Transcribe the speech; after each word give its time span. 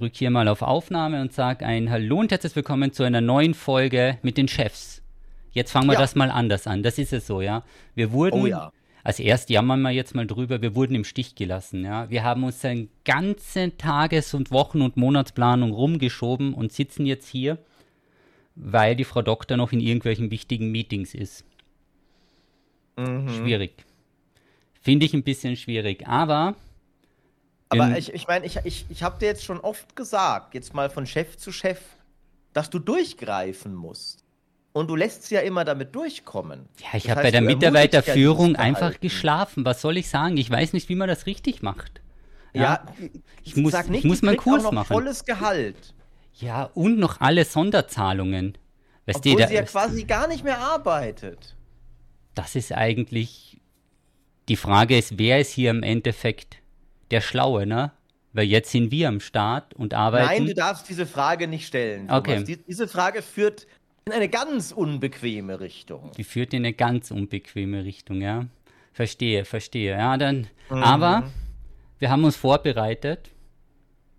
drücke 0.00 0.16
hier 0.16 0.30
mal 0.30 0.48
auf 0.48 0.62
Aufnahme 0.62 1.20
und 1.20 1.34
sage 1.34 1.66
ein 1.66 1.90
Hallo 1.90 2.20
und 2.20 2.30
herzlich 2.30 2.56
willkommen 2.56 2.90
zu 2.90 3.02
einer 3.02 3.20
neuen 3.20 3.52
Folge 3.52 4.16
mit 4.22 4.38
den 4.38 4.48
Chefs. 4.48 5.02
Jetzt 5.52 5.72
fangen 5.72 5.88
wir 5.88 5.92
ja. 5.92 6.00
das 6.00 6.14
mal 6.14 6.30
anders 6.30 6.66
an. 6.66 6.82
Das 6.82 6.96
ist 6.96 7.12
es 7.12 7.26
so, 7.26 7.42
ja. 7.42 7.64
Wir 7.94 8.10
wurden, 8.10 8.40
oh 8.40 8.46
ja. 8.46 8.72
als 9.04 9.20
erst 9.20 9.50
jammern 9.50 9.82
wir 9.82 9.90
jetzt 9.90 10.14
mal 10.14 10.26
drüber, 10.26 10.62
wir 10.62 10.74
wurden 10.74 10.94
im 10.94 11.04
Stich 11.04 11.34
gelassen, 11.34 11.84
ja. 11.84 12.08
Wir 12.08 12.24
haben 12.24 12.44
uns 12.44 12.64
eine 12.64 12.88
ganze 13.04 13.76
Tages- 13.76 14.32
und 14.32 14.50
Wochen- 14.50 14.80
und 14.80 14.96
Monatsplanung 14.96 15.70
rumgeschoben 15.70 16.54
und 16.54 16.72
sitzen 16.72 17.04
jetzt 17.04 17.28
hier, 17.28 17.58
weil 18.54 18.96
die 18.96 19.04
Frau 19.04 19.20
Doktor 19.20 19.58
noch 19.58 19.70
in 19.70 19.80
irgendwelchen 19.80 20.30
wichtigen 20.30 20.72
Meetings 20.72 21.12
ist. 21.12 21.44
Mhm. 22.96 23.28
Schwierig. 23.28 23.84
Finde 24.80 25.04
ich 25.04 25.12
ein 25.12 25.24
bisschen 25.24 25.56
schwierig, 25.56 26.08
aber 26.08 26.54
aber 27.70 27.96
ich, 27.96 28.12
ich 28.12 28.26
meine, 28.26 28.44
ich, 28.46 28.58
ich, 28.64 28.86
ich 28.88 29.02
habe 29.02 29.18
dir 29.18 29.26
jetzt 29.26 29.44
schon 29.44 29.60
oft 29.60 29.96
gesagt, 29.96 30.54
jetzt 30.54 30.74
mal 30.74 30.90
von 30.90 31.06
Chef 31.06 31.36
zu 31.36 31.52
Chef, 31.52 31.80
dass 32.52 32.68
du 32.70 32.78
durchgreifen 32.78 33.74
musst. 33.74 34.24
Und 34.72 34.88
du 34.88 34.94
lässt 34.94 35.24
sie 35.24 35.34
ja 35.34 35.40
immer 35.40 35.64
damit 35.64 35.94
durchkommen. 35.94 36.68
Ja, 36.78 36.96
ich 36.96 37.10
habe 37.10 37.22
bei 37.22 37.30
der 37.30 37.40
Mitarbeiterführung 37.40 38.54
einfach 38.56 39.00
geschlafen. 39.00 39.64
Was 39.64 39.80
soll 39.80 39.96
ich 39.96 40.08
sagen? 40.08 40.36
Ich 40.36 40.48
weiß 40.48 40.74
nicht, 40.74 40.88
wie 40.88 40.94
man 40.94 41.08
das 41.08 41.26
richtig 41.26 41.62
macht. 41.62 42.00
Ja, 42.52 42.62
ja 42.62 42.86
ich, 43.42 43.56
muss, 43.56 43.72
nicht, 43.88 44.00
ich 44.00 44.04
muss 44.04 44.22
meinen 44.22 44.36
Kurs 44.36 44.60
auch 44.60 44.66
noch 44.66 44.72
machen. 44.72 44.94
volles 44.94 45.24
Gehalt. 45.24 45.94
Ja, 46.34 46.70
und 46.74 46.98
noch 46.98 47.20
alle 47.20 47.44
Sonderzahlungen. 47.44 48.56
Weißt 49.06 49.18
Obwohl 49.18 49.42
du, 49.42 49.48
sie 49.48 49.54
ja 49.54 49.62
quasi 49.62 50.04
gar 50.04 50.28
nicht 50.28 50.44
mehr 50.44 50.58
arbeitet. 50.58 51.56
Das 52.34 52.54
ist 52.54 52.72
eigentlich 52.72 53.60
die 54.48 54.56
Frage 54.56 54.98
ist, 54.98 55.16
wer 55.16 55.40
ist 55.40 55.52
hier 55.52 55.70
im 55.70 55.84
Endeffekt 55.84 56.59
der 57.10 57.20
Schlaue, 57.20 57.66
ne? 57.66 57.92
Weil 58.32 58.44
jetzt 58.44 58.70
sind 58.70 58.92
wir 58.92 59.08
am 59.08 59.20
Start 59.20 59.74
und 59.74 59.92
arbeiten. 59.92 60.26
Nein, 60.26 60.46
du 60.46 60.54
darfst 60.54 60.88
diese 60.88 61.06
Frage 61.06 61.48
nicht 61.48 61.66
stellen. 61.66 62.06
Thomas. 62.06 62.20
Okay. 62.20 62.44
Die, 62.44 62.56
diese 62.58 62.86
Frage 62.86 63.22
führt 63.22 63.66
in 64.04 64.12
eine 64.12 64.28
ganz 64.28 64.72
unbequeme 64.72 65.58
Richtung. 65.60 66.12
Die 66.16 66.24
führt 66.24 66.54
in 66.54 66.64
eine 66.64 66.72
ganz 66.72 67.10
unbequeme 67.10 67.84
Richtung, 67.84 68.20
ja. 68.20 68.46
Verstehe, 68.92 69.44
verstehe. 69.44 69.92
Ja, 69.92 70.16
dann. 70.16 70.46
Mhm. 70.68 70.82
Aber 70.82 71.30
wir 71.98 72.10
haben 72.10 72.24
uns 72.24 72.36
vorbereitet, 72.36 73.30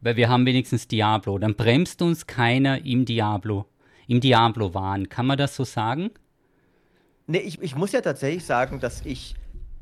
weil 0.01 0.15
wir 0.15 0.29
haben 0.29 0.45
wenigstens 0.45 0.87
Diablo. 0.87 1.37
Dann 1.37 1.55
bremst 1.55 2.01
uns 2.01 2.27
keiner 2.27 2.85
im 2.85 3.05
Diablo, 3.05 3.65
im 4.07 4.19
Diablo-Wahn. 4.19 5.09
Kann 5.09 5.25
man 5.25 5.37
das 5.37 5.55
so 5.55 5.63
sagen? 5.63 6.11
Nee, 7.27 7.39
ich, 7.39 7.61
ich 7.61 7.75
muss 7.75 7.91
ja 7.91 8.01
tatsächlich 8.01 8.45
sagen, 8.45 8.79
dass 8.79 9.05
ich 9.05 9.35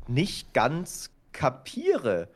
nicht 0.06 0.52
ganz 0.54 1.10
kapiere, 1.32 2.28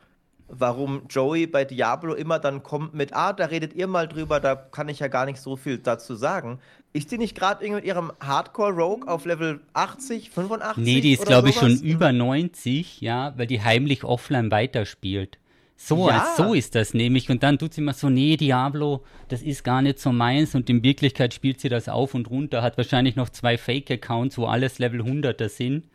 warum 0.49 1.03
Joey 1.09 1.47
bei 1.47 1.65
Diablo 1.65 2.15
immer 2.15 2.39
dann 2.39 2.63
kommt 2.63 2.95
mit, 2.95 3.15
ah, 3.15 3.33
da 3.33 3.47
redet 3.47 3.75
ihr 3.75 3.87
mal 3.87 4.09
drüber, 4.09 4.41
da 4.41 4.55
kann 4.55 4.89
ich 4.89 5.01
ja 5.01 5.09
gar 5.09 5.27
nicht 5.27 5.41
so 5.41 5.57
viel 5.57 5.79
dazu 5.79 6.15
sagen. 6.15 6.59
Ist 6.93 7.11
die 7.11 7.19
nicht 7.19 7.37
gerade 7.37 7.65
irgendwie 7.65 7.81
mit 7.81 7.85
ihrem 7.87 8.13
Hardcore-Rogue 8.21 9.09
auf 9.09 9.25
Level 9.25 9.61
80, 9.73 10.31
85? 10.31 10.85
Nee, 10.85 11.01
die 11.01 11.13
ist, 11.13 11.27
glaube 11.27 11.49
ich, 11.49 11.57
schon 11.57 11.81
über 11.81 12.13
90, 12.13 13.01
ja, 13.01 13.33
weil 13.37 13.47
die 13.47 13.63
heimlich 13.63 14.05
offline 14.05 14.51
weiterspielt. 14.51 15.39
So, 15.77 16.09
ja. 16.09 16.35
so 16.37 16.55
ist 16.55 16.77
das 16.77 16.95
nämlich. 16.95 17.29
Und 17.31 17.43
dann 17.43 17.59
tut 17.59 17.75
sie 17.75 17.81
immer 17.81 17.95
so, 17.95 18.09
nee, 18.09 18.37
Diablo, 18.37 19.03
das 19.29 19.43
ist 19.43 19.65
gar 19.65 19.83
nicht 19.83 19.99
so 19.99 20.13
meins. 20.13 20.55
Und 20.55 20.71
in 20.71 20.85
Wirklichkeit 20.85 21.35
spielt 21.35 21.61
sie 21.61 21.69
das 21.69 21.89
auf 21.89 22.15
und 22.15 22.31
runter, 22.31 22.63
hat 22.63 22.77
wahrscheinlich 22.77 23.17
noch 23.17 23.29
zwei 23.29 23.59
Fake-Accounts, 23.59 24.39
wo 24.39 24.47
alles 24.47 24.79
Level 24.79 25.01
100er 25.01 25.49
sind. 25.49 25.87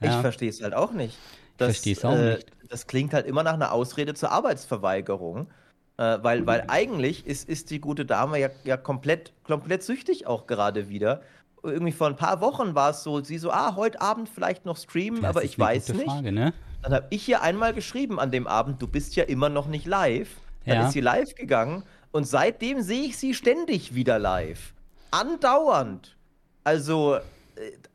Ja. 0.00 0.16
Ich 0.16 0.16
verstehe 0.16 0.48
es 0.48 0.62
halt 0.62 0.74
auch 0.74 0.92
nicht. 0.92 1.16
Das, 1.58 1.68
verstehe 1.68 1.92
es 1.92 2.04
auch 2.04 2.12
äh, 2.12 2.36
nicht 2.36 2.46
das 2.68 2.86
klingt 2.86 3.14
halt 3.14 3.26
immer 3.26 3.42
nach 3.42 3.54
einer 3.54 3.72
Ausrede 3.72 4.14
zur 4.14 4.30
Arbeitsverweigerung. 4.30 5.48
Äh, 5.96 6.18
weil, 6.22 6.46
weil 6.46 6.64
eigentlich 6.68 7.26
ist, 7.26 7.48
ist 7.48 7.70
die 7.70 7.80
gute 7.80 8.06
Dame 8.06 8.38
ja, 8.38 8.50
ja 8.64 8.76
komplett, 8.76 9.32
komplett 9.44 9.82
süchtig 9.82 10.26
auch 10.26 10.46
gerade 10.46 10.88
wieder. 10.88 11.22
Irgendwie 11.64 11.92
vor 11.92 12.06
ein 12.06 12.16
paar 12.16 12.40
Wochen 12.40 12.76
war 12.76 12.90
es 12.90 13.02
so, 13.02 13.20
sie 13.20 13.38
so, 13.38 13.50
ah, 13.50 13.74
heute 13.74 14.00
Abend 14.00 14.28
vielleicht 14.28 14.64
noch 14.64 14.76
streamen, 14.76 15.22
das 15.22 15.30
aber 15.30 15.42
ich 15.42 15.58
weiß 15.58 15.92
nicht. 15.94 16.04
Frage, 16.04 16.30
ne? 16.30 16.54
Dann 16.82 16.94
habe 16.94 17.06
ich 17.10 17.28
ihr 17.28 17.42
einmal 17.42 17.74
geschrieben 17.74 18.20
an 18.20 18.30
dem 18.30 18.46
Abend, 18.46 18.80
du 18.80 18.86
bist 18.86 19.16
ja 19.16 19.24
immer 19.24 19.48
noch 19.48 19.66
nicht 19.66 19.86
live. 19.86 20.28
Dann 20.64 20.76
ja. 20.76 20.86
ist 20.86 20.92
sie 20.92 21.00
live 21.00 21.34
gegangen 21.34 21.82
und 22.12 22.28
seitdem 22.28 22.80
sehe 22.80 23.06
ich 23.06 23.18
sie 23.18 23.34
ständig 23.34 23.94
wieder 23.94 24.20
live. 24.20 24.72
Andauernd. 25.10 26.16
Also, 26.62 27.16
äh, 27.16 27.20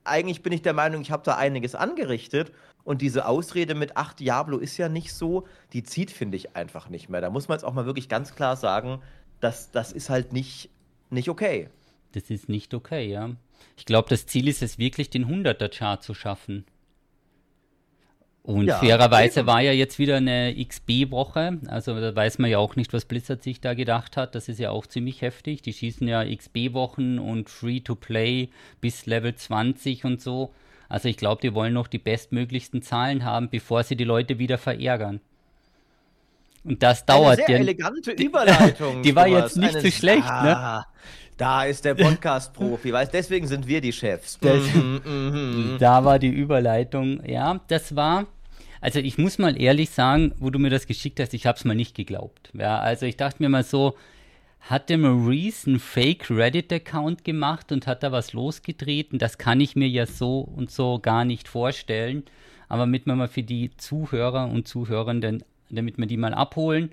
eigentlich 0.03 0.43
bin 0.43 0.51
ich 0.51 0.61
der 0.61 0.73
Meinung, 0.73 1.01
ich 1.01 1.11
habe 1.11 1.23
da 1.23 1.37
einiges 1.37 1.75
angerichtet 1.75 2.51
und 2.83 3.01
diese 3.01 3.27
Ausrede 3.27 3.75
mit, 3.75 3.95
ach, 3.95 4.13
Diablo 4.13 4.57
ist 4.57 4.77
ja 4.77 4.89
nicht 4.89 5.13
so, 5.13 5.47
die 5.71 5.83
zieht, 5.83 6.11
finde 6.11 6.37
ich, 6.37 6.55
einfach 6.55 6.89
nicht 6.89 7.09
mehr. 7.09 7.21
Da 7.21 7.29
muss 7.29 7.47
man 7.47 7.57
jetzt 7.57 7.63
auch 7.63 7.73
mal 7.73 7.85
wirklich 7.85 8.09
ganz 8.09 8.35
klar 8.35 8.55
sagen, 8.55 9.01
dass 9.39 9.71
das 9.71 9.91
ist 9.91 10.09
halt 10.09 10.33
nicht, 10.33 10.69
nicht 11.09 11.29
okay. 11.29 11.69
Das 12.11 12.29
ist 12.29 12.49
nicht 12.49 12.73
okay, 12.73 13.09
ja. 13.09 13.31
Ich 13.77 13.85
glaube, 13.85 14.09
das 14.09 14.25
Ziel 14.25 14.47
ist 14.47 14.61
es 14.61 14.77
wirklich, 14.77 15.09
den 15.09 15.25
100er-Chart 15.25 16.03
zu 16.03 16.13
schaffen. 16.13 16.65
Und 18.43 18.65
ja, 18.65 18.77
fairerweise 18.77 19.39
eben. 19.39 19.47
war 19.47 19.61
ja 19.61 19.71
jetzt 19.71 19.99
wieder 19.99 20.17
eine 20.17 20.53
XB-Woche. 20.53 21.59
Also 21.67 21.97
da 21.99 22.13
weiß 22.13 22.39
man 22.39 22.51
ja 22.51 22.57
auch 22.57 22.75
nicht, 22.75 22.91
was 22.91 23.05
Blizzard 23.05 23.41
sich 23.41 23.61
da 23.61 23.73
gedacht 23.73 24.17
hat. 24.17 24.35
Das 24.35 24.49
ist 24.49 24.59
ja 24.59 24.69
auch 24.69 24.85
ziemlich 24.85 25.21
heftig. 25.21 25.61
Die 25.61 25.71
schießen 25.71 26.05
ja 26.09 26.25
XB-Wochen 26.25 27.19
und 27.19 27.49
Free-to-Play 27.49 28.49
bis 28.81 29.05
Level 29.05 29.33
20 29.33 30.03
und 30.03 30.21
so. 30.21 30.53
Also 30.93 31.09
ich 31.09 31.17
glaube, 31.17 31.41
die 31.41 31.55
wollen 31.55 31.73
noch 31.73 31.87
die 31.87 31.97
bestmöglichsten 31.97 32.83
Zahlen 32.83 33.25
haben, 33.25 33.49
bevor 33.49 33.81
sie 33.81 33.95
die 33.95 34.03
Leute 34.03 34.37
wieder 34.37 34.59
verärgern. 34.59 35.21
Und 36.63 36.83
das 36.83 37.03
dauert. 37.03 37.39
Eine 37.39 37.47
sehr 37.47 37.59
elegante 37.61 38.11
Überleitung. 38.11 39.01
die 39.03 39.15
war 39.15 39.27
jetzt 39.27 39.57
nicht 39.57 39.73
so 39.73 39.89
schlecht, 39.89 40.23
ne? 40.23 40.55
ah, 40.55 40.77
ne? 40.77 40.85
Da 41.35 41.63
ist 41.63 41.83
der 41.83 41.95
Podcast-Profi, 41.95 42.93
weißt 42.93 43.11
deswegen 43.11 43.47
sind 43.47 43.67
wir 43.67 43.81
die 43.81 43.91
Chefs. 43.91 44.37
Das, 44.39 44.61
mhm, 44.71 45.01
mhm. 45.03 45.77
da 45.79 46.05
war 46.05 46.19
die 46.19 46.29
Überleitung. 46.29 47.27
Ja, 47.27 47.59
das 47.69 47.95
war. 47.95 48.27
Also 48.79 48.99
ich 48.99 49.17
muss 49.17 49.39
mal 49.39 49.59
ehrlich 49.59 49.89
sagen, 49.89 50.35
wo 50.37 50.51
du 50.51 50.59
mir 50.59 50.69
das 50.69 50.85
geschickt 50.85 51.19
hast, 51.19 51.33
ich 51.33 51.47
habe 51.47 51.57
es 51.57 51.65
mal 51.65 51.73
nicht 51.73 51.95
geglaubt. 51.95 52.51
Ja, 52.53 52.77
also 52.77 53.07
ich 53.07 53.17
dachte 53.17 53.41
mir 53.41 53.49
mal 53.49 53.63
so, 53.63 53.95
hatte 54.63 54.97
Maurice 54.97 55.67
einen 55.69 55.79
Fake 55.79 56.29
Reddit-Account 56.29 57.25
gemacht 57.25 57.71
und 57.71 57.85
hat 57.85 58.01
da 58.01 58.11
was 58.11 58.31
losgetreten. 58.31 59.19
Das 59.19 59.37
kann 59.37 59.59
ich 59.59 59.75
mir 59.75 59.89
ja 59.89 60.05
so 60.05 60.39
und 60.39 60.71
so 60.71 60.99
gar 60.99 61.25
nicht 61.25 61.47
vorstellen. 61.49 62.23
Aber 62.69 62.83
damit 62.83 63.05
wir 63.05 63.15
mal 63.15 63.27
für 63.27 63.43
die 63.43 63.75
Zuhörer 63.75 64.49
und 64.49 64.67
Zuhörenden, 64.67 65.43
damit 65.69 65.97
wir 65.97 66.05
die 66.05 66.17
mal 66.17 66.33
abholen. 66.33 66.91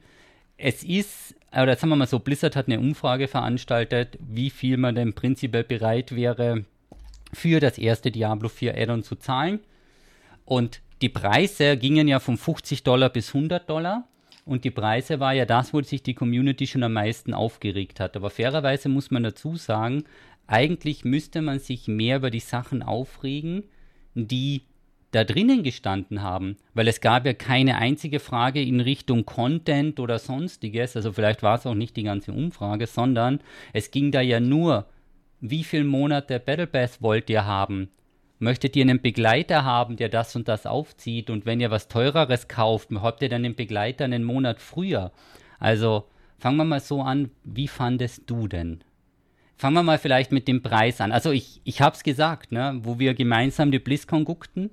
Es 0.56 0.82
ist, 0.82 1.36
oder 1.52 1.76
sagen 1.76 1.90
wir 1.90 1.96
mal 1.96 2.06
so, 2.06 2.18
Blizzard 2.18 2.56
hat 2.56 2.66
eine 2.66 2.80
Umfrage 2.80 3.28
veranstaltet, 3.28 4.18
wie 4.20 4.50
viel 4.50 4.76
man 4.76 4.96
denn 4.96 5.14
prinzipiell 5.14 5.64
bereit 5.64 6.14
wäre, 6.14 6.64
für 7.32 7.60
das 7.60 7.78
erste 7.78 8.10
Diablo 8.10 8.48
4 8.48 8.76
Addon 8.76 9.04
zu 9.04 9.14
zahlen. 9.14 9.60
Und 10.44 10.80
die 11.02 11.08
Preise 11.08 11.76
gingen 11.76 12.08
ja 12.08 12.18
von 12.18 12.36
50 12.36 12.82
Dollar 12.82 13.08
bis 13.08 13.32
100 13.32 13.70
Dollar. 13.70 14.08
Und 14.50 14.64
die 14.64 14.72
Preise 14.72 15.20
war 15.20 15.32
ja 15.32 15.46
das, 15.46 15.72
wo 15.72 15.80
sich 15.80 16.02
die 16.02 16.14
Community 16.14 16.66
schon 16.66 16.82
am 16.82 16.94
meisten 16.94 17.34
aufgeregt 17.34 18.00
hat. 18.00 18.16
Aber 18.16 18.30
fairerweise 18.30 18.88
muss 18.88 19.12
man 19.12 19.22
dazu 19.22 19.54
sagen, 19.54 20.02
eigentlich 20.48 21.04
müsste 21.04 21.40
man 21.40 21.60
sich 21.60 21.86
mehr 21.86 22.16
über 22.16 22.32
die 22.32 22.40
Sachen 22.40 22.82
aufregen, 22.82 23.62
die 24.16 24.62
da 25.12 25.22
drinnen 25.22 25.62
gestanden 25.62 26.22
haben, 26.22 26.56
weil 26.74 26.88
es 26.88 27.00
gab 27.00 27.26
ja 27.26 27.32
keine 27.32 27.76
einzige 27.76 28.18
Frage 28.18 28.60
in 28.60 28.80
Richtung 28.80 29.24
Content 29.24 30.00
oder 30.00 30.18
sonstiges, 30.18 30.96
also 30.96 31.12
vielleicht 31.12 31.44
war 31.44 31.54
es 31.54 31.66
auch 31.66 31.74
nicht 31.74 31.96
die 31.96 32.02
ganze 32.02 32.32
Umfrage, 32.32 32.88
sondern 32.88 33.38
es 33.72 33.92
ging 33.92 34.10
da 34.10 34.20
ja 34.20 34.40
nur, 34.40 34.86
wie 35.40 35.62
viele 35.62 35.84
Monate 35.84 36.40
Battle 36.40 36.66
Pass 36.66 37.00
wollt 37.00 37.30
ihr 37.30 37.44
haben? 37.44 37.88
Möchtet 38.40 38.74
ihr 38.74 38.82
einen 38.82 39.00
Begleiter 39.00 39.64
haben, 39.64 39.96
der 39.96 40.08
das 40.08 40.34
und 40.34 40.48
das 40.48 40.66
aufzieht 40.66 41.30
und 41.30 41.46
wenn 41.46 41.60
ihr 41.60 41.70
was 41.70 41.88
teureres 41.88 42.48
kauft, 42.48 42.88
habt 42.92 43.22
ihr 43.22 43.28
dann 43.28 43.44
den 43.44 43.54
Begleiter 43.54 44.04
einen 44.04 44.24
Monat 44.24 44.60
früher. 44.60 45.12
Also 45.58 46.06
fangen 46.38 46.56
wir 46.56 46.64
mal 46.64 46.80
so 46.80 47.02
an, 47.02 47.30
wie 47.44 47.68
fandest 47.68 48.22
du 48.26 48.48
denn? 48.48 48.82
Fangen 49.56 49.74
wir 49.74 49.82
mal 49.82 49.98
vielleicht 49.98 50.32
mit 50.32 50.48
dem 50.48 50.62
Preis 50.62 51.02
an. 51.02 51.12
Also 51.12 51.30
ich, 51.30 51.60
ich 51.64 51.82
hab's 51.82 52.02
gesagt, 52.02 52.50
ne, 52.50 52.80
wo 52.82 52.98
wir 52.98 53.12
gemeinsam 53.12 53.70
die 53.70 53.78
BlizzCon 53.78 54.24
guckten 54.24 54.70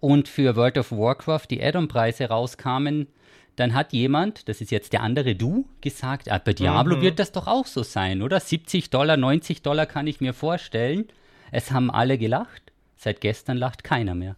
und 0.00 0.28
für 0.28 0.56
World 0.56 0.76
of 0.76 0.90
Warcraft 0.90 1.46
die 1.50 1.62
Add-on-Preise 1.62 2.24
rauskamen, 2.26 3.06
dann 3.54 3.74
hat 3.74 3.92
jemand, 3.92 4.48
das 4.48 4.60
ist 4.60 4.72
jetzt 4.72 4.92
der 4.92 5.02
andere 5.02 5.36
du, 5.36 5.66
gesagt, 5.82 6.30
ah, 6.32 6.40
bei 6.44 6.52
Diablo 6.52 6.96
mhm. 6.96 7.02
wird 7.02 7.18
das 7.20 7.30
doch 7.30 7.46
auch 7.46 7.66
so 7.66 7.84
sein, 7.84 8.22
oder? 8.22 8.40
70 8.40 8.90
Dollar, 8.90 9.16
90 9.16 9.62
Dollar 9.62 9.86
kann 9.86 10.08
ich 10.08 10.20
mir 10.20 10.34
vorstellen. 10.34 11.06
Es 11.52 11.70
haben 11.70 11.90
alle 11.90 12.18
gelacht. 12.18 12.72
Seit 12.96 13.20
gestern 13.20 13.56
lacht 13.56 13.84
keiner 13.84 14.14
mehr. 14.14 14.36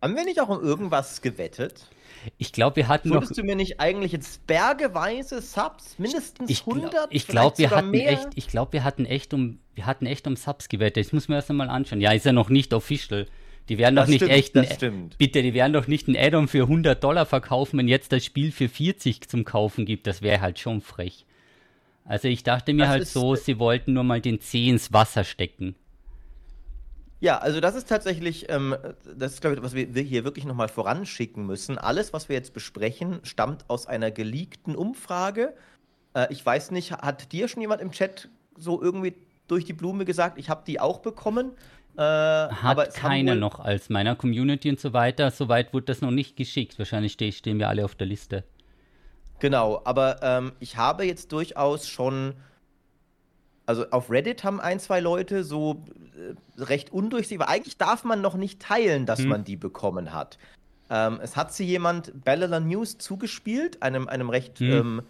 Haben 0.00 0.16
wir 0.16 0.24
nicht 0.24 0.40
auch 0.40 0.48
um 0.48 0.62
irgendwas 0.62 1.22
gewettet? 1.22 1.86
Ich 2.36 2.52
glaube, 2.52 2.76
wir 2.76 2.88
hatten 2.88 3.10
Würdest 3.10 3.32
noch. 3.32 3.36
du 3.38 3.44
mir 3.44 3.56
nicht 3.56 3.80
eigentlich 3.80 4.12
jetzt 4.12 4.46
bergeweise 4.46 5.40
Subs, 5.40 5.98
mindestens 5.98 6.50
ich 6.50 6.60
100? 6.66 7.08
Ich 7.10 7.26
glaube, 7.26 7.58
wir 7.58 7.70
hatten 7.70 7.90
mehr? 7.90 8.10
echt, 8.10 8.28
ich 8.34 8.48
glaube, 8.48 8.72
wir 8.72 8.84
hatten 8.84 9.04
echt 9.04 9.34
um, 9.34 9.60
wir 9.74 9.86
hatten 9.86 10.06
echt 10.06 10.26
um 10.26 10.36
Subs 10.36 10.68
gewettet. 10.68 11.06
Ich 11.06 11.12
muss 11.12 11.28
mir 11.28 11.36
das 11.36 11.48
nochmal 11.48 11.68
anschauen. 11.68 12.00
Ja, 12.00 12.12
ist 12.12 12.26
ja 12.26 12.32
noch 12.32 12.48
nicht 12.48 12.72
official. 12.74 13.26
Die 13.68 13.76
werden 13.76 13.96
doch 13.96 14.06
nicht 14.06 14.16
stimmt, 14.20 14.32
echt, 14.32 14.56
das 14.56 14.74
stimmt. 14.74 15.18
bitte, 15.18 15.42
die 15.42 15.52
werden 15.52 15.74
doch 15.74 15.86
nicht 15.86 16.08
ein 16.08 16.16
Add-on 16.16 16.48
für 16.48 16.62
100 16.62 17.04
Dollar 17.04 17.26
verkaufen, 17.26 17.78
wenn 17.78 17.88
jetzt 17.88 18.12
das 18.12 18.24
Spiel 18.24 18.50
für 18.50 18.68
40 18.68 19.28
zum 19.28 19.44
Kaufen 19.44 19.84
gibt. 19.84 20.06
Das 20.06 20.22
wäre 20.22 20.40
halt 20.40 20.58
schon 20.58 20.80
frech. 20.80 21.26
Also 22.04 22.28
ich 22.28 22.42
dachte 22.42 22.72
mir 22.72 22.84
Das 22.84 22.88
halt 22.88 23.06
so, 23.08 23.34
sie 23.34 23.58
wollten 23.58 23.92
nur 23.92 24.04
mal 24.04 24.22
den 24.22 24.40
Zeh 24.40 24.68
ins 24.68 24.92
Wasser 24.94 25.24
stecken. 25.24 25.74
Ja, 27.20 27.38
also 27.38 27.60
das 27.60 27.74
ist 27.74 27.88
tatsächlich, 27.88 28.48
ähm, 28.48 28.76
das 29.16 29.34
ist, 29.34 29.40
glaube 29.40 29.56
ich, 29.56 29.62
was 29.62 29.74
wir 29.74 30.02
hier 30.02 30.24
wirklich 30.24 30.44
nochmal 30.44 30.68
voranschicken 30.68 31.44
müssen. 31.46 31.76
Alles, 31.76 32.12
was 32.12 32.28
wir 32.28 32.36
jetzt 32.36 32.54
besprechen, 32.54 33.20
stammt 33.24 33.64
aus 33.68 33.86
einer 33.86 34.10
geleakten 34.12 34.76
Umfrage. 34.76 35.54
Äh, 36.14 36.28
ich 36.30 36.44
weiß 36.44 36.70
nicht, 36.70 36.92
hat 36.92 37.32
dir 37.32 37.48
schon 37.48 37.60
jemand 37.60 37.80
im 37.80 37.90
Chat 37.90 38.28
so 38.56 38.80
irgendwie 38.80 39.14
durch 39.48 39.64
die 39.64 39.72
Blume 39.72 40.04
gesagt, 40.04 40.38
ich 40.38 40.48
habe 40.48 40.62
die 40.66 40.78
auch 40.78 41.00
bekommen? 41.00 41.52
Äh, 41.96 42.02
Hat 42.02 42.94
wohl- 43.32 43.36
noch 43.36 43.58
als 43.58 43.88
meiner 43.88 44.14
Community 44.14 44.70
und 44.70 44.78
so 44.78 44.92
weiter. 44.92 45.32
Soweit 45.32 45.72
wurde 45.74 45.86
das 45.86 46.00
noch 46.00 46.12
nicht 46.12 46.36
geschickt. 46.36 46.78
Wahrscheinlich 46.78 47.14
ste 47.14 47.32
stehen 47.32 47.58
wir 47.58 47.68
alle 47.68 47.84
auf 47.84 47.96
der 47.96 48.06
Liste. 48.06 48.44
Genau, 49.40 49.80
aber 49.84 50.22
ähm, 50.22 50.52
ich 50.60 50.76
habe 50.76 51.04
jetzt 51.04 51.32
durchaus 51.32 51.88
schon, 51.88 52.34
also 53.68 53.84
auf 53.90 54.10
Reddit 54.10 54.44
haben 54.44 54.60
ein, 54.60 54.80
zwei 54.80 54.98
Leute 55.00 55.44
so 55.44 55.84
äh, 56.16 56.62
recht 56.62 56.90
undurchsichtig, 56.90 57.46
eigentlich 57.46 57.76
darf 57.76 58.02
man 58.02 58.20
noch 58.22 58.34
nicht 58.34 58.60
teilen, 58.62 59.04
dass 59.04 59.20
Hm. 59.20 59.28
man 59.28 59.44
die 59.44 59.56
bekommen 59.56 60.14
hat. 60.14 60.38
Ähm, 60.90 61.20
es 61.22 61.36
hat 61.36 61.52
sie 61.52 61.64
jemand 61.66 62.24
Bellala 62.24 62.60
News 62.60 62.96
zugespielt, 62.96 63.82
einem, 63.82 64.08
einem 64.08 64.30
recht 64.30 64.58
Hm. 64.58 64.70
ähm, 64.72 65.02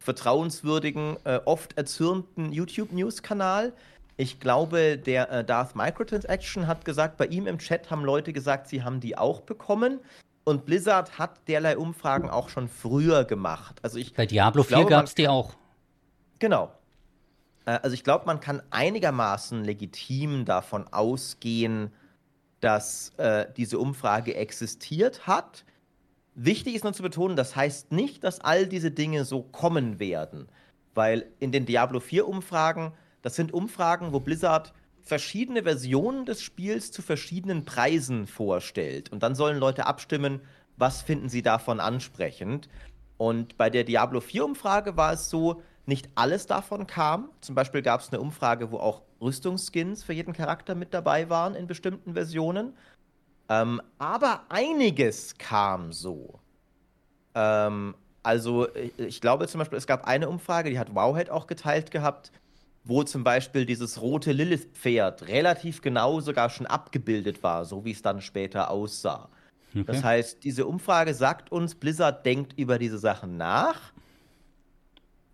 vertrauenswürdigen, 0.00 1.16
äh, 1.24 1.40
oft 1.44 1.76
erzürnten 1.76 2.52
YouTube-News-Kanal. 2.52 3.72
Ich 4.16 4.40
glaube, 4.40 4.98
der 4.98 5.30
äh, 5.30 5.44
Darth 5.44 5.76
Microtransaction 5.76 6.66
hat 6.66 6.84
gesagt, 6.84 7.16
bei 7.18 7.26
ihm 7.26 7.46
im 7.46 7.58
Chat 7.58 7.90
haben 7.90 8.04
Leute 8.04 8.32
gesagt, 8.32 8.68
sie 8.68 8.82
haben 8.82 8.98
die 9.00 9.16
auch 9.16 9.42
bekommen. 9.42 10.00
Und 10.44 10.64
Blizzard 10.64 11.18
hat 11.18 11.46
derlei 11.48 11.76
Umfragen 11.76 12.30
auch 12.30 12.48
schon 12.48 12.68
früher 12.68 13.24
gemacht. 13.24 13.78
Also 13.82 13.98
ich, 13.98 14.14
Bei 14.14 14.26
Diablo 14.26 14.62
Ich 14.62 14.68
glaube, 14.68 14.84
4 14.88 14.90
gab 14.90 15.06
es 15.06 15.14
die 15.14 15.28
auch. 15.28 15.54
genau. 16.38 16.70
Äh, 17.66 17.78
also 17.82 17.92
ich 17.92 18.04
glaube, 18.04 18.24
man 18.24 18.40
kann 18.40 18.62
einigermaßen 18.70 19.62
legitim 19.62 20.46
davon 20.46 20.88
ausgehen, 20.90 21.92
dass 22.60 23.10
äh, 23.18 23.46
diese 23.56 23.78
Umfrage 23.78 24.34
existiert 24.34 25.26
hat. 25.26 25.64
Wichtig 26.34 26.74
ist 26.74 26.84
nur 26.84 26.94
zu 26.94 27.02
betonen, 27.02 27.36
das 27.36 27.54
heißt 27.54 27.92
nicht, 27.92 28.24
dass 28.24 28.40
all 28.40 28.66
diese 28.66 28.90
Dinge 28.90 29.24
so 29.24 29.42
kommen 29.42 29.98
werden. 29.98 30.48
Weil 30.94 31.26
in 31.38 31.52
den 31.52 31.66
Diablo 31.66 32.00
4 32.00 32.26
Umfragen, 32.26 32.92
das 33.20 33.36
sind 33.36 33.52
Umfragen, 33.52 34.12
wo 34.12 34.20
Blizzard 34.20 34.72
verschiedene 35.02 35.62
Versionen 35.62 36.24
des 36.26 36.42
Spiels 36.42 36.90
zu 36.90 37.02
verschiedenen 37.02 37.64
Preisen 37.64 38.26
vorstellt. 38.26 39.12
Und 39.12 39.22
dann 39.22 39.34
sollen 39.34 39.58
Leute 39.58 39.86
abstimmen, 39.86 40.40
was 40.76 41.02
finden 41.02 41.28
sie 41.28 41.42
davon 41.42 41.80
ansprechend. 41.80 42.68
Und 43.16 43.56
bei 43.56 43.70
der 43.70 43.84
Diablo 43.84 44.20
4 44.20 44.44
Umfrage 44.44 44.96
war 44.96 45.12
es 45.12 45.30
so, 45.30 45.62
nicht 45.86 46.08
alles 46.14 46.46
davon 46.46 46.86
kam. 46.86 47.30
Zum 47.40 47.54
Beispiel 47.54 47.82
gab 47.82 48.00
es 48.00 48.12
eine 48.12 48.20
Umfrage, 48.20 48.70
wo 48.70 48.78
auch 48.78 49.02
Rüstungsskins 49.20 50.04
für 50.04 50.12
jeden 50.12 50.32
Charakter 50.32 50.74
mit 50.74 50.92
dabei 50.92 51.30
waren 51.30 51.54
in 51.54 51.66
bestimmten 51.66 52.14
Versionen. 52.14 52.74
Ähm, 53.48 53.80
aber 53.98 54.42
einiges 54.48 55.38
kam 55.38 55.92
so. 55.92 56.40
Ähm, 57.34 57.94
also, 58.22 58.68
ich, 58.74 58.98
ich 58.98 59.20
glaube 59.20 59.46
zum 59.46 59.60
Beispiel, 59.60 59.78
es 59.78 59.86
gab 59.86 60.06
eine 60.06 60.28
Umfrage, 60.28 60.70
die 60.70 60.78
hat 60.78 60.94
Wowhead 60.94 61.30
auch 61.30 61.46
geteilt 61.46 61.92
gehabt, 61.92 62.32
wo 62.82 63.04
zum 63.04 63.22
Beispiel 63.24 63.66
dieses 63.66 64.00
rote 64.00 64.32
Lilith-Pferd 64.32 65.28
relativ 65.28 65.82
genau 65.82 66.20
sogar 66.20 66.50
schon 66.50 66.66
abgebildet 66.66 67.42
war, 67.42 67.64
so 67.64 67.84
wie 67.84 67.92
es 67.92 68.02
dann 68.02 68.20
später 68.20 68.70
aussah. 68.70 69.28
Das 69.84 70.02
heißt, 70.02 70.42
diese 70.42 70.66
Umfrage 70.66 71.12
sagt 71.12 71.52
uns, 71.52 71.74
Blizzard 71.74 72.24
denkt 72.24 72.58
über 72.58 72.78
diese 72.78 72.98
Sachen 72.98 73.36
nach. 73.36 73.92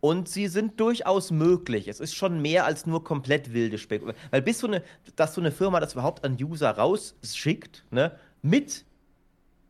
Und 0.04 0.28
sie 0.28 0.48
sind 0.48 0.80
durchaus 0.80 1.30
möglich. 1.30 1.86
Es 1.86 2.00
ist 2.00 2.14
schon 2.16 2.42
mehr 2.42 2.64
als 2.64 2.86
nur 2.86 3.04
komplett 3.04 3.52
wilde 3.52 3.78
Spekulation. 3.78 4.20
Weil 4.32 4.42
bis 4.42 4.58
so 4.58 4.66
eine, 4.66 4.82
dass 5.14 5.32
so 5.34 5.40
eine 5.40 5.52
Firma 5.52 5.78
das 5.78 5.92
überhaupt 5.92 6.24
an 6.24 6.36
User 6.42 6.70
rausschickt, 6.70 7.84
ne, 7.92 8.10
mit 8.42 8.84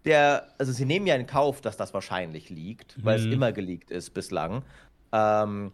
der, 0.07 0.49
also 0.57 0.73
sie 0.73 0.87
nehmen 0.87 1.07
ja 1.07 1.17
in 1.17 1.27
Kauf, 1.27 1.61
dass 1.61 1.77
das 1.77 1.93
wahrscheinlich 1.93 2.49
liegt, 2.49 2.97
weil 3.05 3.19
es 3.19 3.27
Mhm. 3.27 3.33
immer 3.33 3.53
geleakt 3.53 3.91
ist 3.91 4.15
bislang. 4.15 4.63
Ähm, 5.13 5.71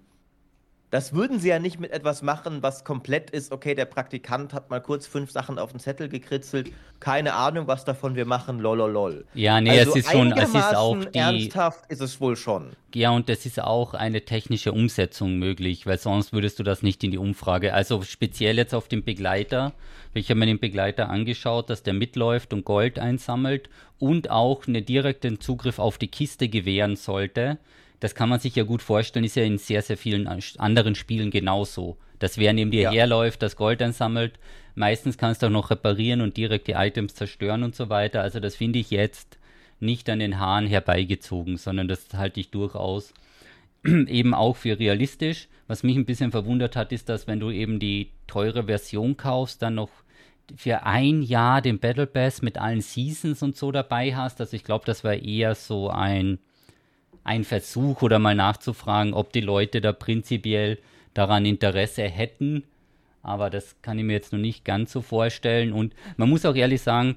das 0.91 1.13
würden 1.13 1.39
sie 1.39 1.49
ja 1.49 1.59
nicht 1.59 1.79
mit 1.79 1.91
etwas 1.91 2.23
machen, 2.23 2.63
was 2.63 2.83
komplett 2.83 3.31
ist, 3.31 3.53
okay, 3.53 3.75
der 3.75 3.85
Praktikant 3.85 4.55
hat 4.55 4.71
mal 4.71 4.81
kurz 4.81 5.07
fünf 5.07 5.31
Sachen 5.31 5.59
auf 5.59 5.71
den 5.73 5.81
Zettel 5.81 6.09
gekritzelt, 6.09 6.73
keine 6.99 7.35
Ahnung, 7.35 7.67
was 7.67 7.85
davon 7.85 8.15
wir 8.15 8.25
machen, 8.25 8.59
lololol. 8.59 9.27
Ja, 9.35 9.61
nee, 9.61 9.79
also 9.79 9.91
es 9.91 9.97
ist 9.97 10.11
schon, 10.11 10.33
es 10.33 10.49
ist 10.49 10.77
auch 10.77 11.05
die, 11.05 11.19
ernsthaft 11.19 11.91
ist 11.91 12.01
es 12.01 12.21
wohl 12.21 12.37
schon. 12.37 12.71
ja, 12.95 13.11
und 13.11 13.29
es 13.29 13.45
ist 13.45 13.61
auch 13.61 13.93
eine 13.95 14.23
technische 14.25 14.73
Umsetzung 14.73 15.39
möglich, 15.39 15.87
weil 15.87 15.99
sonst 15.99 16.33
würdest 16.33 16.59
du 16.59 16.63
das 16.63 16.83
nicht 16.83 17.05
in 17.05 17.11
die 17.11 17.19
Umfrage. 17.19 17.75
Also 17.75 18.03
speziell 18.03 18.57
jetzt 18.57 18.75
auf 18.75 18.89
den 18.89 19.05
Begleiter. 19.05 19.75
Ich 20.15 20.31
habe 20.31 20.41
mir 20.41 20.47
den 20.47 20.59
Begleiter 20.59 21.11
angeschaut, 21.11 21.69
dass 21.69 21.83
der 21.83 21.93
mitläuft 21.93 22.53
und 22.55 22.65
Gold 22.65 22.99
einsammelt 22.99 23.69
und 23.99 24.31
auch 24.31 24.67
einen 24.67 24.85
direkten 24.85 25.39
Zugriff 25.39 25.79
auf 25.79 25.99
die 25.99 26.09
Kiste 26.09 26.49
gewähren 26.49 26.97
sollte. 26.97 27.59
Das 28.01 28.15
kann 28.15 28.29
man 28.29 28.39
sich 28.41 28.55
ja 28.55 28.65
gut 28.65 28.83
vorstellen, 28.83 29.25
ist 29.25 29.37
ja 29.37 29.43
in 29.45 29.59
sehr, 29.59 29.83
sehr 29.83 29.97
vielen 29.97 30.27
an- 30.27 30.43
anderen 30.59 30.95
Spielen 30.95 31.31
genauso. 31.31 31.97
Dass 32.19 32.39
wer 32.39 32.53
neben 32.53 32.71
dir 32.71 32.83
Ja. 32.83 32.91
herläuft, 32.93 33.43
das 33.43 33.57
Gold 33.57 33.81
einsammelt. 33.83 34.39
Meistens 34.75 35.19
kannst 35.19 35.43
du 35.43 35.47
auch 35.47 35.51
noch 35.51 35.71
reparieren 35.71 36.21
und 36.21 36.37
direkt 36.37 36.69
die 36.69 36.73
Items 36.73 37.15
zerstören 37.15 37.63
und 37.65 37.75
so 37.75 37.89
weiter. 37.89 38.23
Also 38.23 38.39
das 38.41 38.57
finde 38.57 38.79
ich 38.79 38.91
jetzt 38.91 39.39
nicht 39.81 40.09
an 40.11 40.19
den 40.21 40.39
Haaren 40.39 40.67
herbeigezogen, 40.67 41.57
sondern 41.57 41.89
das 41.89 42.07
halte 42.15 42.41
ich 42.41 42.51
durchaus 42.51 43.13
eben 43.85 44.35
auch 44.35 44.57
für 44.57 44.79
realistisch. 44.79 45.49
Was 45.67 45.83
mich 45.83 45.97
ein 45.97 46.07
bisschen 46.07 46.31
verwundert 46.31 46.77
hat, 46.77 46.93
ist, 46.93 47.09
dass 47.09 47.27
wenn 47.27 47.41
du 47.41 47.51
eben 47.51 47.79
die 47.79 48.11
teure 48.27 48.65
Version 48.65 49.17
kaufst, 49.17 49.63
dann 49.63 49.75
noch 49.77 49.91
für 50.57 50.85
ein 50.85 51.23
Jahr 51.23 51.61
den 51.61 51.79
Battle 51.79 52.07
Pass 52.07 52.41
mit 52.43 52.57
allen 52.59 52.81
Seasons 52.81 53.43
und 53.43 53.57
so 53.57 53.71
dabei 53.71 54.17
hast. 54.17 54.41
Also 54.41 54.57
ich 54.57 54.65
glaube, 54.65 54.87
das 54.87 55.05
war 55.05 55.15
eher 55.15 55.55
so 55.55 55.91
ein, 55.91 56.39
ein 57.29 57.45
Versuch 57.45 58.01
oder 58.01 58.19
mal 58.19 58.35
nachzufragen, 58.35 59.13
ob 59.13 59.33
die 59.33 59.43
Leute 59.43 59.83
da 59.83 59.93
prinzipiell 59.93 60.79
daran 61.13 61.45
Interesse 61.45 62.05
hätten. 62.05 62.65
Aber 63.23 63.51
das 63.51 63.77
kann 63.83 63.99
ich 63.99 64.05
mir 64.05 64.15
jetzt 64.15 64.33
noch 64.33 64.39
nicht 64.39 64.65
ganz 64.65 64.93
so 64.93 65.03
vorstellen. 65.03 65.75
Und 65.75 65.95
man 66.17 66.31
muss 66.31 66.47
auch 66.47 66.55
ehrlich 66.55 66.81
sagen, 66.81 67.17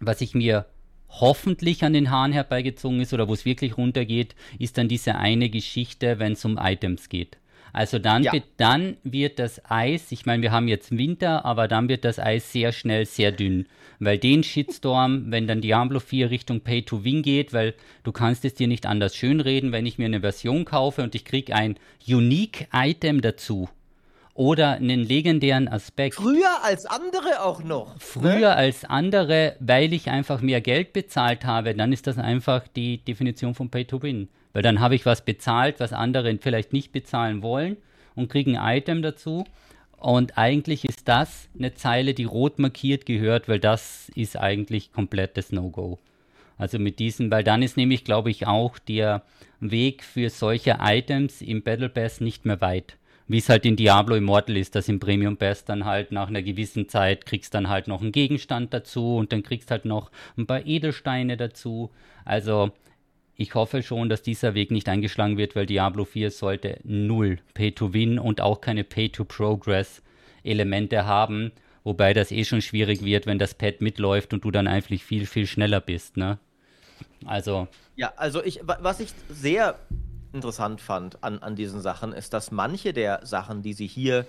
was 0.00 0.22
ich 0.22 0.34
mir 0.34 0.64
hoffentlich 1.08 1.84
an 1.84 1.92
den 1.92 2.10
Haaren 2.10 2.32
herbeigezogen 2.32 3.00
ist 3.00 3.12
oder 3.12 3.28
wo 3.28 3.34
es 3.34 3.44
wirklich 3.44 3.76
runtergeht, 3.76 4.34
ist 4.58 4.78
dann 4.78 4.88
diese 4.88 5.16
eine 5.16 5.50
Geschichte, 5.50 6.18
wenn 6.18 6.32
es 6.32 6.44
um 6.46 6.58
Items 6.58 7.10
geht. 7.10 7.36
Also 7.72 7.98
dann, 7.98 8.22
Ja. 8.22 8.32
wird, 8.32 8.44
dann 8.56 8.96
wird 9.04 9.38
das 9.38 9.60
Eis, 9.68 10.10
ich 10.12 10.24
meine, 10.26 10.42
wir 10.42 10.52
haben 10.52 10.68
jetzt 10.68 10.96
Winter, 10.96 11.44
aber 11.44 11.68
dann 11.68 11.88
wird 11.88 12.04
das 12.04 12.18
Eis 12.18 12.50
sehr 12.52 12.72
schnell 12.72 13.04
sehr 13.06 13.32
dünn. 13.32 13.66
Weil 13.98 14.18
den 14.18 14.42
Shitstorm, 14.42 15.30
wenn 15.30 15.46
dann 15.46 15.60
Diablo 15.60 16.00
4 16.00 16.30
Richtung 16.30 16.60
Pay 16.60 16.82
to 16.82 17.04
Win 17.04 17.22
geht, 17.22 17.52
weil 17.52 17.74
du 18.02 18.12
kannst 18.12 18.44
es 18.44 18.54
dir 18.54 18.68
nicht 18.68 18.86
anders 18.86 19.16
schönreden, 19.16 19.72
wenn 19.72 19.86
ich 19.86 19.98
mir 19.98 20.04
eine 20.06 20.20
Version 20.20 20.64
kaufe 20.64 21.02
und 21.02 21.14
ich 21.14 21.24
kriege 21.24 21.54
ein 21.54 21.76
Unique 22.06 22.68
Item 22.74 23.20
dazu 23.22 23.68
oder 24.34 24.72
einen 24.72 25.00
legendären 25.00 25.66
Aspekt 25.66 26.16
Früher 26.16 26.62
als 26.62 26.84
andere 26.84 27.42
auch 27.42 27.62
noch. 27.64 27.88
ne? 27.88 27.94
früher 27.98 28.56
als 28.56 28.84
andere, 28.84 29.56
weil 29.60 29.92
ich 29.94 30.10
einfach 30.10 30.42
mehr 30.42 30.60
Geld 30.60 30.92
bezahlt 30.92 31.44
habe, 31.46 31.74
dann 31.74 31.92
ist 31.92 32.06
das 32.06 32.18
einfach 32.18 32.68
die 32.68 32.98
Definition 32.98 33.54
von 33.54 33.70
Pay 33.70 33.86
to 33.86 34.02
Win. 34.02 34.28
Weil 34.56 34.62
dann 34.62 34.80
habe 34.80 34.94
ich 34.94 35.04
was 35.04 35.22
bezahlt, 35.22 35.80
was 35.80 35.92
andere 35.92 36.34
vielleicht 36.40 36.72
nicht 36.72 36.90
bezahlen 36.90 37.42
wollen 37.42 37.76
und 38.14 38.30
kriege 38.30 38.58
ein 38.58 38.78
Item 38.78 39.02
dazu. 39.02 39.44
Und 39.98 40.38
eigentlich 40.38 40.86
ist 40.86 41.08
das 41.08 41.50
eine 41.58 41.74
Zeile, 41.74 42.14
die 42.14 42.24
rot 42.24 42.58
markiert 42.58 43.04
gehört, 43.04 43.50
weil 43.50 43.60
das 43.60 44.10
ist 44.14 44.38
eigentlich 44.38 44.94
komplettes 44.94 45.52
No-Go. 45.52 45.98
Also 46.56 46.78
mit 46.78 47.00
diesen, 47.00 47.30
weil 47.30 47.44
dann 47.44 47.62
ist 47.62 47.76
nämlich, 47.76 48.02
glaube 48.02 48.30
ich, 48.30 48.46
auch 48.46 48.78
der 48.78 49.24
Weg 49.60 50.02
für 50.02 50.30
solche 50.30 50.78
Items 50.80 51.42
im 51.42 51.60
Battle 51.60 51.90
Pass 51.90 52.22
nicht 52.22 52.46
mehr 52.46 52.62
weit. 52.62 52.96
Wie 53.28 53.36
es 53.36 53.50
halt 53.50 53.66
in 53.66 53.76
Diablo 53.76 54.16
Immortal 54.16 54.56
ist, 54.56 54.74
dass 54.74 54.88
im 54.88 55.00
Premium 55.00 55.36
Pass 55.36 55.66
dann 55.66 55.84
halt 55.84 56.12
nach 56.12 56.28
einer 56.28 56.40
gewissen 56.40 56.88
Zeit 56.88 57.26
kriegst 57.26 57.52
dann 57.52 57.68
halt 57.68 57.88
noch 57.88 58.00
einen 58.00 58.12
Gegenstand 58.12 58.72
dazu 58.72 59.16
und 59.16 59.32
dann 59.34 59.42
kriegst 59.42 59.70
halt 59.70 59.84
noch 59.84 60.10
ein 60.38 60.46
paar 60.46 60.64
Edelsteine 60.64 61.36
dazu. 61.36 61.90
Also 62.24 62.72
ich 63.36 63.54
hoffe 63.54 63.82
schon, 63.82 64.08
dass 64.08 64.22
dieser 64.22 64.54
Weg 64.54 64.70
nicht 64.70 64.88
eingeschlagen 64.88 65.36
wird, 65.36 65.56
weil 65.56 65.66
Diablo 65.66 66.04
4 66.04 66.30
sollte 66.30 66.78
null 66.84 67.38
Pay-to-Win 67.54 68.18
und 68.18 68.40
auch 68.40 68.60
keine 68.60 68.84
Pay-to-Progress-Elemente 68.84 71.04
haben. 71.06 71.52
Wobei 71.84 72.14
das 72.14 72.32
eh 72.32 72.44
schon 72.44 72.62
schwierig 72.62 73.04
wird, 73.04 73.26
wenn 73.26 73.38
das 73.38 73.54
Pad 73.54 73.80
mitläuft 73.80 74.32
und 74.32 74.44
du 74.44 74.50
dann 74.50 74.66
einfach 74.66 74.96
viel, 74.98 75.26
viel 75.26 75.46
schneller 75.46 75.80
bist, 75.80 76.16
ne? 76.16 76.38
Also, 77.24 77.68
Ja, 77.94 78.12
also 78.16 78.42
ich, 78.42 78.60
wa- 78.66 78.78
was 78.80 79.00
ich 79.00 79.10
sehr 79.28 79.78
interessant 80.32 80.80
fand 80.80 81.22
an, 81.22 81.38
an 81.38 81.54
diesen 81.56 81.80
Sachen, 81.80 82.12
ist, 82.12 82.32
dass 82.32 82.50
manche 82.50 82.92
der 82.92 83.24
Sachen, 83.24 83.62
die 83.62 83.74
sie 83.74 83.86
hier 83.86 84.26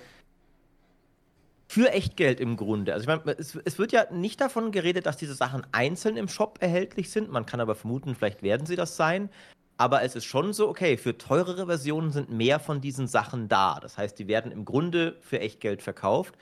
für 1.68 1.92
Echtgeld 1.92 2.40
im 2.40 2.56
Grunde. 2.56 2.94
Also 2.94 3.04
ich 3.04 3.08
meine, 3.08 3.38
es, 3.38 3.56
es, 3.66 3.78
wird 3.78 3.92
ja 3.92 4.10
nicht 4.12 4.40
davon 4.40 4.72
geredet, 4.72 5.06
dass 5.06 5.18
diese 5.18 5.34
Sachen 5.34 5.68
einzeln 5.74 6.16
im 6.16 6.30
Shop 6.30 6.58
erhältlich 6.62 7.12
sind. 7.12 7.30
Man 7.30 7.46
kann 7.46 7.60
aber 7.60 7.76
vermuten, 7.76 8.16
vielleicht 8.16 8.42
werden 8.42 8.66
sie 8.66 8.78
das 8.78 8.96
sein. 8.96 9.30
Aber 9.76 10.02
es 10.02 10.16
ist 10.16 10.26
schon 10.26 10.54
so, 10.54 10.70
okay, 10.70 10.98
für 10.98 11.18
teurere 11.18 11.68
Versionen 11.68 12.12
sind 12.12 12.32
mehr 12.32 12.60
von 12.60 12.82
diesen 12.82 13.08
Sachen 13.08 13.48
da. 13.48 13.80
Das 13.80 13.98
heißt, 13.98 14.18
die 14.18 14.28
werden 14.28 14.52
im 14.52 14.66
Grunde 14.66 15.18
für 15.22 15.40
Echtgeld 15.40 15.84
verkauft. 15.84 16.36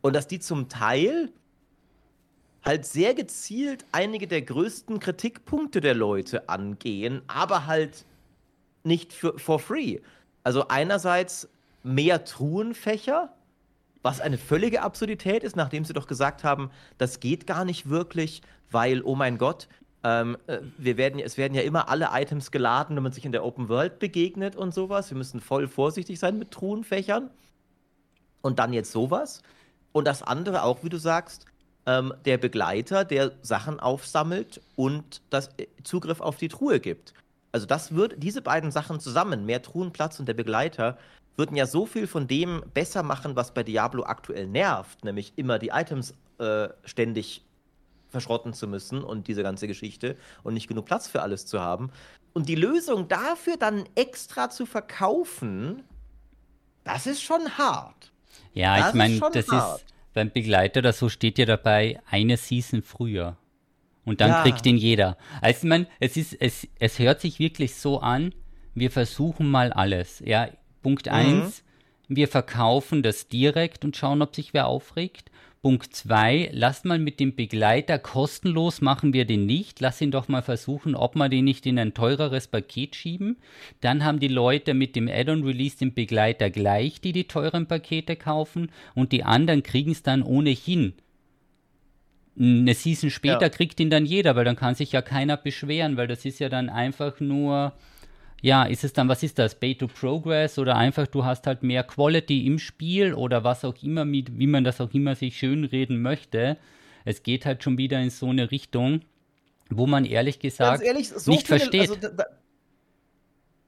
Und 0.00 0.16
dass 0.16 0.26
die 0.26 0.40
zum 0.40 0.68
Teil 0.68 1.30
halt 2.64 2.84
sehr 2.86 3.14
gezielt 3.14 3.84
einige 3.92 4.26
der 4.26 4.42
größten 4.42 4.98
Kritikpunkte 4.98 5.80
der 5.80 5.94
Leute 5.94 6.48
angehen, 6.48 7.22
aber 7.26 7.66
halt 7.66 8.04
nicht 8.82 9.12
für, 9.12 9.38
for 9.38 9.58
free. 9.58 10.00
Also 10.42 10.68
einerseits 10.68 11.48
mehr 11.82 12.24
Truhenfächer, 12.24 13.32
was 14.02 14.20
eine 14.20 14.38
völlige 14.38 14.82
Absurdität 14.82 15.42
ist, 15.42 15.56
nachdem 15.56 15.84
sie 15.84 15.92
doch 15.92 16.06
gesagt 16.06 16.44
haben, 16.44 16.70
das 16.98 17.20
geht 17.20 17.46
gar 17.46 17.64
nicht 17.64 17.88
wirklich, 17.88 18.42
weil, 18.70 19.02
oh 19.02 19.14
mein 19.14 19.38
Gott, 19.38 19.68
ähm, 20.02 20.36
äh, 20.46 20.58
wir 20.78 20.96
werden, 20.96 21.20
es 21.20 21.36
werden 21.36 21.54
ja 21.54 21.62
immer 21.62 21.88
alle 21.88 22.08
Items 22.12 22.50
geladen, 22.50 22.96
wenn 22.96 23.02
man 23.02 23.12
sich 23.12 23.26
in 23.26 23.32
der 23.32 23.44
Open 23.44 23.68
World 23.68 23.98
begegnet 23.98 24.56
und 24.56 24.72
sowas. 24.72 25.10
Wir 25.10 25.18
müssen 25.18 25.40
voll 25.40 25.68
vorsichtig 25.68 26.18
sein 26.18 26.38
mit 26.38 26.50
Truhenfächern. 26.50 27.30
Und 28.42 28.58
dann 28.58 28.72
jetzt 28.72 28.92
sowas. 28.92 29.42
Und 29.92 30.06
das 30.06 30.22
andere 30.22 30.62
auch, 30.62 30.82
wie 30.82 30.88
du 30.88 30.96
sagst, 30.96 31.44
ähm, 31.84 32.14
der 32.24 32.38
Begleiter, 32.38 33.04
der 33.04 33.32
Sachen 33.42 33.80
aufsammelt 33.80 34.62
und 34.76 35.20
das 35.28 35.48
äh, 35.58 35.66
Zugriff 35.82 36.20
auf 36.20 36.36
die 36.36 36.48
Truhe 36.48 36.80
gibt. 36.80 37.12
Also 37.52 37.66
das 37.66 37.94
wird, 37.94 38.14
diese 38.22 38.42
beiden 38.42 38.70
Sachen 38.70 39.00
zusammen, 39.00 39.44
mehr 39.44 39.60
Truhenplatz 39.60 40.20
und 40.20 40.26
der 40.26 40.34
Begleiter, 40.34 40.96
würden 41.40 41.56
ja 41.56 41.66
so 41.66 41.86
viel 41.86 42.06
von 42.06 42.28
dem 42.28 42.62
besser 42.74 43.02
machen, 43.02 43.34
was 43.34 43.54
bei 43.54 43.62
Diablo 43.62 44.04
aktuell 44.04 44.46
nervt, 44.46 45.04
nämlich 45.04 45.32
immer 45.36 45.58
die 45.58 45.68
Items 45.68 46.12
äh, 46.38 46.68
ständig 46.84 47.46
verschrotten 48.10 48.52
zu 48.52 48.68
müssen 48.68 49.02
und 49.02 49.26
diese 49.26 49.42
ganze 49.42 49.66
Geschichte 49.66 50.16
und 50.42 50.52
nicht 50.52 50.68
genug 50.68 50.84
Platz 50.84 51.08
für 51.08 51.22
alles 51.22 51.46
zu 51.46 51.58
haben. 51.58 51.90
Und 52.34 52.50
die 52.50 52.56
Lösung 52.56 53.08
dafür 53.08 53.56
dann 53.56 53.84
extra 53.94 54.50
zu 54.50 54.66
verkaufen, 54.66 55.82
das 56.84 57.06
ist 57.06 57.22
schon 57.22 57.56
hart. 57.56 58.12
Ja, 58.52 58.78
das 58.78 58.88
ich 58.90 58.94
meine, 58.94 59.18
das 59.32 59.48
hart. 59.48 59.80
ist 59.80 59.86
beim 60.12 60.30
Begleiter 60.30 60.80
oder 60.80 60.92
so 60.92 61.08
steht 61.08 61.38
ja 61.38 61.46
dabei 61.46 62.02
eine 62.10 62.36
Season 62.36 62.82
früher. 62.82 63.38
Und 64.04 64.20
dann 64.20 64.30
ja. 64.30 64.42
kriegt 64.42 64.66
ihn 64.66 64.76
jeder. 64.76 65.16
Also 65.40 65.58
ich 65.58 65.68
meine, 65.68 65.86
es 66.00 66.18
ist, 66.18 66.34
es, 66.38 66.68
es 66.78 66.98
hört 66.98 67.20
sich 67.22 67.38
wirklich 67.38 67.76
so 67.76 68.00
an, 68.00 68.34
wir 68.74 68.90
versuchen 68.90 69.50
mal 69.50 69.72
alles. 69.72 70.20
Ja, 70.20 70.48
Punkt 70.82 71.08
1, 71.08 71.62
mhm. 72.08 72.16
wir 72.16 72.28
verkaufen 72.28 73.02
das 73.02 73.28
direkt 73.28 73.84
und 73.84 73.96
schauen, 73.96 74.22
ob 74.22 74.34
sich 74.34 74.54
wer 74.54 74.66
aufregt. 74.66 75.30
Punkt 75.62 75.94
2, 75.94 76.52
lasst 76.54 76.86
mal 76.86 76.98
mit 76.98 77.20
dem 77.20 77.36
Begleiter 77.36 77.98
kostenlos, 77.98 78.80
machen 78.80 79.12
wir 79.12 79.26
den 79.26 79.44
nicht. 79.44 79.78
Lass 79.80 80.00
ihn 80.00 80.10
doch 80.10 80.26
mal 80.26 80.40
versuchen, 80.40 80.94
ob 80.94 81.16
wir 81.16 81.28
den 81.28 81.44
nicht 81.44 81.66
in 81.66 81.78
ein 81.78 81.92
teureres 81.92 82.48
Paket 82.48 82.96
schieben. 82.96 83.36
Dann 83.82 84.02
haben 84.02 84.20
die 84.20 84.28
Leute 84.28 84.72
mit 84.72 84.96
dem 84.96 85.06
Add-on-Release 85.06 85.76
den 85.76 85.92
Begleiter 85.92 86.48
gleich, 86.48 87.02
die 87.02 87.12
die 87.12 87.28
teuren 87.28 87.66
Pakete 87.66 88.16
kaufen. 88.16 88.72
Und 88.94 89.12
die 89.12 89.22
anderen 89.22 89.62
kriegen 89.62 89.90
es 89.90 90.02
dann 90.02 90.22
ohnehin. 90.22 90.94
Eine 92.38 92.72
Season 92.72 93.10
später 93.10 93.42
ja. 93.42 93.48
kriegt 93.50 93.80
ihn 93.80 93.90
dann 93.90 94.06
jeder, 94.06 94.36
weil 94.36 94.46
dann 94.46 94.56
kann 94.56 94.74
sich 94.74 94.92
ja 94.92 95.02
keiner 95.02 95.36
beschweren, 95.36 95.98
weil 95.98 96.08
das 96.08 96.24
ist 96.24 96.38
ja 96.38 96.48
dann 96.48 96.70
einfach 96.70 97.20
nur 97.20 97.74
ja, 98.42 98.64
ist 98.64 98.84
es 98.84 98.92
dann, 98.92 99.08
was 99.08 99.22
ist 99.22 99.38
das, 99.38 99.54
Pay 99.54 99.74
to 99.74 99.86
Progress 99.86 100.58
oder 100.58 100.76
einfach 100.76 101.06
du 101.06 101.24
hast 101.24 101.46
halt 101.46 101.62
mehr 101.62 101.82
Quality 101.82 102.46
im 102.46 102.58
Spiel 102.58 103.14
oder 103.14 103.44
was 103.44 103.64
auch 103.64 103.74
immer, 103.82 104.06
wie 104.06 104.46
man 104.46 104.64
das 104.64 104.80
auch 104.80 104.92
immer 104.92 105.14
sich 105.14 105.38
schönreden 105.38 106.00
möchte. 106.00 106.56
Es 107.04 107.22
geht 107.22 107.46
halt 107.46 107.62
schon 107.62 107.78
wieder 107.78 108.00
in 108.00 108.10
so 108.10 108.28
eine 108.28 108.50
Richtung, 108.50 109.02
wo 109.68 109.86
man 109.86 110.04
ehrlich 110.04 110.38
gesagt 110.38 110.82
ehrlich, 110.82 111.08
so 111.08 111.30
nicht 111.30 111.46
viele, 111.46 111.60
versteht. 111.60 111.80
Also, 111.80 111.96
da, 111.96 112.08
da, 112.08 112.24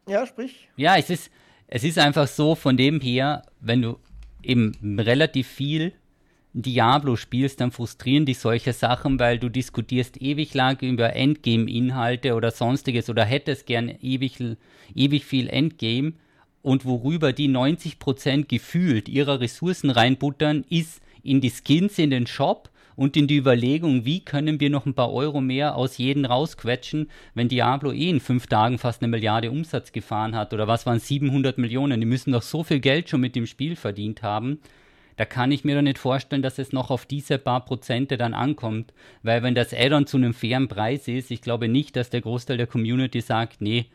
ja, 0.09 0.27
sprich. 0.27 0.69
Ja, 0.77 0.97
es 0.97 1.11
ist, 1.11 1.31
es 1.69 1.85
ist 1.85 1.99
einfach 1.99 2.27
so 2.27 2.55
von 2.55 2.77
dem 2.77 3.01
her, 3.01 3.43
wenn 3.61 3.83
du 3.83 3.99
eben 4.43 4.99
relativ 4.99 5.49
viel 5.49 5.93
Diablo 6.55 7.17
spielst, 7.17 7.61
dann 7.61 7.71
frustrieren 7.71 8.27
dich 8.27 8.39
solche 8.39 8.75
Sachen, 8.75 9.19
weil 9.19 9.39
du 9.39 9.49
diskutierst 9.49 10.21
ewig 10.21 10.53
lang 10.53 10.79
über 10.83 11.17
Endgame-Inhalte 11.17 12.35
oder 12.35 12.51
sonstiges 12.51 13.09
oder 13.09 13.25
hättest 13.25 13.67
gern 13.67 13.89
ewig, 14.03 14.39
ewig 14.95 15.25
viel 15.25 15.49
Endgame. 15.49 16.13
Und 16.61 16.85
worüber 16.85 17.33
die 17.33 17.49
90% 17.49 18.47
gefühlt 18.49 19.09
ihrer 19.09 19.41
Ressourcen 19.41 19.91
reinbuttern, 19.91 20.65
ist 20.69 21.01
in 21.23 21.41
die 21.41 21.51
Skins 21.51 21.99
in 21.99 22.11
den 22.11 22.27
Shop 22.27 22.71
und 22.97 23.17
in 23.17 23.27
die 23.27 23.39
Überlegung, 23.39 24.05
wie 24.05 24.21
können 24.21 24.61
wir 24.61 24.69
noch 24.69 24.85
ein 24.85 24.95
paar 24.95 25.13
Euro 25.13 25.41
mehr 25.41 25.77
aus 25.77 25.97
jedem 25.97 26.27
rausquetschen, 26.27 27.09
wenn 27.35 27.49
Diablo 27.49 27.93
eh 27.93 28.11
in 28.11 28.21
fünf 28.21 28.47
Tagen 28.47 28.79
fast 28.79 29.01
eine 29.03 29.09
Milliarde 29.09 29.51
Umsatz 29.51 29.93
gefahren 29.93 30.37
hat 30.37 30.53
oder 30.53 30.69
was 30.69 30.85
waren 30.85 31.01
700 31.01 31.57
Millionen, 31.57 31.99
die 31.99 32.07
müssen 32.07 32.33
doch 32.33 32.43
so 32.43 32.63
viel 32.63 32.81
Geld 32.81 33.09
schon 33.09 33.23
mit 33.23 33.35
dem 33.35 33.47
Spiel 33.47 33.75
verdient 33.75 34.23
haben 34.23 34.59
da 35.17 35.25
kann 35.25 35.53
ich 35.53 35.65
mir 35.65 35.75
doch 35.75 35.83
nicht 35.83 35.99
vorstellen, 35.99 36.43
dass 36.43 36.59
es 36.59 36.73
noch 36.73 36.91
auf 36.91 37.07
diese 37.07 37.39
paar 37.39 37.65
Prozente 37.65 38.17
dann 38.17 38.35
ankommt. 38.35 38.93
Weil 39.23 39.43
wenn 39.43 39.55
das 39.55 39.75
Add-on 39.75 40.07
zu 40.07 40.17
einem 40.17 40.35
fairen 40.35 40.69
Preis 40.69 41.09
ist, 41.09 41.31
ich 41.31 41.43
glaube 41.43 41.69
nicht, 41.69 41.97
dass 41.97 42.11
der 42.11 42.21
Großteil 42.21 42.57
der 42.57 42.67
Community 42.67 43.21
sagt, 43.21 43.61
nee, 43.61 43.87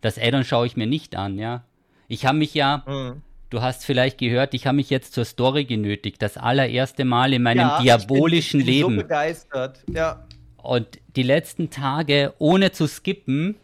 das 0.00 0.18
Add-on 0.18 0.44
schaue 0.44 0.66
ich 0.66 0.76
mir 0.76 0.86
nicht 0.86 1.16
an, 1.16 1.38
ja. 1.38 1.64
Ich 2.08 2.26
habe 2.26 2.38
mich 2.38 2.54
ja, 2.54 2.82
mhm. 2.86 3.22
du 3.50 3.62
hast 3.62 3.84
vielleicht 3.84 4.18
gehört, 4.18 4.52
ich 4.54 4.66
habe 4.66 4.76
mich 4.76 4.90
jetzt 4.90 5.14
zur 5.14 5.24
Story 5.24 5.64
genötigt. 5.64 6.20
Das 6.20 6.36
allererste 6.36 7.04
Mal 7.04 7.32
in 7.32 7.42
meinem 7.42 7.60
ja, 7.60 7.80
diabolischen 7.80 8.60
ich 8.60 8.66
bin, 8.66 8.74
ich 8.74 8.80
bin 8.80 8.90
Leben. 8.90 9.00
So 9.00 9.02
begeistert, 9.02 9.84
ja. 9.90 10.26
Und 10.58 10.98
die 11.16 11.22
letzten 11.22 11.70
Tage, 11.70 12.32
ohne 12.38 12.72
zu 12.72 12.86
skippen, 12.86 13.56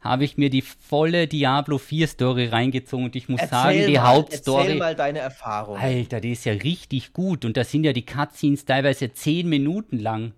habe 0.00 0.24
ich 0.24 0.36
mir 0.36 0.48
die 0.50 0.62
volle 0.62 1.26
Diablo 1.26 1.78
4 1.78 2.06
Story 2.06 2.46
reingezogen 2.46 3.06
und 3.06 3.16
ich 3.16 3.28
muss 3.28 3.40
erzähl 3.40 3.58
sagen, 3.58 3.86
die 3.86 3.92
mal, 3.94 4.08
Hauptstory. 4.08 4.62
Erzähl 4.62 4.78
mal 4.78 4.94
deine 4.94 5.18
Erfahrung. 5.18 5.76
Alter, 5.76 6.20
die 6.20 6.32
ist 6.32 6.44
ja 6.44 6.52
richtig 6.52 7.12
gut 7.12 7.44
und 7.44 7.56
da 7.56 7.64
sind 7.64 7.84
ja 7.84 7.92
die 7.92 8.06
Cutscenes 8.06 8.64
teilweise 8.64 9.12
10 9.12 9.48
Minuten 9.48 9.98
lang 9.98 10.32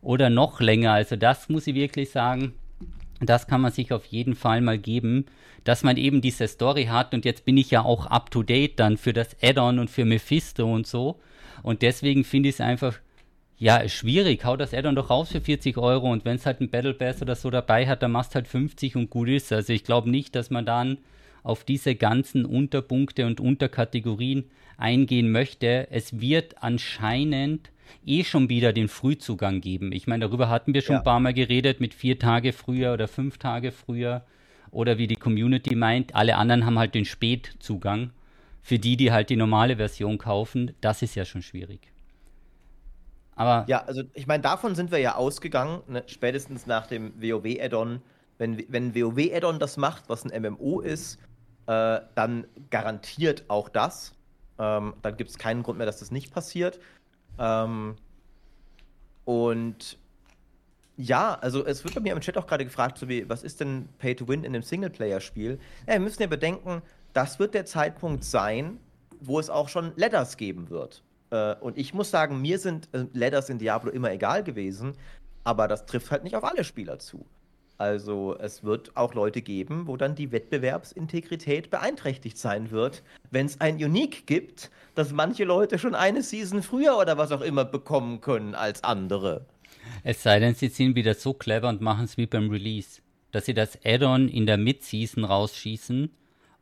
oder 0.00 0.30
noch 0.30 0.60
länger. 0.60 0.92
Also 0.92 1.16
das 1.16 1.48
muss 1.48 1.66
ich 1.66 1.74
wirklich 1.74 2.10
sagen, 2.10 2.54
das 3.20 3.46
kann 3.46 3.60
man 3.60 3.72
sich 3.72 3.92
auf 3.92 4.06
jeden 4.06 4.34
Fall 4.34 4.60
mal 4.60 4.78
geben, 4.78 5.26
dass 5.64 5.82
man 5.82 5.96
eben 5.96 6.20
diese 6.20 6.48
Story 6.48 6.86
hat 6.86 7.14
und 7.14 7.24
jetzt 7.24 7.44
bin 7.44 7.56
ich 7.56 7.70
ja 7.70 7.84
auch 7.84 8.06
up 8.06 8.30
to 8.30 8.42
date 8.42 8.80
dann 8.80 8.96
für 8.96 9.12
das 9.12 9.36
Add-on 9.42 9.78
und 9.78 9.90
für 9.90 10.04
Mephisto 10.04 10.72
und 10.72 10.86
so 10.86 11.20
und 11.62 11.82
deswegen 11.82 12.24
finde 12.24 12.48
ich 12.48 12.56
es 12.56 12.60
einfach 12.60 12.98
ja, 13.62 13.88
schwierig. 13.88 14.44
Hau 14.44 14.56
das 14.56 14.74
Addon 14.74 14.96
doch 14.96 15.08
raus 15.08 15.30
für 15.30 15.40
40 15.40 15.78
Euro 15.78 16.10
und 16.10 16.24
wenn 16.24 16.34
es 16.34 16.46
halt 16.46 16.60
ein 16.60 16.68
Battle 16.68 16.94
Pass 16.94 17.22
oder 17.22 17.36
so 17.36 17.48
dabei 17.48 17.86
hat, 17.86 18.02
dann 18.02 18.10
machst 18.10 18.34
halt 18.34 18.48
50 18.48 18.96
und 18.96 19.08
gut 19.08 19.28
ist. 19.28 19.52
Also 19.52 19.72
ich 19.72 19.84
glaube 19.84 20.10
nicht, 20.10 20.34
dass 20.34 20.50
man 20.50 20.66
dann 20.66 20.98
auf 21.44 21.62
diese 21.62 21.94
ganzen 21.94 22.44
Unterpunkte 22.44 23.24
und 23.24 23.40
Unterkategorien 23.40 24.50
eingehen 24.78 25.30
möchte. 25.30 25.86
Es 25.92 26.20
wird 26.20 26.60
anscheinend 26.60 27.70
eh 28.04 28.24
schon 28.24 28.48
wieder 28.48 28.72
den 28.72 28.88
Frühzugang 28.88 29.60
geben. 29.60 29.92
Ich 29.92 30.08
meine, 30.08 30.26
darüber 30.26 30.48
hatten 30.48 30.74
wir 30.74 30.82
schon 30.82 30.94
ja. 30.94 30.98
ein 30.98 31.04
paar 31.04 31.20
Mal 31.20 31.32
geredet, 31.32 31.78
mit 31.78 31.94
vier 31.94 32.18
Tage 32.18 32.52
früher 32.52 32.92
oder 32.92 33.06
fünf 33.06 33.38
Tage 33.38 33.70
früher. 33.70 34.24
Oder 34.72 34.98
wie 34.98 35.06
die 35.06 35.14
Community 35.14 35.76
meint, 35.76 36.16
alle 36.16 36.36
anderen 36.36 36.66
haben 36.66 36.80
halt 36.80 36.96
den 36.96 37.04
Spätzugang. 37.04 38.10
Für 38.60 38.80
die, 38.80 38.96
die 38.96 39.12
halt 39.12 39.30
die 39.30 39.36
normale 39.36 39.76
Version 39.76 40.18
kaufen, 40.18 40.72
das 40.80 41.02
ist 41.02 41.14
ja 41.14 41.24
schon 41.24 41.42
schwierig. 41.42 41.91
Aber 43.42 43.68
ja, 43.68 43.82
also 43.84 44.02
ich 44.14 44.28
meine, 44.28 44.40
davon 44.42 44.76
sind 44.76 44.92
wir 44.92 44.98
ja 44.98 45.16
ausgegangen, 45.16 45.82
ne? 45.88 46.04
spätestens 46.06 46.66
nach 46.66 46.86
dem 46.86 47.12
WoW-Add-on. 47.20 48.00
Wenn, 48.38 48.64
wenn 48.68 48.94
WoW-Add-on 48.94 49.58
das 49.58 49.76
macht, 49.76 50.08
was 50.08 50.24
ein 50.24 50.42
MMO 50.42 50.80
ist, 50.80 51.18
äh, 51.66 52.00
dann 52.14 52.46
garantiert 52.70 53.44
auch 53.48 53.68
das. 53.68 54.14
Ähm, 54.60 54.94
dann 55.02 55.16
gibt 55.16 55.30
es 55.30 55.38
keinen 55.38 55.64
Grund 55.64 55.78
mehr, 55.78 55.86
dass 55.86 55.98
das 55.98 56.12
nicht 56.12 56.32
passiert. 56.32 56.78
Ähm, 57.38 57.96
und 59.24 59.98
ja, 60.96 61.34
also 61.34 61.66
es 61.66 61.82
wird 61.82 61.96
bei 61.96 62.00
mir 62.00 62.12
im 62.12 62.20
Chat 62.20 62.38
auch 62.38 62.46
gerade 62.46 62.64
gefragt, 62.64 62.96
so 62.96 63.08
wie, 63.08 63.28
was 63.28 63.42
ist 63.42 63.58
denn 63.58 63.88
Pay 63.98 64.14
to 64.14 64.28
Win 64.28 64.44
in 64.44 64.54
einem 64.54 64.62
Singleplayer-Spiel? 64.62 65.58
Ja, 65.88 65.94
wir 65.94 66.00
müssen 66.00 66.22
ja 66.22 66.28
bedenken, 66.28 66.82
das 67.12 67.40
wird 67.40 67.54
der 67.54 67.66
Zeitpunkt 67.66 68.22
sein, 68.22 68.78
wo 69.20 69.40
es 69.40 69.50
auch 69.50 69.68
schon 69.68 69.92
Letters 69.96 70.36
geben 70.36 70.70
wird. 70.70 71.02
Äh, 71.32 71.54
und 71.60 71.78
ich 71.78 71.94
muss 71.94 72.10
sagen, 72.10 72.40
mir 72.40 72.58
sind 72.58 72.88
äh, 72.92 73.06
Ladders 73.12 73.48
in 73.48 73.58
Diablo 73.58 73.90
immer 73.90 74.12
egal 74.12 74.44
gewesen, 74.44 74.92
aber 75.42 75.66
das 75.66 75.86
trifft 75.86 76.10
halt 76.12 76.22
nicht 76.22 76.36
auf 76.36 76.44
alle 76.44 76.62
Spieler 76.62 76.98
zu. 76.98 77.26
Also 77.78 78.36
es 78.38 78.62
wird 78.62 78.96
auch 78.96 79.14
Leute 79.14 79.42
geben, 79.42 79.88
wo 79.88 79.96
dann 79.96 80.14
die 80.14 80.30
Wettbewerbsintegrität 80.30 81.70
beeinträchtigt 81.70 82.38
sein 82.38 82.70
wird, 82.70 83.02
wenn 83.30 83.46
es 83.46 83.60
ein 83.60 83.74
Unique 83.76 84.24
gibt, 84.26 84.70
dass 84.94 85.12
manche 85.12 85.42
Leute 85.42 85.80
schon 85.80 85.96
eine 85.96 86.22
Season 86.22 86.62
früher 86.62 86.96
oder 86.96 87.18
was 87.18 87.32
auch 87.32 87.40
immer 87.40 87.64
bekommen 87.64 88.20
können 88.20 88.54
als 88.54 88.84
andere. 88.84 89.46
Es 90.04 90.22
sei 90.22 90.38
denn, 90.38 90.54
sie 90.54 90.68
sind 90.68 90.94
wieder 90.94 91.14
so 91.14 91.32
clever 91.32 91.68
und 91.70 91.80
machen 91.80 92.04
es 92.04 92.16
wie 92.16 92.26
beim 92.26 92.50
Release, 92.50 93.00
dass 93.32 93.46
sie 93.46 93.54
das 93.54 93.76
Add-on 93.84 94.28
in 94.28 94.46
der 94.46 94.58
Mid-Season 94.58 95.24
rausschießen 95.24 96.10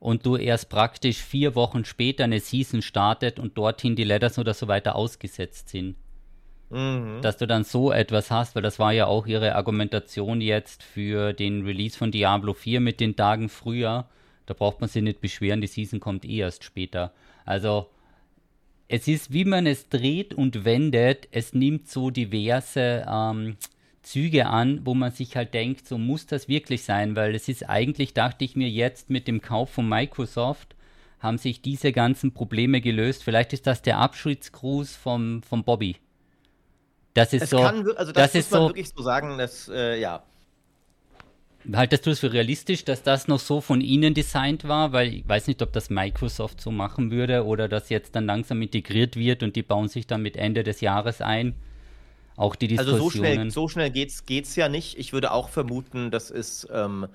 und 0.01 0.25
du 0.25 0.37
erst 0.37 0.71
praktisch 0.71 1.19
vier 1.19 1.55
Wochen 1.55 1.85
später 1.85 2.25
eine 2.25 2.41
Season 2.41 2.83
startet 2.83 3.39
und 3.39 3.57
dorthin 3.57 3.95
die 3.95 4.05
Letters 4.05 4.39
oder 4.39 4.55
so 4.55 4.67
weiter 4.67 4.97
ausgesetzt 4.97 5.69
sind. 5.69 5.97
Mhm. 6.71 7.21
Dass 7.21 7.37
du 7.37 7.47
dann 7.47 7.65
so 7.65 7.93
etwas 7.93 8.31
hast, 8.31 8.55
weil 8.55 8.63
das 8.63 8.79
war 8.79 8.93
ja 8.93 9.07
auch 9.07 9.27
ihre 9.27 9.55
Argumentation 9.55 10.41
jetzt 10.41 10.83
für 10.83 11.35
den 11.35 11.65
Release 11.65 11.99
von 11.99 12.11
Diablo 12.11 12.55
4 12.55 12.81
mit 12.81 12.99
den 12.99 13.15
Tagen 13.15 13.49
früher. 13.51 14.09
Da 14.47 14.55
braucht 14.55 14.81
man 14.81 14.89
sich 14.89 15.03
nicht 15.03 15.21
beschweren, 15.21 15.61
die 15.61 15.67
Season 15.67 16.01
kommt 16.01 16.25
eh 16.25 16.39
erst 16.39 16.65
später. 16.65 17.13
Also 17.45 17.91
es 18.89 19.07
ist, 19.07 19.33
wie 19.33 19.45
man 19.45 19.67
es 19.67 19.89
dreht 19.89 20.33
und 20.33 20.65
wendet, 20.65 21.29
es 21.31 21.53
nimmt 21.53 21.89
so 21.89 22.11
diverse 22.11 23.07
ähm, 23.07 23.57
Züge 24.03 24.47
an, 24.47 24.81
wo 24.85 24.95
man 24.95 25.13
sich 25.13 25.37
halt 25.37 25.55
denkt, 25.55 25.87
so 25.87 25.99
muss 25.99 26.27
das 26.27 26.49
wirklich 26.49 26.85
sein, 26.85 27.17
weil 27.17 27.35
es 27.35 27.49
ist 27.49 27.69
eigentlich, 27.69 28.15
dachte 28.15 28.45
ich 28.45 28.57
mir 28.57 28.69
jetzt 28.69 29.11
mit 29.11 29.29
dem 29.29 29.41
Kauf 29.41 29.71
von 29.71 29.89
Microsoft, 29.89 30.75
haben 31.21 31.39
sich 31.39 31.61
diese 31.61 31.93
ganzen 31.93 32.33
Probleme 32.33 32.81
gelöst. 32.81 33.23
Vielleicht 33.23 33.53
ist 33.53 33.67
das 33.67 33.83
der 33.83 33.99
Abschiedsgruß 33.99 34.97
vom, 34.97 35.43
vom 35.43 35.65
Bobby. 35.65 35.97
Das 37.15 37.33
ist 37.33 37.43
es 37.43 37.51
so. 37.51 37.59
Kann, 37.59 37.87
also 37.97 38.13
das, 38.13 38.33
das 38.33 38.35
muss 38.35 38.45
ist 38.45 38.51
man 38.53 38.61
so, 38.61 38.69
wirklich 38.69 38.89
so 38.89 39.03
sagen, 39.03 39.39
dass, 39.39 39.69
äh, 39.69 40.01
ja. 40.01 40.23
Haltest 41.75 42.07
du 42.07 42.11
es 42.11 42.21
für 42.21 42.33
realistisch, 42.33 42.87
dass 42.87 43.03
das 43.03 43.29
noch 43.29 43.39
so 43.39 43.61
von 43.61 43.83
ihnen 43.83 44.15
designt 44.15 44.67
war? 44.67 44.93
Weil 44.93 45.13
ich 45.13 45.29
weiß 45.29 45.47
nicht, 45.47 45.61
ob 45.61 45.75
das 45.75 45.91
Microsoft 45.91 46.61
so 46.61 46.71
machen 46.71 47.11
würde 47.11 47.45
oder 47.45 47.69
das 47.69 47.91
jetzt 47.91 48.17
dann 48.17 48.25
langsam 48.25 48.63
integriert 48.63 49.17
wird 49.17 49.43
und 49.43 49.57
die 49.57 49.63
bauen 49.63 49.89
sich 49.89 50.07
dann 50.07 50.23
mit 50.23 50.37
Ende 50.37 50.63
des 50.65 50.81
Jahres 50.81 51.21
ein. 51.21 51.55
Auch 52.41 52.57
die 52.57 52.69
Diskussionen. 52.69 52.95
Also 52.95 53.05
so 53.05 53.11
schnell, 53.11 53.51
so 53.51 53.69
schnell 53.69 53.91
geht's, 53.91 54.25
geht's 54.25 54.57
ja 54.57 54.71
nicht. 54.71 54.99
Ich 54.99 55.13
würde 55.13 55.33
auch 55.33 55.51
vermuten, 55.51 56.11
das 56.11 56.31
ist, 56.31 56.67
ähm, 56.73 57.07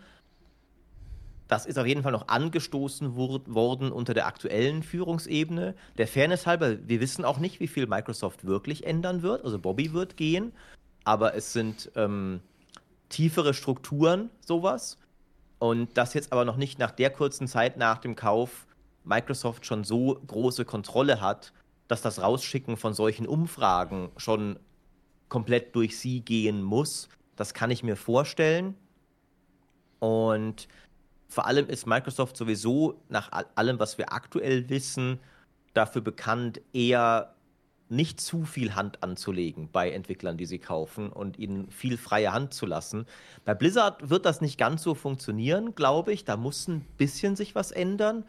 das 1.48 1.66
ist 1.66 1.80
auf 1.80 1.88
jeden 1.88 2.04
Fall 2.04 2.12
noch 2.12 2.28
angestoßen 2.28 3.16
worden 3.16 3.92
unter 3.92 4.14
der 4.14 4.28
aktuellen 4.28 4.84
Führungsebene. 4.84 5.74
Der 5.98 6.08
Fairness 6.08 6.46
halber, 6.46 6.78
wir 6.88 7.02
wissen 7.02 7.26
auch 7.26 7.40
nicht, 7.40 7.60
wie 7.60 7.68
viel 7.68 7.88
Microsoft 7.88 8.46
wirklich 8.46 8.86
ändern 8.86 9.24
wird. 9.24 9.44
Also 9.44 9.58
Bobby 9.58 9.94
wird 9.94 10.16
gehen, 10.16 10.54
aber 11.06 11.34
es 11.34 11.54
sind 11.54 11.90
ähm, 11.96 12.42
tiefere 13.10 13.56
Strukturen, 13.56 14.30
sowas. 14.46 15.00
Und 15.58 15.98
das 15.98 16.14
jetzt 16.14 16.34
aber 16.34 16.46
noch 16.46 16.58
nicht 16.58 16.78
nach 16.78 16.92
der 16.92 17.10
kurzen 17.10 17.48
Zeit 17.48 17.78
nach 17.78 17.98
dem 17.98 18.16
Kauf 18.16 18.68
Microsoft 19.04 19.66
schon 19.66 19.86
so 19.86 20.22
große 20.28 20.66
Kontrolle 20.66 21.20
hat, 21.20 21.52
dass 21.88 22.04
das 22.04 22.22
Rausschicken 22.22 22.78
von 22.78 22.94
solchen 22.94 23.26
Umfragen 23.26 24.12
schon 24.18 24.60
komplett 25.30 25.76
durch 25.76 25.98
sie 25.98 26.22
gehen 26.22 26.62
muss. 26.64 27.10
Das 27.36 27.54
kann 27.54 27.72
ich 27.72 27.84
mir 27.84 27.96
vorstellen. 27.96 28.76
Und 30.00 30.68
vor 31.28 31.48
allem 31.48 31.68
ist 31.68 31.88
Microsoft 31.88 32.38
sowieso 32.38 33.02
nach 33.10 33.32
allem, 33.56 33.80
was 33.80 33.98
wir 33.98 34.14
aktuell 34.14 34.70
wissen, 34.70 35.20
dafür 35.74 36.02
bekannt, 36.02 36.62
eher 36.74 37.36
nicht 37.90 38.20
zu 38.20 38.46
viel 38.46 38.74
Hand 38.76 39.04
anzulegen 39.04 39.70
bei 39.72 39.92
Entwicklern, 39.92 40.38
die 40.38 40.46
sie 40.46 40.60
kaufen 40.60 41.12
und 41.12 41.38
ihnen 41.38 41.70
viel 41.70 41.98
freie 41.98 42.34
Hand 42.34 42.54
zu 42.54 42.66
lassen. 42.66 43.06
Bei 43.44 43.54
Blizzard 43.54 44.10
wird 44.10 44.26
das 44.26 44.42
nicht 44.42 44.58
ganz 44.58 44.82
so 44.82 44.96
funktionieren, 44.96 45.76
glaube 45.76 46.12
ich. 46.12 46.26
Da 46.26 46.36
muss 46.36 46.68
ein 46.68 46.82
bisschen 46.98 47.36
sich 47.36 47.54
was 47.54 47.72
ändern. 47.72 48.26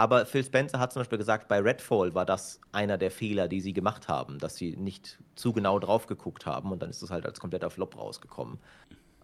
Aber 0.00 0.24
Phil 0.24 0.42
Spencer 0.42 0.78
hat 0.78 0.94
zum 0.94 1.00
Beispiel 1.00 1.18
gesagt, 1.18 1.46
bei 1.46 1.58
Redfall 1.60 2.14
war 2.14 2.24
das 2.24 2.58
einer 2.72 2.96
der 2.96 3.10
Fehler, 3.10 3.48
die 3.48 3.60
sie 3.60 3.74
gemacht 3.74 4.08
haben, 4.08 4.38
dass 4.38 4.56
sie 4.56 4.74
nicht 4.76 5.18
zu 5.34 5.52
genau 5.52 5.78
drauf 5.78 6.06
geguckt 6.06 6.46
haben 6.46 6.72
und 6.72 6.80
dann 6.80 6.88
ist 6.88 7.02
es 7.02 7.10
halt 7.10 7.26
als 7.26 7.38
kompletter 7.38 7.68
Flop 7.68 7.98
rausgekommen. 7.98 8.58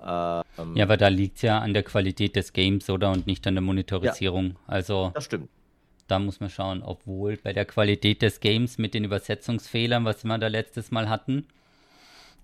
Ähm, 0.02 0.42
ja, 0.74 0.84
aber 0.84 0.98
da 0.98 1.08
liegt 1.08 1.36
es 1.36 1.42
ja 1.42 1.60
an 1.60 1.72
der 1.72 1.82
Qualität 1.82 2.36
des 2.36 2.52
Games, 2.52 2.90
oder? 2.90 3.10
Und 3.10 3.26
nicht 3.26 3.46
an 3.46 3.54
der 3.54 3.62
Monitorisierung. 3.62 4.48
Ja, 4.48 4.54
also. 4.66 5.12
Das 5.14 5.24
stimmt 5.24 5.48
da 6.08 6.20
muss 6.20 6.38
man 6.38 6.50
schauen, 6.50 6.84
obwohl 6.84 7.36
bei 7.36 7.52
der 7.52 7.64
Qualität 7.64 8.22
des 8.22 8.38
Games 8.38 8.78
mit 8.78 8.94
den 8.94 9.02
Übersetzungsfehlern, 9.02 10.04
was 10.04 10.22
wir 10.22 10.38
da 10.38 10.46
letztes 10.46 10.92
Mal 10.92 11.08
hatten, 11.08 11.46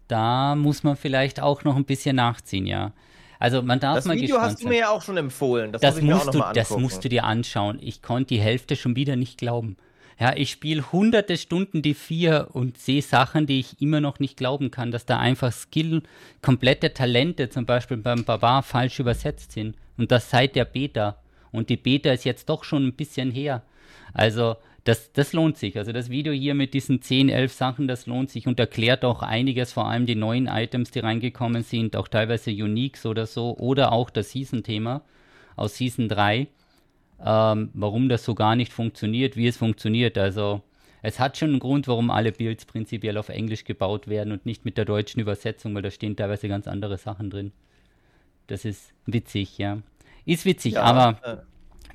da 0.09 0.57
muss 0.57 0.83
man 0.83 0.97
vielleicht 0.97 1.41
auch 1.41 1.63
noch 1.63 1.77
ein 1.77 1.85
bisschen 1.85 2.17
nachziehen, 2.17 2.67
ja. 2.67 2.91
Also 3.43 3.61
man 3.61 3.81
darf 3.81 3.97
das 3.97 4.05
mal 4.05 4.17
Video 4.17 4.41
hast 4.41 4.63
du 4.63 4.69
mir 4.69 4.79
ja 4.79 4.91
auch 4.91 5.03
schon 5.03 5.17
empfohlen. 5.17 5.73
Das, 5.73 5.81
das 5.83 6.01
musst 6.01 6.33
du, 6.33 6.45
das 6.55 6.71
musst 6.71 7.05
du 7.05 7.09
dir 7.09 7.25
anschauen. 7.25 7.81
Ich 7.83 8.01
konnte 8.01 8.35
die 8.35 8.41
Hälfte 8.41 8.77
schon 8.77 8.95
wieder 8.95 9.17
nicht 9.17 9.37
glauben. 9.37 9.77
Ja, 10.21 10.33
ich 10.37 10.53
spiele 10.53 10.93
hunderte 10.93 11.37
Stunden 11.37 11.83
die 11.83 11.95
vier 11.95 12.51
und 12.53 12.79
sehe 12.79 13.03
Sachen, 13.03 13.47
die 13.47 13.59
ich 13.59 13.83
immer 13.83 14.01
noch 14.01 14.21
nicht 14.21 14.37
glauben 14.37 14.71
kann, 14.71 14.93
dass 14.93 15.07
da 15.07 15.19
einfach 15.19 15.51
Skill, 15.53 16.05
komplette 16.41 16.95
Talente 16.95 17.51
zum 17.51 17.67
Beispiel 17.67 17.97
beim 17.97 18.23
Barbar 18.23 18.63
falsch 18.63 19.01
übersetzt 19.01 19.51
sind. 19.51 19.75
Und 19.99 20.13
das 20.13 20.31
seit 20.31 20.55
der 20.55 20.65
Beta. 20.65 21.17
Und 21.51 21.69
die 21.69 21.77
Beta 21.77 22.13
ist 22.13 22.25
jetzt 22.25 22.49
doch 22.49 22.63
schon 22.63 22.87
ein 22.87 22.95
bisschen 22.95 23.33
her. 23.33 23.65
Also 24.15 24.55
das, 24.85 25.13
das 25.13 25.33
lohnt 25.33 25.57
sich. 25.57 25.79
Also 25.79 25.93
das 25.93 26.11
Video 26.11 26.33
hier 26.33 26.55
mit 26.55 26.75
diesen 26.75 27.03
10, 27.03 27.29
11 27.29 27.53
Sachen, 27.53 27.89
das 27.89 28.07
lohnt 28.07 28.31
sich 28.31 28.47
und 28.47 28.59
erklärt 28.59 29.05
auch 29.05 29.23
einiges, 29.23 29.73
vor 29.73 29.87
allem 29.87 30.07
die 30.07 30.17
neuen 30.17 30.49
Items, 30.49 30.91
die 30.91 30.99
reingekommen 30.99 31.63
sind, 31.63 31.97
auch 31.97 32.09
teilweise 32.09 32.51
Uniques 32.51 33.07
oder 33.07 33.27
so, 33.27 33.57
oder 33.59 33.93
auch 33.93 34.11
das 34.11 34.31
Season-Thema 34.31 35.03
aus 35.55 35.77
Season 35.77 36.09
3, 36.09 36.49
ähm, 37.25 37.71
warum 37.75 38.09
das 38.09 38.25
so 38.25 38.35
gar 38.35 38.57
nicht 38.57 38.73
funktioniert, 38.73 39.37
wie 39.37 39.47
es 39.47 39.57
funktioniert. 39.57 40.19
Also 40.19 40.63
es 41.03 41.21
hat 41.21 41.37
schon 41.37 41.51
einen 41.51 41.59
Grund, 41.61 41.87
warum 41.87 42.11
alle 42.11 42.33
Builds 42.33 42.65
prinzipiell 42.65 43.19
auf 43.19 43.29
Englisch 43.29 43.65
gebaut 43.65 44.09
werden 44.09 44.33
und 44.33 44.47
nicht 44.47 44.65
mit 44.65 44.79
der 44.79 44.85
deutschen 44.85 45.21
Übersetzung, 45.21 45.75
weil 45.75 45.83
da 45.83 45.91
stehen 45.91 46.17
teilweise 46.17 46.49
ganz 46.49 46.67
andere 46.67 46.99
Sachen 46.99 47.31
drin. 47.31 47.53
Das 48.49 48.65
ist 48.65 48.93
witzig, 49.07 49.59
ja. 49.59 49.79
Ist 50.25 50.45
witzig, 50.45 50.75
ja, 50.75 50.83
aber 50.83 51.19
äh, 51.25 51.52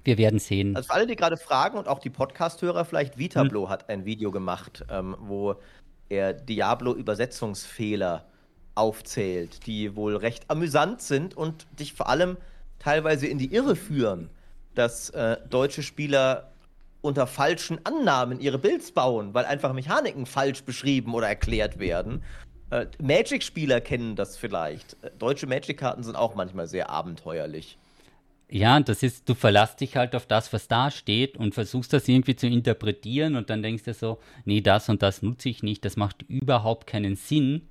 wir 0.07 0.17
werden 0.17 0.39
sehen. 0.39 0.73
Also 0.77 0.87
für 0.87 0.93
alle, 0.93 1.05
die 1.05 1.17
gerade 1.17 1.35
fragen 1.35 1.77
und 1.77 1.89
auch 1.89 1.99
die 1.99 2.09
Podcast-Hörer, 2.09 2.85
vielleicht 2.85 3.17
Vitablo 3.17 3.63
hm. 3.63 3.69
hat 3.69 3.89
ein 3.89 4.05
Video 4.05 4.31
gemacht, 4.31 4.85
ähm, 4.89 5.17
wo 5.19 5.55
er 6.07 6.31
Diablo-Übersetzungsfehler 6.31 8.25
aufzählt, 8.73 9.67
die 9.67 9.97
wohl 9.97 10.15
recht 10.15 10.49
amüsant 10.49 11.01
sind 11.01 11.35
und 11.35 11.67
dich 11.77 11.93
vor 11.93 12.07
allem 12.07 12.37
teilweise 12.79 13.27
in 13.27 13.37
die 13.37 13.53
Irre 13.53 13.75
führen, 13.75 14.29
dass 14.75 15.09
äh, 15.09 15.35
deutsche 15.49 15.83
Spieler 15.83 16.51
unter 17.01 17.27
falschen 17.27 17.85
Annahmen 17.85 18.39
ihre 18.39 18.59
Builds 18.59 18.93
bauen, 18.93 19.33
weil 19.33 19.43
einfach 19.43 19.73
Mechaniken 19.73 20.25
falsch 20.25 20.63
beschrieben 20.63 21.15
oder 21.15 21.27
erklärt 21.27 21.79
werden. 21.79 22.23
Äh, 22.69 22.85
Magic-Spieler 23.01 23.81
kennen 23.81 24.15
das 24.15 24.37
vielleicht. 24.37 24.95
Äh, 25.03 25.11
deutsche 25.19 25.47
Magic-Karten 25.47 26.03
sind 26.03 26.15
auch 26.15 26.33
manchmal 26.33 26.67
sehr 26.67 26.89
abenteuerlich. 26.89 27.77
Ja, 28.49 28.79
das 28.79 29.03
ist, 29.03 29.27
du 29.27 29.35
verlässt 29.35 29.81
dich 29.81 29.97
halt 29.97 30.15
auf 30.15 30.25
das, 30.25 30.53
was 30.53 30.69
da 30.69 30.89
steht 30.89 31.35
und 31.35 31.53
versuchst 31.53 31.91
das 31.91 32.07
irgendwie 32.07 32.35
zu 32.35 32.47
interpretieren 32.47 33.35
und 33.35 33.49
dann 33.49 33.61
denkst 33.61 33.83
du 33.83 33.93
so, 33.93 34.19
nee, 34.45 34.61
das 34.61 34.87
und 34.87 35.01
das 35.01 35.21
nutze 35.21 35.49
ich 35.49 35.63
nicht, 35.63 35.83
das 35.83 35.97
macht 35.97 36.23
überhaupt 36.23 36.87
keinen 36.87 37.17
Sinn. 37.17 37.63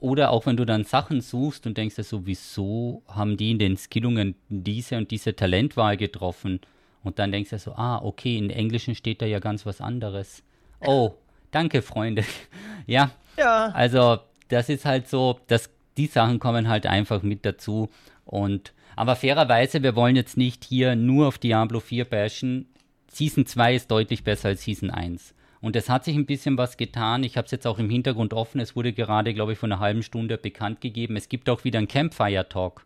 Oder 0.00 0.30
auch 0.30 0.46
wenn 0.46 0.56
du 0.56 0.66
dann 0.66 0.84
Sachen 0.84 1.20
suchst 1.20 1.66
und 1.66 1.78
denkst 1.78 1.94
dir 1.94 2.02
so, 2.02 2.26
wieso 2.26 3.02
haben 3.06 3.36
die 3.36 3.52
in 3.52 3.58
den 3.58 3.76
Skillungen 3.76 4.34
diese 4.48 4.96
und 4.96 5.10
diese 5.12 5.34
Talentwahl 5.34 5.96
getroffen? 5.96 6.60
Und 7.04 7.18
dann 7.18 7.32
denkst 7.32 7.50
du 7.50 7.58
so, 7.58 7.72
ah, 7.72 8.02
okay, 8.02 8.36
in 8.36 8.50
Englischen 8.50 8.94
steht 8.94 9.22
da 9.22 9.26
ja 9.26 9.38
ganz 9.38 9.64
was 9.64 9.80
anderes. 9.80 10.42
Oh, 10.80 11.12
danke, 11.52 11.82
Freunde. 11.82 12.24
ja. 12.86 13.12
Ja. 13.38 13.66
Also, 13.68 14.18
das 14.48 14.68
ist 14.68 14.84
halt 14.84 15.08
so, 15.08 15.38
dass 15.46 15.70
die 15.96 16.06
Sachen 16.06 16.38
kommen 16.38 16.68
halt 16.68 16.86
einfach 16.86 17.22
mit 17.22 17.46
dazu 17.46 17.88
und 18.24 18.72
aber 18.96 19.16
fairerweise, 19.16 19.82
wir 19.82 19.96
wollen 19.96 20.16
jetzt 20.16 20.36
nicht 20.36 20.64
hier 20.64 20.96
nur 20.96 21.28
auf 21.28 21.38
Diablo 21.38 21.80
4 21.80 22.04
bashen. 22.04 22.66
Season 23.08 23.46
2 23.46 23.74
ist 23.74 23.90
deutlich 23.90 24.24
besser 24.24 24.48
als 24.48 24.62
Season 24.62 24.90
1. 24.90 25.34
Und 25.60 25.76
es 25.76 25.88
hat 25.88 26.04
sich 26.04 26.16
ein 26.16 26.26
bisschen 26.26 26.58
was 26.58 26.76
getan. 26.76 27.22
Ich 27.22 27.36
habe 27.36 27.44
es 27.44 27.52
jetzt 27.52 27.66
auch 27.66 27.78
im 27.78 27.88
Hintergrund 27.88 28.34
offen. 28.34 28.60
Es 28.60 28.74
wurde 28.74 28.92
gerade, 28.92 29.32
glaube 29.32 29.52
ich, 29.52 29.58
vor 29.58 29.68
einer 29.68 29.78
halben 29.78 30.02
Stunde 30.02 30.36
bekannt 30.36 30.80
gegeben. 30.80 31.16
Es 31.16 31.28
gibt 31.28 31.48
auch 31.48 31.62
wieder 31.64 31.78
einen 31.78 31.88
Campfire 31.88 32.48
Talk. 32.48 32.84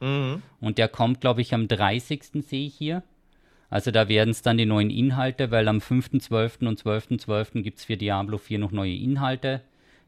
Mhm. 0.00 0.42
Und 0.60 0.78
der 0.78 0.88
kommt, 0.88 1.20
glaube 1.20 1.40
ich, 1.40 1.52
am 1.52 1.66
30. 1.66 2.44
sehe 2.46 2.66
ich 2.66 2.74
hier. 2.74 3.02
Also 3.70 3.90
da 3.90 4.08
werden 4.08 4.30
es 4.30 4.42
dann 4.42 4.58
die 4.58 4.66
neuen 4.66 4.90
Inhalte, 4.90 5.50
weil 5.50 5.66
am 5.66 5.78
5.12. 5.78 6.66
und 6.66 6.80
12.12. 6.80 7.24
.12. 7.24 7.62
gibt 7.62 7.78
es 7.78 7.84
für 7.84 7.96
Diablo 7.96 8.38
4 8.38 8.60
noch 8.60 8.70
neue 8.70 8.94
Inhalte. 8.94 9.62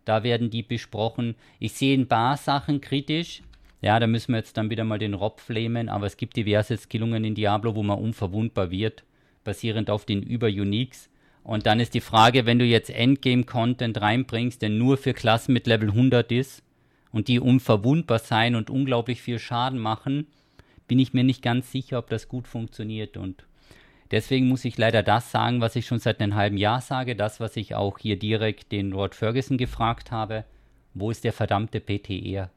Da 0.04 0.22
werden 0.22 0.50
die 0.50 0.62
besprochen. 0.62 1.34
Ich 1.58 1.72
sehe 1.72 1.98
ein 1.98 2.06
paar 2.06 2.36
Sachen 2.36 2.80
kritisch. 2.80 3.42
Ja, 3.80 4.00
da 4.00 4.06
müssen 4.08 4.32
wir 4.32 4.38
jetzt 4.38 4.56
dann 4.56 4.70
wieder 4.70 4.84
mal 4.84 4.98
den 4.98 5.14
Rob 5.14 5.40
flamen, 5.40 5.88
aber 5.88 6.06
es 6.06 6.16
gibt 6.16 6.36
diverse 6.36 6.76
Skillungen 6.76 7.24
in 7.24 7.34
Diablo, 7.34 7.76
wo 7.76 7.82
man 7.82 7.98
unverwundbar 7.98 8.70
wird, 8.70 9.04
basierend 9.44 9.88
auf 9.88 10.04
den 10.04 10.22
Über-Uniques. 10.22 11.08
Und 11.44 11.64
dann 11.66 11.78
ist 11.80 11.94
die 11.94 12.00
Frage, 12.00 12.44
wenn 12.44 12.58
du 12.58 12.64
jetzt 12.64 12.90
Endgame-Content 12.90 14.00
reinbringst, 14.00 14.60
der 14.60 14.68
nur 14.68 14.96
für 14.96 15.14
Klassen 15.14 15.52
mit 15.52 15.66
Level 15.66 15.90
100 15.90 16.30
ist 16.32 16.62
und 17.12 17.28
die 17.28 17.38
unverwundbar 17.38 18.18
sein 18.18 18.56
und 18.56 18.68
unglaublich 18.68 19.22
viel 19.22 19.38
Schaden 19.38 19.78
machen, 19.78 20.26
bin 20.88 20.98
ich 20.98 21.14
mir 21.14 21.24
nicht 21.24 21.42
ganz 21.42 21.70
sicher, 21.70 21.98
ob 21.98 22.10
das 22.10 22.28
gut 22.28 22.48
funktioniert. 22.48 23.16
Und 23.16 23.44
deswegen 24.10 24.48
muss 24.48 24.64
ich 24.64 24.76
leider 24.76 25.04
das 25.04 25.30
sagen, 25.30 25.60
was 25.60 25.76
ich 25.76 25.86
schon 25.86 26.00
seit 26.00 26.20
einem 26.20 26.34
halben 26.34 26.56
Jahr 26.56 26.80
sage, 26.80 27.14
das, 27.14 27.38
was 27.38 27.56
ich 27.56 27.76
auch 27.76 27.98
hier 27.98 28.18
direkt 28.18 28.72
den 28.72 28.90
Lord 28.90 29.14
Ferguson 29.14 29.56
gefragt 29.56 30.10
habe. 30.10 30.44
Wo 30.94 31.10
ist 31.10 31.22
der 31.22 31.32
verdammte 31.32 31.80
PTR? 31.80 32.50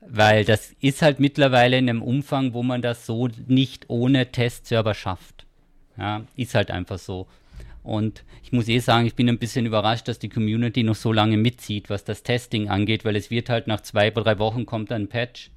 Weil 0.00 0.44
das 0.44 0.74
ist 0.80 1.02
halt 1.02 1.20
mittlerweile 1.20 1.78
in 1.78 1.88
einem 1.88 2.02
Umfang, 2.02 2.54
wo 2.54 2.62
man 2.62 2.82
das 2.82 3.06
so 3.06 3.28
nicht 3.46 3.84
ohne 3.88 4.32
Testserver 4.32 4.94
schafft. 4.94 5.46
Ja, 5.96 6.24
ist 6.36 6.54
halt 6.54 6.70
einfach 6.70 6.98
so. 6.98 7.28
Und 7.82 8.24
ich 8.42 8.52
muss 8.52 8.68
eh 8.68 8.78
sagen, 8.78 9.06
ich 9.06 9.14
bin 9.14 9.28
ein 9.28 9.38
bisschen 9.38 9.66
überrascht, 9.66 10.08
dass 10.08 10.18
die 10.18 10.28
Community 10.28 10.82
noch 10.82 10.94
so 10.94 11.12
lange 11.12 11.36
mitzieht, 11.36 11.90
was 11.90 12.04
das 12.04 12.22
Testing 12.22 12.68
angeht, 12.68 13.04
weil 13.04 13.16
es 13.16 13.30
wird 13.30 13.48
halt 13.48 13.66
nach 13.66 13.80
zwei, 13.80 14.10
drei 14.10 14.38
Wochen 14.38 14.66
kommt 14.66 14.92
ein 14.92 15.08
Patch 15.08 15.50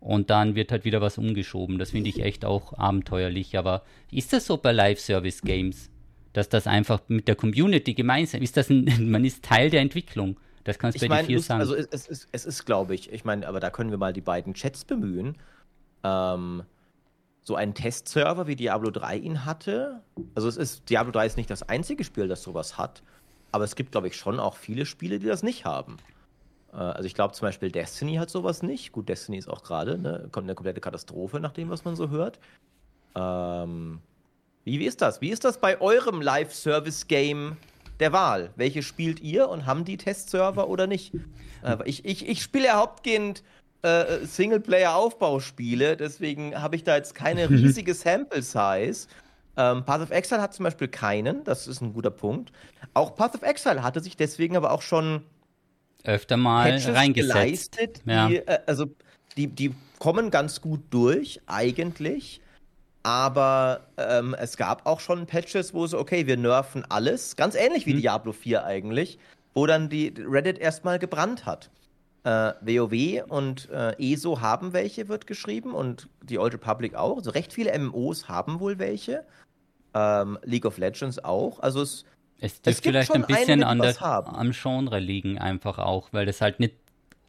und 0.00 0.30
dann 0.30 0.54
wird 0.54 0.70
halt 0.70 0.84
wieder 0.84 1.00
was 1.00 1.18
umgeschoben. 1.18 1.78
Das 1.78 1.90
finde 1.90 2.10
ich 2.10 2.22
echt 2.22 2.44
auch 2.44 2.72
abenteuerlich. 2.78 3.58
Aber 3.58 3.82
ist 4.10 4.32
das 4.32 4.46
so 4.46 4.56
bei 4.56 4.72
Live-Service-Games? 4.72 5.90
Dass 6.32 6.48
das 6.48 6.66
einfach 6.66 7.00
mit 7.08 7.26
der 7.26 7.34
Community 7.34 7.94
gemeinsam 7.94 8.42
ist, 8.42 8.56
das 8.56 8.70
ein, 8.70 8.86
man 9.10 9.24
ist 9.24 9.44
Teil 9.44 9.70
der 9.70 9.80
Entwicklung. 9.80 10.38
Das 10.64 10.78
kannst 10.78 11.00
du 11.00 11.08
bei 11.08 11.22
dir 11.22 11.40
sagen. 11.40 11.60
Also 11.60 11.74
es, 11.74 12.08
es, 12.08 12.28
es, 12.30 12.44
ist, 12.44 12.64
glaube 12.64 12.94
ich, 12.94 13.12
ich 13.12 13.24
meine, 13.24 13.46
aber 13.46 13.60
da 13.60 13.70
können 13.70 13.90
wir 13.90 13.98
mal 13.98 14.12
die 14.12 14.20
beiden 14.20 14.54
Chats 14.54 14.84
bemühen. 14.84 15.36
Ähm, 16.04 16.64
so 17.42 17.56
einen 17.56 17.74
Testserver 17.74 18.46
wie 18.46 18.56
Diablo 18.56 18.90
3 18.90 19.16
ihn 19.16 19.44
hatte. 19.44 20.02
Also 20.34 20.48
es 20.48 20.56
ist, 20.56 20.90
Diablo 20.90 21.12
3 21.12 21.26
ist 21.26 21.36
nicht 21.36 21.50
das 21.50 21.62
einzige 21.62 22.04
Spiel, 22.04 22.28
das 22.28 22.42
sowas 22.42 22.76
hat, 22.76 23.02
aber 23.52 23.64
es 23.64 23.74
gibt, 23.74 23.92
glaube 23.92 24.08
ich, 24.08 24.16
schon 24.16 24.38
auch 24.38 24.56
viele 24.56 24.84
Spiele, 24.84 25.18
die 25.18 25.26
das 25.26 25.42
nicht 25.42 25.64
haben. 25.64 25.96
Äh, 26.72 26.76
also 26.76 27.04
ich 27.04 27.14
glaube 27.14 27.34
zum 27.34 27.46
Beispiel 27.46 27.70
Destiny 27.70 28.16
hat 28.16 28.30
sowas 28.30 28.62
nicht. 28.62 28.92
Gut, 28.92 29.08
Destiny 29.08 29.38
ist 29.38 29.48
auch 29.48 29.62
gerade 29.62 29.98
ne, 29.98 30.30
eine 30.32 30.54
komplette 30.54 30.80
Katastrophe, 30.80 31.40
nach 31.40 31.52
dem, 31.52 31.70
was 31.70 31.84
man 31.84 31.96
so 31.96 32.10
hört. 32.10 32.38
Ähm, 33.14 34.00
wie, 34.64 34.78
wie 34.78 34.86
ist 34.86 35.00
das? 35.00 35.20
Wie 35.20 35.30
ist 35.30 35.44
das 35.44 35.58
bei 35.58 35.80
eurem 35.80 36.20
Live-Service-Game 36.20 37.56
der 38.00 38.12
Wahl? 38.12 38.50
Welche 38.56 38.82
spielt 38.82 39.20
ihr 39.20 39.48
und 39.48 39.66
haben 39.66 39.84
die 39.84 39.96
Testserver 39.96 40.68
oder 40.68 40.86
nicht? 40.86 41.12
Äh, 41.62 41.76
ich 41.84 42.04
ich, 42.04 42.28
ich 42.28 42.42
spiele 42.42 42.66
ja 42.66 42.76
hauptgehend 42.76 43.42
äh, 43.82 44.24
Singleplayer-Aufbauspiele, 44.24 45.96
deswegen 45.96 46.60
habe 46.60 46.76
ich 46.76 46.84
da 46.84 46.96
jetzt 46.96 47.14
keine 47.14 47.48
riesige 47.50 47.94
Sample-Size. 47.94 49.08
Ähm, 49.56 49.84
Path 49.84 50.02
of 50.02 50.10
Exile 50.10 50.40
hat 50.40 50.54
zum 50.54 50.64
Beispiel 50.64 50.88
keinen, 50.88 51.44
das 51.44 51.66
ist 51.66 51.80
ein 51.80 51.92
guter 51.92 52.10
Punkt. 52.10 52.52
Auch 52.94 53.14
Path 53.16 53.34
of 53.34 53.42
Exile 53.42 53.82
hatte 53.82 54.00
sich 54.00 54.16
deswegen 54.16 54.56
aber 54.56 54.70
auch 54.70 54.82
schon 54.82 55.22
öfter 56.04 56.36
mal 56.36 56.70
Patches 56.70 56.94
reingesetzt. 56.94 57.34
Geleistet, 57.34 58.02
ja. 58.06 58.28
die, 58.28 58.36
äh, 58.36 58.58
also 58.66 58.86
die, 59.36 59.48
die 59.48 59.74
kommen 59.98 60.30
ganz 60.30 60.60
gut 60.60 60.80
durch, 60.90 61.40
eigentlich. 61.46 62.40
Aber 63.08 63.86
ähm, 63.96 64.36
es 64.38 64.58
gab 64.58 64.84
auch 64.84 65.00
schon 65.00 65.24
Patches, 65.24 65.72
wo 65.72 65.86
so, 65.86 65.98
okay, 65.98 66.26
wir 66.26 66.36
nerven 66.36 66.84
alles, 66.90 67.36
ganz 67.36 67.54
ähnlich 67.54 67.86
wie 67.86 67.92
hm. 67.92 68.00
Diablo 68.02 68.32
4 68.32 68.66
eigentlich, 68.66 69.18
wo 69.54 69.64
dann 69.64 69.88
die 69.88 70.12
Reddit 70.18 70.58
erstmal 70.58 70.98
gebrannt 70.98 71.46
hat. 71.46 71.70
Äh, 72.24 72.52
WoW 72.60 73.24
und 73.30 73.70
äh, 73.70 73.94
ESO 74.12 74.42
haben 74.42 74.74
welche, 74.74 75.08
wird 75.08 75.26
geschrieben, 75.26 75.72
und 75.72 76.10
die 76.22 76.38
Old 76.38 76.52
Republic 76.52 76.96
auch. 76.96 77.16
Also 77.16 77.30
recht 77.30 77.54
viele 77.54 77.78
MMOs 77.78 78.28
haben 78.28 78.60
wohl 78.60 78.78
welche. 78.78 79.24
Ähm, 79.94 80.38
League 80.42 80.66
of 80.66 80.76
Legends 80.76 81.24
auch. 81.24 81.60
Also 81.60 81.80
es, 81.80 82.04
es 82.40 82.60
dürfte 82.60 82.90
vielleicht 82.90 83.12
ein 83.12 83.24
bisschen 83.24 83.62
an 83.62 83.78
der, 83.78 84.02
am 84.02 84.50
Genre 84.50 84.98
liegen, 84.98 85.38
einfach 85.38 85.78
auch, 85.78 86.12
weil 86.12 86.26
das 86.26 86.42
halt 86.42 86.60
nicht 86.60 86.74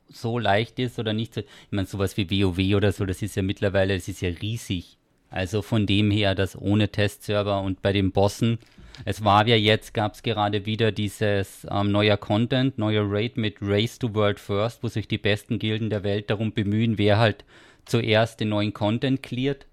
so 0.10 0.40
leicht 0.40 0.78
ist 0.78 1.00
oder 1.00 1.14
nicht 1.14 1.36
so. 1.36 1.40
Ich 1.40 1.48
meine, 1.72 1.88
sowas 1.88 2.18
wie 2.18 2.30
WoW 2.30 2.76
oder 2.76 2.92
so, 2.92 3.06
das 3.06 3.22
ist 3.22 3.38
ja 3.38 3.44
mittlerweile, 3.44 3.96
das 3.96 4.10
ist 4.10 4.20
ja 4.20 4.28
riesig. 4.28 4.99
Also 5.30 5.62
von 5.62 5.86
dem 5.86 6.12
her, 6.12 6.36
das 6.36 6.60
ohne 6.60 6.90
Testserver 6.90 7.62
und 7.62 7.82
bei 7.82 7.94
den 7.94 8.12
Bossen 8.12 8.60
es 9.06 9.24
war 9.24 9.48
ja 9.48 9.56
jetzt, 9.56 9.94
gab 9.94 10.14
es 10.14 10.24
gerade 10.24 10.66
wieder 10.66 10.92
dieses 10.92 11.66
ähm, 11.70 11.92
neuer 11.92 12.18
Content, 12.18 12.78
neuer 12.78 13.06
Raid 13.06 13.38
mit 13.38 13.58
Race 13.62 13.98
to 14.00 14.14
World 14.14 14.40
First, 14.40 14.84
wo 14.84 14.88
sich 14.88 15.08
die 15.08 15.18
besten 15.18 15.60
Gilden 15.60 15.90
der 15.90 16.04
Welt 16.04 16.30
darum 16.30 16.52
bemühen, 16.52 16.98
wer 16.98 17.18
halt 17.18 17.46
zuerst 17.86 18.40
den 18.40 18.50
neuen 18.50 18.74
Content 18.74 19.24
cleart 19.24 19.66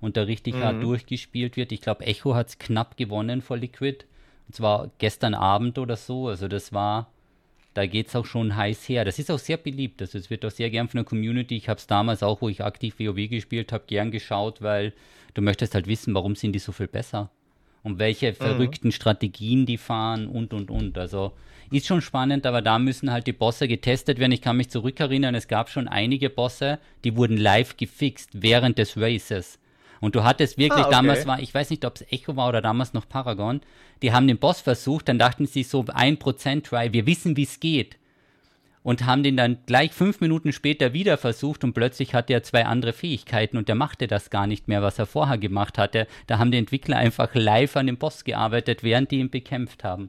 und 0.00 0.16
da 0.16 0.22
richtig 0.22 0.54
mhm. 0.54 0.62
hart 0.62 0.82
durchgespielt 0.82 1.56
wird. 1.56 1.72
Ich 1.72 1.80
glaube, 1.80 2.06
Echo 2.06 2.34
hat 2.34 2.48
es 2.48 2.58
knapp 2.58 2.96
gewonnen 2.96 3.42
vor 3.42 3.56
Liquid. 3.56 4.04
Und 4.46 4.54
zwar 4.54 4.90
gestern 4.98 5.34
Abend 5.34 5.78
oder 5.78 5.96
so. 5.96 6.28
Also 6.28 6.48
das 6.48 6.72
war, 6.72 7.10
da 7.78 7.86
geht 7.86 8.08
es 8.08 8.16
auch 8.16 8.26
schon 8.26 8.56
heiß 8.56 8.88
her. 8.88 9.04
Das 9.04 9.20
ist 9.20 9.30
auch 9.30 9.38
sehr 9.38 9.56
beliebt. 9.56 10.02
Also 10.02 10.18
es 10.18 10.30
wird 10.30 10.44
auch 10.44 10.50
sehr 10.50 10.68
gern 10.68 10.88
von 10.88 10.98
der 10.98 11.04
Community. 11.04 11.56
Ich 11.56 11.68
habe 11.68 11.78
es 11.78 11.86
damals 11.86 12.24
auch, 12.24 12.42
wo 12.42 12.48
ich 12.48 12.64
aktiv 12.64 12.98
WoW 12.98 13.28
gespielt 13.28 13.70
habe, 13.70 13.84
gern 13.86 14.10
geschaut, 14.10 14.60
weil 14.62 14.92
du 15.34 15.42
möchtest 15.42 15.76
halt 15.76 15.86
wissen, 15.86 16.12
warum 16.12 16.34
sind 16.34 16.54
die 16.54 16.58
so 16.58 16.72
viel 16.72 16.88
besser 16.88 17.30
und 17.84 18.00
welche 18.00 18.30
mhm. 18.32 18.34
verrückten 18.34 18.88
mhm. 18.88 18.92
Strategien 18.92 19.64
die 19.64 19.78
fahren 19.78 20.26
und 20.26 20.52
und 20.52 20.72
und. 20.72 20.98
Also 20.98 21.34
ist 21.70 21.86
schon 21.86 22.02
spannend, 22.02 22.46
aber 22.46 22.62
da 22.62 22.80
müssen 22.80 23.12
halt 23.12 23.28
die 23.28 23.32
Bosse 23.32 23.68
getestet 23.68 24.18
werden. 24.18 24.32
Ich 24.32 24.42
kann 24.42 24.56
mich 24.56 24.70
zurückerinnern, 24.70 25.36
es 25.36 25.46
gab 25.46 25.70
schon 25.70 25.86
einige 25.86 26.30
Bosse, 26.30 26.80
die 27.04 27.14
wurden 27.14 27.36
live 27.36 27.76
gefixt 27.76 28.30
während 28.32 28.78
des 28.78 28.96
Races. 28.96 29.60
Und 30.00 30.14
du 30.14 30.24
hattest 30.24 30.58
wirklich, 30.58 30.84
ah, 30.84 30.86
okay. 30.86 30.96
damals 30.96 31.26
war, 31.26 31.40
ich 31.40 31.52
weiß 31.52 31.70
nicht, 31.70 31.84
ob 31.84 31.96
es 31.96 32.12
Echo 32.12 32.36
war 32.36 32.48
oder 32.48 32.62
damals 32.62 32.92
noch 32.94 33.08
Paragon, 33.08 33.60
die 34.02 34.12
haben 34.12 34.28
den 34.28 34.38
Boss 34.38 34.60
versucht, 34.60 35.08
dann 35.08 35.18
dachten 35.18 35.46
sie 35.46 35.62
so 35.62 35.80
1% 35.80 36.62
Try, 36.62 36.92
wir 36.92 37.06
wissen, 37.06 37.36
wie 37.36 37.42
es 37.42 37.60
geht 37.60 37.96
und 38.88 39.04
haben 39.04 39.22
den 39.22 39.36
dann 39.36 39.58
gleich 39.66 39.92
fünf 39.92 40.20
Minuten 40.20 40.50
später 40.50 40.94
wieder 40.94 41.18
versucht 41.18 41.62
und 41.62 41.74
plötzlich 41.74 42.14
hatte 42.14 42.32
er 42.32 42.42
zwei 42.42 42.64
andere 42.64 42.92
Fähigkeiten 42.94 43.58
und 43.58 43.68
der 43.68 43.74
machte 43.74 44.06
das 44.06 44.30
gar 44.30 44.46
nicht 44.46 44.66
mehr, 44.66 44.80
was 44.80 44.98
er 44.98 45.04
vorher 45.04 45.36
gemacht 45.36 45.76
hatte. 45.76 46.06
Da 46.26 46.38
haben 46.38 46.50
die 46.50 46.56
Entwickler 46.56 46.96
einfach 46.96 47.34
live 47.34 47.76
an 47.76 47.86
dem 47.86 47.98
Boss 47.98 48.24
gearbeitet, 48.24 48.82
während 48.82 49.10
die 49.10 49.18
ihn 49.18 49.28
bekämpft 49.28 49.84
haben. 49.84 50.08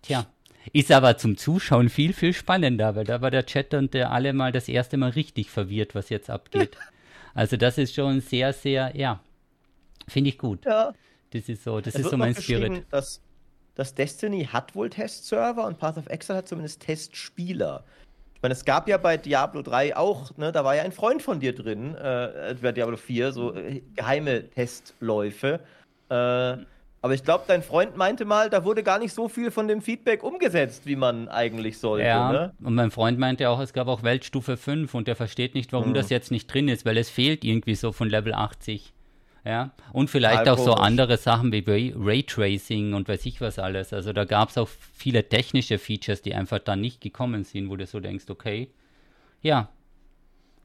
Tja, 0.00 0.24
ist 0.72 0.90
aber 0.92 1.18
zum 1.18 1.36
Zuschauen 1.36 1.88
viel, 1.88 2.12
viel 2.12 2.32
spannender, 2.32 2.96
weil 2.96 3.04
da 3.04 3.20
war 3.20 3.30
der 3.30 3.44
Chat 3.44 3.74
und 3.74 3.92
der 3.92 4.12
alle 4.12 4.32
mal 4.32 4.50
das 4.50 4.68
erste 4.68 4.96
Mal 4.96 5.10
richtig 5.10 5.50
verwirrt, 5.50 5.94
was 5.94 6.08
jetzt 6.08 6.30
abgeht. 6.30 6.76
Also 7.36 7.58
das 7.58 7.76
ist 7.76 7.94
schon 7.94 8.20
sehr, 8.22 8.54
sehr, 8.54 8.92
ja, 8.96 9.20
finde 10.08 10.30
ich 10.30 10.38
gut. 10.38 10.64
Ja. 10.64 10.94
Das 11.30 11.48
ist 11.50 11.64
so, 11.64 11.80
das 11.80 11.94
es 11.94 12.00
ist 12.00 12.10
so 12.10 12.16
mein 12.16 12.34
Spirit. 12.34 12.86
Dass, 12.90 13.20
dass 13.74 13.94
Destiny 13.94 14.46
hat 14.46 14.74
wohl 14.74 14.88
Testserver 14.88 15.66
und 15.66 15.78
Path 15.78 15.98
of 15.98 16.06
Exile 16.06 16.38
hat 16.38 16.48
zumindest 16.48 16.80
Testspieler. 16.80 17.84
Ich 18.34 18.42
meine, 18.42 18.52
es 18.52 18.64
gab 18.64 18.88
ja 18.88 18.96
bei 18.96 19.18
Diablo 19.18 19.60
3 19.60 19.96
auch, 19.96 20.34
ne, 20.38 20.50
da 20.50 20.64
war 20.64 20.76
ja 20.76 20.82
ein 20.82 20.92
Freund 20.92 21.20
von 21.20 21.38
dir 21.38 21.54
drin, 21.54 21.94
äh, 21.94 22.54
bei 22.62 22.72
Diablo 22.72 22.96
4, 22.96 23.32
so 23.32 23.54
äh, 23.54 23.82
geheime 23.94 24.48
Testläufe. 24.48 25.60
Äh, 26.08 26.56
aber 27.02 27.14
ich 27.14 27.22
glaube, 27.22 27.44
dein 27.46 27.62
Freund 27.62 27.96
meinte 27.96 28.24
mal, 28.24 28.50
da 28.50 28.64
wurde 28.64 28.82
gar 28.82 28.98
nicht 28.98 29.12
so 29.12 29.28
viel 29.28 29.50
von 29.50 29.68
dem 29.68 29.80
Feedback 29.80 30.22
umgesetzt, 30.22 30.86
wie 30.86 30.96
man 30.96 31.28
eigentlich 31.28 31.78
sollte. 31.78 32.06
Ja, 32.06 32.32
ne? 32.32 32.54
und 32.62 32.74
mein 32.74 32.90
Freund 32.90 33.18
meinte 33.18 33.48
auch, 33.48 33.60
es 33.60 33.72
gab 33.72 33.86
auch 33.86 34.02
Weltstufe 34.02 34.56
5 34.56 34.92
und 34.94 35.06
der 35.06 35.16
versteht 35.16 35.54
nicht, 35.54 35.72
warum 35.72 35.90
mhm. 35.90 35.94
das 35.94 36.10
jetzt 36.10 36.30
nicht 36.30 36.52
drin 36.52 36.68
ist, 36.68 36.84
weil 36.84 36.96
es 36.96 37.10
fehlt 37.10 37.44
irgendwie 37.44 37.74
so 37.74 37.92
von 37.92 38.08
Level 38.08 38.34
80. 38.34 38.92
Ja, 39.44 39.70
und 39.92 40.10
vielleicht 40.10 40.48
auch 40.48 40.58
so 40.58 40.74
andere 40.74 41.18
Sachen 41.18 41.52
wie 41.52 41.94
Raytracing 41.96 42.94
und 42.94 43.06
weiß 43.08 43.24
ich 43.26 43.40
was 43.40 43.60
alles. 43.60 43.92
Also 43.92 44.12
da 44.12 44.24
gab 44.24 44.48
es 44.48 44.58
auch 44.58 44.68
viele 44.68 45.28
technische 45.28 45.78
Features, 45.78 46.20
die 46.20 46.34
einfach 46.34 46.58
da 46.58 46.74
nicht 46.74 47.00
gekommen 47.00 47.44
sind, 47.44 47.70
wo 47.70 47.76
du 47.76 47.86
so 47.86 48.00
denkst, 48.00 48.24
okay, 48.28 48.72
ja. 49.42 49.68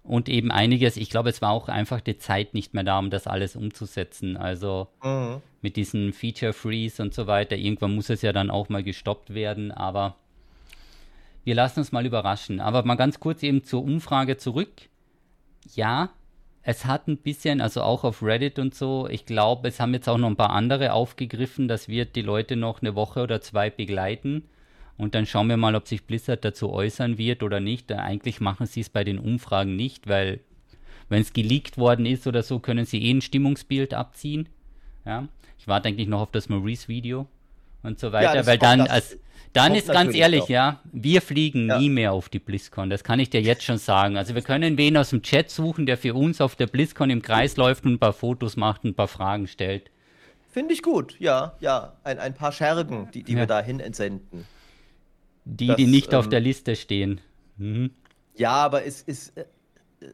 Und 0.04 0.30
eben 0.30 0.52
einiges, 0.52 0.98
ich 0.98 1.10
glaube, 1.10 1.30
es 1.30 1.42
war 1.42 1.52
auch 1.52 1.70
einfach 1.70 2.02
die 2.02 2.18
Zeit 2.18 2.54
nicht 2.54 2.74
mehr 2.74 2.84
da, 2.84 2.98
um 2.98 3.12
das 3.12 3.28
alles 3.28 3.56
umzusetzen. 3.56 4.36
Also 4.36 4.88
mhm. 5.04 5.42
mit 5.62 5.76
diesen 5.76 6.12
Feature 6.14 6.54
Freeze 6.54 7.02
und 7.02 7.14
so 7.14 7.28
weiter, 7.28 7.56
irgendwann 7.56 7.96
muss 7.96 8.10
es 8.10 8.22
ja 8.24 8.34
dann 8.34 8.50
auch 8.50 8.70
mal 8.70 8.84
gestoppt 8.84 9.34
werden, 9.34 9.72
aber 9.72 10.16
wir 11.44 11.56
lassen 11.56 11.80
uns 11.80 11.92
mal 11.92 12.06
überraschen. 12.06 12.60
Aber 12.60 12.84
mal 12.84 12.96
ganz 12.96 13.20
kurz 13.20 13.44
eben 13.44 13.64
zur 13.64 13.84
Umfrage 13.84 14.38
zurück. 14.38 14.90
Ja, 15.76 16.10
es 16.64 16.86
hat 16.86 17.08
ein 17.08 17.18
bisschen, 17.18 17.62
also 17.62 17.82
auch 17.82 18.04
auf 18.04 18.22
Reddit 18.22 18.60
und 18.60 18.76
so, 18.76 19.08
ich 19.08 19.26
glaube, 19.26 19.68
es 19.68 19.80
haben 19.80 19.94
jetzt 19.94 20.08
auch 20.08 20.18
noch 20.18 20.30
ein 20.30 20.36
paar 20.36 20.52
andere 20.52 20.94
aufgegriffen, 20.94 21.68
das 21.68 21.88
wird 21.88 22.16
die 22.16 22.22
Leute 22.22 22.56
noch 22.56 22.82
eine 22.82 22.96
Woche 22.96 23.22
oder 23.22 23.42
zwei 23.42 23.70
begleiten. 23.70 24.48
Und 24.98 25.16
dann 25.16 25.26
schauen 25.26 25.48
wir 25.48 25.58
mal, 25.58 25.76
ob 25.76 25.88
sich 25.88 26.04
Blizzard 26.04 26.46
dazu 26.46 26.72
äußern 26.72 27.18
wird 27.18 27.44
oder 27.44 27.60
nicht. 27.60 27.92
Eigentlich 27.92 28.40
machen 28.40 28.66
sie 28.66 28.82
es 28.82 28.90
bei 28.90 29.04
den 29.04 29.20
Umfragen 29.20 29.76
nicht, 29.76 30.08
weil 30.08 30.42
wenn 31.10 31.22
es 31.22 31.34
geleakt 31.34 31.78
worden 31.78 32.06
ist 32.06 32.28
oder 32.28 32.44
so, 32.44 32.60
können 32.60 32.86
sie 32.86 33.04
eh 33.04 33.12
ein 33.12 33.22
Stimmungsbild 33.22 33.94
abziehen. 33.94 34.48
Ja, 35.06 35.28
ich 35.58 35.68
warte 35.68 35.90
eigentlich 35.90 36.08
noch 36.08 36.22
auf 36.22 36.32
das 36.32 36.50
Maurice-Video 36.50 37.28
und 37.84 38.00
so 38.00 38.12
weiter, 38.12 38.36
ja, 38.36 38.46
weil 38.46 38.58
dann 38.58 38.82
als 38.82 39.18
dann 39.54 39.76
ist 39.76 39.88
ganz 39.88 40.16
ehrlich, 40.16 40.44
auch. 40.44 40.50
ja, 40.50 40.80
wir 40.94 41.22
fliegen 41.22 41.68
ja. 41.68 41.78
nie 41.78 41.90
mehr 41.90 42.14
auf 42.14 42.30
die 42.30 42.40
BlizzCon. 42.40 42.90
Das 42.90 43.04
kann 43.04 43.20
ich 43.20 43.30
dir 43.30 43.42
jetzt 43.42 43.64
schon 43.64 43.78
sagen. 43.78 44.16
Also 44.16 44.34
wir 44.34 44.42
können 44.42 44.78
wen 44.78 44.96
aus 44.96 45.10
dem 45.10 45.22
Chat 45.24 45.50
suchen, 45.50 45.86
der 45.86 45.98
für 45.98 46.14
uns 46.14 46.40
auf 46.40 46.56
der 46.56 46.68
BlizzCon 46.68 47.10
im 47.10 47.22
Kreis 47.22 47.58
läuft 47.58 47.84
und 47.86 47.94
ein 47.94 48.00
paar 48.00 48.14
Fotos 48.14 48.56
macht 48.56 48.86
und 48.86 48.92
ein 48.92 48.96
paar 48.96 49.10
Fragen 49.10 49.48
stellt. 49.48 49.92
Finde 50.50 50.74
ich 50.74 50.82
gut, 50.82 51.16
ja, 51.20 51.56
ja. 51.60 51.94
Ein, 52.04 52.20
ein 52.20 52.34
paar 52.34 52.52
Schergen, 52.52 53.10
die, 53.14 53.24
die 53.24 53.34
ja. 53.34 53.40
wir 53.40 53.46
dahin 53.46 53.80
entsenden. 53.80 54.46
Die, 55.46 55.68
das, 55.68 55.76
die 55.78 55.88
nicht 55.88 56.14
ähm, 56.14 56.20
auf 56.20 56.30
der 56.30 56.40
Liste 56.40 56.76
stehen. 56.76 57.22
Mhm. 57.58 57.92
Ja, 58.36 58.52
aber 58.52 58.86
es 58.86 59.02
ist, 59.02 59.38
äh, 59.38 59.46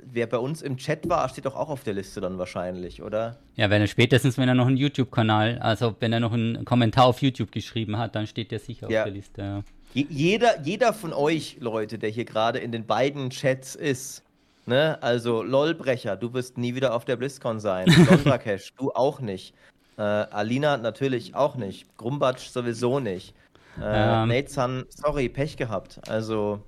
wer 0.03 0.27
bei 0.27 0.37
uns 0.37 0.61
im 0.61 0.77
Chat 0.77 1.07
war, 1.09 1.27
steht 1.29 1.45
doch 1.45 1.55
auch 1.55 1.69
auf 1.69 1.83
der 1.83 1.93
Liste 1.93 2.21
dann 2.21 2.37
wahrscheinlich, 2.37 3.01
oder? 3.01 3.37
Ja, 3.55 3.69
wenn 3.69 3.81
er 3.81 3.87
spätestens, 3.87 4.37
wenn 4.37 4.47
er 4.47 4.55
noch 4.55 4.67
einen 4.67 4.77
YouTube-Kanal, 4.77 5.59
also 5.59 5.95
wenn 5.99 6.13
er 6.13 6.19
noch 6.19 6.33
einen 6.33 6.65
Kommentar 6.65 7.05
auf 7.05 7.21
YouTube 7.21 7.51
geschrieben 7.51 7.97
hat, 7.97 8.15
dann 8.15 8.27
steht 8.27 8.51
der 8.51 8.59
sicher 8.59 8.89
ja. 8.89 9.01
auf 9.01 9.05
der 9.05 9.13
Liste. 9.13 9.41
Ja. 9.41 9.63
Jeder, 9.93 10.61
jeder 10.61 10.93
von 10.93 11.13
euch, 11.13 11.57
Leute, 11.59 11.97
der 11.97 12.09
hier 12.09 12.25
gerade 12.25 12.59
in 12.59 12.71
den 12.71 12.85
beiden 12.85 13.29
Chats 13.29 13.75
ist, 13.75 14.23
Ne? 14.67 15.01
Also 15.01 15.43
LOL-Brecher, 15.43 16.17
du 16.17 16.33
wirst 16.33 16.57
nie 16.57 16.75
wieder 16.75 16.93
auf 16.93 17.05
der 17.05 17.15
BlizzCon 17.15 17.59
sein. 17.61 17.87
Londrakesh, 18.09 18.73
du 18.77 18.91
auch 18.91 19.21
nicht. 19.21 19.55
Äh, 19.97 20.01
Alina 20.01 20.75
natürlich 20.75 21.35
auch 21.35 21.55
nicht. 21.55 21.97
Grumbatsch 21.97 22.49
sowieso 22.49 22.99
nicht. 22.99 23.33
Äh, 23.81 24.23
ähm, 24.23 24.29
Nathan, 24.29 24.85
sorry, 24.89 25.29
Pech 25.29 25.57
gehabt. 25.57 25.99
Also. 26.07 26.61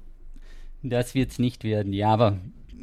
Das 0.84 1.13
wird 1.13 1.32
es 1.32 1.39
nicht 1.39 1.63
werden, 1.63 1.91
ja, 1.93 2.10
aber 2.10 2.38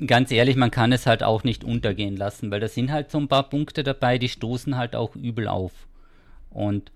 ganz 0.07 0.31
ehrlich, 0.31 0.57
man 0.57 0.71
kann 0.71 0.93
es 0.93 1.07
halt 1.07 1.23
auch 1.23 1.45
nicht 1.45 1.65
untergehen 1.65 2.17
lassen, 2.17 2.51
weil 2.51 2.61
da 2.61 2.69
sind 2.69 2.93
halt 2.93 3.11
so 3.11 3.19
ein 3.19 3.29
paar 3.29 3.49
Punkte 3.49 3.83
dabei, 3.83 4.19
die 4.19 4.29
stoßen 4.29 4.77
halt 4.77 4.95
auch 4.95 5.17
übel 5.17 5.49
auf. 5.49 5.73
Und 6.51 6.93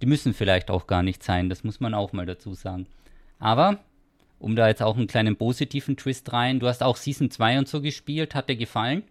die 0.00 0.06
müssen 0.06 0.32
vielleicht 0.32 0.70
auch 0.70 0.86
gar 0.86 1.02
nicht 1.02 1.22
sein, 1.22 1.50
das 1.50 1.64
muss 1.64 1.80
man 1.80 1.92
auch 1.92 2.12
mal 2.12 2.26
dazu 2.26 2.54
sagen. 2.54 2.86
Aber, 3.38 3.78
um 4.38 4.56
da 4.56 4.68
jetzt 4.68 4.82
auch 4.82 4.96
einen 4.96 5.06
kleinen 5.06 5.36
positiven 5.36 5.96
Twist 5.96 6.32
rein, 6.32 6.60
du 6.60 6.68
hast 6.68 6.82
auch 6.82 6.96
Season 6.96 7.30
2 7.30 7.58
und 7.58 7.68
so 7.68 7.82
gespielt, 7.82 8.34
hat 8.34 8.48
dir 8.48 8.56
gefallen? 8.56 9.02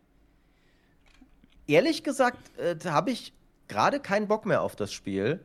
Ehrlich 1.68 2.04
gesagt, 2.04 2.40
äh, 2.58 2.76
habe 2.86 3.12
ich 3.12 3.34
gerade 3.68 4.00
keinen 4.00 4.28
Bock 4.28 4.46
mehr 4.48 4.64
auf 4.64 4.76
das 4.76 4.92
Spiel. 4.92 5.40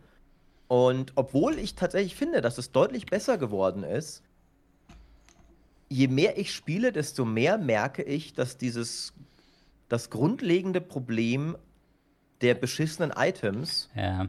Und 0.69 1.13
obwohl 1.15 1.59
ich 1.59 1.75
tatsächlich 1.75 2.15
finde, 2.15 2.41
dass 2.41 2.59
es 2.59 2.73
deutlich 2.73 3.07
besser 3.07 3.39
geworden 3.39 3.83
ist, 3.85 4.23
je 5.89 6.09
mehr 6.09 6.39
ich 6.39 6.53
spiele, 6.53 6.93
desto 6.93 7.25
mehr 7.25 7.59
merke 7.59 8.03
ich, 8.03 8.33
dass 8.33 8.57
dieses 8.57 9.13
das 9.89 10.11
grundlegende 10.11 10.81
Problem 10.81 11.57
der 12.41 12.55
beschissenen 12.55 13.13
Items 13.17 13.91
ja. 13.95 14.29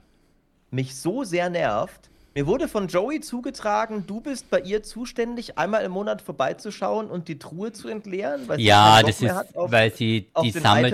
mich 0.69 0.95
so 0.95 1.23
sehr 1.23 1.49
nervt, 1.49 2.09
mir 2.37 2.47
wurde 2.47 2.67
von 2.67 2.89
Joey 2.89 3.21
zugetragen, 3.21 4.03
du 4.07 4.19
bist 4.19 4.49
bei 4.49 4.59
ihr 4.59 4.83
zuständig, 4.83 5.57
einmal 5.57 5.85
im 5.85 5.93
Monat 5.93 6.21
vorbeizuschauen 6.21 7.09
und 7.09 7.29
die 7.29 7.39
Truhe 7.39 7.71
zu 7.71 7.87
entleeren. 7.87 8.49
Weil 8.49 8.59
ja, 8.59 9.01
das 9.01 9.21
ist, 9.21 9.55
auf, 9.55 9.71
weil 9.71 9.93
sie 9.93 10.27
die 10.43 10.51
sammelt, 10.51 10.93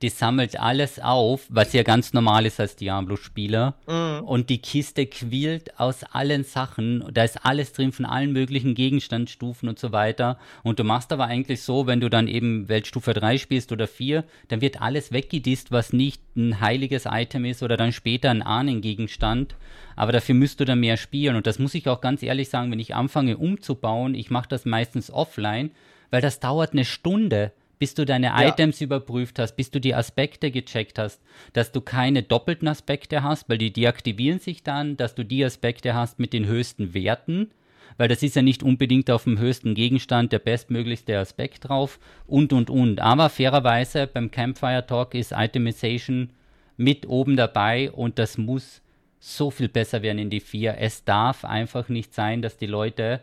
die 0.00 0.08
sammelt 0.08 0.58
alles 0.58 0.98
auf, 0.98 1.42
was 1.50 1.74
ja 1.74 1.82
ganz 1.82 2.14
normal 2.14 2.46
ist 2.46 2.58
als 2.58 2.74
Diablo-Spieler. 2.76 3.74
Mhm. 3.86 4.24
Und 4.24 4.48
die 4.48 4.62
Kiste 4.62 5.04
quillt 5.04 5.78
aus 5.78 6.04
allen 6.04 6.42
Sachen. 6.42 7.04
Da 7.12 7.22
ist 7.22 7.44
alles 7.44 7.74
drin 7.74 7.92
von 7.92 8.06
allen 8.06 8.32
möglichen 8.32 8.74
Gegenstandsstufen 8.74 9.68
und 9.68 9.78
so 9.78 9.92
weiter. 9.92 10.38
Und 10.62 10.78
du 10.78 10.84
machst 10.84 11.12
aber 11.12 11.26
eigentlich 11.26 11.60
so, 11.60 11.86
wenn 11.86 12.00
du 12.00 12.08
dann 12.08 12.28
eben 12.28 12.70
Weltstufe 12.70 13.12
3 13.12 13.36
spielst 13.36 13.72
oder 13.72 13.86
4, 13.86 14.24
dann 14.48 14.62
wird 14.62 14.80
alles 14.80 15.12
weggedisst, 15.12 15.70
was 15.70 15.92
nicht 15.92 16.22
ein 16.34 16.60
heiliges 16.60 17.04
Item 17.04 17.44
ist 17.44 17.62
oder 17.62 17.76
dann 17.76 17.92
später 17.92 18.30
ein 18.30 18.40
Ahnengegenstand 18.40 19.54
aber 20.02 20.10
dafür 20.10 20.34
müsst 20.34 20.58
du 20.58 20.64
dann 20.64 20.80
mehr 20.80 20.96
spielen. 20.96 21.36
Und 21.36 21.46
das 21.46 21.60
muss 21.60 21.76
ich 21.76 21.88
auch 21.88 22.00
ganz 22.00 22.24
ehrlich 22.24 22.48
sagen, 22.48 22.72
wenn 22.72 22.80
ich 22.80 22.96
anfange 22.96 23.36
umzubauen, 23.36 24.16
ich 24.16 24.30
mache 24.30 24.48
das 24.48 24.64
meistens 24.64 25.12
offline, 25.12 25.70
weil 26.10 26.20
das 26.20 26.40
dauert 26.40 26.72
eine 26.72 26.84
Stunde, 26.84 27.52
bis 27.78 27.94
du 27.94 28.04
deine 28.04 28.26
ja. 28.26 28.48
Items 28.48 28.80
überprüft 28.80 29.38
hast, 29.38 29.54
bis 29.54 29.70
du 29.70 29.80
die 29.80 29.94
Aspekte 29.94 30.50
gecheckt 30.50 30.98
hast, 30.98 31.22
dass 31.52 31.70
du 31.70 31.80
keine 31.80 32.24
doppelten 32.24 32.66
Aspekte 32.66 33.22
hast, 33.22 33.48
weil 33.48 33.58
die 33.58 33.72
deaktivieren 33.72 34.40
sich 34.40 34.64
dann, 34.64 34.96
dass 34.96 35.14
du 35.14 35.24
die 35.24 35.44
Aspekte 35.44 35.94
hast 35.94 36.18
mit 36.18 36.32
den 36.32 36.46
höchsten 36.46 36.94
Werten, 36.94 37.52
weil 37.96 38.08
das 38.08 38.24
ist 38.24 38.34
ja 38.34 38.42
nicht 38.42 38.64
unbedingt 38.64 39.08
auf 39.08 39.22
dem 39.22 39.38
höchsten 39.38 39.76
Gegenstand 39.76 40.32
der 40.32 40.40
bestmöglichste 40.40 41.16
Aspekt 41.16 41.68
drauf 41.68 42.00
und 42.26 42.52
und 42.52 42.70
und. 42.70 43.00
Aber 43.00 43.28
fairerweise 43.28 44.08
beim 44.08 44.32
Campfire 44.32 44.84
Talk 44.84 45.14
ist 45.14 45.30
Itemization 45.30 46.30
mit 46.76 47.06
oben 47.06 47.36
dabei 47.36 47.92
und 47.92 48.18
das 48.18 48.36
muss 48.36 48.81
so 49.24 49.52
viel 49.52 49.68
besser 49.68 50.02
werden 50.02 50.18
in 50.18 50.30
die 50.30 50.40
vier. 50.40 50.78
Es 50.78 51.04
darf 51.04 51.44
einfach 51.44 51.88
nicht 51.88 52.12
sein, 52.12 52.42
dass 52.42 52.56
die 52.56 52.66
Leute 52.66 53.20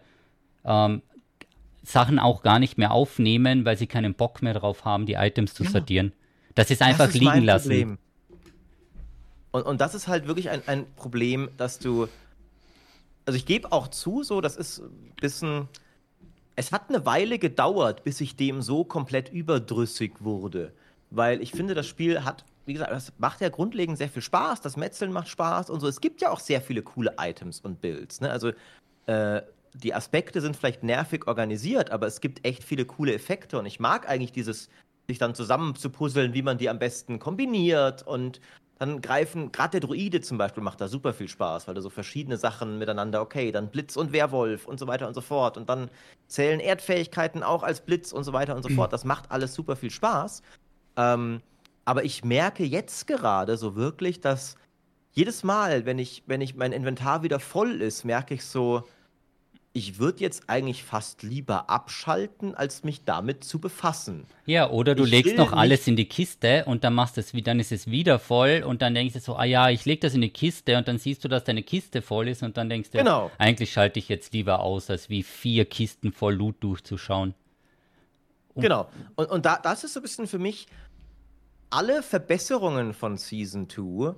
ähm, 0.63 1.01
Sachen 1.83 2.19
auch 2.19 2.41
gar 2.41 2.57
nicht 2.57 2.77
mehr 2.77 2.91
aufnehmen, 2.91 3.65
weil 3.65 3.77
sie 3.77 3.85
keinen 3.85 4.13
Bock 4.13 4.41
mehr 4.41 4.53
drauf 4.53 4.85
haben, 4.85 5.05
die 5.05 5.15
Items 5.15 5.53
zu 5.53 5.65
ja. 5.65 5.71
sortieren. 5.71 6.13
Das 6.55 6.71
ist 6.71 6.81
einfach 6.81 7.07
das 7.07 7.15
ist 7.15 7.21
liegen 7.21 7.43
lassen. 7.43 7.67
Problem. 7.67 7.97
Und, 9.51 9.63
und 9.63 9.81
das 9.81 9.93
ist 9.93 10.07
halt 10.07 10.25
wirklich 10.25 10.49
ein, 10.49 10.62
ein 10.67 10.85
Problem, 10.95 11.49
dass 11.57 11.79
du. 11.79 12.07
Also 13.25 13.35
ich 13.35 13.45
gebe 13.45 13.69
auch 13.73 13.89
zu, 13.89 14.23
so, 14.23 14.39
das 14.39 14.55
ist 14.55 14.79
ein 14.79 15.13
bisschen. 15.19 15.67
Es 16.55 16.71
hat 16.71 16.88
eine 16.88 17.05
Weile 17.05 17.39
gedauert, 17.39 18.05
bis 18.05 18.21
ich 18.21 18.38
dem 18.38 18.62
so 18.62 18.85
komplett 18.85 19.33
überdrüssig 19.33 20.13
wurde. 20.21 20.71
Weil 21.09 21.41
ich 21.41 21.51
finde, 21.51 21.73
das 21.73 21.88
Spiel 21.88 22.23
hat 22.23 22.45
wie 22.69 22.73
gesagt, 22.73 22.91
das 22.91 23.12
macht 23.17 23.41
ja 23.41 23.49
grundlegend 23.49 23.97
sehr 23.97 24.10
viel 24.10 24.21
Spaß. 24.21 24.62
Das 24.62 24.77
Metzeln 24.77 25.12
macht 25.12 25.27
Spaß 25.27 25.71
und 25.71 25.79
so. 25.79 25.88
Es 25.88 25.99
gibt 25.99 26.21
ja 26.21 26.29
auch 26.29 26.39
sehr 26.39 26.62
viele 26.62 26.84
coole 26.84 27.15
Items 27.19 27.60
und 27.62 27.82
Builds. 27.82 28.21
Ne? 28.21 28.29
Also 28.29 28.51
äh, 29.08 29.41
die 29.73 29.93
Aspekte 29.95 30.39
sind 30.39 30.55
vielleicht 30.55 30.84
nervig 30.84 31.27
organisiert, 31.27 31.89
aber 31.89 32.05
es 32.05 32.21
gibt 32.21 32.45
echt 32.45 32.63
viele 32.63 32.86
coole 32.86 33.13
Effekte 33.13 33.58
und 33.58 33.65
ich 33.65 33.79
mag 33.79 34.08
eigentlich 34.08 34.32
dieses, 34.32 34.69
sich 35.08 35.17
dann 35.17 35.34
zusammen 35.34 35.75
zu 35.75 35.89
puzzeln, 35.89 36.36
wie 36.36 36.43
man 36.43 36.60
die 36.60 36.69
am 36.69 36.77
besten 36.77 37.17
kombiniert 37.17 38.05
und 38.05 38.39
dann 38.77 39.01
greifen, 39.01 39.51
gerade 39.51 39.71
der 39.71 39.79
Druide 39.82 40.21
zum 40.21 40.38
Beispiel 40.38 40.62
macht 40.62 40.79
da 40.79 40.88
super 40.88 41.13
viel 41.13 41.27
Spaß, 41.27 41.67
weil 41.67 41.73
du 41.73 41.82
so 41.82 41.89
verschiedene 41.89 42.38
Sachen 42.38 42.77
miteinander, 42.77 43.21
okay, 43.21 43.51
dann 43.51 43.71
Blitz 43.71 43.97
und 43.97 44.13
Werwolf 44.13 44.67
und 44.67 44.79
so 44.79 44.86
weiter 44.86 45.08
und 45.08 45.15
so 45.15 45.21
fort 45.21 45.58
und 45.58 45.67
dann 45.69 45.89
zählen 46.27 46.60
Erdfähigkeiten 46.60 47.41
auch 47.41 47.63
als 47.63 47.82
Blitz 47.82 48.12
und 48.12 48.23
so 48.23 48.32
weiter 48.32 48.55
und 48.55 48.62
so 48.62 48.69
fort. 48.69 48.93
Das 48.93 49.05
macht 49.05 49.32
alles 49.32 49.55
super 49.55 49.75
viel 49.75 49.89
Spaß. 49.89 50.43
Ähm, 50.97 51.41
aber 51.89 52.06
ich 52.06 52.23
merke 52.23 52.63
jetzt 52.63 53.08
gerade 53.08 53.58
so 53.58 53.75
wirklich, 53.75 54.21
dass 54.21 54.58
jedes 55.12 55.43
Mal, 55.43 55.88
wenn 55.88 55.97
ich, 55.97 56.21
wenn 56.28 56.39
ich 56.39 56.54
mein 56.54 56.71
Inventar 56.71 57.23
wieder 57.23 57.39
voll 57.39 57.82
ist, 57.82 58.04
merke 58.04 58.36
ich 58.36 58.45
so, 58.45 58.84
ich 59.73 59.97
würde 59.97 60.19
jetzt 60.19 60.43
eigentlich 60.45 60.84
fast 60.84 61.23
lieber 61.23 61.67
abschalten, 61.67 62.54
als 62.54 62.84
mich 62.84 63.06
damit 63.06 63.43
zu 63.43 63.58
befassen. 63.58 64.28
Ja, 64.45 64.69
oder 64.69 64.93
du 64.93 65.04
ich 65.06 65.10
legst 65.10 65.36
noch 65.36 65.52
alles 65.52 65.88
in 65.88 65.95
die 65.95 66.06
Kiste 66.06 66.63
und 66.65 66.84
dann 66.84 66.93
machst 66.93 67.17
es 67.17 67.32
dann 67.43 67.60
ist 67.60 67.71
es 67.71 67.89
wieder 67.89 68.19
voll 68.19 68.63
und 68.63 68.84
dann 68.84 68.93
denkst 68.93 69.15
du 69.15 69.19
so, 69.19 69.36
ah 69.36 69.45
ja, 69.45 69.71
ich 69.71 69.86
leg 69.86 69.99
das 70.02 70.13
in 70.13 70.21
die 70.21 70.30
Kiste 70.30 70.78
und 70.78 70.88
dann 70.88 70.99
siehst 70.99 71.23
du, 71.23 71.28
dass 71.28 71.43
deine 71.43 71.63
Kiste 71.63 72.04
voll 72.04 72.28
ist 72.28 72.43
und 72.43 72.56
dann 72.56 72.69
denkst 72.69 72.91
du, 72.91 72.99
genau. 72.99 73.32
eigentlich 73.39 73.71
schalte 73.71 73.97
ich 73.97 74.10
jetzt 74.10 74.32
lieber 74.32 74.60
aus, 74.60 74.91
als 74.91 75.10
wie 75.10 75.23
vier 75.23 75.65
Kisten 75.65 76.12
voll 76.12 76.36
Loot 76.36 76.58
durchzuschauen. 76.60 77.34
Und 78.54 78.62
genau. 78.62 78.89
Und, 79.15 79.32
und 79.32 79.45
da, 79.47 79.58
das 79.58 79.84
ist 79.84 79.93
so 79.93 80.02
ein 80.02 80.04
bisschen 80.04 80.28
für 80.28 80.38
mich 80.38 80.67
alle 81.69 82.03
Verbesserungen 82.03 82.93
von 82.93 83.17
Season 83.17 83.69
2, 83.69 84.15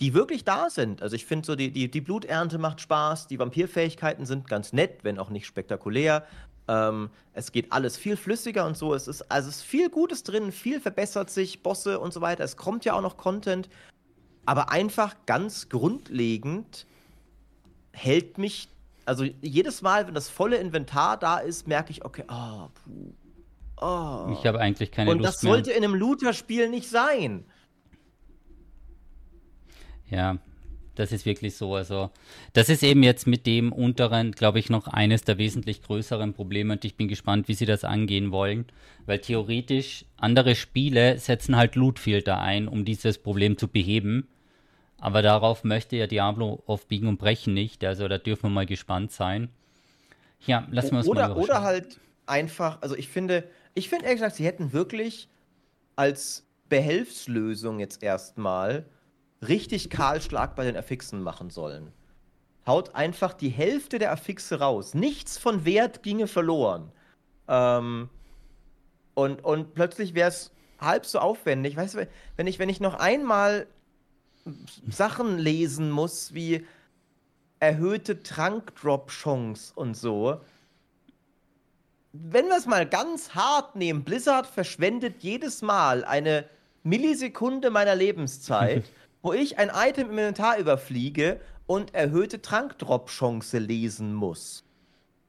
die 0.00 0.14
wirklich 0.14 0.44
da 0.44 0.70
sind. 0.70 1.02
Also 1.02 1.16
ich 1.16 1.26
finde 1.26 1.46
so, 1.46 1.56
die, 1.56 1.70
die, 1.70 1.90
die 1.90 2.00
Bluternte 2.00 2.58
macht 2.58 2.80
Spaß, 2.80 3.26
die 3.26 3.38
Vampirfähigkeiten 3.38 4.26
sind 4.26 4.48
ganz 4.48 4.72
nett, 4.72 5.00
wenn 5.02 5.18
auch 5.18 5.30
nicht 5.30 5.46
spektakulär. 5.46 6.26
Ähm, 6.68 7.10
es 7.32 7.52
geht 7.52 7.72
alles 7.72 7.96
viel 7.96 8.16
flüssiger 8.16 8.66
und 8.66 8.76
so. 8.76 8.94
Es 8.94 9.08
ist, 9.08 9.30
also 9.30 9.48
es 9.48 9.56
ist 9.56 9.62
viel 9.62 9.90
Gutes 9.90 10.22
drin, 10.22 10.52
viel 10.52 10.80
verbessert 10.80 11.30
sich, 11.30 11.62
Bosse 11.62 12.00
und 12.00 12.12
so 12.12 12.20
weiter. 12.20 12.44
Es 12.44 12.56
kommt 12.56 12.84
ja 12.84 12.94
auch 12.94 13.02
noch 13.02 13.16
Content. 13.16 13.68
Aber 14.46 14.70
einfach 14.72 15.16
ganz 15.26 15.68
grundlegend 15.68 16.86
hält 17.92 18.38
mich, 18.38 18.68
also 19.04 19.24
jedes 19.24 19.82
Mal, 19.82 20.06
wenn 20.06 20.14
das 20.14 20.28
volle 20.28 20.56
Inventar 20.56 21.18
da 21.18 21.38
ist, 21.38 21.68
merke 21.68 21.90
ich, 21.90 22.04
okay, 22.04 22.24
oh, 22.28 22.68
puh, 22.72 23.12
Oh. 23.80 24.36
Ich 24.38 24.46
habe 24.46 24.60
eigentlich 24.60 24.90
keine 24.90 25.10
Und 25.10 25.18
Lust 25.18 25.28
das 25.28 25.40
sollte 25.40 25.70
mehr. 25.70 25.78
in 25.78 25.84
einem 25.84 25.94
Looter-Spiel 25.94 26.68
nicht 26.68 26.88
sein. 26.88 27.44
Ja, 30.08 30.38
das 30.96 31.12
ist 31.12 31.24
wirklich 31.24 31.56
so. 31.56 31.74
Also, 31.74 32.10
das 32.52 32.68
ist 32.68 32.82
eben 32.82 33.02
jetzt 33.02 33.26
mit 33.26 33.46
dem 33.46 33.72
unteren, 33.72 34.32
glaube 34.32 34.58
ich, 34.58 34.68
noch 34.68 34.86
eines 34.88 35.22
der 35.22 35.38
wesentlich 35.38 35.82
größeren 35.82 36.34
Probleme 36.34 36.74
und 36.74 36.84
ich 36.84 36.96
bin 36.96 37.08
gespannt, 37.08 37.48
wie 37.48 37.54
sie 37.54 37.66
das 37.66 37.84
angehen 37.84 38.32
wollen. 38.32 38.66
Weil 39.06 39.20
theoretisch 39.20 40.04
andere 40.18 40.54
Spiele 40.54 41.18
setzen 41.18 41.56
halt 41.56 41.74
Loot-Filter 41.74 42.38
ein, 42.40 42.68
um 42.68 42.84
dieses 42.84 43.18
Problem 43.18 43.56
zu 43.56 43.68
beheben. 43.68 44.28
Aber 44.98 45.22
darauf 45.22 45.64
möchte 45.64 45.96
ja 45.96 46.06
Diablo 46.06 46.62
auf 46.66 46.86
Biegen 46.86 47.08
und 47.08 47.18
Brechen 47.18 47.54
nicht. 47.54 47.82
Also 47.84 48.06
da 48.06 48.18
dürfen 48.18 48.44
wir 48.44 48.50
mal 48.50 48.66
gespannt 48.66 49.12
sein. 49.12 49.48
Ja, 50.46 50.66
lassen 50.70 50.92
wir 50.92 50.98
uns 50.98 51.08
oder, 51.08 51.28
mal 51.28 51.36
Oder 51.38 51.62
halt 51.62 51.98
einfach, 52.26 52.82
also 52.82 52.94
ich 52.94 53.08
finde, 53.08 53.44
ich 53.74 53.88
finde 53.88 54.06
ehrlich 54.06 54.20
gesagt, 54.20 54.36
sie 54.36 54.44
hätten 54.44 54.72
wirklich 54.72 55.28
als 55.96 56.46
Behelfslösung 56.68 57.80
jetzt 57.80 58.02
erstmal 58.02 58.86
richtig 59.46 59.90
Kahlschlag 59.90 60.56
bei 60.56 60.64
den 60.64 60.76
Affixen 60.76 61.22
machen 61.22 61.50
sollen. 61.50 61.92
Haut 62.66 62.94
einfach 62.94 63.32
die 63.32 63.48
Hälfte 63.48 63.98
der 63.98 64.12
Affixe 64.12 64.58
raus. 64.58 64.94
Nichts 64.94 65.38
von 65.38 65.64
Wert 65.64 66.02
ginge 66.02 66.26
verloren. 66.26 66.92
Ähm, 67.48 68.08
und, 69.14 69.44
und 69.44 69.74
plötzlich 69.74 70.14
wäre 70.14 70.28
es 70.28 70.52
halb 70.78 71.06
so 71.06 71.18
aufwendig. 71.18 71.76
Weißt 71.76 71.94
du, 71.94 72.08
wenn 72.36 72.46
ich, 72.46 72.58
wenn 72.58 72.68
ich 72.68 72.80
noch 72.80 72.94
einmal 72.94 73.66
Sachen 74.88 75.38
lesen 75.38 75.90
muss, 75.90 76.34
wie 76.34 76.66
erhöhte 77.58 78.22
Trankdrop-Chance 78.22 79.72
und 79.74 79.96
so, 79.96 80.40
wenn 82.12 82.46
wir 82.48 82.56
es 82.56 82.66
mal 82.66 82.86
ganz 82.86 83.34
hart 83.34 83.76
nehmen, 83.76 84.04
Blizzard 84.04 84.46
verschwendet 84.46 85.22
jedes 85.22 85.62
Mal 85.62 86.04
eine 86.04 86.44
Millisekunde 86.82 87.70
meiner 87.70 87.94
Lebenszeit, 87.94 88.84
wo 89.22 89.32
ich 89.32 89.58
ein 89.58 89.70
Item 89.74 90.10
im 90.10 90.18
Inventar 90.18 90.58
überfliege 90.58 91.40
und 91.66 91.94
erhöhte 91.94 92.42
Trankdrop-Chance 92.42 93.58
lesen 93.58 94.14
muss. 94.14 94.64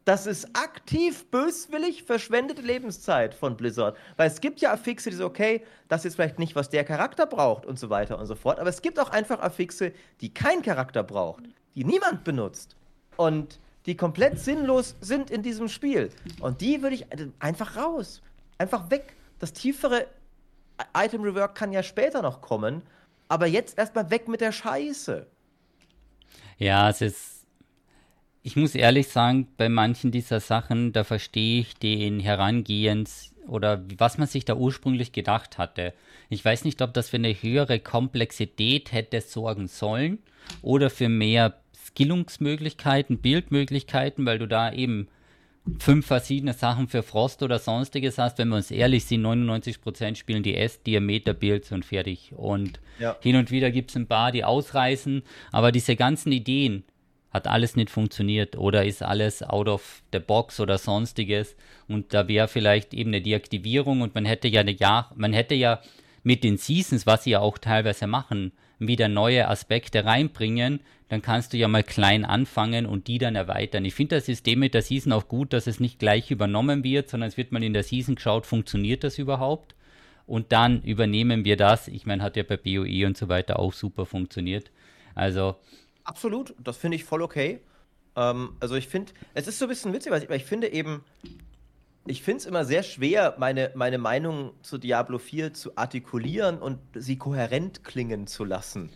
Das 0.06 0.26
ist 0.26 0.56
aktiv 0.56 1.30
böswillig 1.30 2.04
verschwendete 2.04 2.63
Lebenszeit 2.63 3.36
von 3.36 3.56
Blizzard. 3.56 3.96
Weil 4.17 4.28
es 4.28 4.41
gibt 4.41 4.60
ja 4.60 4.74
Affixe, 4.74 5.12
die 5.12 5.15
so, 5.15 5.26
okay, 5.26 5.63
das 5.89 6.06
ist 6.06 6.15
vielleicht 6.15 6.39
nicht, 6.39 6.56
was 6.56 6.70
der 6.70 6.84
Charakter 6.84 7.28
braucht 7.28 7.67
und 7.67 7.78
so 7.78 7.91
weiter 7.91 8.17
und 8.17 8.26
so 8.26 8.34
fort. 8.34 8.60
Aber 8.60 8.70
es 8.70 8.82
gibt 8.82 9.00
auch 9.00 9.12
einfach 9.12 9.39
Affixe, 9.39 9.94
die 10.20 10.34
kein 10.34 10.63
Charakter 10.63 11.04
braucht, 11.04 11.44
die 11.76 11.84
niemand 11.84 12.24
benutzt. 12.24 12.76
Und 13.17 13.60
die 13.86 13.96
komplett 13.96 14.39
sinnlos 14.39 14.96
sind 15.02 15.32
in 15.32 15.44
diesem 15.44 15.67
Spiel. 15.67 16.10
Und 16.39 16.62
die 16.62 16.82
würde 16.82 16.96
ich 16.96 17.06
einfach 17.39 17.78
raus. 17.78 18.22
Einfach 18.58 18.89
weg. 18.91 19.15
Das 19.39 19.54
tiefere 19.54 20.06
Item 20.96 21.22
Rework 21.24 21.56
kann 21.56 21.72
ja 21.72 21.84
später 21.84 22.22
noch 22.22 22.41
kommen. 22.41 22.84
Aber 23.28 23.48
jetzt 23.48 23.78
erstmal 23.78 24.10
weg 24.12 24.28
mit 24.28 24.41
der 24.41 24.52
Scheiße. 24.52 25.26
Ja, 26.58 26.89
es 26.89 27.02
ist 27.02 27.41
ich 28.44 28.56
muss 28.56 28.74
ehrlich 28.76 29.08
sagen, 29.08 29.48
bei 29.58 29.70
manchen 29.70 30.12
dieser 30.12 30.39
Sachen, 30.39 30.94
da 30.94 31.04
verstehe 31.04 31.62
ich 31.62 31.76
den 31.76 32.20
Herangehens 32.20 33.34
oder 33.48 33.84
was 33.98 34.17
man 34.17 34.28
sich 34.28 34.46
da 34.46 34.56
ursprünglich 34.56 35.12
gedacht 35.12 35.58
hatte. 35.58 35.94
Ich 36.30 36.44
weiß 36.44 36.63
nicht, 36.63 36.82
ob 36.82 36.94
das 36.94 37.10
für 37.10 37.17
eine 37.17 37.34
höhere 37.34 37.80
Komplexität 37.80 38.91
hätte 38.91 39.22
sorgen 39.22 39.67
sollen 39.67 40.20
oder 40.62 40.89
für 40.89 41.10
mehr 41.10 41.62
Skillungsmöglichkeiten, 41.94 43.20
Bildmöglichkeiten, 43.20 44.26
weil 44.26 44.40
du 44.40 44.48
da 44.48 44.72
eben 44.72 45.08
fünf 45.80 46.08
verschiedene 46.08 46.54
Sachen 46.54 46.88
für 46.88 47.04
Frost 47.04 47.44
oder 47.44 47.60
sonstiges 47.60 48.18
hast. 48.18 48.38
Wenn 48.38 48.50
wir 48.50 48.56
uns 48.56 48.72
ehrlich 48.72 49.06
sind, 49.06 49.26
99% 49.26 50.16
spielen 50.16 50.44
die 50.44 50.56
S-Diameter-Builds 50.56 51.72
und 51.72 51.86
fertig. 51.86 52.34
Und 52.36 52.80
ja. 53.00 53.16
hin 53.22 53.36
und 53.36 53.52
wieder 53.52 53.70
gibt 53.72 53.92
es 53.92 53.96
ein 53.96 54.08
paar, 54.08 54.32
die 54.32 54.44
ausreißen. 54.44 55.22
Aber 55.52 55.72
diese 55.72 55.96
ganzen 55.96 56.32
Ideen, 56.32 56.84
hat 57.32 57.48
alles 57.48 57.76
nicht 57.76 57.90
funktioniert 57.90 58.58
oder 58.58 58.86
ist 58.86 59.02
alles 59.02 59.42
out 59.42 59.68
of 59.68 60.04
the 60.12 60.20
box 60.20 60.60
oder 60.60 60.78
sonstiges 60.78 61.56
und 61.88 62.14
da 62.14 62.28
wäre 62.28 62.48
vielleicht 62.48 62.94
eben 62.94 63.12
eine 63.12 63.22
Deaktivierung 63.22 64.02
und 64.02 64.14
man 64.14 64.26
hätte 64.26 64.48
ja 64.50 64.62
eine 64.62 64.72
Jahr, 64.72 65.12
man 65.16 65.34
hätte 65.34 65.56
ja 65.56 65.82
mit 66.24 66.44
den 66.44 66.58
Seasons, 66.58 67.08
was 67.08 67.24
sie 67.24 67.32
ja 67.32 67.40
auch 67.40 67.58
teilweise 67.58 68.06
machen, 68.06 68.52
wieder 68.88 69.08
neue 69.08 69.48
Aspekte 69.48 70.06
reinbringen, 70.06 70.80
dann 71.08 71.22
kannst 71.22 71.54
du 71.54 71.58
ja 71.58 71.67
mal 71.67 71.84
klein 71.84 72.26
anfangen 72.26 72.86
und 72.86 73.08
die 73.08 73.17
dann 73.17 73.36
erweitern. 73.36 73.86
Ich 73.86 73.94
finde 73.94 74.15
das 74.15 74.26
System 74.26 74.60
mit 74.60 74.74
der 74.74 74.82
Season 74.82 75.12
auch 75.12 75.28
gut, 75.28 75.54
dass 75.54 75.67
es 75.67 75.80
nicht 75.80 76.00
gleich 76.00 76.32
übernommen 76.32 76.84
wird, 76.84 77.10
sondern 77.10 77.28
es 77.28 77.38
wird 77.38 77.52
mal 77.52 77.63
in 77.63 77.74
der 77.74 77.84
Season 77.84 78.15
geschaut, 78.15 78.46
funktioniert 78.46 79.04
das 79.04 79.17
überhaupt? 79.17 79.76
Und 80.26 80.52
dann 80.52 80.82
übernehmen 80.84 81.44
wir 81.44 81.58
das. 81.58 81.88
Ich 81.88 82.06
meine, 82.06 82.24
hat 82.24 82.38
ja 82.38 82.44
bei 82.44 82.58
BOE 82.58 83.06
und 83.06 83.17
so 83.17 83.28
weiter 83.28 83.60
auch 83.60 83.74
super 83.74 84.06
funktioniert. 84.06 84.72
Also 85.13 85.56
Absolut, 86.04 86.56
das 86.58 86.78
finde 86.78 86.96
ich 86.96 87.04
voll 87.04 87.22
okay. 87.22 87.60
Ähm, 88.15 88.56
also 88.60 88.76
ich 88.76 88.88
finde, 88.88 89.12
es 89.34 89.48
ist 89.48 89.60
so 89.60 89.65
ein 89.65 89.70
bisschen 89.70 89.94
witzig, 89.94 90.12
weil 90.12 90.24
ich, 90.24 90.30
weil 90.30 90.38
ich 90.38 90.46
finde 90.46 90.72
eben, 90.72 91.04
ich 92.06 92.24
finde 92.24 92.40
es 92.40 92.46
immer 92.46 92.66
sehr 92.66 92.84
schwer, 92.84 93.36
meine, 93.38 93.72
meine 93.76 93.98
Meinung 93.98 94.52
zu 94.64 94.78
Diablo 94.78 95.18
4 95.18 95.54
zu 95.54 95.78
artikulieren 95.78 96.58
und 96.60 96.80
sie 96.96 97.18
kohärent 97.18 97.84
klingen 97.84 98.28
zu 98.28 98.44
lassen, 98.44 98.90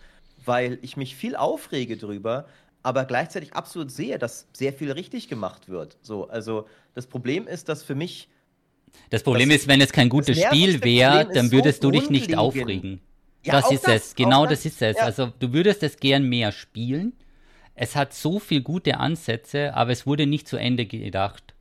weil 0.44 0.80
ich 0.82 0.98
mich 0.98 1.15
viel 1.15 1.36
aufrege 1.36 1.98
drüber, 1.98 2.48
aber 2.82 3.06
gleichzeitig 3.06 3.54
absolut 3.54 3.91
sehe, 3.91 4.18
dass 4.18 4.48
sehr 4.54 4.74
viel 4.74 4.91
richtig 4.91 5.28
gemacht 5.28 5.70
wird. 5.70 5.98
So, 6.02 6.28
also 6.28 6.68
das 6.94 7.08
Problem 7.08 7.48
ist, 7.48 7.70
dass 7.70 7.84
für 7.84 7.96
mich 7.96 8.30
das 9.10 9.24
Problem 9.24 9.50
das, 9.50 9.60
ist, 9.60 9.68
wenn 9.68 9.82
es 9.82 9.91
kein 9.91 10.08
gutes 10.08 10.39
Spiel 10.39 10.84
wäre, 10.84 11.28
dann 11.34 11.52
würdest 11.52 11.82
so 11.82 11.91
du 11.91 12.00
dich 12.00 12.10
nicht 12.10 12.38
aufregen. 12.38 13.02
Ja, 13.44 13.54
das 13.54 13.72
ist 13.72 13.88
das, 13.88 14.08
es, 14.08 14.15
genau 14.15 14.46
das, 14.46 14.63
das, 14.63 14.65
ist 14.65 14.82
es. 14.82 14.98
Ja. 14.98 15.04
Also 15.04 15.32
du 15.38 15.52
würdest 15.52 15.84
es 15.84 15.98
gern 15.98 16.28
mehr 16.28 16.52
spielen. 16.52 17.13
Es 17.76 17.96
hat 17.96 18.13
so 18.13 18.39
viele 18.39 18.62
gute 18.62 18.98
Ansätze, 18.98 19.74
aber 19.74 19.91
es 19.91 20.08
wurde 20.08 20.26
nicht 20.26 20.48
zu 20.48 20.58
Ende 20.58 20.86
gedacht. 20.86 21.55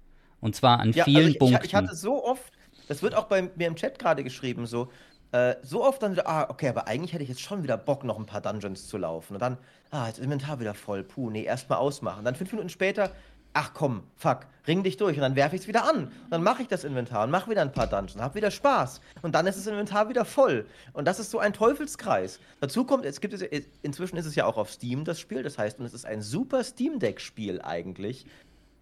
Und 0.45 0.55
zwar 0.55 0.81
an 0.81 0.93
ja, 0.93 1.05
vielen 1.05 1.17
also 1.17 1.29
ich, 1.31 1.39
Punkten. 1.39 1.65
Ich 1.65 1.75
hatte 1.75 1.95
so 1.97 2.23
oft, 2.23 2.53
das 2.87 3.03
wird 3.03 3.15
auch 3.15 3.25
bei 3.25 3.51
mir 3.57 3.67
im 3.67 3.77
Chat 3.77 3.99
gerade 3.99 4.23
geschrieben, 4.23 4.67
so, 4.67 4.91
äh, 5.33 5.55
so 5.63 5.83
oft 5.83 6.03
dann 6.03 6.21
ah, 6.23 6.51
okay, 6.51 6.69
aber 6.69 6.87
eigentlich 6.87 7.15
hätte 7.15 7.23
ich 7.23 7.31
jetzt 7.31 7.41
schon 7.41 7.63
wieder 7.63 7.79
Bock, 7.79 8.05
noch 8.05 8.19
ein 8.19 8.27
paar 8.27 8.43
Dungeons 8.43 8.87
zu 8.87 8.99
laufen. 8.99 9.33
Und 9.33 9.41
dann, 9.41 9.57
ah, 9.91 10.07
jetzt 10.07 10.19
Inventar 10.19 10.61
wieder 10.61 10.75
voll, 10.75 11.03
puh, 11.03 11.31
nee, 11.31 11.45
erstmal 11.45 11.79
ausmachen. 11.79 12.27
Dann 12.27 12.35
fünf 12.35 12.53
Minuten 12.53 12.69
später, 12.69 13.11
ach 13.55 13.73
komm, 13.73 14.03
fuck, 14.17 14.41
ring 14.67 14.83
dich 14.83 14.99
durch 14.99 15.17
und 15.17 15.23
dann 15.23 15.35
werfe 15.35 15.57
ich 15.57 15.63
es 15.63 15.69
wieder 15.69 15.89
an. 15.89 16.09
Und 16.09 16.31
dann 16.31 16.43
mache 16.43 16.61
ich 16.61 16.69
das 16.69 16.85
Inventar 16.85 17.25
und 17.25 17.31
mache 17.31 17.51
wieder 17.51 17.63
ein 17.63 17.73
paar 17.73 17.87
Dungeons, 17.87 18.21
habe 18.21 18.35
wieder 18.35 18.51
Spaß. 18.51 19.01
Und 19.23 19.35
dann 19.35 19.47
ist 19.47 19.57
das 19.57 19.67
Inventar 19.67 20.11
wieder 20.11 20.27
voll. 20.27 20.67
Und 20.93 21.07
das 21.07 21.21
ist 21.21 21.31
so 21.31 21.39
ein 21.39 21.55
Teufelskreis. 21.55 22.39
Dazu 22.61 22.85
kommt, 22.85 23.07
es 23.07 23.23
gibt 23.23 23.33
es, 23.33 23.43
inzwischen 23.81 24.19
ist 24.19 24.27
es 24.27 24.35
ja 24.35 24.45
auch 24.45 24.59
auf 24.59 24.71
Steam 24.71 25.05
das 25.05 25.21
Spiel, 25.21 25.43
das 25.43 25.57
heißt, 25.57 25.79
und 25.79 25.87
es 25.87 25.95
ist 25.95 26.05
ein 26.05 26.21
super 26.21 26.63
Steam 26.65 26.99
Deck-Spiel 26.99 27.63
eigentlich. 27.63 28.27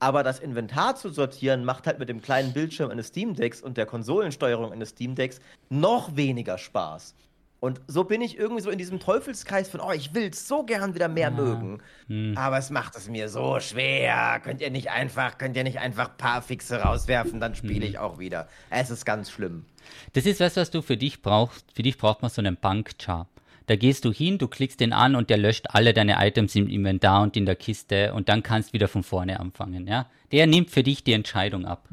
Aber 0.03 0.25
das 0.25 0.41
Inventar 0.41 0.97
zu 0.97 1.11
sortieren 1.11 1.65
macht 1.65 1.87
halt 1.87 2.01
mit 2.01 2.09
dem 2.09 2.21
kleinen 2.21 2.53
Bildschirm 2.53 2.91
eines 2.91 3.07
Steam 3.07 3.37
Decks 3.37 3.63
und 3.63 3.77
der 3.77 3.87
Konsolensteuerung 3.87 4.73
eines 4.73 4.89
Steam 4.89 5.15
Decks 5.15 5.39
noch 5.71 6.17
weniger 6.17 6.59
Spaß. 6.59 7.15
Und 7.61 7.81
so 7.87 8.03
bin 8.03 8.21
ich 8.21 8.37
irgendwie 8.37 8.63
so 8.63 8.71
in 8.71 8.79
diesem 8.79 8.99
Teufelskreis 8.99 9.69
von, 9.69 9.79
oh, 9.79 9.93
ich 9.93 10.13
will 10.13 10.35
so 10.35 10.65
gern 10.65 10.97
wieder 10.97 11.07
mehr 11.07 11.31
ja. 11.31 11.31
mögen. 11.31 11.79
Hm. 12.09 12.37
Aber 12.37 12.59
es 12.59 12.71
macht 12.71 12.97
es 12.97 13.09
mir 13.09 13.29
so 13.29 13.61
schwer. 13.61 14.41
Könnt 14.43 14.61
ihr 14.61 14.73
nicht 14.73 14.91
einfach, 14.91 15.39
könnt 15.39 15.57
ihr 15.57 15.63
nicht 15.63 15.79
einfach 15.79 16.09
ein 16.09 16.17
paar 16.17 16.43
Fixe 16.43 16.79
rauswerfen, 16.79 17.39
dann 17.39 17.55
spiele 17.55 17.85
hm. 17.87 17.91
ich 17.91 17.99
auch 18.01 18.19
wieder. 18.19 18.49
Es 18.71 18.91
ist 18.91 19.05
ganz 19.05 19.31
schlimm. 19.31 19.67
Das 20.15 20.27
ist 20.27 20.41
was, 20.41 20.57
was 20.57 20.73
du 20.73 20.83
für 20.83 20.97
dich 20.97 21.23
brauchst. 21.23 21.71
Für 21.77 21.85
dich 21.85 21.97
braucht 21.97 22.23
man 22.23 22.31
so 22.33 22.41
einen 22.41 22.57
Bankchar. 22.57 23.29
Da 23.73 23.77
gehst 23.77 24.05
du 24.05 24.13
hin, 24.13 24.37
du 24.37 24.49
klickst 24.49 24.81
den 24.81 24.93
an 24.93 25.17
und 25.17 25.31
der 25.31 25.39
löscht 25.39 25.65
alle 25.71 25.95
deine 25.95 26.17
Items 26.19 26.55
im 26.57 26.69
Inventar 26.69 27.23
und 27.23 27.39
in 27.39 27.47
der 27.47 27.57
Kiste 27.57 28.13
und 28.13 28.29
dann 28.29 28.43
kannst 28.43 28.69
du 28.69 28.73
wieder 28.75 28.87
von 28.87 29.03
vorne 29.03 29.41
anfangen, 29.41 29.87
ja? 29.87 30.11
Der 30.31 30.47
nimmt 30.47 30.69
für 30.71 30.83
dich 30.83 31.05
die 31.05 31.15
Entscheidung 31.15 31.65
ab. 31.65 31.89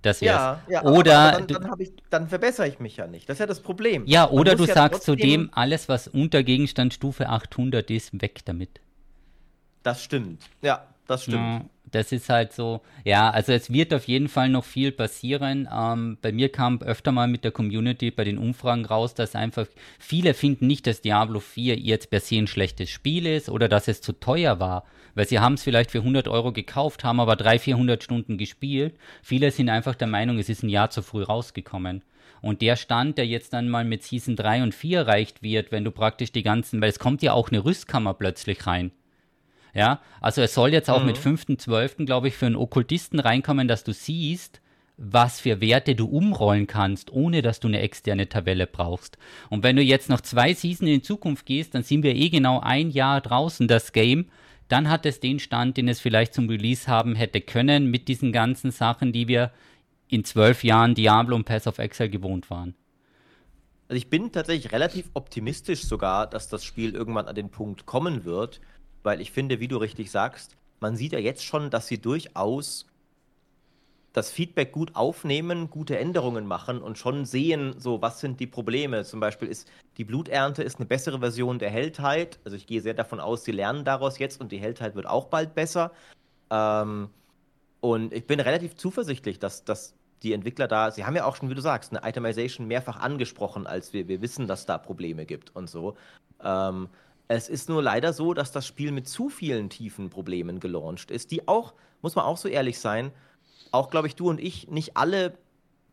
Das 0.00 0.22
ja, 0.22 0.62
ja, 0.70 0.82
oder 0.84 1.18
aber, 1.18 1.36
aber 1.36 1.46
dann, 1.46 1.62
dann, 1.62 1.80
ich, 1.80 1.92
dann, 2.08 2.28
verbessere 2.28 2.66
ich 2.66 2.80
mich 2.80 2.96
ja 2.96 3.06
nicht. 3.06 3.28
Das 3.28 3.34
ist 3.34 3.40
ja 3.40 3.46
das 3.46 3.60
Problem. 3.60 4.04
Ja, 4.06 4.30
oder 4.30 4.54
du 4.54 4.64
ja 4.64 4.72
sagst 4.72 5.02
zudem, 5.02 5.50
alles, 5.52 5.86
was 5.90 6.08
unter 6.08 6.42
Gegenstandsstufe 6.42 7.28
800 7.28 7.90
ist, 7.90 8.18
weg 8.22 8.40
damit. 8.46 8.80
Das 9.82 10.02
stimmt. 10.02 10.44
Ja, 10.62 10.86
das 11.06 11.24
stimmt. 11.24 11.36
Ja, 11.36 11.64
das 11.90 12.12
ist 12.12 12.28
halt 12.28 12.52
so, 12.52 12.82
ja, 13.04 13.30
also 13.30 13.52
es 13.52 13.72
wird 13.72 13.94
auf 13.94 14.04
jeden 14.04 14.28
Fall 14.28 14.48
noch 14.48 14.64
viel 14.64 14.92
passieren. 14.92 15.68
Ähm, 15.72 16.18
bei 16.20 16.32
mir 16.32 16.50
kam 16.50 16.82
öfter 16.82 17.12
mal 17.12 17.28
mit 17.28 17.44
der 17.44 17.52
Community 17.52 18.10
bei 18.10 18.24
den 18.24 18.38
Umfragen 18.38 18.84
raus, 18.84 19.14
dass 19.14 19.34
einfach 19.34 19.66
viele 19.98 20.34
finden 20.34 20.66
nicht, 20.66 20.86
dass 20.86 21.00
Diablo 21.00 21.40
4 21.40 21.76
jetzt 21.76 22.10
per 22.10 22.20
se 22.20 22.36
ein 22.36 22.46
schlechtes 22.46 22.90
Spiel 22.90 23.26
ist 23.26 23.48
oder 23.48 23.68
dass 23.68 23.88
es 23.88 24.00
zu 24.00 24.12
teuer 24.12 24.60
war 24.60 24.84
weil 25.16 25.26
sie 25.26 25.40
haben 25.40 25.54
es 25.54 25.62
vielleicht 25.62 25.90
für 25.90 26.00
100 26.00 26.28
Euro 26.28 26.52
gekauft, 26.52 27.02
haben 27.02 27.20
aber 27.20 27.36
300, 27.36 27.62
400 27.62 28.04
Stunden 28.04 28.36
gespielt. 28.36 28.96
Viele 29.22 29.50
sind 29.50 29.70
einfach 29.70 29.94
der 29.94 30.06
Meinung, 30.06 30.38
es 30.38 30.50
ist 30.50 30.62
ein 30.62 30.68
Jahr 30.68 30.90
zu 30.90 31.02
früh 31.02 31.22
rausgekommen. 31.22 32.02
Und 32.42 32.60
der 32.60 32.76
Stand, 32.76 33.16
der 33.16 33.26
jetzt 33.26 33.54
dann 33.54 33.70
mal 33.70 33.84
mit 33.84 34.02
Season 34.02 34.36
3 34.36 34.62
und 34.62 34.74
4 34.74 34.98
erreicht 35.00 35.42
wird, 35.42 35.72
wenn 35.72 35.84
du 35.84 35.90
praktisch 35.90 36.32
die 36.32 36.42
ganzen, 36.42 36.82
weil 36.82 36.90
es 36.90 36.98
kommt 36.98 37.22
ja 37.22 37.32
auch 37.32 37.48
eine 37.48 37.64
Rüstkammer 37.64 38.12
plötzlich 38.12 38.66
rein. 38.66 38.92
Ja, 39.76 40.00
also 40.20 40.40
es 40.40 40.54
soll 40.54 40.72
jetzt 40.72 40.88
auch 40.88 41.00
mhm. 41.00 41.06
mit 41.06 41.18
5.12., 41.18 42.06
glaube 42.06 42.28
ich, 42.28 42.34
für 42.34 42.46
einen 42.46 42.56
Okkultisten 42.56 43.20
reinkommen, 43.20 43.68
dass 43.68 43.84
du 43.84 43.92
siehst, 43.92 44.60
was 44.96 45.40
für 45.40 45.60
Werte 45.60 45.94
du 45.94 46.06
umrollen 46.06 46.66
kannst, 46.66 47.12
ohne 47.12 47.42
dass 47.42 47.60
du 47.60 47.68
eine 47.68 47.80
externe 47.80 48.28
Tabelle 48.28 48.66
brauchst. 48.66 49.18
Und 49.50 49.62
wenn 49.62 49.76
du 49.76 49.82
jetzt 49.82 50.08
noch 50.08 50.22
zwei 50.22 50.54
Season 50.54 50.88
in 50.88 51.02
Zukunft 51.02 51.44
gehst, 51.44 51.74
dann 51.74 51.82
sind 51.82 52.02
wir 52.02 52.14
eh 52.14 52.30
genau 52.30 52.60
ein 52.60 52.90
Jahr 52.90 53.20
draußen, 53.20 53.68
das 53.68 53.92
Game 53.92 54.26
dann 54.68 54.88
hat 54.88 55.06
es 55.06 55.20
den 55.20 55.38
Stand, 55.38 55.76
den 55.76 55.88
es 55.88 56.00
vielleicht 56.00 56.34
zum 56.34 56.48
Release 56.48 56.88
haben 56.88 57.14
hätte 57.14 57.40
können, 57.40 57.90
mit 57.90 58.08
diesen 58.08 58.32
ganzen 58.32 58.70
Sachen, 58.70 59.12
die 59.12 59.28
wir 59.28 59.52
in 60.08 60.24
zwölf 60.24 60.64
Jahren 60.64 60.94
Diablo 60.94 61.36
und 61.36 61.44
Pass 61.44 61.66
of 61.66 61.78
Exile 61.78 62.10
gewohnt 62.10 62.50
waren. 62.50 62.74
Also 63.88 63.98
ich 63.98 64.10
bin 64.10 64.32
tatsächlich 64.32 64.72
relativ 64.72 65.10
optimistisch 65.14 65.84
sogar, 65.84 66.28
dass 66.28 66.48
das 66.48 66.64
Spiel 66.64 66.94
irgendwann 66.94 67.28
an 67.28 67.36
den 67.36 67.50
Punkt 67.50 67.86
kommen 67.86 68.24
wird, 68.24 68.60
weil 69.06 69.20
ich 69.20 69.30
finde, 69.30 69.60
wie 69.60 69.68
du 69.68 69.76
richtig 69.76 70.10
sagst, 70.10 70.56
man 70.80 70.96
sieht 70.96 71.12
ja 71.12 71.20
jetzt 71.20 71.44
schon, 71.44 71.70
dass 71.70 71.86
sie 71.86 71.98
durchaus 71.98 72.86
das 74.12 74.32
Feedback 74.32 74.72
gut 74.72 74.96
aufnehmen, 74.96 75.70
gute 75.70 75.96
Änderungen 75.96 76.44
machen 76.44 76.82
und 76.82 76.98
schon 76.98 77.24
sehen, 77.24 77.76
so 77.78 78.02
was 78.02 78.18
sind 78.18 78.40
die 78.40 78.48
Probleme. 78.48 79.04
Zum 79.04 79.20
Beispiel 79.20 79.46
ist 79.46 79.70
die 79.96 80.04
Bluternte 80.04 80.64
ist 80.64 80.78
eine 80.78 80.86
bessere 80.86 81.20
Version 81.20 81.60
der 81.60 81.70
Heldheit. 81.70 82.40
Also 82.44 82.56
ich 82.56 82.66
gehe 82.66 82.80
sehr 82.80 82.94
davon 82.94 83.20
aus, 83.20 83.44
sie 83.44 83.52
lernen 83.52 83.84
daraus 83.84 84.18
jetzt 84.18 84.40
und 84.40 84.50
die 84.50 84.58
Heldheit 84.58 84.96
wird 84.96 85.06
auch 85.06 85.26
bald 85.26 85.54
besser. 85.54 85.92
Ähm, 86.50 87.08
und 87.80 88.12
ich 88.12 88.26
bin 88.26 88.40
relativ 88.40 88.74
zuversichtlich, 88.74 89.38
dass, 89.38 89.64
dass 89.64 89.94
die 90.24 90.32
Entwickler 90.32 90.66
da, 90.66 90.90
sie 90.90 91.04
haben 91.04 91.14
ja 91.14 91.26
auch 91.26 91.36
schon, 91.36 91.48
wie 91.48 91.54
du 91.54 91.60
sagst, 91.60 91.94
eine 91.94 92.08
Itemization 92.08 92.66
mehrfach 92.66 92.98
angesprochen, 92.98 93.68
als 93.68 93.92
wir, 93.92 94.08
wir 94.08 94.20
wissen, 94.20 94.48
dass 94.48 94.66
da 94.66 94.78
Probleme 94.78 95.26
gibt 95.26 95.54
und 95.54 95.70
so. 95.70 95.94
Ähm, 96.42 96.88
es 97.28 97.48
ist 97.48 97.68
nur 97.68 97.82
leider 97.82 98.12
so, 98.12 98.34
dass 98.34 98.52
das 98.52 98.66
Spiel 98.66 98.92
mit 98.92 99.08
zu 99.08 99.28
vielen 99.28 99.68
tiefen 99.70 100.10
Problemen 100.10 100.60
gelauncht 100.60 101.10
ist, 101.10 101.30
die 101.30 101.48
auch, 101.48 101.74
muss 102.02 102.14
man 102.14 102.24
auch 102.24 102.36
so 102.36 102.48
ehrlich 102.48 102.78
sein, 102.78 103.12
auch, 103.72 103.90
glaube 103.90 104.06
ich, 104.06 104.14
du 104.14 104.28
und 104.28 104.40
ich 104.40 104.68
nicht 104.68 104.96
alle 104.96 105.36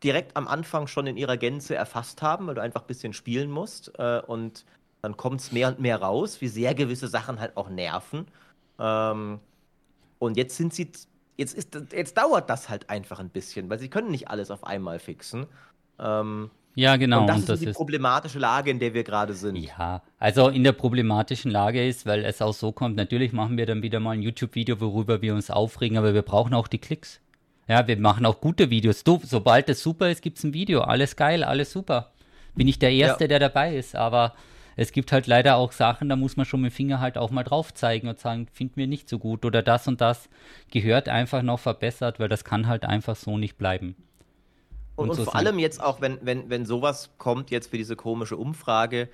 direkt 0.03 0.35
am 0.35 0.47
Anfang 0.47 0.87
schon 0.87 1.07
in 1.07 1.17
ihrer 1.17 1.37
Gänze 1.37 1.75
erfasst 1.75 2.21
haben, 2.21 2.47
weil 2.47 2.55
du 2.55 2.61
einfach 2.61 2.81
ein 2.81 2.87
bisschen 2.87 3.13
spielen 3.13 3.49
musst. 3.49 3.97
Äh, 3.97 4.21
und 4.27 4.65
dann 5.01 5.17
kommt 5.17 5.41
es 5.41 5.51
mehr 5.51 5.69
und 5.69 5.79
mehr 5.79 6.01
raus, 6.01 6.41
wie 6.41 6.47
sehr 6.47 6.75
gewisse 6.75 7.07
Sachen 7.07 7.39
halt 7.39 7.57
auch 7.57 7.69
nerven. 7.69 8.27
Ähm, 8.79 9.39
und 10.19 10.37
jetzt 10.37 10.55
sind 10.55 10.73
sie 10.73 10.91
jetzt, 11.37 11.55
ist, 11.55 11.77
jetzt 11.91 12.17
dauert 12.17 12.49
das 12.49 12.69
halt 12.69 12.89
einfach 12.89 13.19
ein 13.19 13.29
bisschen, 13.29 13.69
weil 13.69 13.79
sie 13.79 13.89
können 13.89 14.11
nicht 14.11 14.27
alles 14.29 14.51
auf 14.51 14.63
einmal 14.65 14.99
fixen. 14.99 15.47
Ähm, 15.99 16.51
ja, 16.75 16.95
genau. 16.97 17.21
Und 17.21 17.27
das, 17.27 17.35
und 17.37 17.49
das 17.49 17.59
ist 17.61 17.69
die 17.69 17.73
problematische 17.73 18.39
Lage, 18.39 18.71
in 18.71 18.79
der 18.79 18.93
wir 18.93 19.03
gerade 19.03 19.33
sind. 19.33 19.57
Ja, 19.57 20.01
also 20.19 20.49
in 20.49 20.63
der 20.63 20.71
problematischen 20.71 21.51
Lage 21.51 21.85
ist, 21.85 22.05
weil 22.05 22.25
es 22.25 22.41
auch 22.41 22.53
so 22.53 22.71
kommt, 22.71 22.95
natürlich 22.95 23.31
machen 23.31 23.57
wir 23.57 23.65
dann 23.65 23.83
wieder 23.83 23.99
mal 23.99 24.11
ein 24.11 24.21
YouTube-Video, 24.21 24.79
worüber 24.81 25.21
wir 25.21 25.35
uns 25.35 25.51
aufregen, 25.51 25.97
aber 25.97 26.13
wir 26.13 26.23
brauchen 26.23 26.53
auch 26.53 26.67
die 26.67 26.79
Klicks. 26.79 27.19
Ja, 27.67 27.87
wir 27.87 27.97
machen 27.97 28.25
auch 28.25 28.41
gute 28.41 28.69
Videos. 28.69 29.03
Du, 29.03 29.21
sobald 29.23 29.69
es 29.69 29.81
super 29.81 30.09
ist, 30.09 30.21
gibt 30.21 30.37
es 30.37 30.43
ein 30.43 30.53
Video. 30.53 30.81
Alles 30.81 31.15
geil, 31.15 31.43
alles 31.43 31.71
super. 31.71 32.11
Bin 32.55 32.67
ich 32.67 32.77
der 32.77 32.91
Erste, 32.91 33.23
ja. 33.25 33.27
der 33.29 33.39
dabei 33.39 33.75
ist, 33.75 33.95
aber 33.95 34.33
es 34.75 34.91
gibt 34.91 35.11
halt 35.11 35.27
leider 35.27 35.55
auch 35.55 35.71
Sachen, 35.71 36.09
da 36.09 36.15
muss 36.15 36.35
man 36.35 36.45
schon 36.45 36.61
mit 36.61 36.71
dem 36.71 36.75
Finger 36.75 36.99
halt 36.99 37.17
auch 37.17 37.31
mal 37.31 37.43
drauf 37.43 37.73
zeigen 37.73 38.07
und 38.07 38.19
sagen, 38.19 38.47
finden 38.51 38.77
wir 38.77 38.87
nicht 38.87 39.07
so 39.07 39.19
gut 39.19 39.45
oder 39.45 39.61
das 39.61 39.87
und 39.87 40.01
das 40.01 40.29
gehört 40.71 41.09
einfach 41.09 41.41
noch 41.41 41.59
verbessert, 41.59 42.19
weil 42.19 42.29
das 42.29 42.43
kann 42.43 42.67
halt 42.67 42.85
einfach 42.85 43.15
so 43.15 43.37
nicht 43.37 43.57
bleiben. 43.57 43.95
Und, 44.95 45.09
und, 45.09 45.15
so 45.15 45.23
vor 45.25 45.35
allem 45.35 45.59
jetzt 45.59 45.81
auch, 45.81 46.01
wenn, 46.01 46.19
wenn, 46.21 46.49
wenn 46.49 46.65
sowas 46.65 47.11
kommt 47.17 47.49
jetzt 47.51 47.69
für 47.71 47.77
diese 47.77 47.95
komische 47.95 48.37
Umfrage, 48.37 49.09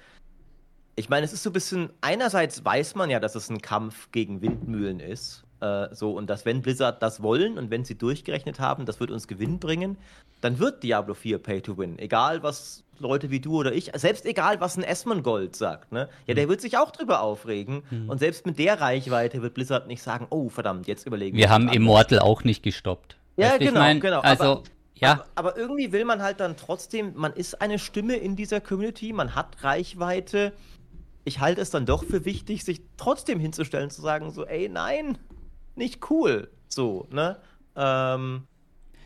ich 0.95 1.07
meine, 1.07 1.25
es 1.25 1.32
ist 1.32 1.43
so 1.43 1.49
ein 1.49 1.53
bisschen, 1.53 1.89
einerseits 2.01 2.65
weiß 2.65 2.95
man 2.95 3.09
ja, 3.09 3.19
dass 3.19 3.36
es 3.36 3.49
ein 3.49 3.61
Kampf 3.61 4.11
gegen 4.11 4.41
Windmühlen 4.41 4.99
ist, 4.99 5.45
äh, 5.61 5.88
so, 5.93 6.11
und 6.11 6.30
dass 6.30 6.45
wenn 6.45 6.61
Blizzard 6.61 7.01
das 7.01 7.21
wollen 7.21 7.57
und 7.57 7.69
wenn 7.69 7.86
sie 7.86 7.95
durchgerechnet 7.95 8.59
haben, 8.59 8.86
das 8.86 8.99
wird 8.99 9.11
uns 9.11 9.27
Gewinn 9.27 9.59
bringen, 9.59 9.97
dann 10.41 10.59
wird 10.59 10.84
Diablo 10.84 11.13
4 11.13 11.38
Pay 11.39 11.61
to 11.61 11.77
Win. 11.77 11.99
Egal, 11.99 12.43
was 12.43 12.84
Leute 12.99 13.30
wie 13.30 13.39
du 13.39 13.57
oder 13.57 13.73
ich, 13.73 13.91
selbst 13.95 14.25
egal, 14.25 14.59
was 14.61 14.77
ein 14.77 14.84
Esmond 14.84 15.55
sagt, 15.55 15.91
ne? 15.91 16.09
Ja, 16.27 16.34
der 16.34 16.45
mhm. 16.45 16.49
wird 16.49 16.61
sich 16.61 16.77
auch 16.77 16.91
drüber 16.91 17.21
aufregen. 17.21 17.84
Mhm. 17.89 18.09
Und 18.09 18.19
selbst 18.19 18.45
mit 18.45 18.57
der 18.59 18.80
Reichweite 18.80 19.41
wird 19.41 19.53
Blizzard 19.53 19.88
nicht 19.88 20.01
sagen, 20.01 20.27
oh, 20.30 20.49
verdammt, 20.49 20.88
jetzt 20.88 21.05
überlegen 21.05 21.38
wir. 21.38 21.45
Wir 21.45 21.49
haben 21.49 21.69
Immortal 21.69 22.19
auch 22.19 22.43
nicht 22.43 22.63
gestoppt. 22.63 23.17
Ja, 23.36 23.51
weißt, 23.51 23.59
genau, 23.59 23.71
ich 23.71 23.77
mein, 23.77 23.99
genau. 23.99 24.19
Also, 24.21 24.63
ja. 24.99 25.11
Aber, 25.11 25.25
aber, 25.35 25.57
irgendwie 25.57 25.91
will 25.91 26.05
man 26.05 26.21
halt 26.21 26.39
dann 26.39 26.57
trotzdem, 26.57 27.13
man 27.15 27.33
ist 27.33 27.61
eine 27.61 27.79
Stimme 27.79 28.15
in 28.15 28.35
dieser 28.35 28.61
Community, 28.61 29.13
man 29.13 29.35
hat 29.35 29.63
Reichweite. 29.63 30.53
Ich 31.25 31.39
halte 31.39 31.61
es 31.61 31.69
dann 31.69 31.85
doch 31.85 32.03
für 32.03 32.25
wichtig, 32.25 32.63
sich 32.63 32.81
trotzdem 32.97 33.39
hinzustellen, 33.39 33.89
zu 33.89 34.01
sagen, 34.01 34.31
so, 34.31 34.45
ey, 34.45 34.69
nein, 34.69 35.17
nicht 35.75 36.09
cool. 36.09 36.49
So, 36.67 37.07
ne? 37.11 37.37
Ähm, 37.75 38.47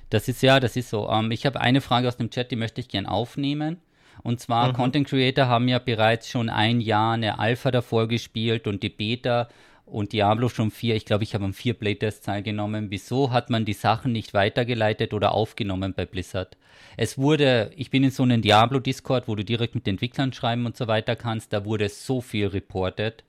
das 0.10 0.28
ist 0.28 0.42
ja, 0.42 0.60
das 0.60 0.76
ist 0.76 0.90
so. 0.90 1.10
Ähm, 1.10 1.32
ich 1.32 1.46
habe 1.46 1.60
eine 1.60 1.82
Frage 1.82 2.08
aus 2.08 2.18
dem 2.18 2.30
Chat, 2.30 2.52
die 2.52 2.56
möchte 2.56 2.82
ich 2.82 2.88
gern 2.88 3.06
aufnehmen. 3.06 3.82
Und 4.22 4.40
zwar, 4.40 4.70
mhm. 4.70 4.74
Content 4.74 5.08
Creator 5.08 5.48
haben 5.48 5.68
ja 5.68 5.80
bereits 5.80 6.30
schon 6.30 6.50
ein 6.50 6.82
Jahr 6.82 7.14
eine 7.14 7.40
Alpha 7.40 7.72
davor 7.72 8.08
gespielt 8.08 8.68
und 8.68 8.84
die 8.84 8.90
Beta 8.90 9.50
und 9.86 10.14
Diablo 10.14 10.50
schon 10.50 10.72
vier. 10.72 10.96
Ich 10.96 11.06
glaube, 11.06 11.24
ich 11.24 11.34
habe 11.34 11.46
am 11.46 11.54
vier 11.54 11.74
Playtests 11.74 12.26
teilgenommen. 12.26 12.90
Wieso 12.90 13.32
hat 13.32 13.50
man 13.50 13.66
die 13.66 13.74
Sachen 13.74 14.12
nicht 14.12 14.34
weitergeleitet 14.34 15.14
oder 15.14 15.34
aufgenommen 15.34 15.94
bei 15.94 16.06
Blizzard? 16.06 16.58
Es 16.98 17.18
wurde, 17.18 17.72
ich 17.76 17.90
bin 17.90 18.04
in 18.04 18.12
so 18.12 18.24
einem 18.24 18.42
Diablo-Discord, 18.42 19.28
wo 19.28 19.36
du 19.36 19.44
direkt 19.44 19.76
mit 19.76 19.86
den 19.86 19.96
Entwicklern 19.96 20.34
schreiben 20.34 20.66
und 20.66 20.78
so 20.78 20.88
weiter 20.88 21.16
kannst, 21.16 21.54
da 21.54 21.66
wurde 21.66 21.90
so 21.90 22.22
viel 22.22 22.48
reportet. 22.48 23.24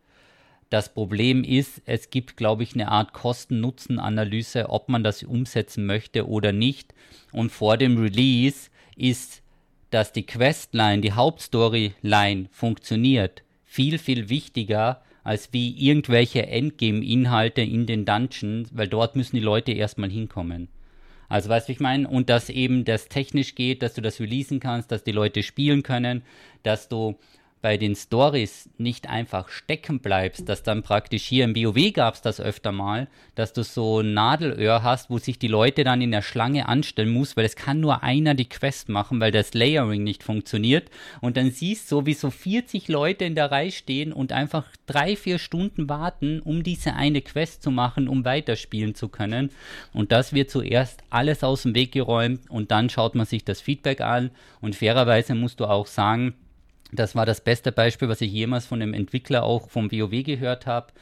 Das 0.71 0.93
Problem 0.93 1.45
ist, 1.45 1.83
es 1.85 2.11
gibt, 2.11 2.37
glaube 2.37 2.63
ich, 2.63 2.75
eine 2.75 2.89
Art 2.89 3.13
Kosten-Nutzen-Analyse, 3.13 4.71
ob 4.71 4.89
man 4.89 5.05
das 5.05 5.23
umsetzen 5.23 5.87
möchte 5.87 6.29
oder 6.29 6.53
nicht. 6.53 6.95
Und 7.33 7.53
vor 7.53 7.77
dem 7.77 7.99
Release 7.99 8.71
ist, 8.97 9.43
dass 9.91 10.13
die 10.13 10.27
Questline, 10.27 11.01
die 11.01 11.13
Hauptstoryline 11.13 12.49
funktioniert, 12.51 13.43
viel, 13.65 13.99
viel 13.99 14.29
wichtiger 14.29 15.03
als 15.25 15.53
wie 15.53 15.75
irgendwelche 15.77 16.47
Endgame-Inhalte 16.47 17.63
in 17.63 17.87
den 17.87 18.05
Dungeons, 18.05 18.71
weil 18.73 18.89
dort 18.89 19.17
müssen 19.17 19.37
die 19.37 19.43
Leute 19.43 19.73
erstmal 19.73 20.11
hinkommen. 20.11 20.69
Also 21.29 21.49
weißt 21.49 21.69
du, 21.69 21.73
ich 21.73 21.81
meine, 21.81 22.07
und 22.07 22.29
dass 22.31 22.51
eben 22.51 22.85
das 22.85 23.09
technisch 23.09 23.55
geht, 23.55 23.83
dass 23.83 23.95
du 23.95 24.03
das 24.03 24.21
releasen 24.21 24.61
kannst, 24.61 24.93
dass 24.93 25.03
die 25.03 25.13
Leute 25.13 25.43
spielen 25.43 25.83
können, 25.83 26.23
dass 26.63 26.89
du 26.89 27.17
bei 27.65 27.79
den 27.79 27.97
Stories 27.97 28.69
nicht 28.77 29.09
einfach 29.09 29.49
stecken 29.49 30.01
bleibst, 30.01 30.51
dass 30.51 30.63
dann 30.63 30.83
praktisch 30.83 31.23
hier 31.23 31.45
im 31.45 31.57
WoW 31.57 31.95
gab 31.95 32.13
es 32.13 32.21
das 32.21 32.39
öfter 32.39 32.73
mal, 32.73 33.09
dass 33.37 33.55
du 33.55 33.65
so 33.65 34.01
ein 34.01 34.13
Nadelöhr 34.13 34.83
hast, 34.83 35.09
wo 35.09 35.17
sich 35.17 35.39
die 35.39 35.49
Leute 35.49 35.83
dann 35.83 36.03
in 36.03 36.11
der 36.11 36.21
Schlange 36.21 36.69
anstellen 36.69 37.09
muss, 37.09 37.39
weil 37.39 37.47
es 37.47 37.57
kann 37.57 37.81
nur 37.81 38.03
einer 38.03 38.35
die 38.35 38.51
Quest 38.51 38.91
machen, 38.91 39.19
weil 39.19 39.33
das 39.33 39.55
Layering 39.55 40.05
nicht 40.05 40.23
funktioniert. 40.23 40.91
Und 41.23 41.39
dann 41.39 41.51
siehst 41.53 41.91
du, 41.91 42.05
wie 42.05 42.13
so 42.13 42.31
40 42.31 42.89
Leute 42.89 43.25
in 43.25 43.35
der 43.35 43.51
Reihe 43.51 43.73
stehen 43.73 44.13
und 44.13 44.31
einfach 44.31 44.67
drei, 44.85 45.17
vier 45.17 45.39
Stunden 45.39 45.89
warten, 45.89 46.41
um 46.41 46.65
diese 46.65 46.93
eine 46.93 47.23
Quest 47.23 47.63
zu 47.63 47.71
machen, 47.71 48.09
um 48.09 48.27
weiterspielen 48.27 48.95
zu 48.95 49.09
können. 49.09 49.49
Und 49.95 50.13
das 50.13 50.35
wird 50.35 50.51
zuerst 50.51 51.03
alles 51.09 51.43
aus 51.43 51.63
dem 51.63 51.75
Weg 51.75 51.93
geräumt 51.93 52.43
und 52.51 52.71
dann 52.71 52.91
schaut 52.91 53.15
man 53.15 53.25
sich 53.25 53.43
das 53.43 53.63
Feedback 53.63 54.03
an. 54.03 54.33
Und 54.61 54.77
fairerweise 54.77 55.35
musst 55.35 55.61
du 55.61 55.65
auch 55.65 55.87
sagen, 55.87 56.35
das 56.95 57.15
war 57.15 57.27
das 57.27 57.41
beste 57.41 57.73
Beispiel, 57.73 58.09
was 58.09 58.21
ich 58.21 58.33
jemals 58.33 58.67
von 58.67 58.81
einem 58.81 58.95
Entwickler 58.95 59.43
auch 59.43 59.69
vom 59.69 59.91
WoW 59.91 60.23
gehört 60.23 60.67
habe. 60.67 60.93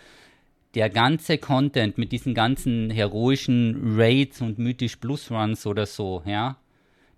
Der 0.75 0.89
ganze 0.89 1.39
Content 1.39 1.99
mit 1.99 2.13
diesen 2.13 2.35
ganzen 2.35 2.91
heroischen 2.91 3.97
Raids 3.99 4.41
und 4.41 4.59
mythisch 4.59 4.97
Plus 4.97 5.31
Runs 5.31 5.67
oder 5.67 5.87
so, 5.87 6.23
ja, 6.25 6.57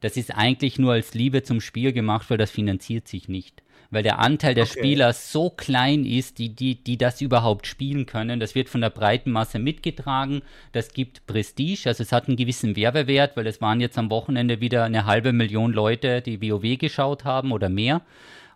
das 0.00 0.16
ist 0.16 0.34
eigentlich 0.34 0.78
nur 0.78 0.92
als 0.92 1.14
Liebe 1.14 1.42
zum 1.42 1.60
Spiel 1.60 1.92
gemacht, 1.92 2.28
weil 2.28 2.38
das 2.38 2.50
finanziert 2.50 3.08
sich 3.08 3.28
nicht 3.28 3.64
weil 3.94 4.02
der 4.02 4.18
Anteil 4.18 4.54
der 4.54 4.64
okay. 4.64 4.78
Spieler 4.78 5.12
so 5.12 5.50
klein 5.50 6.04
ist, 6.04 6.38
die, 6.38 6.50
die, 6.50 6.74
die 6.74 6.98
das 6.98 7.20
überhaupt 7.20 7.66
spielen 7.66 8.06
können. 8.06 8.40
Das 8.40 8.54
wird 8.54 8.68
von 8.68 8.80
der 8.80 8.90
breiten 8.90 9.30
Masse 9.30 9.58
mitgetragen. 9.58 10.42
Das 10.72 10.92
gibt 10.92 11.26
Prestige, 11.26 11.84
also 11.86 12.02
es 12.02 12.12
hat 12.12 12.26
einen 12.28 12.36
gewissen 12.36 12.76
Werbewert, 12.76 13.36
weil 13.36 13.46
es 13.46 13.60
waren 13.60 13.80
jetzt 13.80 13.96
am 13.96 14.10
Wochenende 14.10 14.60
wieder 14.60 14.84
eine 14.84 15.06
halbe 15.06 15.32
Million 15.32 15.72
Leute, 15.72 16.20
die 16.20 16.42
WoW 16.42 16.76
geschaut 16.76 17.24
haben 17.24 17.52
oder 17.52 17.68
mehr 17.68 18.02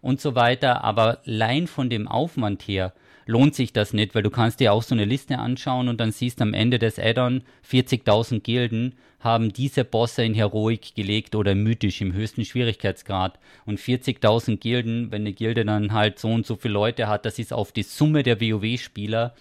und 0.00 0.20
so 0.20 0.34
weiter. 0.34 0.84
Aber 0.84 1.20
allein 1.26 1.66
von 1.66 1.90
dem 1.90 2.08
Aufwand 2.08 2.62
her 2.62 2.92
lohnt 3.28 3.54
sich 3.54 3.72
das 3.72 3.92
nicht, 3.92 4.14
weil 4.14 4.22
du 4.22 4.30
kannst 4.30 4.58
dir 4.58 4.72
auch 4.72 4.82
so 4.82 4.94
eine 4.94 5.04
Liste 5.04 5.38
anschauen 5.38 5.88
und 5.88 6.00
dann 6.00 6.12
siehst 6.12 6.40
am 6.40 6.54
Ende 6.54 6.78
des 6.78 6.98
Add-on 6.98 7.42
40.000 7.70 8.40
Gilden 8.40 8.94
haben 9.20 9.52
diese 9.52 9.84
Bosse 9.84 10.24
in 10.24 10.34
Heroik 10.34 10.94
gelegt 10.94 11.34
oder 11.34 11.54
mythisch 11.54 12.00
im 12.00 12.12
höchsten 12.12 12.44
Schwierigkeitsgrad. 12.44 13.38
Und 13.66 13.80
40.000 13.80 14.58
Gilden, 14.58 15.10
wenn 15.10 15.22
eine 15.22 15.32
Gilde 15.32 15.64
dann 15.64 15.92
halt 15.92 16.18
so 16.18 16.28
und 16.28 16.46
so 16.46 16.56
viele 16.56 16.74
Leute 16.74 17.08
hat, 17.08 17.26
das 17.26 17.38
ist 17.38 17.52
auf 17.52 17.72
die 17.72 17.82
Summe 17.82 18.22
der 18.22 18.40
WoW-Spieler. 18.40 19.34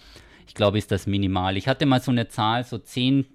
Ich 0.47 0.55
glaube, 0.55 0.79
ist 0.79 0.91
das 0.91 1.05
minimal. 1.05 1.57
Ich 1.57 1.67
hatte 1.67 1.85
mal 1.85 2.01
so 2.01 2.11
eine 2.11 2.27
Zahl, 2.27 2.63
so 2.63 2.77
10% 2.77 3.25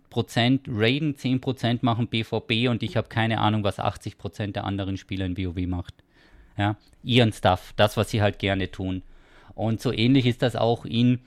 Raiden, 0.69 1.15
10% 1.15 1.79
machen 1.83 2.09
BVB 2.09 2.69
und 2.69 2.83
ich 2.83 2.97
habe 2.97 3.09
keine 3.09 3.39
Ahnung, 3.39 3.63
was 3.63 3.79
80% 3.79 4.53
der 4.53 4.65
anderen 4.65 4.97
Spieler 4.97 5.27
in 5.27 5.39
WoW 5.39 5.67
macht 5.67 5.95
ja, 6.63 6.77
ihren 7.03 7.33
Stuff, 7.33 7.73
das, 7.77 7.97
was 7.97 8.11
sie 8.11 8.23
halt 8.23 8.39
gerne 8.39 8.71
tun. 8.71 9.03
Und 9.55 9.81
so 9.81 9.93
ähnlich 9.93 10.27
ist 10.27 10.43
das 10.43 10.55
auch 10.55 10.85
in 10.85 11.19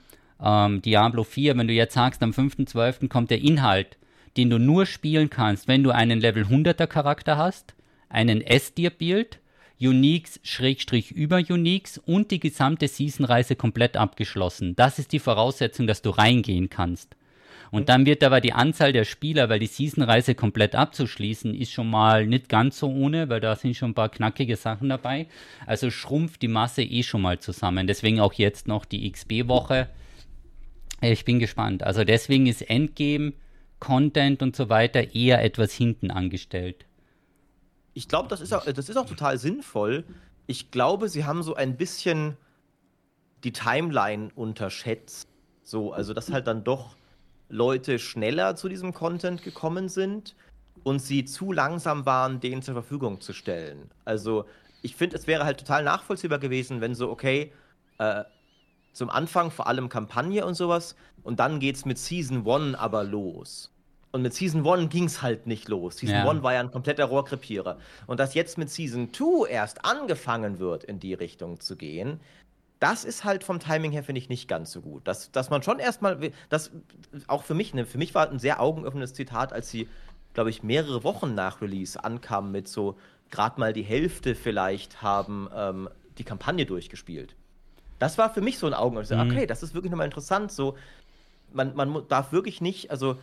ähm, 0.42 0.80
Diablo 0.82 1.24
4, 1.24 1.56
wenn 1.56 1.68
du 1.68 1.74
jetzt 1.74 1.94
sagst, 1.94 2.22
am 2.22 2.30
5.12. 2.30 3.08
kommt 3.08 3.30
der 3.30 3.42
Inhalt, 3.42 3.98
den 4.36 4.50
du 4.50 4.58
nur 4.58 4.86
spielen 4.86 5.30
kannst, 5.30 5.68
wenn 5.68 5.82
du 5.82 5.90
einen 5.90 6.20
Level 6.20 6.44
100er 6.44 6.86
Charakter 6.86 7.36
hast, 7.36 7.74
einen 8.08 8.40
S-Tier-Build, 8.40 9.38
Uniques 9.78 10.40
Schrägstrich 10.42 11.12
über 11.12 11.36
Uniques 11.36 11.98
und 11.98 12.30
die 12.30 12.40
gesamte 12.40 12.88
Season-Reise 12.88 13.56
komplett 13.56 13.98
abgeschlossen. 13.98 14.74
Das 14.74 14.98
ist 14.98 15.12
die 15.12 15.18
Voraussetzung, 15.18 15.86
dass 15.86 16.00
du 16.00 16.08
reingehen 16.08 16.70
kannst. 16.70 17.14
Und 17.76 17.90
dann 17.90 18.06
wird 18.06 18.24
aber 18.24 18.40
die 18.40 18.54
Anzahl 18.54 18.94
der 18.94 19.04
Spieler, 19.04 19.50
weil 19.50 19.58
die 19.58 19.66
Season-Reise 19.66 20.34
komplett 20.34 20.74
abzuschließen, 20.74 21.54
ist 21.54 21.72
schon 21.72 21.90
mal 21.90 22.26
nicht 22.26 22.48
ganz 22.48 22.78
so 22.78 22.88
ohne, 22.88 23.28
weil 23.28 23.40
da 23.40 23.54
sind 23.54 23.76
schon 23.76 23.90
ein 23.90 23.94
paar 23.94 24.08
knackige 24.08 24.56
Sachen 24.56 24.88
dabei. 24.88 25.26
Also 25.66 25.90
schrumpft 25.90 26.40
die 26.40 26.48
Masse 26.48 26.82
eh 26.82 27.02
schon 27.02 27.20
mal 27.20 27.38
zusammen. 27.38 27.86
Deswegen 27.86 28.18
auch 28.18 28.32
jetzt 28.32 28.66
noch 28.66 28.86
die 28.86 29.12
XB-Woche. 29.12 29.90
Ich 31.02 31.26
bin 31.26 31.38
gespannt. 31.38 31.82
Also 31.82 32.04
deswegen 32.04 32.46
ist 32.46 32.62
Endgame, 32.62 33.34
Content 33.78 34.40
und 34.40 34.56
so 34.56 34.70
weiter 34.70 35.14
eher 35.14 35.44
etwas 35.44 35.74
hinten 35.74 36.10
angestellt. 36.10 36.86
Ich 37.92 38.08
glaube, 38.08 38.30
das, 38.30 38.40
ist 38.40 38.54
auch, 38.54 38.64
das 38.64 38.88
ist 38.88 38.96
auch 38.96 39.04
total 39.04 39.36
sinnvoll. 39.36 40.04
Ich 40.46 40.70
glaube, 40.70 41.10
sie 41.10 41.26
haben 41.26 41.42
so 41.42 41.54
ein 41.54 41.76
bisschen 41.76 42.38
die 43.44 43.52
Timeline 43.52 44.30
unterschätzt. 44.34 45.28
So, 45.62 45.92
also 45.92 46.14
dass 46.14 46.32
halt 46.32 46.46
dann 46.46 46.64
doch 46.64 46.96
Leute 47.48 47.98
schneller 47.98 48.56
zu 48.56 48.68
diesem 48.68 48.92
Content 48.92 49.42
gekommen 49.42 49.88
sind 49.88 50.34
und 50.82 51.00
sie 51.00 51.24
zu 51.24 51.52
langsam 51.52 52.06
waren, 52.06 52.40
den 52.40 52.62
zur 52.62 52.74
Verfügung 52.74 53.20
zu 53.20 53.32
stellen. 53.32 53.90
Also 54.04 54.46
ich 54.82 54.96
finde, 54.96 55.16
es 55.16 55.26
wäre 55.26 55.44
halt 55.44 55.58
total 55.58 55.84
nachvollziehbar 55.84 56.38
gewesen, 56.38 56.80
wenn 56.80 56.94
so, 56.94 57.10
okay, 57.10 57.52
äh, 57.98 58.24
zum 58.92 59.10
Anfang 59.10 59.50
vor 59.50 59.66
allem 59.66 59.88
Kampagne 59.88 60.44
und 60.46 60.54
sowas 60.54 60.96
und 61.22 61.40
dann 61.40 61.60
geht's 61.60 61.84
mit 61.84 61.98
Season 61.98 62.48
1 62.48 62.76
aber 62.76 63.04
los. 63.04 63.72
Und 64.12 64.22
mit 64.22 64.32
Season 64.32 64.66
1 64.66 64.88
ging 64.88 65.04
es 65.04 65.20
halt 65.20 65.46
nicht 65.46 65.68
los. 65.68 65.98
Season 65.98 66.16
ja. 66.16 66.30
1 66.30 66.42
war 66.42 66.54
ja 66.54 66.60
ein 66.60 66.70
kompletter 66.70 67.04
Rohrkrepierer. 67.04 67.76
Und 68.06 68.18
dass 68.18 68.32
jetzt 68.32 68.56
mit 68.56 68.70
Season 68.70 69.12
2 69.12 69.50
erst 69.50 69.84
angefangen 69.84 70.58
wird, 70.58 70.84
in 70.84 71.00
die 71.00 71.12
Richtung 71.12 71.60
zu 71.60 71.76
gehen, 71.76 72.20
das 72.78 73.04
ist 73.04 73.24
halt 73.24 73.44
vom 73.44 73.58
Timing 73.58 73.92
her, 73.92 74.02
finde 74.02 74.20
ich, 74.20 74.28
nicht 74.28 74.48
ganz 74.48 74.70
so 74.70 74.80
gut. 74.82 75.06
Dass, 75.08 75.32
dass 75.32 75.50
man 75.50 75.62
schon 75.62 75.78
erstmal, 75.78 76.32
das 76.48 76.70
auch 77.26 77.42
für 77.42 77.54
mich, 77.54 77.74
ne, 77.74 77.86
für 77.86 77.98
mich 77.98 78.14
war 78.14 78.30
ein 78.30 78.38
sehr 78.38 78.60
augenöffnendes 78.60 79.14
Zitat, 79.14 79.52
als 79.52 79.70
sie, 79.70 79.88
glaube 80.34 80.50
ich, 80.50 80.62
mehrere 80.62 81.02
Wochen 81.02 81.34
nach 81.34 81.62
Release 81.62 82.02
ankamen 82.02 82.52
mit 82.52 82.68
so, 82.68 82.96
gerade 83.30 83.58
mal 83.58 83.72
die 83.72 83.82
Hälfte 83.82 84.34
vielleicht 84.34 85.02
haben 85.02 85.48
ähm, 85.54 85.88
die 86.18 86.24
Kampagne 86.24 86.66
durchgespielt. 86.66 87.34
Das 87.98 88.18
war 88.18 88.32
für 88.32 88.42
mich 88.42 88.58
so 88.58 88.66
ein 88.66 88.74
Augenöffner. 88.74 89.24
Mhm. 89.24 89.30
Okay, 89.30 89.46
das 89.46 89.62
ist 89.62 89.74
wirklich 89.74 89.90
nochmal 89.90 90.06
interessant. 90.06 90.52
So, 90.52 90.76
man, 91.52 91.74
man 91.74 92.06
darf 92.08 92.32
wirklich 92.32 92.60
nicht, 92.60 92.90
also 92.90 93.16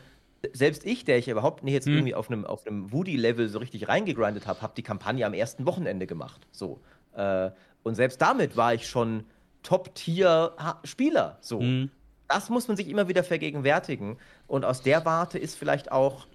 selbst 0.51 0.85
ich, 0.85 1.05
der 1.05 1.19
ich 1.19 1.27
überhaupt 1.27 1.63
nicht 1.63 1.73
jetzt 1.73 1.87
mhm. 1.87 1.93
irgendwie 1.93 2.15
auf 2.15 2.29
einem, 2.29 2.45
auf 2.45 2.65
einem 2.65 2.91
Woody-Level 2.91 3.47
so 3.49 3.59
richtig 3.59 3.87
reingegrindet 3.87 4.47
habe, 4.47 4.61
habe 4.61 4.73
die 4.75 4.83
Kampagne 4.83 5.25
am 5.25 5.33
ersten 5.33 5.65
Wochenende 5.65 6.07
gemacht. 6.07 6.47
So. 6.51 6.81
Äh, 7.15 7.51
und 7.83 7.95
selbst 7.95 8.21
damit 8.21 8.57
war 8.57 8.73
ich 8.73 8.87
schon 8.87 9.25
Top-Tier-Spieler. 9.63 11.37
So. 11.41 11.61
Mhm. 11.61 11.89
Das 12.27 12.49
muss 12.49 12.67
man 12.67 12.77
sich 12.77 12.87
immer 12.87 13.07
wieder 13.07 13.23
vergegenwärtigen. 13.23 14.17
Und 14.47 14.65
aus 14.65 14.81
der 14.81 15.05
Warte 15.05 15.39
ist 15.39 15.55
vielleicht 15.55 15.91
auch. 15.91 16.27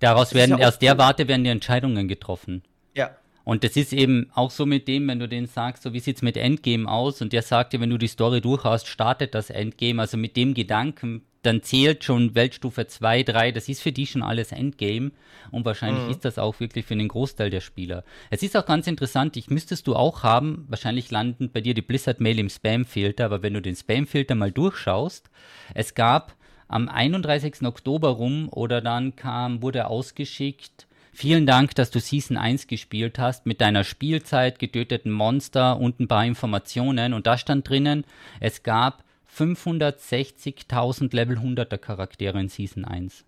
Daraus 0.00 0.34
werden, 0.34 0.58
ja 0.58 0.68
aus 0.68 0.78
der 0.78 0.98
Warte 0.98 1.28
werden 1.28 1.44
die 1.44 1.50
Entscheidungen 1.50 2.08
getroffen. 2.08 2.62
Ja. 2.94 3.10
Und 3.44 3.62
das 3.62 3.76
ist 3.76 3.92
eben 3.92 4.30
auch 4.34 4.50
so 4.50 4.64
mit 4.64 4.88
dem, 4.88 5.06
wenn 5.08 5.18
du 5.18 5.28
den 5.28 5.46
sagst, 5.46 5.82
so 5.82 5.92
wie 5.92 6.00
sieht 6.00 6.16
es 6.16 6.22
mit 6.22 6.36
Endgame 6.36 6.90
aus? 6.90 7.20
Und 7.20 7.32
der 7.32 7.42
sagt 7.42 7.72
dir, 7.72 7.80
wenn 7.80 7.90
du 7.90 7.98
die 7.98 8.06
Story 8.06 8.40
durch 8.40 8.64
hast, 8.64 8.86
startet 8.86 9.34
das 9.34 9.50
Endgame. 9.50 10.00
Also 10.00 10.16
mit 10.16 10.36
dem 10.36 10.54
Gedanken 10.54 11.22
dann 11.46 11.62
zählt 11.62 12.04
schon 12.04 12.34
Weltstufe 12.34 12.86
2, 12.86 13.22
3, 13.22 13.52
das 13.52 13.68
ist 13.68 13.82
für 13.82 13.92
die 13.92 14.06
schon 14.06 14.22
alles 14.22 14.52
Endgame 14.52 15.12
und 15.50 15.64
wahrscheinlich 15.64 16.04
mhm. 16.04 16.10
ist 16.10 16.24
das 16.24 16.38
auch 16.38 16.60
wirklich 16.60 16.86
für 16.86 16.96
den 16.96 17.08
Großteil 17.08 17.50
der 17.50 17.60
Spieler. 17.60 18.04
Es 18.30 18.42
ist 18.42 18.56
auch 18.56 18.66
ganz 18.66 18.86
interessant, 18.86 19.36
ich 19.36 19.50
müsstest 19.50 19.86
du 19.86 19.94
auch 19.94 20.22
haben, 20.22 20.66
wahrscheinlich 20.68 21.10
landen 21.10 21.50
bei 21.50 21.60
dir 21.60 21.74
die 21.74 21.82
Blizzard-Mail 21.82 22.38
im 22.38 22.48
Spam-Filter, 22.48 23.24
aber 23.26 23.42
wenn 23.42 23.54
du 23.54 23.62
den 23.62 23.76
Spam-Filter 23.76 24.34
mal 24.34 24.52
durchschaust, 24.52 25.30
es 25.74 25.94
gab 25.94 26.34
am 26.68 26.88
31. 26.88 27.62
Oktober 27.62 28.08
rum 28.08 28.48
oder 28.50 28.80
dann 28.80 29.16
kam, 29.16 29.62
wurde 29.62 29.86
ausgeschickt, 29.86 30.86
Vielen 31.16 31.46
Dank, 31.46 31.76
dass 31.76 31.92
du 31.92 32.00
Season 32.00 32.36
1 32.36 32.66
gespielt 32.66 33.20
hast 33.20 33.46
mit 33.46 33.60
deiner 33.60 33.84
Spielzeit, 33.84 34.58
getöteten 34.58 35.12
Monster 35.12 35.78
und 35.78 36.00
ein 36.00 36.08
paar 36.08 36.24
Informationen. 36.24 37.12
Und 37.12 37.28
da 37.28 37.38
stand 37.38 37.68
drinnen, 37.68 38.04
es 38.40 38.64
gab 38.64 39.04
560.000 39.36 41.14
Level 41.14 41.38
100er 41.38 41.78
Charaktere 41.78 42.40
in 42.40 42.48
Season 42.48 42.84
1. 42.84 43.24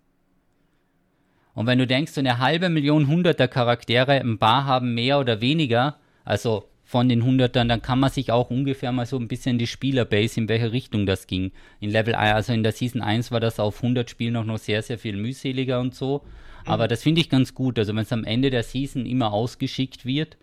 Und 1.55 1.67
wenn 1.67 1.79
du 1.79 1.87
denkst, 1.87 2.13
so 2.13 2.21
eine 2.21 2.39
halbe 2.39 2.69
Million 2.69 3.07
100er 3.07 3.49
Charaktere, 3.49 4.21
ein 4.21 4.39
paar 4.39 4.67
haben 4.67 4.95
mehr 4.95 5.19
oder 5.19 5.41
weniger, 5.41 5.97
also 6.25 6.69
von 6.85 7.09
den 7.09 7.25
100ern, 7.25 7.67
dann 7.67 7.83
kann 7.83 7.99
man 7.99 8.11
sich 8.11 8.31
auch 8.31 8.51
ungefähr 8.51 8.93
mal 8.93 9.07
so 9.07 9.19
ein 9.19 9.27
bisschen 9.27 9.59
die 9.59 9.67
Spielerbase, 9.67 10.39
in 10.39 10.49
welche 10.49 10.71
Richtung 10.71 11.07
das 11.07 11.27
ging. 11.27 11.51
In 11.81 11.91
Level 11.91 12.15
1, 12.15 12.35
also 12.35 12.53
in 12.53 12.63
der 12.63 12.73
Season 12.73 13.03
1 13.03 13.33
war 13.33 13.41
das 13.41 13.59
auf 13.59 13.83
100 13.83 14.09
Spielen 14.09 14.35
noch, 14.35 14.45
noch 14.45 14.59
sehr, 14.59 14.83
sehr 14.83 14.99
viel 14.99 15.17
mühseliger 15.17 15.81
und 15.81 15.95
so. 15.95 16.23
Aber 16.65 16.85
mhm. 16.85 16.89
das 16.89 17.03
finde 17.03 17.21
ich 17.21 17.29
ganz 17.29 17.55
gut. 17.55 17.79
Also 17.79 17.95
wenn 17.95 18.03
es 18.03 18.13
am 18.13 18.25
Ende 18.25 18.51
der 18.51 18.63
Season 18.63 19.05
immer 19.05 19.33
ausgeschickt 19.33 20.05
wird, 20.05 20.37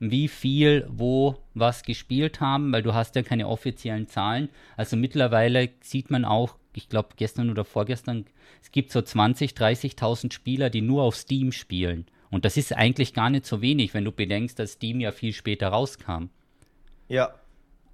wie 0.00 0.28
viel 0.28 0.86
wo 0.88 1.36
was 1.54 1.82
gespielt 1.82 2.40
haben, 2.40 2.72
weil 2.72 2.82
du 2.82 2.94
hast 2.94 3.16
ja 3.16 3.22
keine 3.22 3.48
offiziellen 3.48 4.06
Zahlen. 4.06 4.48
Also 4.76 4.96
mittlerweile 4.96 5.70
sieht 5.80 6.10
man 6.10 6.24
auch, 6.24 6.56
ich 6.74 6.88
glaube 6.88 7.10
gestern 7.16 7.50
oder 7.50 7.64
vorgestern, 7.64 8.26
es 8.62 8.70
gibt 8.70 8.92
so 8.92 9.02
20, 9.02 9.52
30.000 9.52 10.32
Spieler, 10.32 10.70
die 10.70 10.82
nur 10.82 11.02
auf 11.02 11.16
Steam 11.16 11.52
spielen. 11.52 12.06
Und 12.30 12.44
das 12.44 12.56
ist 12.56 12.72
eigentlich 12.74 13.14
gar 13.14 13.30
nicht 13.30 13.46
so 13.46 13.62
wenig, 13.62 13.94
wenn 13.94 14.04
du 14.04 14.12
bedenkst, 14.12 14.58
dass 14.58 14.72
Steam 14.72 15.00
ja 15.00 15.12
viel 15.12 15.32
später 15.32 15.68
rauskam. 15.68 16.26
Ja. 17.08 17.34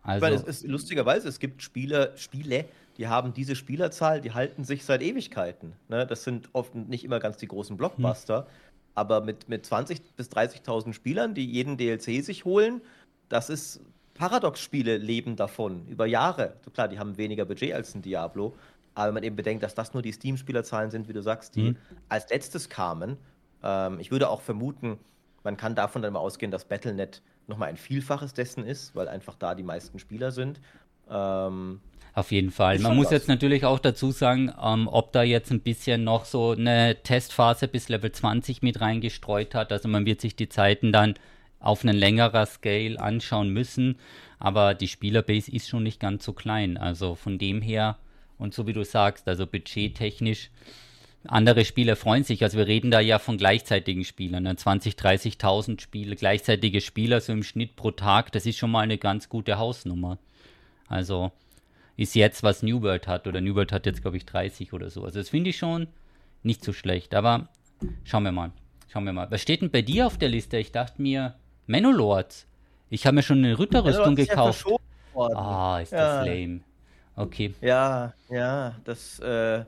Also, 0.03 0.27
Weil 0.27 0.35
es 0.35 0.43
ist 0.43 0.67
lustigerweise, 0.67 1.29
es 1.29 1.39
gibt 1.39 1.63
Spiele, 1.63 2.13
Spiele, 2.17 2.67
die 2.99 3.09
haben 3.09 3.33
diese 3.33 3.57
Spielerzahl, 3.57 4.21
die 4.21 4.33
halten 4.33 4.65
sich 4.65 4.85
seit 4.85 5.03
Ewigkeiten. 5.03 5.73
Ne? 5.89 6.07
Das 6.07 6.25
sind 6.25 6.51
oft 6.53 6.75
nicht 6.75 7.05
immer 7.05 7.21
ganz 7.21 7.39
die 7.39 7.49
großen 7.49 7.77
Blockbuster. 7.77 8.41
Hm. 8.41 8.47
Aber 8.95 9.21
mit, 9.21 9.49
mit 9.49 9.67
20.000 9.67 10.01
bis 10.17 10.29
30.000 10.31 10.93
Spielern, 10.93 11.35
die 11.35 11.45
jeden 11.45 11.77
DLC 11.77 12.25
sich 12.25 12.45
holen, 12.45 12.81
das 13.29 13.51
ist. 13.51 13.81
Paradox-Spiele 14.15 14.97
leben 14.97 15.35
davon 15.35 15.89
über 15.89 16.07
Jahre. 16.07 16.55
So 16.65 16.71
klar, 16.71 16.87
die 16.87 17.01
haben 17.01 17.17
weniger 17.17 17.45
Budget 17.45 17.75
als 17.75 17.97
ein 17.97 18.03
Diablo. 18.03 18.55
Aber 18.95 19.09
wenn 19.09 19.15
man 19.15 19.23
eben 19.25 19.35
bedenkt, 19.35 19.65
dass 19.65 19.75
das 19.75 19.93
nur 19.93 20.03
die 20.03 20.13
Steam-Spielerzahlen 20.13 20.93
sind, 20.93 21.09
wie 21.09 21.13
du 21.13 21.21
sagst, 21.21 21.57
die 21.57 21.71
mhm. 21.71 21.77
als 22.09 22.31
letztes 22.31 22.69
kamen. 22.69 23.17
Ähm, 23.65 23.99
ich 23.99 24.11
würde 24.13 24.29
auch 24.29 24.41
vermuten, 24.41 24.99
man 25.43 25.57
kann 25.57 25.75
davon 25.75 26.01
dann 26.01 26.13
mal 26.13 26.21
ausgehen, 26.21 26.53
dass 26.53 26.65
Battlenet 26.65 27.23
nochmal 27.47 27.69
ein 27.69 27.77
Vielfaches 27.77 28.35
dessen 28.35 28.65
ist, 28.65 28.95
weil 28.95 29.09
einfach 29.09 29.35
da 29.35 29.55
die 29.55 29.63
meisten 29.63 29.99
Spieler 29.99 30.31
sind. 30.31 30.61
Ähm, 31.11 31.81
auf 32.15 32.31
jeden 32.31 32.53
Fall. 32.53 32.79
Man 32.79 32.95
muss 32.95 33.07
was. 33.07 33.13
jetzt 33.13 33.29
natürlich 33.29 33.65
auch 33.65 33.81
dazu 33.81 34.13
sagen, 34.13 34.53
ähm, 34.63 34.89
ob 34.91 35.13
da 35.13 35.25
jetzt 35.25 35.51
ein 35.51 35.61
bisschen 35.61 36.05
noch 36.05 36.25
so 36.25 36.53
eine 36.53 36.97
Testphase 37.03 37.67
bis 37.67 37.89
Level 37.89 38.13
20 38.13 38.63
mit 38.63 38.81
reingestreut 38.81 39.55
hat. 39.55 39.73
Also 39.73 39.89
man 39.89 40.07
wird 40.07 40.21
sich 40.21 40.37
die 40.37 40.49
Zeiten 40.49 40.93
dann 40.93 41.15
auf 41.59 41.83
einen 41.83 41.97
längerer 41.97 42.47
Scale 42.47 43.01
anschauen 43.01 43.51
müssen. 43.51 43.99
Aber 44.39 44.75
die 44.75 44.89
Spielerbase 44.89 45.51
ist 45.51 45.69
schon 45.69 45.83
nicht 45.83 45.99
ganz 45.99 46.25
so 46.25 46.33
klein. 46.33 46.77
Also 46.77 47.17
von 47.17 47.39
dem 47.39 47.61
her, 47.61 47.99
und 48.39 48.55
so 48.55 48.69
wie 48.69 48.73
du 48.73 48.85
sagst, 48.85 49.27
also 49.27 49.47
budgettechnisch, 49.47 50.51
andere 51.27 51.65
Spieler 51.65 51.97
freuen 51.97 52.23
sich. 52.23 52.45
Also 52.45 52.59
wir 52.59 52.69
reden 52.69 52.93
da 52.93 53.01
ja 53.01 53.19
von 53.19 53.39
gleichzeitigen 53.39 54.05
Spielern. 54.05 54.57
20, 54.57 54.95
30.000 54.95 55.81
Spiele, 55.81 56.15
gleichzeitige 56.15 56.81
Spieler 56.81 57.21
so 57.21 57.33
im 57.33 57.43
Schnitt 57.43 57.75
pro 57.75 57.91
Tag, 57.91 58.31
das 58.33 58.47
ist 58.47 58.59
schon 58.59 58.71
mal 58.71 58.81
eine 58.81 58.99
ganz 58.99 59.29
gute 59.29 59.59
Hausnummer. 59.59 60.19
Also 60.87 61.33
ist 61.97 62.15
jetzt, 62.15 62.43
was 62.43 62.63
New 62.63 62.83
World 62.83 63.07
hat. 63.07 63.27
Oder 63.27 63.41
New 63.41 63.55
World 63.55 63.73
hat 63.73 63.87
jetzt, 63.87 64.03
glaube 64.03 64.17
ich, 64.17 64.27
30 64.27 64.73
oder 64.73 64.91
so. 64.91 65.05
Also 65.05 65.19
das 65.19 65.29
finde 65.29 65.51
ich 65.51 65.59
schon 65.59 65.89
nicht 66.43 66.65
so 66.65 66.73
schlecht. 66.73 67.15
Aber 67.15 67.49
schauen 68.05 68.25
wir 68.25 68.33
mal. 68.33 68.53
Schauen 68.93 69.05
wir 69.05 69.13
mal. 69.13 69.31
Was 69.31 69.43
steht 69.43 69.63
denn 69.63 69.71
bei 69.71 69.83
dir 69.83 70.07
auf 70.07 70.19
der 70.19 70.29
Liste? 70.29 70.59
Ich 70.59 70.73
dachte 70.73 71.01
mir, 71.01 71.35
Manolords. 71.67 72.47
Ich 72.91 73.07
habe 73.07 73.17
mir 73.17 73.23
schon 73.23 73.39
eine 73.39 73.59
Ritterrüstung 73.59 74.15
gekauft. 74.15 74.67
Ah, 75.17 75.81
ist 75.83 75.93
ja. 75.93 76.19
das 76.19 76.27
lame. 76.27 76.61
Okay. 77.17 77.55
Ja, 77.61 78.13
ja, 78.29 78.75
das, 78.85 79.21
äh, 79.21 79.65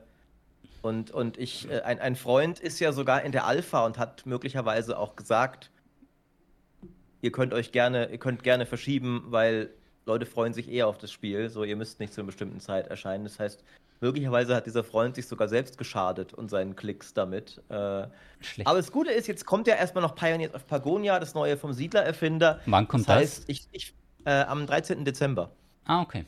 und, 0.81 1.11
und 1.11 1.37
ich, 1.37 1.69
äh, 1.69 1.81
ein, 1.81 1.99
ein 1.99 2.15
Freund 2.15 2.59
ist 2.59 2.79
ja 2.79 2.91
sogar 2.91 3.23
in 3.23 3.31
der 3.31 3.45
Alpha 3.45 3.85
und 3.85 3.97
hat 3.97 4.25
möglicherweise 4.25 4.97
auch 4.97 5.15
gesagt, 5.15 5.71
ihr 7.21 7.31
könnt 7.31 7.53
euch 7.53 7.71
gerne, 7.71 8.09
ihr 8.11 8.17
könnt 8.17 8.43
gerne 8.43 8.65
verschieben, 8.65 9.23
weil 9.27 9.69
Leute 10.07 10.25
freuen 10.25 10.53
sich 10.53 10.71
eher 10.71 10.87
auf 10.87 10.97
das 10.97 11.11
Spiel. 11.11 11.49
So, 11.49 11.63
ihr 11.63 11.75
müsst 11.75 11.99
nicht 11.99 12.13
zu 12.13 12.21
einer 12.21 12.27
bestimmten 12.27 12.59
Zeit 12.59 12.87
erscheinen. 12.87 13.25
Das 13.25 13.39
heißt, 13.39 13.63
möglicherweise 13.99 14.55
hat 14.55 14.65
dieser 14.65 14.83
Freund 14.83 15.15
sich 15.15 15.27
sogar 15.27 15.49
selbst 15.49 15.77
geschadet 15.77 16.33
und 16.33 16.49
seinen 16.49 16.75
Klicks 16.75 17.13
damit. 17.13 17.61
Äh, 17.69 17.73
aber 17.73 18.77
das 18.77 18.91
Gute 18.91 19.11
ist, 19.11 19.27
jetzt 19.27 19.45
kommt 19.45 19.67
ja 19.67 19.75
erstmal 19.75 20.01
noch 20.01 20.15
Pioneers 20.15 20.53
of 20.53 20.65
Pagonia, 20.65 21.19
das 21.19 21.33
neue 21.33 21.57
vom 21.57 21.73
Siedler-Erfinder. 21.73 22.61
Wann 22.65 22.87
kommt 22.87 23.07
das? 23.07 23.15
Heißt, 23.15 23.43
ich, 23.47 23.67
ich, 23.71 23.93
äh, 24.25 24.31
am 24.41 24.65
13. 24.65 25.03
Dezember. 25.03 25.51
Ah, 25.85 26.01
okay. 26.01 26.25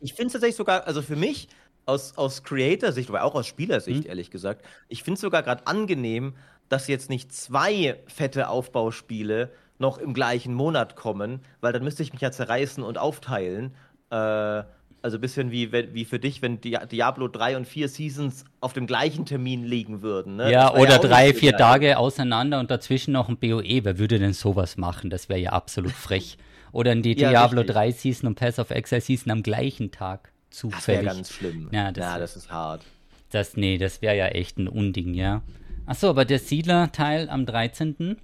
Ich 0.00 0.14
finde 0.14 0.28
es 0.28 0.32
tatsächlich 0.34 0.56
sogar, 0.56 0.86
also 0.86 1.02
für 1.02 1.16
mich 1.16 1.48
aus, 1.84 2.16
aus 2.16 2.44
Creator-Sicht, 2.44 3.08
aber 3.08 3.24
auch 3.24 3.34
aus 3.34 3.46
Spielersicht, 3.46 4.04
mhm. 4.04 4.08
ehrlich 4.08 4.30
gesagt, 4.30 4.64
ich 4.88 5.02
finde 5.02 5.14
es 5.14 5.20
sogar 5.20 5.42
gerade 5.42 5.66
angenehm, 5.66 6.34
dass 6.68 6.88
jetzt 6.88 7.10
nicht 7.10 7.32
zwei 7.32 8.00
fette 8.06 8.48
Aufbauspiele 8.48 9.50
noch 9.78 9.98
im 9.98 10.14
gleichen 10.14 10.54
Monat 10.54 10.96
kommen, 10.96 11.40
weil 11.60 11.72
dann 11.72 11.84
müsste 11.84 12.02
ich 12.02 12.12
mich 12.12 12.22
ja 12.22 12.30
zerreißen 12.30 12.82
und 12.82 12.98
aufteilen. 12.98 13.74
Äh, 14.10 14.62
also 15.06 15.18
ein 15.18 15.20
bisschen 15.20 15.52
wie, 15.52 15.72
wie 15.72 16.04
für 16.04 16.18
dich, 16.18 16.42
wenn 16.42 16.60
Diablo 16.60 17.28
3 17.28 17.58
und 17.58 17.66
4 17.66 17.88
Seasons 17.88 18.44
auf 18.60 18.72
dem 18.72 18.88
gleichen 18.88 19.24
Termin 19.24 19.62
liegen 19.64 20.02
würden. 20.02 20.36
Ne? 20.36 20.50
Ja, 20.50 20.72
oder 20.74 20.92
ja 20.92 20.98
drei, 20.98 21.32
vier 21.32 21.52
geil. 21.52 21.60
Tage 21.60 21.98
auseinander 21.98 22.58
und 22.58 22.72
dazwischen 22.72 23.12
noch 23.12 23.28
ein 23.28 23.36
BOE. 23.36 23.84
Wer 23.84 23.98
würde 23.98 24.18
denn 24.18 24.32
sowas 24.32 24.76
machen? 24.76 25.08
Das 25.10 25.28
wäre 25.28 25.38
ja 25.38 25.50
absolut 25.50 25.92
frech. 25.92 26.38
Oder 26.72 26.92
in 26.92 27.02
die 27.02 27.16
ja, 27.16 27.30
Diablo 27.30 27.60
richtig. 27.60 27.74
3 27.76 27.90
Season 27.92 28.26
und 28.26 28.34
Pass 28.34 28.58
of 28.58 28.70
Exile 28.70 29.00
Season 29.00 29.30
am 29.30 29.42
gleichen 29.42 29.92
Tag. 29.92 30.32
Zufällig. 30.50 30.76
Das 30.76 30.88
wäre 30.88 31.04
ganz 31.04 31.32
schlimm. 31.32 31.68
Ja, 31.72 31.92
das, 31.92 32.04
ja, 32.04 32.18
das 32.18 32.36
ist 32.36 32.50
hart. 32.50 32.82
Das, 33.30 33.56
nee, 33.56 33.78
das 33.78 34.02
wäre 34.02 34.16
ja 34.16 34.26
echt 34.26 34.58
ein 34.58 34.68
Unding, 34.68 35.14
ja. 35.14 35.42
Achso, 35.86 36.10
aber 36.10 36.24
der 36.24 36.38
Siedler-Teil 36.38 37.30
am 37.30 37.46
13. 37.46 38.16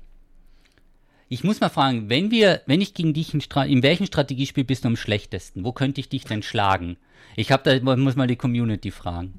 Ich 1.33 1.45
muss 1.45 1.63
mal 1.63 1.71
fragen, 1.71 2.11
wenn 2.11 2.31
wir, 2.31 2.61
wenn 2.67 2.83
ich 2.83 2.93
gegen 2.93 3.15
dich 3.15 3.33
in, 3.33 3.41
in 3.41 3.83
welchem 3.83 4.05
Strategiespiel 4.05 4.65
bist 4.65 4.85
du 4.85 4.89
am 4.89 4.97
schlechtesten? 4.97 5.65
Wo 5.65 5.73
könnte 5.73 5.99
ich 5.99 6.11
dich 6.11 6.27
denn 6.27 6.43
schlagen? 6.43 6.99
Ich 7.37 7.51
habe 7.51 7.81
da 7.81 7.97
muss 7.97 8.17
mal 8.17 8.27
die 8.27 8.37
Community 8.37 8.91
fragen. 8.91 9.33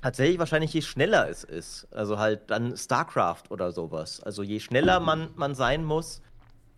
Tatsächlich 0.00 0.38
wahrscheinlich 0.38 0.72
je 0.72 0.80
schneller 0.80 1.28
es 1.28 1.44
ist. 1.44 1.86
Also 1.90 2.18
halt 2.18 2.48
dann 2.50 2.74
StarCraft 2.78 3.42
oder 3.50 3.72
sowas. 3.72 4.22
Also 4.22 4.42
je 4.42 4.58
schneller 4.58 4.98
man, 4.98 5.28
man 5.36 5.54
sein 5.54 5.84
muss, 5.84 6.22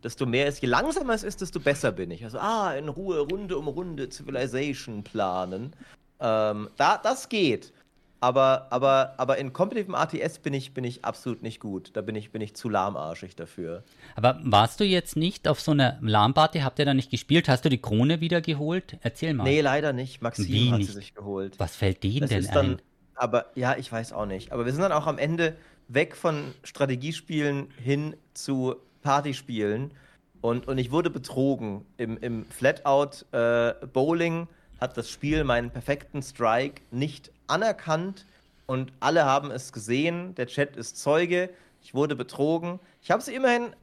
desto 0.03 0.27
mehr 0.27 0.49
ist, 0.49 0.63
je 0.63 0.69
langsamer 0.69 1.15
es 1.15 1.23
ist, 1.23 1.41
desto 1.41 1.61
besser 1.61 1.93
bin 1.93 2.11
ich. 2.11 2.25
Also, 2.25 2.41
ah, 2.41 2.75
in 2.75 2.89
Ruhe, 2.89 3.21
Runde 3.21 3.57
um 3.57 3.69
Runde, 3.69 4.09
Civilization 4.09 5.05
planen. 5.05 5.77
Ähm, 6.19 6.71
da, 6.77 6.99
das 6.99 7.29
geht. 7.29 7.73
Aber, 8.21 8.67
aber, 8.71 9.15
aber 9.17 9.39
in 9.39 9.53
kompetitivem 9.53 9.95
ATS 9.95 10.41
bin 10.41 10.53
ich, 10.53 10.75
bin 10.75 10.83
ich 10.85 11.05
absolut 11.05 11.43
nicht 11.43 11.61
gut. 11.61 11.91
Da 11.95 12.01
bin 12.01 12.17
ich, 12.17 12.33
bin 12.33 12.43
ich 12.43 12.55
zu 12.55 12.69
lahmarschig 12.69 13.37
dafür. 13.37 13.85
Aber 14.17 14.41
warst 14.43 14.81
du 14.81 14.85
jetzt 14.85 15.17
nicht 15.17 15.47
auf 15.47 15.61
so 15.61 15.71
einer 15.71 15.99
LAN-Party? 16.01 16.61
Habt 16.61 16.79
ihr 16.81 16.85
da 16.85 16.95
nicht 16.95 17.11
gespielt? 17.11 17.49
Hast 17.49 17.65
du 17.65 17.69
die 17.69 17.81
Krone 17.81 18.21
wieder 18.21 18.41
geholt? 18.41 18.97
Erzähl 19.03 19.35
mal. 19.35 19.45
Nee, 19.45 19.61
leider 19.61 19.93
nicht. 19.93 20.21
Maxim 20.21 20.49
Wie 20.49 20.71
hat 20.73 20.79
nicht? 20.79 20.89
sie 20.89 20.95
sich 20.95 21.15
geholt. 21.15 21.59
Was 21.59 21.77
fällt 21.77 22.03
denen 22.03 22.21
Das 22.23 22.31
denn 22.31 22.41
ist 22.41 22.55
dann, 22.55 22.67
ein? 22.73 22.83
aber 23.15 23.47
ja, 23.55 23.77
ich 23.77 23.91
weiß 23.93 24.13
auch 24.13 24.27
nicht. 24.27 24.51
Aber 24.51 24.65
wir 24.65 24.73
sind 24.73 24.83
dann 24.83 24.93
auch 24.93 25.07
am 25.07 25.19
Ende 25.19 25.57
weg 25.87 26.17
von 26.17 26.55
Strategiespielen 26.65 27.69
hin 27.83 28.17
zu 28.35 28.75
Partyspielen. 29.03 29.93
Und, 30.41 30.67
und 30.67 30.79
ich 30.79 30.91
wurde 30.91 31.11
betrogen. 31.11 31.85
Im, 31.97 32.19
im 32.19 32.47
Flatout 32.47 33.25
äh, 33.33 33.75
Bowling 33.93 34.49
hat 34.81 34.97
das 34.97 35.09
Spiel 35.11 35.45
meinen 35.45 35.71
perfekten 35.71 36.23
Strike 36.23 36.83
nicht 36.91 37.31
anerkannt. 37.49 38.27
Und 38.67 38.93
alle 39.01 39.25
haben 39.25 39.51
es 39.51 39.73
gesehen. 39.73 40.35
Der 40.35 40.47
Chat 40.47 40.77
ist 40.77 40.99
Zeuge. 40.99 41.51
Ich 41.83 41.95
wurde 41.95 42.17
betrogen. 42.17 42.81
Ich 43.03 43.11
habe 43.11 43.23
sie 43.23 43.35
immerhin 43.35 43.75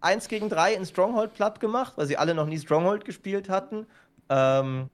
1 0.00 0.28
gegen 0.28 0.48
3 0.48 0.74
in 0.74 0.84
Stronghold 0.86 1.34
platt 1.34 1.60
gemacht, 1.60 1.94
weil 1.96 2.06
sie 2.06 2.18
alle 2.18 2.34
noch 2.34 2.46
nie 2.46 2.58
Stronghold 2.58 3.04
gespielt 3.04 3.48
hatten. 3.48 3.86
Ähm, 4.28 4.90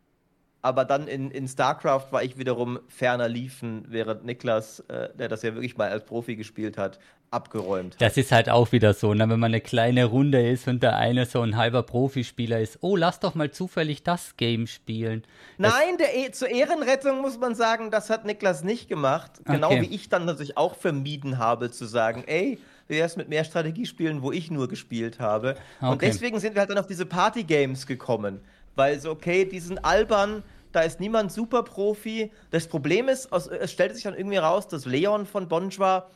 aber 0.63 0.85
dann 0.85 1.09
in, 1.09 1.31
in 1.31 1.49
StarCraft 1.49 2.09
war 2.11 2.23
ich 2.23 2.39
wiederum 2.39 2.79
ferner 2.89 3.29
liefen, 3.29 3.85
während 3.89 4.25
Niklas, 4.25 4.81
äh, 4.89 5.09
der 5.17 5.29
das 5.29 5.43
ja 5.43 5.55
wirklich 5.55 5.77
mal 5.77 5.89
als 5.89 6.05
Profi 6.05 6.37
gespielt 6.37 6.77
hat, 6.77 6.99
abgeräumt 7.31 7.95
hat. 7.95 8.01
Das 8.03 8.17
ist 8.17 8.33
halt 8.33 8.51
auch 8.51 8.73
wieder 8.73 8.93
so, 8.93 9.15
ne? 9.15 9.29
wenn 9.29 9.39
man 9.39 9.53
eine 9.53 9.61
kleine 9.61 10.05
Runde 10.05 10.49
ist 10.49 10.67
und 10.67 10.83
der 10.83 10.97
eine 10.97 11.27
so 11.27 11.41
ein 11.43 11.57
halber 11.57 11.83
Profispieler 11.85 12.61
ist. 12.61 12.79
Oh, 12.81 12.97
lass 12.97 13.21
doch 13.21 13.35
mal 13.35 13.51
zufällig 13.51 14.03
das 14.03 14.37
Game 14.37 14.67
spielen. 14.67 15.25
Nein, 15.59 15.97
der 15.99 16.17
e 16.17 16.31
zur 16.33 16.49
Ehrenrettung 16.49 17.21
muss 17.21 17.39
man 17.39 17.55
sagen, 17.55 17.91
das 17.91 18.11
hat 18.11 18.25
Niklas 18.25 18.65
nicht 18.65 18.89
gemacht. 18.89 19.31
Genau 19.45 19.71
Okay. 19.71 19.83
wie 19.83 19.95
ich 19.95 20.09
dann 20.09 20.25
natürlich 20.25 20.57
auch 20.57 20.75
vermieden 20.75 21.39
habe 21.39 21.71
zu 21.71 21.85
sagen, 21.87 22.25
ey, 22.27 22.59
wie 22.89 22.97
wär's 22.97 23.17
mit 23.17 23.29
mehr 23.29 23.45
Strategiespielen, 23.45 24.23
wo 24.23 24.33
ich 24.33 24.51
nur 24.51 24.67
gespielt 24.69 25.21
habe. 25.21 25.55
Und 25.81 25.89
Okay. 25.91 26.07
deswegen 26.07 26.41
sind 26.41 26.55
wir 26.55 26.61
halt 26.61 26.71
dann 26.71 26.79
auf 26.79 26.89
diese 26.89 27.07
Party-Games 27.07 27.87
gekommen. 27.87 28.41
Weil 28.75 28.99
so, 28.99 29.11
okay, 29.11 29.45
die 29.45 29.61
sind 29.61 29.85
albern, 29.85 30.43
da 30.73 30.81
ist 30.81 30.99
niemand 30.99 31.31
Superprofi. 31.31 32.33
Das 32.51 32.67
Problem 32.67 33.09
ist, 33.09 33.29
es 33.33 33.71
stellte 33.71 33.95
sich 33.95 34.05
dann 34.05 34.15
irgendwie 34.15 34.39
raus, 34.39 34.67
dass 34.67 34.85
Leon 34.87 35.27
von 35.27 35.49
Bonjwa 35.49 36.09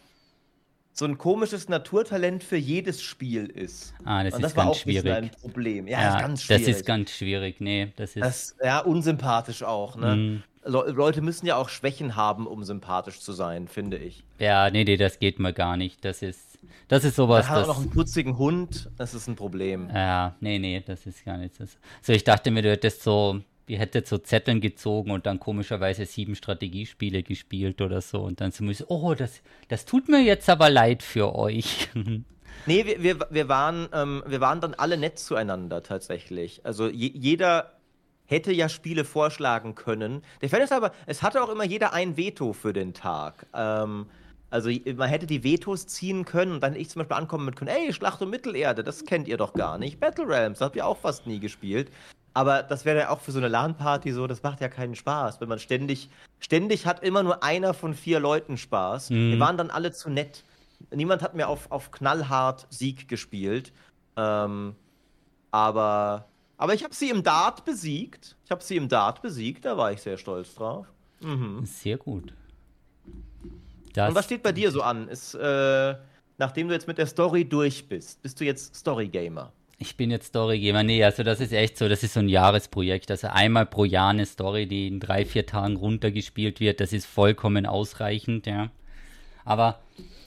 so 0.96 1.04
ein 1.04 1.18
komisches 1.18 1.68
Naturtalent 1.68 2.44
für 2.44 2.56
jedes 2.56 3.02
Spiel 3.02 3.46
ist. 3.46 3.92
Ah, 4.04 4.22
das 4.24 4.34
Und 4.34 4.40
ist 4.40 4.44
das 4.44 4.56
war 4.56 4.64
ganz 4.66 4.76
auch 4.76 4.80
schwierig. 4.80 5.12
ein 5.12 5.30
Problem. 5.42 5.86
Ja, 5.88 6.00
Ja, 6.00 6.14
ist 6.16 6.20
ganz 6.22 6.42
schwierig. 6.44 6.66
das 6.66 6.76
ist 6.76 6.86
ganz 6.86 7.10
schwierig. 7.10 7.56
Nee, 7.60 7.92
das 7.96 8.14
ist. 8.16 8.22
Das, 8.24 8.56
ja, 8.64 8.78
unsympathisch 8.78 9.62
auch, 9.64 9.96
ne? 9.96 10.16
Mhm. 10.16 10.42
Le 10.66 10.92
Leute 10.92 11.20
müssen 11.20 11.44
ja 11.44 11.56
auch 11.56 11.68
Schwächen 11.68 12.16
haben, 12.16 12.46
um 12.46 12.64
sympathisch 12.64 13.20
zu 13.20 13.32
sein, 13.32 13.68
finde 13.68 13.98
ich. 13.98 14.22
ja, 14.38 14.70
nee, 14.70 14.84
nee, 14.84 14.96
das 14.96 15.18
geht 15.18 15.38
mal 15.38 15.52
gar 15.52 15.76
nicht. 15.76 16.02
Das 16.04 16.22
ist. 16.22 16.58
Das 16.88 17.04
ist 17.04 17.16
sowas, 17.16 17.46
Er 17.46 17.50
hat 17.50 17.56
auch 17.56 17.60
das. 17.60 17.68
noch 17.68 17.80
einen 17.82 17.90
putzigen 17.90 18.38
Hund, 18.38 18.90
das 18.96 19.12
ist 19.14 19.26
ein 19.26 19.36
Problem. 19.36 19.90
Ja, 19.92 20.36
nee, 20.40 20.58
nee, 20.58 20.82
das 20.86 21.04
ist 21.06 21.24
gar 21.24 21.36
nichts. 21.38 21.58
Das, 21.58 21.76
so, 22.02 22.12
ich 22.14 22.24
dachte 22.24 22.50
mir, 22.50 22.62
du 22.62 22.70
hättest 22.70 23.02
so, 23.02 23.40
ihr 23.66 23.78
hättet 23.78 24.06
so 24.06 24.18
Zetteln 24.18 24.60
gezogen 24.60 25.10
und 25.10 25.26
dann 25.26 25.40
komischerweise 25.40 26.06
sieben 26.06 26.34
Strategiespiele 26.34 27.22
gespielt 27.22 27.80
oder 27.80 28.00
so 28.00 28.20
und 28.20 28.40
dann 28.40 28.52
müssen, 28.60 28.86
oh, 28.88 29.14
das, 29.14 29.42
das 29.68 29.84
tut 29.84 30.08
mir 30.08 30.22
jetzt 30.22 30.48
aber 30.48 30.70
leid 30.70 31.02
für 31.02 31.34
euch. 31.34 31.88
Nee, 32.66 32.86
wir, 32.86 33.02
wir, 33.02 33.26
wir, 33.30 33.48
waren, 33.48 33.88
ähm, 33.92 34.22
wir 34.26 34.40
waren 34.40 34.60
dann 34.60 34.74
alle 34.74 34.96
nett 34.96 35.18
zueinander 35.18 35.82
tatsächlich. 35.82 36.64
Also 36.64 36.88
je, 36.88 37.10
jeder 37.12 37.72
hätte 38.26 38.52
ja 38.52 38.68
Spiele 38.68 39.04
vorschlagen 39.04 39.74
können. 39.74 40.22
Der 40.40 40.48
Fan 40.48 40.62
ist 40.62 40.72
aber, 40.72 40.92
es 41.06 41.22
hatte 41.22 41.42
auch 41.42 41.50
immer 41.50 41.64
jeder 41.64 41.92
ein 41.92 42.16
Veto 42.16 42.52
für 42.52 42.72
den 42.72 42.94
Tag. 42.94 43.46
Ähm, 43.54 44.06
also 44.50 44.70
man 44.96 45.08
hätte 45.08 45.26
die 45.26 45.42
Vetos 45.42 45.88
ziehen 45.88 46.24
können 46.24 46.52
und 46.52 46.60
dann 46.62 46.72
hätte 46.72 46.82
ich 46.82 46.88
zum 46.88 47.00
Beispiel 47.00 47.16
ankommen 47.16 47.44
mit 47.44 47.56
können, 47.56 47.70
ey, 47.70 47.92
Schlacht 47.92 48.22
um 48.22 48.30
Mittelerde, 48.30 48.84
das 48.84 49.04
kennt 49.04 49.26
ihr 49.26 49.36
doch 49.36 49.52
gar 49.52 49.78
nicht. 49.78 49.98
Battle 49.98 50.28
Realms, 50.28 50.58
das 50.60 50.66
habt 50.66 50.76
ihr 50.76 50.86
auch 50.86 50.98
fast 50.98 51.26
nie 51.26 51.40
gespielt. 51.40 51.90
Aber 52.34 52.64
das 52.64 52.84
wäre 52.84 52.98
ja 52.98 53.10
auch 53.10 53.20
für 53.20 53.30
so 53.30 53.38
eine 53.38 53.48
LAN-Party 53.48 54.10
so, 54.12 54.26
das 54.26 54.42
macht 54.42 54.60
ja 54.60 54.68
keinen 54.68 54.96
Spaß, 54.96 55.40
wenn 55.40 55.48
man 55.48 55.60
ständig, 55.60 56.10
ständig 56.40 56.84
hat 56.84 57.02
immer 57.04 57.22
nur 57.22 57.44
einer 57.44 57.74
von 57.74 57.94
vier 57.94 58.18
Leuten 58.18 58.56
Spaß. 58.58 59.10
Wir 59.10 59.38
waren 59.40 59.56
dann 59.56 59.70
alle 59.70 59.92
zu 59.92 60.10
nett. 60.10 60.44
Niemand 60.90 61.22
hat 61.22 61.34
mir 61.34 61.48
auf, 61.48 61.70
auf 61.70 61.92
knallhart 61.92 62.66
Sieg 62.70 63.08
gespielt. 63.08 63.72
Ähm, 64.16 64.74
aber, 65.52 66.26
aber 66.56 66.74
ich 66.74 66.82
habe 66.82 66.92
sie 66.92 67.08
im 67.10 67.22
Dart 67.22 67.64
besiegt. 67.64 68.36
Ich 68.44 68.50
habe 68.50 68.62
sie 68.64 68.76
im 68.76 68.88
Dart 68.88 69.22
besiegt, 69.22 69.64
da 69.64 69.76
war 69.76 69.92
ich 69.92 70.02
sehr 70.02 70.18
stolz 70.18 70.56
drauf. 70.56 70.86
Mhm. 71.20 71.64
Sehr 71.64 71.96
gut. 71.96 72.34
Das, 73.92 74.08
Und 74.08 74.16
was 74.16 74.24
steht 74.24 74.42
bei 74.42 74.50
dir 74.50 74.72
so 74.72 74.82
an? 74.82 75.06
Ist, 75.06 75.34
äh, 75.34 75.94
nachdem 76.38 76.66
du 76.66 76.74
jetzt 76.74 76.88
mit 76.88 76.98
der 76.98 77.06
Story 77.06 77.44
durch 77.44 77.88
bist, 77.88 78.20
bist 78.22 78.40
du 78.40 78.44
jetzt 78.44 78.74
Story-Gamer? 78.74 79.52
Ich 79.78 79.96
bin 79.96 80.10
jetzt 80.10 80.28
Storygeber. 80.28 80.82
Nee, 80.82 81.02
also 81.02 81.22
das 81.22 81.40
ist 81.40 81.52
echt 81.52 81.76
so, 81.76 81.88
das 81.88 82.02
ist 82.02 82.14
so 82.14 82.20
ein 82.20 82.28
Jahresprojekt. 82.28 83.10
Also 83.10 83.28
einmal 83.28 83.66
pro 83.66 83.84
Jahr 83.84 84.10
eine 84.10 84.26
Story, 84.26 84.66
die 84.66 84.86
in 84.86 85.00
drei, 85.00 85.24
vier 85.24 85.46
Tagen 85.46 85.76
runtergespielt 85.76 86.60
wird, 86.60 86.80
das 86.80 86.92
ist 86.92 87.06
vollkommen 87.06 87.66
ausreichend, 87.66 88.46
ja. 88.46 88.70
Aber 89.44 89.80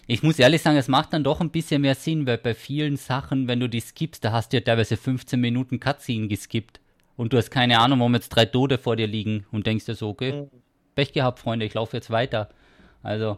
ich 0.06 0.24
muss 0.24 0.40
ehrlich 0.40 0.62
sagen, 0.62 0.78
es 0.78 0.88
macht 0.88 1.14
dann 1.14 1.24
doch 1.24 1.42
ein 1.42 1.50
bisschen 1.50 1.82
mehr 1.82 1.96
Sinn, 1.96 2.28
weil 2.28 2.38
bei 2.38 2.54
vielen 2.54 2.98
Sachen, 2.98 3.48
wenn 3.48 3.60
du 3.60 3.68
die 3.68 3.80
skippst, 3.80 4.24
da 4.24 4.32
hast 4.32 4.54
du 4.54 4.58
ja 4.58 4.62
teilweise 4.62 4.96
15 4.96 5.40
Minuten 5.40 5.80
Cutscene 5.80 6.28
geskippt. 6.28 6.80
Und 7.16 7.34
du 7.34 7.38
hast 7.38 7.50
keine 7.50 7.80
Ahnung, 7.80 8.00
warum 8.00 8.14
jetzt 8.14 8.30
drei 8.30 8.46
Tode 8.46 8.78
vor 8.78 8.96
dir 8.96 9.08
liegen 9.08 9.46
und 9.52 9.66
denkst 9.66 9.86
dir 9.86 9.96
so, 9.96 10.10
okay, 10.10 10.48
Pech 10.96 11.14
gehabt, 11.14 11.40
Freunde, 11.40 11.66
ich 11.66 11.74
laufe 11.74 11.98
jetzt 11.98 12.12
weiter. 12.12 12.50
Also, 13.04 13.38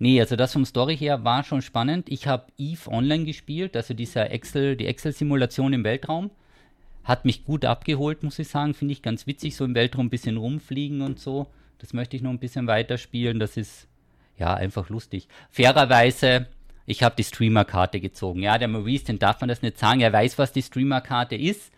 nee, 0.00 0.20
also 0.20 0.34
das 0.34 0.52
vom 0.52 0.64
Story 0.64 0.96
her 0.96 1.22
war 1.22 1.44
schon 1.44 1.62
spannend. 1.62 2.08
Ich 2.08 2.26
habe 2.26 2.46
Eve 2.58 2.90
online 2.90 3.24
gespielt, 3.24 3.76
also 3.76 3.94
dieser 3.94 4.32
Excel, 4.32 4.74
die 4.76 4.86
Excel-Simulation 4.86 5.72
im 5.72 5.84
Weltraum. 5.84 6.30
Hat 7.04 7.24
mich 7.24 7.44
gut 7.44 7.64
abgeholt, 7.64 8.22
muss 8.24 8.38
ich 8.38 8.48
sagen. 8.48 8.74
Finde 8.74 8.92
ich 8.92 9.02
ganz 9.02 9.26
witzig, 9.26 9.54
so 9.54 9.64
im 9.64 9.74
Weltraum 9.74 10.06
ein 10.06 10.10
bisschen 10.10 10.36
rumfliegen 10.36 11.02
und 11.02 11.20
so. 11.20 11.46
Das 11.78 11.92
möchte 11.92 12.16
ich 12.16 12.22
noch 12.22 12.30
ein 12.30 12.38
bisschen 12.38 12.66
weiterspielen. 12.66 13.38
Das 13.38 13.56
ist 13.56 13.86
ja 14.36 14.54
einfach 14.54 14.88
lustig. 14.88 15.28
Fairerweise, 15.50 16.46
ich 16.86 17.02
habe 17.02 17.14
die 17.16 17.24
Streamer-Karte 17.24 18.00
gezogen. 18.00 18.42
Ja, 18.42 18.58
der 18.58 18.68
Maurice, 18.68 19.04
den 19.04 19.18
darf 19.18 19.40
man 19.40 19.48
das 19.48 19.62
nicht 19.62 19.78
sagen. 19.78 20.00
Er 20.00 20.12
weiß, 20.12 20.38
was 20.38 20.52
die 20.52 20.62
Streamer-Karte 20.62 21.36
ist. 21.36 21.72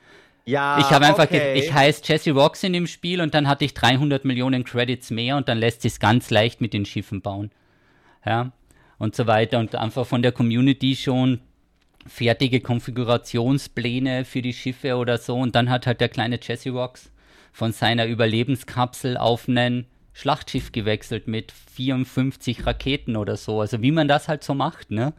Ja, 0.44 0.78
Ich 0.80 0.90
habe 0.90 1.06
einfach, 1.06 1.24
okay. 1.24 1.54
ich 1.54 1.72
heiße 1.72 2.02
Jesse 2.04 2.32
Rocks 2.32 2.64
in 2.64 2.72
dem 2.72 2.88
Spiel 2.88 3.20
und 3.20 3.32
dann 3.32 3.46
hatte 3.46 3.64
ich 3.64 3.74
300 3.74 4.24
Millionen 4.24 4.64
Credits 4.64 5.10
mehr 5.10 5.36
und 5.36 5.48
dann 5.48 5.58
lässt 5.58 5.82
sich 5.82 6.00
ganz 6.00 6.30
leicht 6.30 6.60
mit 6.60 6.72
den 6.72 6.84
Schiffen 6.84 7.20
bauen. 7.20 7.50
Ja, 8.24 8.52
und 8.98 9.16
so 9.16 9.26
weiter 9.26 9.58
und 9.58 9.74
einfach 9.74 10.06
von 10.06 10.22
der 10.22 10.32
Community 10.32 10.94
schon 10.94 11.40
fertige 12.06 12.60
Konfigurationspläne 12.60 14.24
für 14.24 14.42
die 14.42 14.52
Schiffe 14.52 14.96
oder 14.96 15.18
so 15.18 15.36
und 15.36 15.54
dann 15.54 15.70
hat 15.70 15.86
halt 15.86 16.00
der 16.00 16.08
kleine 16.08 16.38
Jesse 16.40 16.70
Rocks 16.70 17.10
von 17.52 17.72
seiner 17.72 18.06
Überlebenskapsel 18.06 19.16
auf 19.16 19.48
ein 19.48 19.86
Schlachtschiff 20.12 20.72
gewechselt 20.72 21.26
mit 21.26 21.52
54 21.52 22.66
Raketen 22.66 23.16
oder 23.16 23.36
so. 23.36 23.60
Also 23.60 23.82
wie 23.82 23.92
man 23.92 24.08
das 24.08 24.28
halt 24.28 24.44
so 24.44 24.54
macht, 24.54 24.90
ne? 24.90 25.12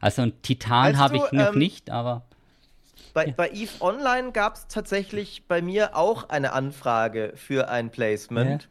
Also 0.00 0.22
ein 0.22 0.42
Titan 0.42 0.98
habe 0.98 1.16
ich 1.16 1.32
noch 1.32 1.54
ähm, 1.54 1.58
nicht, 1.58 1.90
aber 1.90 2.26
Bei, 3.14 3.32
bei 3.32 3.50
EVE 3.50 3.80
Online 3.80 4.32
gab 4.32 4.56
es 4.56 4.66
tatsächlich 4.68 5.48
bei 5.48 5.62
mir 5.62 5.96
auch 5.96 6.28
eine 6.28 6.52
Anfrage 6.52 7.32
für 7.36 7.68
ein 7.68 7.90
Placement. 7.90 8.62
Ja. 8.64 8.68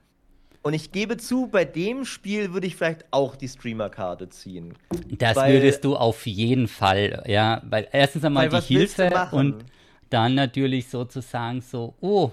Und 0.64 0.74
ich 0.74 0.92
gebe 0.94 1.18
zu, 1.18 1.48
bei 1.48 1.66
dem 1.66 2.06
Spiel 2.06 2.54
würde 2.54 2.68
ich 2.68 2.78
vielleicht 2.78 3.06
auch 3.12 3.36
die 3.36 3.50
Streamer-Karte 3.50 4.30
ziehen. 4.30 4.74
Das 5.18 5.36
Weil- 5.36 5.54
würdest 5.54 5.84
du 5.84 5.96
auf 5.96 6.26
jeden 6.26 6.68
Fall, 6.70 7.22
ja, 7.28 7.62
weil 7.70 7.88
erstens 7.92 8.24
einmal 8.24 8.52
Weil 8.52 8.62
die 8.62 8.78
Hilfe 8.78 9.28
und 9.32 9.66
dann 10.10 10.36
natürlich 10.36 10.88
sozusagen 10.88 11.62
so, 11.62 11.96
oh, 12.00 12.32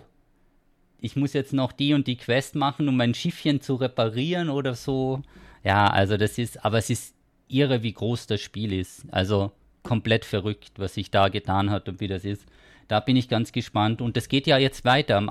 ich 1.00 1.16
muss 1.16 1.32
jetzt 1.32 1.52
noch 1.52 1.72
die 1.72 1.92
und 1.92 2.06
die 2.06 2.16
Quest 2.16 2.54
machen, 2.54 2.88
um 2.88 2.96
mein 2.96 3.14
Schiffchen 3.14 3.60
zu 3.60 3.74
reparieren 3.74 4.48
oder 4.48 4.74
so. 4.74 5.22
Ja, 5.64 5.88
also 5.88 6.16
das 6.16 6.38
ist, 6.38 6.64
aber 6.64 6.78
es 6.78 6.88
ist 6.90 7.14
irre, 7.48 7.82
wie 7.82 7.92
groß 7.92 8.26
das 8.28 8.40
Spiel 8.40 8.72
ist. 8.72 9.06
Also 9.10 9.50
komplett 9.82 10.24
verrückt, 10.24 10.72
was 10.76 10.94
sich 10.94 11.10
da 11.10 11.28
getan 11.28 11.70
hat 11.70 11.88
und 11.88 12.00
wie 12.00 12.06
das 12.08 12.24
ist. 12.24 12.46
Da 12.86 13.00
bin 13.00 13.16
ich 13.16 13.28
ganz 13.28 13.50
gespannt. 13.50 14.00
Und 14.02 14.16
das 14.16 14.28
geht 14.28 14.46
ja 14.46 14.58
jetzt 14.58 14.84
weiter. 14.84 15.16
Am 15.16 15.30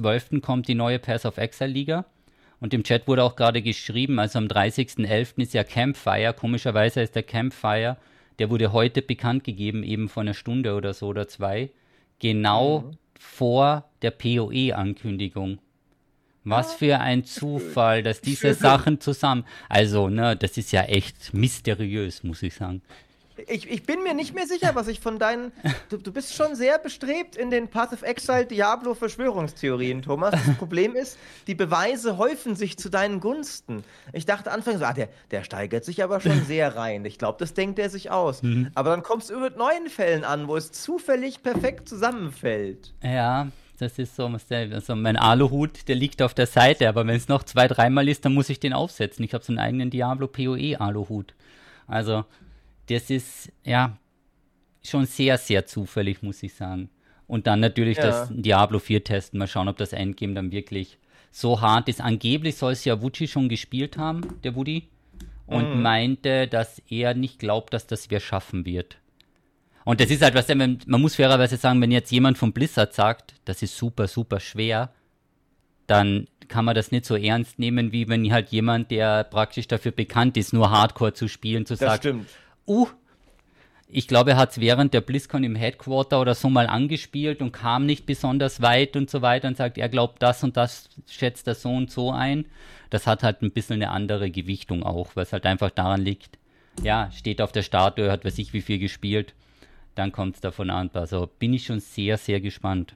8.12. 0.00 0.40
kommt 0.40 0.68
die 0.68 0.74
neue 0.74 0.98
Pass 0.98 1.26
of 1.26 1.38
Exile 1.38 1.70
Liga. 1.70 2.04
Und 2.60 2.72
im 2.72 2.84
Chat 2.84 3.08
wurde 3.08 3.24
auch 3.24 3.34
gerade 3.34 3.60
geschrieben, 3.60 4.18
also 4.18 4.38
am 4.38 4.46
30.11. 4.46 5.42
ist 5.42 5.52
ja 5.52 5.64
Campfire. 5.64 6.32
Komischerweise 6.32 7.02
ist 7.02 7.16
der 7.16 7.24
Campfire, 7.24 7.96
der 8.38 8.50
wurde 8.50 8.72
heute 8.72 9.02
bekannt 9.02 9.42
gegeben, 9.44 9.82
eben 9.82 10.08
vor 10.08 10.20
einer 10.20 10.34
Stunde 10.34 10.74
oder 10.74 10.94
so 10.94 11.08
oder 11.08 11.26
zwei. 11.26 11.70
Genau 12.20 12.92
vor 13.18 13.84
der 14.02 14.12
PoE-Ankündigung. 14.12 15.58
Was 16.44 16.74
für 16.74 16.98
ein 16.98 17.24
Zufall, 17.24 18.02
dass 18.02 18.20
diese. 18.20 18.54
Sachen 18.54 19.00
zusammen. 19.00 19.44
Also, 19.68 20.08
ne, 20.08 20.36
das 20.36 20.56
ist 20.56 20.72
ja 20.72 20.82
echt 20.82 21.34
mysteriös, 21.34 22.24
muss 22.24 22.42
ich 22.42 22.54
sagen. 22.54 22.82
Ich, 23.48 23.70
ich 23.70 23.84
bin 23.84 24.02
mir 24.02 24.14
nicht 24.14 24.34
mehr 24.34 24.46
sicher, 24.46 24.74
was 24.74 24.88
ich 24.88 25.00
von 25.00 25.18
deinen. 25.18 25.52
Du, 25.88 25.96
du 25.96 26.12
bist 26.12 26.34
schon 26.34 26.54
sehr 26.54 26.78
bestrebt 26.78 27.36
in 27.36 27.50
den 27.50 27.68
Path 27.68 27.92
of 27.92 28.02
Exile 28.02 28.46
Diablo-Verschwörungstheorien, 28.46 30.02
Thomas. 30.02 30.32
Das 30.32 30.56
Problem 30.56 30.94
ist, 30.94 31.18
die 31.46 31.54
Beweise 31.54 32.18
häufen 32.18 32.56
sich 32.56 32.78
zu 32.78 32.88
deinen 32.88 33.20
Gunsten. 33.20 33.84
Ich 34.12 34.26
dachte 34.26 34.50
anfangs, 34.50 34.80
so, 34.80 34.84
ah, 34.84 34.92
der, 34.92 35.08
der 35.30 35.44
steigert 35.44 35.84
sich 35.84 36.02
aber 36.02 36.20
schon 36.20 36.44
sehr 36.44 36.76
rein. 36.76 37.04
Ich 37.04 37.18
glaube, 37.18 37.38
das 37.38 37.54
denkt 37.54 37.78
er 37.78 37.90
sich 37.90 38.10
aus. 38.10 38.42
Mhm. 38.42 38.70
Aber 38.74 38.90
dann 38.90 39.02
kommst 39.02 39.30
du 39.30 39.38
mit 39.38 39.56
neuen 39.56 39.88
Fällen 39.88 40.24
an, 40.24 40.48
wo 40.48 40.56
es 40.56 40.72
zufällig 40.72 41.42
perfekt 41.42 41.88
zusammenfällt. 41.88 42.92
Ja, 43.02 43.48
das 43.78 43.98
ist 43.98 44.14
so, 44.14 44.30
also 44.50 44.94
mein 44.94 45.16
Aluhut, 45.16 45.88
der 45.88 45.96
liegt 45.96 46.22
auf 46.22 46.34
der 46.34 46.46
Seite, 46.46 46.88
aber 46.88 47.06
wenn 47.06 47.16
es 47.16 47.28
noch 47.28 47.42
zwei, 47.42 47.66
dreimal 47.66 48.08
ist, 48.08 48.24
dann 48.24 48.32
muss 48.32 48.48
ich 48.48 48.60
den 48.60 48.72
aufsetzen. 48.72 49.24
Ich 49.24 49.34
habe 49.34 49.44
so 49.44 49.52
einen 49.52 49.58
eigenen 49.58 49.90
Diablo 49.90 50.28
PoE 50.28 50.76
Aluhut. 50.78 51.34
Also, 51.88 52.24
das 52.88 53.10
ist 53.10 53.52
ja 53.64 53.96
schon 54.82 55.06
sehr, 55.06 55.38
sehr 55.38 55.66
zufällig, 55.66 56.22
muss 56.22 56.42
ich 56.42 56.54
sagen. 56.54 56.90
Und 57.26 57.46
dann 57.46 57.60
natürlich 57.60 57.98
ja. 57.98 58.06
das 58.06 58.28
Diablo 58.30 58.78
4 58.78 59.04
testen, 59.04 59.38
mal 59.38 59.46
schauen, 59.46 59.68
ob 59.68 59.76
das 59.76 59.92
Endgame 59.92 60.34
dann 60.34 60.52
wirklich 60.52 60.98
so 61.30 61.60
hart 61.60 61.88
ist. 61.88 62.00
Angeblich 62.00 62.56
soll 62.56 62.72
es 62.72 62.84
ja 62.84 63.00
Wucci 63.00 63.26
schon 63.26 63.48
gespielt 63.48 63.96
haben, 63.96 64.40
der 64.44 64.54
Woody, 64.54 64.88
und 65.46 65.76
mhm. 65.76 65.82
meinte, 65.82 66.48
dass 66.48 66.82
er 66.88 67.14
nicht 67.14 67.38
glaubt, 67.38 67.72
dass 67.72 67.86
das 67.86 68.10
wer 68.10 68.20
schaffen 68.20 68.64
wird. 68.64 68.98
Und 69.84 70.00
das 70.00 70.10
ist 70.10 70.22
halt 70.22 70.34
was, 70.34 70.48
man 70.48 71.00
muss 71.00 71.16
fairerweise 71.16 71.56
sagen, 71.56 71.80
wenn 71.80 71.90
jetzt 71.90 72.12
jemand 72.12 72.38
von 72.38 72.52
Blizzard 72.52 72.94
sagt, 72.94 73.34
das 73.44 73.62
ist 73.62 73.76
super, 73.76 74.06
super 74.06 74.38
schwer, 74.38 74.92
dann 75.86 76.28
kann 76.48 76.64
man 76.64 76.74
das 76.74 76.92
nicht 76.92 77.04
so 77.04 77.16
ernst 77.16 77.58
nehmen, 77.58 77.92
wie 77.92 78.08
wenn 78.08 78.30
halt 78.32 78.50
jemand, 78.50 78.90
der 78.90 79.24
praktisch 79.24 79.66
dafür 79.66 79.92
bekannt 79.92 80.36
ist, 80.36 80.52
nur 80.52 80.70
Hardcore 80.70 81.14
zu 81.14 81.28
spielen, 81.28 81.66
zu 81.66 81.74
sagen, 81.76 82.00
stimmt. 82.00 82.28
Uh, 82.66 82.88
ich 83.88 84.08
glaube, 84.08 84.30
er 84.30 84.36
hat 84.38 84.52
es 84.52 84.60
während 84.60 84.94
der 84.94 85.02
BlizzCon 85.02 85.44
im 85.44 85.54
Headquarter 85.54 86.20
oder 86.20 86.34
so 86.34 86.48
mal 86.48 86.66
angespielt 86.66 87.42
und 87.42 87.52
kam 87.52 87.84
nicht 87.84 88.06
besonders 88.06 88.62
weit 88.62 88.96
und 88.96 89.10
so 89.10 89.20
weiter 89.20 89.48
und 89.48 89.58
sagt, 89.58 89.76
er 89.76 89.90
glaubt 89.90 90.22
das 90.22 90.42
und 90.42 90.56
das 90.56 90.88
schätzt 91.06 91.46
er 91.46 91.54
so 91.54 91.70
und 91.70 91.90
so 91.90 92.10
ein. 92.10 92.46
Das 92.88 93.06
hat 93.06 93.22
halt 93.22 93.42
ein 93.42 93.52
bisschen 93.52 93.74
eine 93.74 93.90
andere 93.90 94.30
Gewichtung 94.30 94.82
auch, 94.82 95.14
weil 95.14 95.24
es 95.24 95.32
halt 95.32 95.44
einfach 95.44 95.70
daran 95.70 96.00
liegt, 96.00 96.38
ja, 96.82 97.10
steht 97.12 97.42
auf 97.42 97.52
der 97.52 97.62
Statue, 97.62 98.10
hat 98.10 98.24
weiß 98.24 98.38
ich 98.38 98.54
wie 98.54 98.62
viel 98.62 98.78
gespielt, 98.78 99.34
dann 99.94 100.10
kommt 100.10 100.36
es 100.36 100.40
davon 100.40 100.70
an. 100.70 100.90
Also 100.94 101.28
bin 101.38 101.52
ich 101.52 101.66
schon 101.66 101.80
sehr, 101.80 102.16
sehr 102.16 102.40
gespannt 102.40 102.94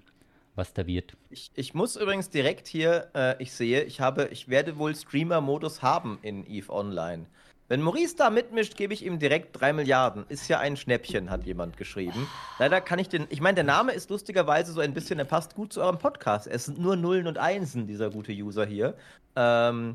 was 0.56 0.72
da 0.72 0.86
wird. 0.86 1.16
Ich, 1.30 1.50
ich 1.54 1.74
muss 1.74 1.96
übrigens 1.96 2.30
direkt 2.30 2.66
hier, 2.66 3.10
äh, 3.14 3.42
ich 3.42 3.52
sehe, 3.52 3.82
ich 3.84 4.00
habe, 4.00 4.28
ich 4.32 4.48
werde 4.48 4.78
wohl 4.78 4.94
Streamer-Modus 4.94 5.82
haben 5.82 6.18
in 6.22 6.46
EVE 6.46 6.72
Online. 6.72 7.26
Wenn 7.68 7.82
Maurice 7.82 8.14
da 8.16 8.30
mitmischt, 8.30 8.76
gebe 8.76 8.94
ich 8.94 9.04
ihm 9.04 9.18
direkt 9.18 9.60
3 9.60 9.72
Milliarden. 9.72 10.24
Ist 10.28 10.48
ja 10.48 10.60
ein 10.60 10.76
Schnäppchen, 10.76 11.30
hat 11.30 11.44
jemand 11.44 11.76
geschrieben. 11.76 12.28
Leider 12.60 12.80
kann 12.80 13.00
ich 13.00 13.08
den. 13.08 13.26
Ich 13.28 13.40
meine, 13.40 13.56
der 13.56 13.64
Name 13.64 13.92
ist 13.92 14.08
lustigerweise 14.08 14.72
so 14.72 14.80
ein 14.80 14.94
bisschen, 14.94 15.18
er 15.18 15.24
passt 15.24 15.56
gut 15.56 15.72
zu 15.72 15.80
eurem 15.80 15.98
Podcast. 15.98 16.46
Es 16.46 16.66
sind 16.66 16.78
nur 16.78 16.94
Nullen 16.94 17.26
und 17.26 17.38
Einsen, 17.38 17.88
dieser 17.88 18.10
gute 18.10 18.32
User 18.32 18.64
hier. 18.64 18.94
Ähm, 19.34 19.94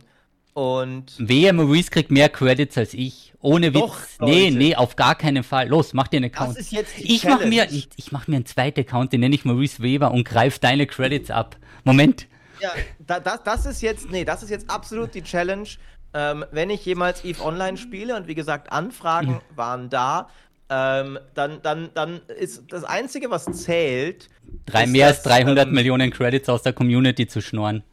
und. 0.53 1.13
Wehe, 1.17 1.53
Maurice 1.53 1.89
kriegt 1.91 2.11
mehr 2.11 2.27
Credits 2.27 2.77
als 2.77 2.93
ich. 2.93 3.33
Ohne 3.39 3.73
Witz. 3.73 3.81
Doch, 3.81 4.27
nee, 4.27 4.51
nee, 4.51 4.75
auf 4.75 4.97
gar 4.97 5.15
keinen 5.15 5.43
Fall. 5.43 5.69
Los, 5.69 5.93
mach 5.93 6.09
dir 6.09 6.17
einen 6.17 6.25
Account. 6.25 6.57
Das 6.57 6.65
ist 6.65 6.71
jetzt 6.73 6.97
die 6.97 7.15
ich 7.15 7.23
mach 7.23 7.45
mir, 7.45 7.71
ich, 7.71 7.87
ich 7.95 8.11
mach 8.11 8.27
mir 8.27 8.35
einen 8.35 8.45
zweiten 8.45 8.81
Account, 8.81 9.13
den 9.13 9.21
nenne 9.21 9.33
ich 9.33 9.45
Maurice 9.45 9.81
Weber 9.81 10.11
und 10.11 10.25
greif 10.25 10.59
deine 10.59 10.87
Credits 10.87 11.31
ab. 11.31 11.55
Moment. 11.85 12.27
Ja, 12.59 12.71
da, 12.99 13.19
das, 13.19 13.43
das 13.43 13.65
ist 13.65 13.81
jetzt, 13.81 14.11
nee, 14.11 14.25
das 14.25 14.43
ist 14.43 14.49
jetzt 14.49 14.69
absolut 14.69 15.15
die 15.15 15.23
Challenge. 15.23 15.67
Ähm, 16.13 16.45
wenn 16.51 16.69
ich 16.69 16.85
jemals 16.85 17.23
EVE 17.23 17.43
Online 17.43 17.77
spiele 17.77 18.15
und 18.15 18.27
wie 18.27 18.35
gesagt, 18.35 18.71
Anfragen 18.71 19.33
mhm. 19.33 19.57
waren 19.57 19.89
da, 19.89 20.29
ähm, 20.69 21.19
dann, 21.33 21.61
dann, 21.61 21.89
dann 21.93 22.21
ist 22.37 22.63
das 22.69 22.83
Einzige, 22.83 23.31
was 23.31 23.45
zählt. 23.45 24.29
Drei, 24.65 24.87
mehr 24.87 25.07
als 25.07 25.23
300 25.23 25.67
ähm, 25.67 25.73
Millionen 25.73 26.11
Credits 26.11 26.49
aus 26.49 26.63
der 26.63 26.73
Community 26.73 27.27
zu 27.27 27.41
schnorren. 27.41 27.83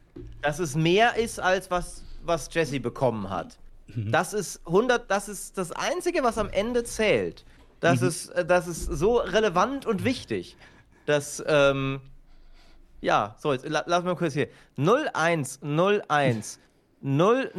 Dass 0.43 0.59
es 0.59 0.75
mehr 0.75 1.17
ist, 1.17 1.41
als 1.41 1.71
was 1.71 2.03
was 2.29 2.49
Jesse 2.53 2.79
bekommen 2.79 3.29
hat. 3.31 3.59
Mhm. 3.89 4.13
Das 4.13 4.33
ist 4.35 4.61
100, 4.67 5.11
das 5.11 5.29
ist 5.29 5.59
das 5.59 5.73
Einzige, 5.73 6.23
was 6.23 6.39
am 6.39 6.51
Ende 6.51 6.85
zählt. 6.85 7.45
Das, 7.81 8.01
mhm. 8.03 8.09
ist, 8.09 8.29
äh, 8.29 8.45
das 8.45 8.69
ist 8.69 8.85
so 8.85 9.17
relevant 9.17 9.87
und 9.87 10.05
wichtig, 10.05 10.57
dass, 11.07 11.43
ähm, 11.47 12.01
ja, 13.01 13.35
so, 13.39 13.53
jetzt 13.53 13.67
la, 13.67 13.83
lass 13.87 14.05
mal 14.05 14.15
kurz 14.15 14.35
hier. 14.35 14.49
0101 14.77 16.61
000 17.03 17.51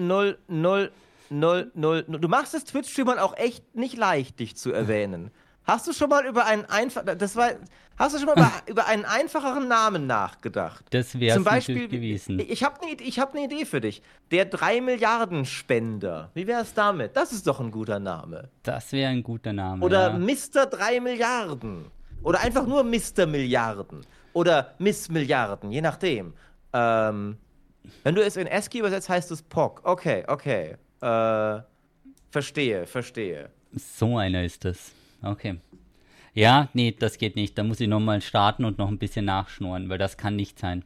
000 0.47 0.89
Du 1.31 2.27
machst 2.27 2.55
es 2.55 2.65
Twitch-Streamern 2.65 3.19
auch 3.19 3.37
echt 3.37 3.75
nicht 3.75 3.97
leicht, 3.97 4.39
dich 4.39 4.55
zu 4.57 4.71
erwähnen. 4.71 5.31
Hast 5.63 5.87
du 5.87 5.93
schon 5.93 6.09
mal 6.09 6.25
über 6.25 6.47
einen 6.47 6.65
einfach, 6.65 7.03
das 7.03 7.35
war, 7.35 7.51
hast 7.95 8.15
du 8.15 8.19
schon 8.19 8.25
mal 8.25 8.33
über, 8.33 8.51
über 8.67 8.87
einen 8.87 9.05
einfacheren 9.05 9.67
Namen 9.67 10.07
nachgedacht? 10.07 10.83
Das 10.89 11.19
wäre 11.19 11.35
zum 11.35 11.43
Beispiel 11.43 11.87
gewesen. 11.87 12.39
Ich 12.39 12.63
habe 12.63 12.77
eine 12.81 12.95
hab 12.97 13.35
ne 13.35 13.43
Idee 13.43 13.65
für 13.65 13.79
dich. 13.79 14.01
Der 14.31 14.45
3 14.45 14.81
Milliarden 14.81 15.45
Spender. 15.45 16.31
Wie 16.33 16.47
wäre 16.47 16.63
es 16.63 16.73
damit? 16.73 17.15
Das 17.15 17.31
ist 17.31 17.45
doch 17.45 17.59
ein 17.59 17.69
guter 17.69 17.99
Name. 17.99 18.49
Das 18.63 18.91
wäre 18.91 19.11
ein 19.11 19.21
guter 19.21 19.53
Name. 19.53 19.85
Oder 19.85 20.13
ja. 20.13 20.17
Mr. 20.17 20.65
3 20.65 21.01
Milliarden. 21.01 21.85
Oder 22.23 22.39
einfach 22.39 22.65
nur 22.65 22.83
Mr. 22.83 23.27
Milliarden. 23.27 24.01
Oder 24.33 24.73
Miss 24.79 25.09
Milliarden, 25.09 25.71
je 25.71 25.81
nachdem. 25.81 26.33
Ähm, 26.73 27.37
wenn 28.03 28.15
du 28.15 28.23
es 28.23 28.37
in 28.37 28.47
ASCII 28.47 28.79
übersetzt, 28.79 29.09
heißt 29.09 29.31
es 29.31 29.41
POC. 29.41 29.81
Okay, 29.83 30.23
okay. 30.27 30.75
Äh, 31.01 31.61
verstehe, 32.31 32.85
verstehe. 32.85 33.49
So 33.73 34.17
einer 34.17 34.43
ist 34.43 34.65
das. 34.65 34.91
Okay. 35.21 35.59
Ja, 36.33 36.69
nee, 36.73 36.95
das 36.97 37.17
geht 37.17 37.35
nicht. 37.35 37.57
Da 37.57 37.63
muss 37.63 37.79
ich 37.79 37.87
nochmal 37.87 38.21
starten 38.21 38.65
und 38.65 38.77
noch 38.77 38.89
ein 38.89 38.97
bisschen 38.97 39.25
nachschnurren, 39.25 39.89
weil 39.89 39.97
das 39.97 40.17
kann 40.17 40.35
nicht 40.35 40.59
sein. 40.59 40.83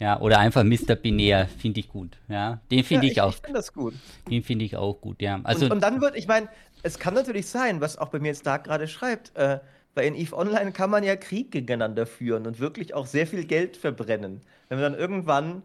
Ja, 0.00 0.20
oder 0.20 0.38
einfach 0.38 0.64
Mr. 0.64 0.96
Binär, 0.96 1.46
finde 1.46 1.80
ich 1.80 1.88
gut. 1.88 2.16
Ja, 2.28 2.60
den 2.70 2.82
finde 2.82 3.06
ja, 3.06 3.10
ich, 3.10 3.16
ich, 3.18 3.20
auch. 3.20 3.30
Ich 3.30 3.36
finde 3.36 3.58
das 3.58 3.72
gut. 3.72 3.94
Den 4.28 4.42
finde 4.42 4.64
ich 4.64 4.76
auch 4.76 4.94
gut, 4.94 5.22
ja. 5.22 5.40
Also, 5.44 5.66
und, 5.66 5.72
und 5.72 5.80
dann 5.82 6.00
wird, 6.00 6.16
ich 6.16 6.26
meine, 6.26 6.48
es 6.82 6.98
kann 6.98 7.14
natürlich 7.14 7.46
sein, 7.46 7.80
was 7.80 7.96
auch 7.96 8.08
bei 8.08 8.18
mir 8.18 8.28
jetzt 8.28 8.46
da 8.46 8.56
gerade 8.56 8.88
schreibt, 8.88 9.36
äh, 9.36 9.60
weil 9.98 10.06
in 10.06 10.14
EVE 10.14 10.32
Online 10.36 10.72
kann 10.72 10.88
man 10.88 11.04
ja 11.04 11.16
Krieg 11.16 11.50
gegeneinander 11.50 12.06
führen 12.06 12.46
und 12.46 12.60
wirklich 12.60 12.94
auch 12.94 13.06
sehr 13.06 13.26
viel 13.26 13.44
Geld 13.44 13.76
verbrennen. 13.76 14.40
Wenn 14.68 14.78
wir 14.78 14.88
dann 14.88 14.98
irgendwann 14.98 15.62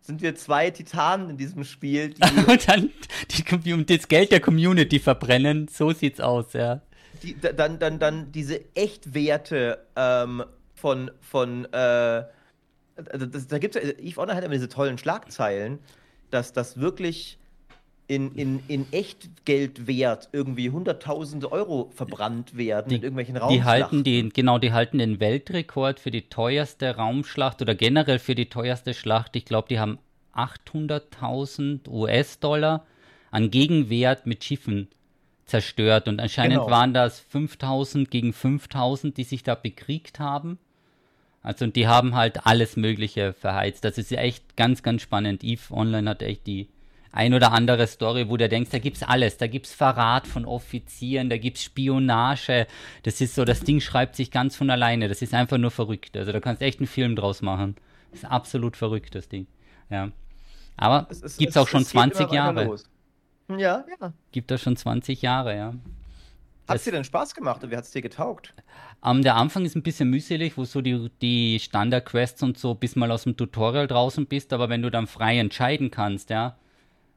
sind 0.00 0.22
wir 0.22 0.34
zwei 0.34 0.70
Titanen 0.70 1.30
in 1.30 1.36
diesem 1.36 1.64
Spiel. 1.64 2.10
Die 2.10 2.22
und 2.50 2.68
dann 2.68 2.90
die, 3.30 3.86
das 3.86 4.08
Geld 4.08 4.32
der 4.32 4.40
Community 4.40 4.98
verbrennen. 4.98 5.68
So 5.68 5.92
sieht's 5.92 6.20
aus, 6.20 6.52
ja 6.52 6.82
die, 7.24 7.36
dann, 7.40 7.78
dann, 7.78 7.98
dann 7.98 8.32
diese 8.32 8.60
Echtwerte 8.74 9.78
ähm, 9.96 10.44
von, 10.74 11.10
von 11.20 11.64
äh, 11.66 12.24
das, 12.96 13.48
da 13.48 13.58
gibt 13.58 13.74
es, 13.76 13.98
Eve 13.98 14.20
Honor 14.20 14.36
hat 14.36 14.44
immer 14.44 14.54
diese 14.54 14.68
tollen 14.68 14.98
Schlagzeilen, 14.98 15.80
dass 16.30 16.52
das 16.52 16.78
wirklich 16.78 17.38
in, 18.06 18.32
in, 18.34 18.62
in 18.68 18.92
Echtgeldwert 18.92 20.28
irgendwie 20.32 20.70
hunderttausende 20.70 21.50
Euro 21.50 21.90
verbrannt 21.94 22.56
werden 22.56 22.90
die, 22.90 22.96
in 22.96 23.02
irgendwelchen 23.02 23.36
Raumschlachten. 23.36 23.62
Die 23.62 23.64
halten 23.64 24.04
den, 24.04 24.30
genau, 24.30 24.58
die 24.58 24.72
halten 24.72 24.98
den 24.98 25.20
Weltrekord 25.20 26.00
für 26.00 26.10
die 26.10 26.28
teuerste 26.28 26.96
Raumschlacht 26.96 27.62
oder 27.62 27.74
generell 27.74 28.18
für 28.18 28.34
die 28.34 28.50
teuerste 28.50 28.92
Schlacht. 28.92 29.36
Ich 29.36 29.46
glaube, 29.46 29.68
die 29.68 29.78
haben 29.78 29.98
800.000 30.34 31.88
US-Dollar 31.88 32.84
an 33.30 33.50
Gegenwert 33.50 34.26
mit 34.26 34.44
Schiffen 34.44 34.88
zerstört. 35.46 36.06
Und 36.08 36.20
anscheinend 36.20 36.58
genau. 36.58 36.70
waren 36.70 36.92
das 36.92 37.20
5000 37.20 38.10
gegen 38.10 38.32
5000, 38.32 39.16
die 39.16 39.24
sich 39.24 39.42
da 39.42 39.54
bekriegt 39.54 40.18
haben. 40.18 40.58
Also, 41.42 41.66
und 41.66 41.76
die 41.76 41.86
haben 41.86 42.14
halt 42.14 42.46
alles 42.46 42.76
Mögliche 42.76 43.32
verheizt. 43.32 43.84
Das 43.84 43.98
ist 43.98 44.10
ja 44.10 44.20
echt 44.20 44.56
ganz, 44.56 44.82
ganz 44.82 45.02
spannend. 45.02 45.44
Eve 45.44 45.72
Online 45.72 46.10
hat 46.10 46.22
echt 46.22 46.46
die 46.46 46.68
ein 47.14 47.32
oder 47.32 47.52
andere 47.52 47.86
Story, 47.86 48.28
wo 48.28 48.36
du 48.36 48.48
denkst, 48.48 48.70
da 48.70 48.78
gibt's 48.80 49.04
alles. 49.04 49.36
Da 49.36 49.46
gibt's 49.46 49.72
Verrat 49.72 50.26
von 50.26 50.44
Offizieren, 50.44 51.30
da 51.30 51.38
gibt's 51.38 51.62
Spionage. 51.62 52.66
Das 53.04 53.20
ist 53.20 53.36
so, 53.36 53.44
das 53.44 53.60
Ding 53.60 53.80
schreibt 53.80 54.16
sich 54.16 54.32
ganz 54.32 54.56
von 54.56 54.68
alleine. 54.68 55.08
Das 55.08 55.22
ist 55.22 55.32
einfach 55.32 55.56
nur 55.56 55.70
verrückt. 55.70 56.16
Also, 56.16 56.32
da 56.32 56.40
kannst 56.40 56.60
du 56.60 56.66
echt 56.66 56.80
einen 56.80 56.88
Film 56.88 57.14
draus 57.14 57.40
machen. 57.40 57.76
Das 58.10 58.24
ist 58.24 58.28
absolut 58.28 58.76
verrückt, 58.76 59.14
das 59.14 59.28
Ding. 59.28 59.46
Ja. 59.90 60.10
Aber 60.76 61.06
es 61.08 61.22
ist, 61.22 61.38
gibt's 61.38 61.54
es, 61.54 61.62
auch 61.62 61.68
schon 61.68 61.84
20 61.84 62.32
Jahre. 62.32 62.64
Los. 62.64 62.84
Ja, 63.48 63.84
ja. 64.00 64.12
Gibt 64.32 64.50
das 64.50 64.60
schon 64.60 64.76
20 64.76 65.22
Jahre, 65.22 65.56
ja. 65.56 65.74
Hat 66.66 66.76
es 66.76 66.84
dir 66.84 66.92
denn 66.92 67.04
Spaß 67.04 67.34
gemacht 67.34 67.62
und 67.62 67.70
wie 67.70 67.76
hat 67.76 67.84
es 67.84 67.90
dir 67.90 68.02
getaugt? 68.02 68.54
Um, 69.02 69.22
der 69.22 69.36
Anfang 69.36 69.64
ist 69.66 69.76
ein 69.76 69.82
bisschen 69.82 70.08
mühselig, 70.08 70.56
wo 70.56 70.64
so 70.64 70.80
die, 70.80 71.10
die 71.20 71.60
Standard-Quests 71.60 72.42
und 72.42 72.58
so, 72.58 72.74
bis 72.74 72.96
mal 72.96 73.12
aus 73.12 73.24
dem 73.24 73.36
Tutorial 73.36 73.86
draußen 73.86 74.26
bist, 74.26 74.52
aber 74.52 74.70
wenn 74.70 74.82
du 74.82 74.90
dann 74.90 75.06
frei 75.06 75.38
entscheiden 75.38 75.90
kannst, 75.90 76.30
ja, 76.30 76.56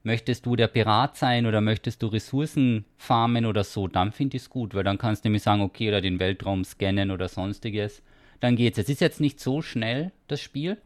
möchtest 0.07 0.47
du 0.47 0.55
der 0.55 0.67
Pirat 0.67 1.15
sein 1.15 1.45
oder 1.45 1.61
möchtest 1.61 2.01
du 2.01 2.07
Ressourcen 2.07 2.85
farmen 2.97 3.45
oder 3.45 3.63
so, 3.63 3.87
dann 3.87 4.11
finde 4.11 4.37
ich 4.37 4.43
es 4.43 4.49
gut, 4.49 4.73
weil 4.73 4.83
dann 4.83 4.97
kannst 4.97 5.23
du 5.23 5.27
nämlich 5.27 5.43
sagen, 5.43 5.61
okay, 5.61 5.89
oder 5.89 6.01
den 6.01 6.19
Weltraum 6.19 6.63
scannen 6.63 7.11
oder 7.11 7.27
sonstiges. 7.27 8.01
Dann 8.39 8.55
geht's. 8.55 8.79
Es 8.79 8.89
ist 8.89 9.01
jetzt 9.01 9.21
nicht 9.21 9.39
so 9.39 9.61
schnell, 9.61 10.11
das 10.27 10.41
Spiel, 10.41 10.77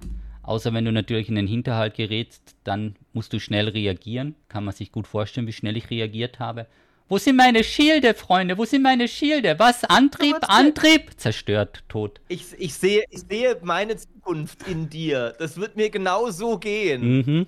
Außer 0.43 0.73
wenn 0.73 0.85
du 0.85 0.91
natürlich 0.91 1.29
in 1.29 1.35
den 1.35 1.47
Hinterhalt 1.47 1.93
gerätst, 1.93 2.55
dann 2.63 2.95
musst 3.13 3.31
du 3.31 3.39
schnell 3.39 3.69
reagieren. 3.69 4.35
Kann 4.49 4.63
man 4.63 4.73
sich 4.73 4.91
gut 4.91 5.07
vorstellen, 5.07 5.47
wie 5.47 5.53
schnell 5.53 5.77
ich 5.77 5.89
reagiert 5.89 6.39
habe. 6.39 6.67
Wo 7.07 7.17
sind 7.17 7.35
meine 7.35 7.63
Schilde, 7.63 8.13
Freunde? 8.13 8.57
Wo 8.57 8.65
sind 8.65 8.81
meine 8.81 9.07
Schilde? 9.07 9.59
Was? 9.59 9.83
Antrieb, 9.83 10.37
Antrieb? 10.41 11.11
Zerstört, 11.17 11.83
tot. 11.89 12.21
Ich, 12.29 12.45
ich, 12.57 12.73
sehe, 12.73 13.03
ich 13.09 13.21
sehe 13.29 13.57
meine 13.61 13.97
Zukunft 13.97 14.67
in 14.67 14.89
dir. 14.89 15.35
Das 15.37 15.57
wird 15.57 15.75
mir 15.75 15.89
genau 15.89 16.31
so 16.31 16.57
gehen. 16.57 17.17
Mhm. 17.17 17.47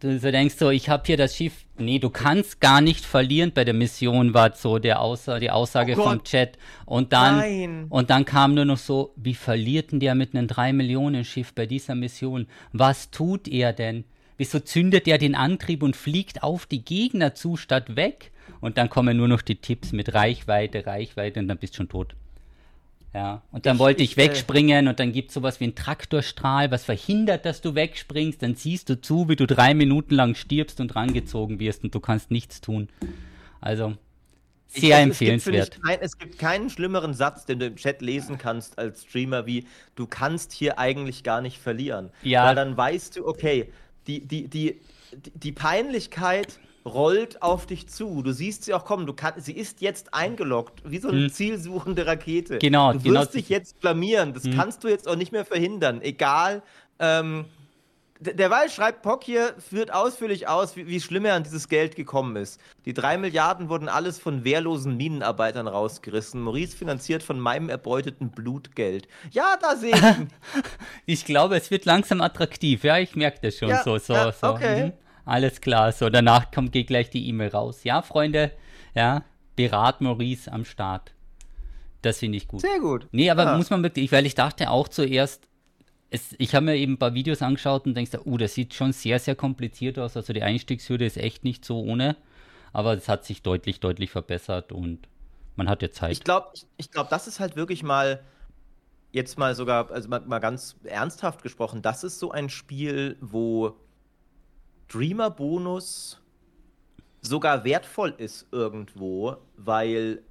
Du 0.00 0.16
so 0.18 0.30
denkst 0.30 0.54
so, 0.56 0.70
ich 0.70 0.88
habe 0.88 1.02
hier 1.06 1.16
das 1.16 1.36
Schiff. 1.36 1.64
Nee, 1.76 1.98
du 1.98 2.08
kannst 2.08 2.60
gar 2.60 2.80
nicht 2.80 3.04
verlieren 3.04 3.52
bei 3.52 3.64
der 3.64 3.74
Mission, 3.74 4.32
war 4.32 4.54
so 4.54 4.78
der 4.78 5.00
Aussa 5.00 5.40
die 5.40 5.50
Aussage 5.50 5.96
oh 5.98 6.04
vom 6.04 6.22
Chat. 6.22 6.56
Und 6.86 7.12
dann, 7.12 7.38
Nein. 7.38 7.86
und 7.88 8.10
dann 8.10 8.24
kam 8.24 8.54
nur 8.54 8.64
noch 8.64 8.78
so, 8.78 9.12
wie 9.16 9.34
verliert 9.34 9.90
denn 9.90 9.98
der 9.98 10.14
mit 10.14 10.34
einem 10.34 10.46
3-Millionen-Schiff 10.46 11.52
bei 11.52 11.66
dieser 11.66 11.96
Mission? 11.96 12.46
Was 12.72 13.10
tut 13.10 13.48
er 13.48 13.72
denn? 13.72 14.04
Wieso 14.36 14.60
zündet 14.60 15.08
er 15.08 15.18
den 15.18 15.34
Antrieb 15.34 15.82
und 15.82 15.96
fliegt 15.96 16.44
auf 16.44 16.66
die 16.66 16.84
Gegner 16.84 17.34
zu 17.34 17.56
statt 17.56 17.96
weg? 17.96 18.30
Und 18.60 18.78
dann 18.78 18.88
kommen 18.88 19.16
nur 19.16 19.28
noch 19.28 19.42
die 19.42 19.56
Tipps 19.56 19.92
mit 19.92 20.14
Reichweite, 20.14 20.86
Reichweite 20.86 21.40
und 21.40 21.48
dann 21.48 21.58
bist 21.58 21.74
du 21.74 21.78
schon 21.78 21.88
tot. 21.88 22.14
Ja, 23.14 23.42
und 23.52 23.64
dann 23.64 23.76
ich, 23.76 23.80
wollte 23.80 24.02
ich, 24.02 24.12
ich 24.12 24.16
wegspringen 24.16 24.86
äh, 24.86 24.90
und 24.90 25.00
dann 25.00 25.12
gibt 25.12 25.28
es 25.28 25.34
sowas 25.34 25.60
wie 25.60 25.64
einen 25.64 25.74
Traktorstrahl, 25.74 26.70
was 26.70 26.84
verhindert, 26.84 27.46
dass 27.46 27.60
du 27.60 27.74
wegspringst. 27.74 28.42
Dann 28.42 28.54
siehst 28.54 28.90
du 28.90 29.00
zu, 29.00 29.28
wie 29.28 29.36
du 29.36 29.46
drei 29.46 29.74
Minuten 29.74 30.14
lang 30.14 30.34
stirbst 30.34 30.80
und 30.80 30.94
rangezogen 30.94 31.58
wirst 31.58 31.84
und 31.84 31.94
du 31.94 32.00
kannst 32.00 32.30
nichts 32.30 32.60
tun. 32.60 32.88
Also, 33.60 33.94
sehr 34.66 34.98
ich, 34.98 35.04
empfehlenswert. 35.04 35.68
Es 35.68 35.70
gibt, 35.70 35.84
kein, 35.84 35.98
es 36.00 36.18
gibt 36.18 36.38
keinen 36.38 36.70
schlimmeren 36.70 37.14
Satz, 37.14 37.46
den 37.46 37.58
du 37.58 37.66
im 37.66 37.76
Chat 37.76 38.02
lesen 38.02 38.36
kannst 38.36 38.78
als 38.78 39.04
Streamer, 39.04 39.46
wie 39.46 39.66
du 39.94 40.06
kannst 40.06 40.52
hier 40.52 40.78
eigentlich 40.78 41.22
gar 41.22 41.40
nicht 41.40 41.58
verlieren. 41.58 42.10
Ja. 42.22 42.46
Weil 42.46 42.54
dann 42.54 42.76
weißt 42.76 43.16
du, 43.16 43.26
okay, 43.26 43.72
die, 44.06 44.26
die, 44.26 44.48
die, 44.48 44.80
die 45.34 45.52
Peinlichkeit 45.52 46.60
rollt 46.88 47.42
auf 47.42 47.66
dich 47.66 47.88
zu. 47.88 48.22
Du 48.22 48.32
siehst 48.32 48.64
sie 48.64 48.74
auch 48.74 48.84
kommen. 48.84 49.06
Du 49.06 49.12
kann, 49.12 49.34
sie 49.36 49.52
ist 49.52 49.80
jetzt 49.80 50.14
eingeloggt, 50.14 50.82
wie 50.84 50.98
so 50.98 51.08
eine 51.08 51.22
hm. 51.22 51.32
zielsuchende 51.32 52.06
Rakete. 52.06 52.58
Genau. 52.58 52.92
Du 52.92 53.00
genau. 53.00 53.20
wirst 53.20 53.34
dich 53.34 53.48
jetzt 53.48 53.80
blamieren. 53.80 54.34
Das 54.34 54.44
hm. 54.44 54.54
kannst 54.54 54.84
du 54.84 54.88
jetzt 54.88 55.08
auch 55.08 55.16
nicht 55.16 55.32
mehr 55.32 55.44
verhindern. 55.44 56.02
Egal. 56.02 56.62
Ähm, 56.98 57.44
derweil 58.20 58.68
schreibt 58.68 59.02
Pock 59.02 59.24
hier, 59.24 59.54
führt 59.58 59.92
ausführlich 59.92 60.48
aus, 60.48 60.76
wie, 60.76 60.86
wie, 60.88 61.00
schlimm 61.00 61.24
er 61.24 61.34
an 61.34 61.44
dieses 61.44 61.68
Geld 61.68 61.96
gekommen 61.96 62.36
ist. 62.36 62.60
Die 62.84 62.92
drei 62.92 63.16
Milliarden 63.16 63.68
wurden 63.68 63.88
alles 63.88 64.18
von 64.18 64.44
wehrlosen 64.44 64.96
Minenarbeitern 64.96 65.68
rausgerissen. 65.68 66.40
Maurice 66.40 66.76
finanziert 66.76 67.22
von 67.22 67.38
meinem 67.38 67.68
erbeuteten 67.68 68.30
Blutgeld. 68.30 69.08
Ja, 69.30 69.56
da 69.60 69.76
sehe 69.76 69.94
ich. 69.94 70.62
ich 71.06 71.24
glaube, 71.24 71.56
es 71.56 71.70
wird 71.70 71.84
langsam 71.84 72.20
attraktiv. 72.20 72.84
Ja, 72.84 72.98
ich 72.98 73.14
merke 73.14 73.38
das 73.42 73.56
schon. 73.58 73.68
Ja, 73.68 73.82
so, 73.82 73.98
so, 73.98 74.14
ja, 74.14 74.32
so. 74.32 74.48
Okay. 74.48 74.86
Mhm. 74.86 74.92
Alles 75.28 75.60
klar, 75.60 75.92
so 75.92 76.08
danach 76.08 76.50
kommt 76.50 76.72
geht 76.72 76.86
gleich 76.86 77.10
die 77.10 77.28
E-Mail 77.28 77.50
raus. 77.50 77.84
Ja, 77.84 78.00
Freunde, 78.00 78.50
ja, 78.94 79.24
Berat 79.56 80.00
Maurice 80.00 80.50
am 80.50 80.64
Start. 80.64 81.12
Das 82.00 82.20
finde 82.20 82.38
ich 82.38 82.48
gut. 82.48 82.62
Sehr 82.62 82.80
gut. 82.80 83.08
Nee, 83.12 83.28
aber 83.28 83.44
ja. 83.44 83.56
muss 83.58 83.68
man 83.68 83.82
wirklich, 83.82 84.10
weil 84.10 84.24
ich 84.24 84.34
dachte 84.34 84.70
auch 84.70 84.88
zuerst, 84.88 85.46
es, 86.08 86.34
ich 86.38 86.54
habe 86.54 86.64
mir 86.64 86.76
eben 86.76 86.94
ein 86.94 86.98
paar 86.98 87.12
Videos 87.12 87.42
angeschaut 87.42 87.84
und 87.84 87.94
denkst, 87.94 88.12
uh, 88.24 88.38
das 88.38 88.54
sieht 88.54 88.72
schon 88.72 88.92
sehr, 88.92 89.18
sehr 89.18 89.34
kompliziert 89.34 89.98
aus. 89.98 90.16
Also 90.16 90.32
die 90.32 90.42
Einstiegshürde 90.42 91.04
ist 91.04 91.18
echt 91.18 91.44
nicht 91.44 91.62
so 91.62 91.80
ohne. 91.80 92.16
Aber 92.72 92.94
es 92.94 93.06
hat 93.06 93.26
sich 93.26 93.42
deutlich, 93.42 93.80
deutlich 93.80 94.10
verbessert 94.10 94.72
und 94.72 95.08
man 95.56 95.68
hat 95.68 95.82
ja 95.82 95.90
Zeit. 95.90 96.12
Ich 96.12 96.24
glaube, 96.24 96.48
ich, 96.54 96.66
ich 96.78 96.90
glaub, 96.90 97.10
das 97.10 97.26
ist 97.26 97.38
halt 97.38 97.54
wirklich 97.54 97.82
mal, 97.82 98.24
jetzt 99.12 99.38
mal 99.38 99.54
sogar, 99.54 99.90
also 99.90 100.08
mal, 100.08 100.20
mal 100.20 100.38
ganz 100.38 100.76
ernsthaft 100.84 101.42
gesprochen, 101.42 101.82
das 101.82 102.02
ist 102.02 102.18
so 102.18 102.30
ein 102.30 102.48
Spiel, 102.48 103.18
wo 103.20 103.76
Streamer-Bonus 104.88 106.18
sogar 107.20 107.64
wertvoll 107.64 108.14
ist 108.16 108.46
irgendwo, 108.52 109.36
weil 109.56 110.22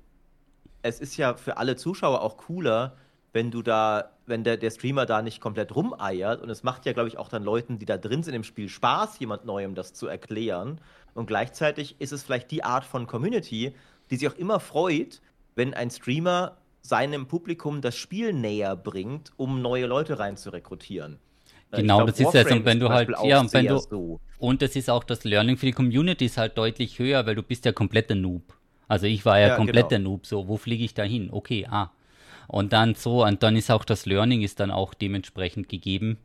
es 0.81 0.99
ist 0.99 1.15
ja 1.15 1.35
für 1.35 1.57
alle 1.57 1.75
Zuschauer 1.75 2.21
auch 2.21 2.37
cooler, 2.37 2.97
wenn 3.33 3.51
du 3.51 3.61
da, 3.61 4.13
wenn 4.25 4.43
der, 4.43 4.57
der 4.57 4.71
Streamer 4.71 5.05
da 5.05 5.21
nicht 5.21 5.41
komplett 5.41 5.75
rumeiert. 5.75 6.41
Und 6.41 6.49
es 6.49 6.63
macht 6.63 6.87
ja, 6.87 6.93
glaube 6.93 7.07
ich, 7.07 7.19
auch 7.19 7.29
dann 7.29 7.43
Leuten, 7.43 7.77
die 7.77 7.85
da 7.85 7.97
drin 7.97 8.23
sind 8.23 8.33
im 8.33 8.43
Spiel, 8.43 8.67
Spaß, 8.67 9.19
jemand 9.19 9.45
Neuem 9.45 9.75
das 9.75 9.93
zu 9.93 10.07
erklären. 10.07 10.81
Und 11.13 11.27
gleichzeitig 11.27 11.95
ist 11.99 12.11
es 12.11 12.23
vielleicht 12.23 12.49
die 12.49 12.63
Art 12.63 12.83
von 12.83 13.05
Community, 13.05 13.75
die 14.09 14.15
sich 14.15 14.27
auch 14.27 14.37
immer 14.37 14.59
freut, 14.59 15.21
wenn 15.53 15.75
ein 15.75 15.91
Streamer 15.91 16.57
seinem 16.81 17.27
Publikum 17.27 17.81
das 17.81 17.95
Spiel 17.95 18.33
näher 18.33 18.75
bringt, 18.75 19.33
um 19.37 19.61
neue 19.61 19.85
Leute 19.85 20.17
rein 20.17 20.35
zu 20.35 20.49
rekrutieren. 20.49 21.19
Genau, 21.71 21.97
glaub, 21.97 22.07
das 22.07 22.19
ist 22.19 22.33
ja 22.33 22.47
so, 22.47 22.65
wenn 22.65 22.79
du 22.79 22.89
halt, 22.89 23.09
ja, 23.23 23.41
und 23.41 23.53
wenn 23.53 23.67
du, 23.67 23.77
so. 23.77 24.19
und 24.39 24.61
das 24.61 24.75
ist 24.75 24.89
auch 24.89 25.03
das 25.03 25.25
Learning 25.25 25.57
für 25.57 25.65
die 25.65 25.73
Community 25.73 26.25
ist 26.25 26.37
halt 26.37 26.57
deutlich 26.57 26.97
höher, 26.97 27.25
weil 27.25 27.35
du 27.35 27.43
bist 27.43 27.65
ja 27.65 27.73
kompletter 27.73 28.15
Noob. 28.15 28.53
Also 28.87 29.05
ich 29.05 29.25
war 29.25 29.37
ja, 29.39 29.49
ja 29.49 29.55
kompletter 29.55 29.97
genau. 29.97 30.11
Noob, 30.11 30.25
so, 30.25 30.47
wo 30.47 30.55
fliege 30.55 30.85
ich 30.85 30.93
da 30.93 31.03
hin? 31.03 31.29
Okay, 31.31 31.67
ah. 31.69 31.91
Und 32.47 32.71
dann 32.71 32.95
so, 32.95 33.25
und 33.25 33.43
dann 33.43 33.57
ist 33.57 33.69
auch 33.69 33.83
das 33.83 34.05
Learning 34.05 34.41
ist 34.41 34.61
dann 34.61 34.71
auch 34.71 34.93
dementsprechend 34.93 35.67
gegeben. 35.67 36.17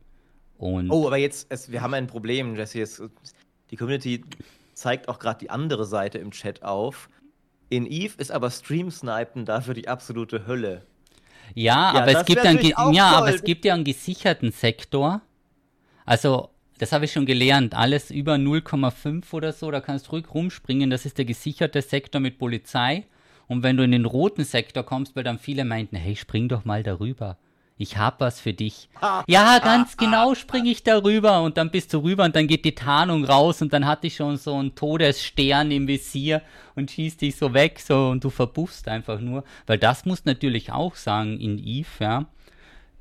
Und 0.57 0.89
oh, 0.89 1.07
aber 1.07 1.17
jetzt, 1.17 1.47
es, 1.49 1.71
wir 1.71 1.81
haben 1.81 1.93
ein 1.93 2.07
Problem, 2.07 2.55
Jesse. 2.55 2.81
Es, 2.81 3.01
die 3.69 3.75
Community 3.75 4.23
zeigt 4.73 5.09
auch 5.09 5.19
gerade 5.19 5.39
die 5.39 5.49
andere 5.49 5.83
Seite 5.85 6.19
im 6.19 6.31
Chat 6.31 6.63
auf. 6.63 7.09
In 7.69 7.85
Eve 7.85 8.13
ist 8.17 8.31
aber 8.31 8.49
Stream-Snipen 8.49 9.45
dafür 9.45 9.73
die 9.73 9.89
absolute 9.89 10.47
Hölle. 10.47 10.85
Ja, 11.53 11.93
ja 11.93 12.01
aber 12.01 12.19
es 12.19 12.25
gibt 12.25 12.45
einen, 12.45 12.93
ja, 12.93 13.11
aber 13.11 13.33
es 13.33 13.43
gibt 13.43 13.65
ja 13.65 13.73
einen 13.73 13.83
gesicherten 13.83 14.51
Sektor 14.51 15.21
also, 16.05 16.49
das 16.77 16.91
habe 16.91 17.05
ich 17.05 17.11
schon 17.11 17.25
gelernt. 17.25 17.75
Alles 17.75 18.11
über 18.11 18.35
0,5 18.35 19.33
oder 19.33 19.53
so, 19.53 19.71
da 19.71 19.81
kannst 19.81 20.07
du 20.07 20.11
ruhig 20.11 20.25
rumspringen. 20.33 20.89
Das 20.89 21.05
ist 21.05 21.17
der 21.17 21.25
gesicherte 21.25 21.81
Sektor 21.81 22.19
mit 22.19 22.37
Polizei. 22.37 23.05
Und 23.47 23.63
wenn 23.63 23.77
du 23.77 23.83
in 23.83 23.91
den 23.91 24.05
roten 24.05 24.43
Sektor 24.43 24.83
kommst, 24.83 25.15
weil 25.15 25.23
dann 25.23 25.37
viele 25.37 25.65
meinten, 25.65 25.95
hey, 25.95 26.15
spring 26.15 26.47
doch 26.47 26.65
mal 26.65 26.83
darüber. 26.83 27.37
Ich 27.77 27.97
hab 27.97 28.21
was 28.21 28.39
für 28.39 28.53
dich. 28.53 28.87
ja, 29.27 29.59
ganz 29.59 29.97
genau 29.97 30.35
springe 30.35 30.69
ich 30.69 30.83
darüber 30.83 31.41
und 31.41 31.57
dann 31.57 31.71
bist 31.71 31.93
du 31.93 31.99
rüber 31.99 32.23
und 32.23 32.35
dann 32.35 32.47
geht 32.47 32.65
die 32.65 32.75
Tarnung 32.75 33.25
raus 33.25 33.61
und 33.61 33.73
dann 33.73 33.85
hatte 33.85 34.07
ich 34.07 34.15
schon 34.15 34.37
so 34.37 34.55
einen 34.55 34.75
Todesstern 34.75 35.71
im 35.71 35.87
Visier 35.87 36.41
und 36.75 36.91
schießt 36.91 37.21
dich 37.21 37.35
so 37.35 37.53
weg 37.53 37.79
so 37.79 38.09
und 38.09 38.23
du 38.23 38.29
verbuffst 38.29 38.87
einfach 38.87 39.19
nur. 39.19 39.43
Weil 39.65 39.79
das 39.79 40.05
muss 40.05 40.25
natürlich 40.25 40.71
auch 40.71 40.95
sagen 40.95 41.39
in 41.39 41.57
Eve, 41.57 41.87
ja. 41.99 42.25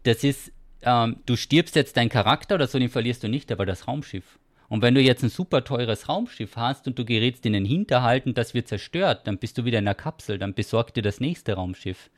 Das 0.04 0.24
ist 0.24 0.51
ähm, 0.82 1.16
du 1.26 1.36
stirbst 1.36 1.76
jetzt 1.76 1.96
deinen 1.96 2.08
Charakter 2.08 2.56
oder 2.56 2.66
so, 2.66 2.78
den 2.78 2.88
verlierst 2.88 3.22
du 3.22 3.28
nicht, 3.28 3.50
aber 3.52 3.66
das 3.66 3.88
Raumschiff. 3.88 4.38
Und 4.68 4.80
wenn 4.80 4.94
du 4.94 5.02
jetzt 5.02 5.22
ein 5.22 5.28
super 5.28 5.64
teures 5.64 6.08
Raumschiff 6.08 6.56
hast 6.56 6.86
und 6.86 6.98
du 6.98 7.04
gerätst 7.04 7.44
in 7.44 7.52
den 7.52 7.66
Hinterhalt 7.66 8.24
und 8.24 8.38
das 8.38 8.54
wird 8.54 8.68
zerstört, 8.68 9.26
dann 9.26 9.36
bist 9.36 9.58
du 9.58 9.64
wieder 9.66 9.78
in 9.78 9.84
der 9.84 9.94
Kapsel, 9.94 10.38
dann 10.38 10.54
besorg 10.54 10.94
dir 10.94 11.02
das 11.02 11.20
nächste 11.20 11.54
Raumschiff. 11.54 12.08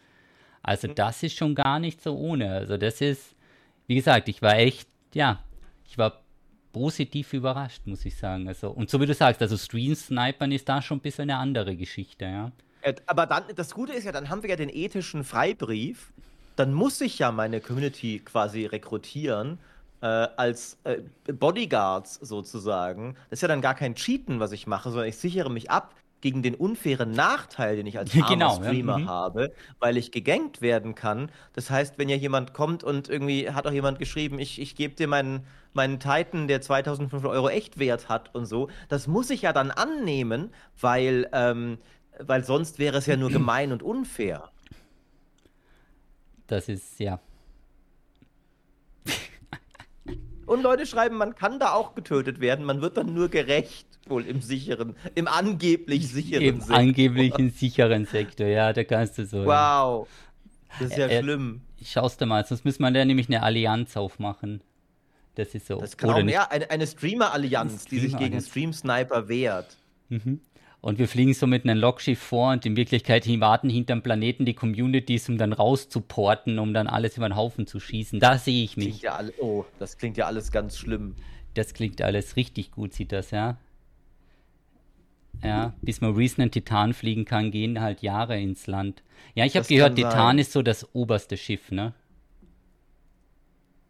Also 0.63 0.89
mhm. 0.89 0.95
das 0.95 1.23
ist 1.23 1.37
schon 1.37 1.55
gar 1.55 1.81
nicht 1.81 2.01
so 2.01 2.17
ohne. 2.17 2.53
Also 2.53 2.77
das 2.77 3.01
ist, 3.01 3.35
wie 3.87 3.97
gesagt, 3.97 4.29
ich 4.29 4.41
war 4.41 4.57
echt, 4.57 4.89
ja, 5.15 5.43
ich 5.85 5.99
war 5.99 6.23
positiv 6.73 7.33
überrascht, 7.33 7.87
muss 7.87 8.05
ich 8.05 8.17
sagen. 8.17 8.47
Also, 8.49 8.71
und 8.71 8.91
so 8.91 9.01
wie 9.01 9.07
du 9.07 9.15
sagst, 9.15 9.43
also 9.43 9.57
Stream-Snipern 9.57 10.53
ist 10.53 10.69
da 10.69 10.81
schon 10.81 10.99
ein 10.99 11.01
bisschen 11.01 11.31
eine 11.31 11.39
andere 11.39 11.77
Geschichte, 11.77 12.25
ja. 12.25 12.53
Aber 13.07 13.27
dann, 13.27 13.45
das 13.55 13.73
Gute 13.73 13.95
ist 13.95 14.05
ja, 14.05 14.13
dann 14.13 14.29
haben 14.29 14.43
wir 14.43 14.51
ja 14.51 14.57
den 14.57 14.69
ethischen 14.69 15.25
Freibrief, 15.25 16.13
dann 16.57 16.73
muss 16.73 17.01
ich 17.01 17.19
ja 17.19 17.33
meine 17.33 17.61
Community 17.61 18.21
quasi 18.25 18.67
rekrutieren 18.67 19.59
äh, 20.01 20.07
als 20.07 20.79
äh, 20.85 20.99
Bodyguards 21.33 22.15
sozusagen. 22.17 23.17
Das 23.31 23.39
ist 23.39 23.43
ja 23.43 23.49
dann 23.49 23.63
gar 23.63 23.75
kein 23.75 23.95
Cheaten, 23.95 24.41
was 24.41 24.53
ich 24.53 24.67
mache, 24.67 24.91
sondern 24.91 25.09
ich 25.09 25.17
sichere 25.17 25.51
mich 25.51 25.71
ab 25.71 25.95
gegen 26.25 26.43
den 26.43 26.55
unfairen 26.55 27.11
Nachteil, 27.11 27.77
den 27.77 27.87
ich 27.87 27.99
als 27.99 28.13
genau, 28.29 28.57
Streamer 28.57 28.93
ja. 28.93 28.99
mhm. 28.99 29.09
habe, 29.09 29.53
weil 29.79 29.99
ich 29.99 30.11
gegankt 30.11 30.63
werden 30.63 30.95
kann. 30.95 31.31
Das 31.53 31.71
heißt, 31.71 31.99
wenn 31.99 32.09
ja 32.09 32.17
jemand 32.17 32.55
kommt 32.55 32.83
und 32.83 33.11
irgendwie 33.11 33.51
hat 33.51 33.67
auch 33.67 33.73
jemand 33.73 33.99
geschrieben, 33.99 34.39
ich, 34.39 34.59
ich 34.59 34.75
gebe 34.75 34.95
dir 34.95 35.07
meinen, 35.07 35.47
meinen 35.75 36.01
Titan, 36.01 36.49
der 36.49 36.63
2500 36.63 37.31
Euro 37.31 37.51
Echtwert 37.51 38.09
hat 38.09 38.35
und 38.35 38.47
so, 38.47 38.69
das 38.89 39.07
muss 39.07 39.29
ich 39.29 39.43
ja 39.43 39.53
dann 39.53 39.71
annehmen, 39.71 40.51
weil, 40.81 41.29
ähm, 41.33 41.77
weil 42.19 42.43
sonst 42.43 42.79
wäre 42.79 42.97
es 42.97 43.05
ja 43.05 43.17
nur 43.17 43.31
gemein 43.31 43.71
und 43.71 43.83
unfair. 43.83 44.51
Das 46.47 46.69
ist, 46.69 46.99
ja. 47.01 47.21
Und 50.47 50.63
Leute 50.63 50.87
schreiben, 50.87 51.17
man 51.17 51.35
kann 51.35 51.59
da 51.59 51.73
auch 51.73 51.95
getötet 51.95 52.41
werden, 52.41 52.65
man 52.65 52.83
wird 52.83 52.97
dann 52.97 53.15
nur 53.15 53.29
gerecht, 53.29 53.87
wohl 54.07 54.27
im 54.27 54.43
sicheren, 54.43 54.95
im 55.15 55.27
angeblich 55.27 56.09
sicheren 56.09 56.43
Im 56.43 56.61
Sektor. 56.61 56.77
Im 56.77 56.89
angeblichen 56.89 57.51
sicheren 57.51 58.05
Sektor, 58.05 58.47
ja, 58.47 58.73
da 58.73 58.85
kannst 58.85 59.17
du 59.17 59.25
so. 59.25 59.47
Wow. 59.47 60.07
Das 60.79 60.91
ist 60.91 60.99
ja 60.99 61.07
äh, 61.07 61.23
schlimm. 61.23 61.63
Schaust 61.83 62.21
du 62.21 62.27
mal, 62.27 62.45
sonst 62.45 62.65
müssen 62.65 62.83
wir 62.83 62.91
da 62.91 63.05
nämlich 63.05 63.29
eine 63.29 63.43
Allianz 63.43 63.97
aufmachen. 63.97 64.61
Das 65.35 65.55
ist 65.55 65.67
so. 65.67 65.81
Das 65.81 65.97
kann 65.97 66.11
auch 66.11 66.23
mehr, 66.23 66.51
eine, 66.53 66.71
eine 66.71 66.87
Streamer-Allianz, 66.87 67.83
Streamer 67.85 67.91
die 67.91 68.09
sich 68.09 68.19
gegen 68.19 68.41
Stream-Sniper 68.41 69.29
wehrt. 69.29 69.77
Mhm. 70.09 70.41
Und 70.85 70.99
wir 70.99 71.09
fliegen 71.09 71.33
so 71.33 71.47
mit 71.47 71.65
einem 71.65 71.81
Logschiff 71.81 72.19
vor 72.19 72.53
und 72.53 72.67
in 72.67 72.77
Wirklichkeit 72.77 73.27
warten 73.41 73.71
hinterm 73.71 74.03
Planeten 74.03 74.45
die 74.45 74.53
Communities, 74.53 75.31
um 75.31 75.39
dann 75.39 75.55
rauszuporten, 75.55 76.59
um 76.59 76.75
dann 76.75 76.89
alles 76.89 77.17
über 77.17 77.27
den 77.27 77.37
Haufen 77.37 77.67
zu 77.67 77.81
schießen. 77.81 78.21
Da 78.21 78.37
sehe 78.37 78.63
ich 78.63 78.77
mich. 78.77 79.01
Ja 79.01 79.15
alle, 79.15 79.33
oh, 79.41 79.65
das 79.79 79.97
klingt 79.97 80.19
ja 80.19 80.27
alles 80.27 80.53
ganz 80.53 80.77
schlimm. 80.77 81.15
Das 81.55 81.73
klingt 81.73 82.03
alles 82.03 82.37
richtig 82.37 82.71
gut, 82.71 82.93
sieht 82.93 83.13
das, 83.13 83.31
ja. 83.31 83.57
Ja, 85.43 85.73
bis 85.81 86.03
Maurice 86.03 86.43
einen 86.43 86.51
Titan 86.51 86.93
fliegen 86.93 87.25
kann, 87.25 87.51
gehen 87.51 87.81
halt 87.81 88.03
Jahre 88.03 88.39
ins 88.39 88.67
Land. 88.67 89.03
Ja, 89.35 89.47
ich 89.47 89.57
habe 89.57 89.67
gehört, 89.67 89.97
Titan 89.97 90.13
sein. 90.13 90.39
ist 90.39 90.53
so 90.53 90.61
das 90.61 90.95
oberste 90.95 91.39
Schiff, 91.39 91.71
ne? 91.71 91.95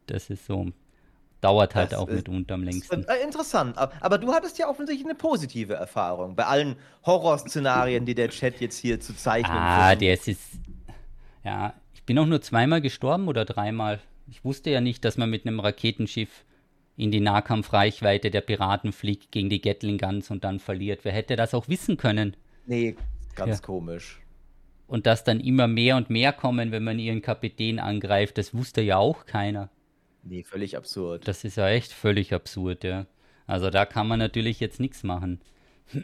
Das 0.07 0.29
ist 0.29 0.45
so. 0.45 0.71
Dauert 1.45 1.75
halt 1.75 1.91
das 1.91 1.99
auch 1.99 2.07
mitunter 2.07 2.55
am 2.55 2.63
längsten. 2.63 3.05
Äh, 3.07 3.23
interessant. 3.23 3.77
Aber 3.77 4.17
du 4.17 4.33
hattest 4.33 4.57
ja 4.57 4.67
offensichtlich 4.67 5.05
eine 5.05 5.13
positive 5.13 5.75
Erfahrung 5.75 6.35
bei 6.35 6.45
allen 6.45 6.75
Horrorszenarien, 7.05 8.03
die 8.03 8.15
der 8.15 8.29
Chat 8.29 8.59
jetzt 8.61 8.79
hier 8.79 8.99
zu 8.99 9.15
zeichnen 9.15 9.55
Ah, 9.55 9.93
der 9.93 10.15
ist. 10.15 10.27
Ja, 11.43 11.75
ich 11.93 12.01
bin 12.01 12.17
auch 12.17 12.25
nur 12.25 12.41
zweimal 12.41 12.81
gestorben 12.81 13.27
oder 13.27 13.45
dreimal. 13.45 13.99
Ich 14.27 14.43
wusste 14.43 14.71
ja 14.71 14.81
nicht, 14.81 15.05
dass 15.05 15.17
man 15.17 15.29
mit 15.29 15.45
einem 15.45 15.59
Raketenschiff 15.59 16.45
in 16.97 17.11
die 17.11 17.19
Nahkampfreichweite 17.19 18.31
der 18.31 18.41
Piraten 18.41 18.91
fliegt 18.91 19.31
gegen 19.31 19.51
die 19.51 19.61
Gatling 19.61 19.99
Guns 19.99 20.31
und 20.31 20.43
dann 20.43 20.59
verliert. 20.59 21.01
Wer 21.03 21.11
hätte 21.11 21.35
das 21.35 21.53
auch 21.53 21.67
wissen 21.67 21.97
können? 21.97 22.35
Nee, 22.65 22.95
ganz 23.35 23.59
ja. 23.59 23.63
komisch. 23.63 24.19
Und 24.87 25.05
dass 25.05 25.23
dann 25.23 25.39
immer 25.39 25.67
mehr 25.67 25.95
und 25.95 26.09
mehr 26.09 26.33
kommen, 26.33 26.71
wenn 26.71 26.83
man 26.83 26.97
ihren 26.97 27.21
Kapitän 27.21 27.79
angreift, 27.79 28.39
das 28.39 28.55
wusste 28.55 28.81
ja 28.81 28.97
auch 28.97 29.27
keiner. 29.27 29.69
Nee, 30.25 30.43
völlig 30.43 30.75
absurd. 30.75 31.27
Das 31.27 31.43
ist 31.43 31.57
ja 31.57 31.69
echt 31.69 31.93
völlig 31.93 32.33
absurd, 32.33 32.83
ja. 32.83 33.05
Also 33.45 33.69
da 33.69 33.85
kann 33.85 34.07
man 34.07 34.17
natürlich 34.17 34.59
jetzt 34.59 34.79
nichts 34.79 35.03
machen. 35.03 35.39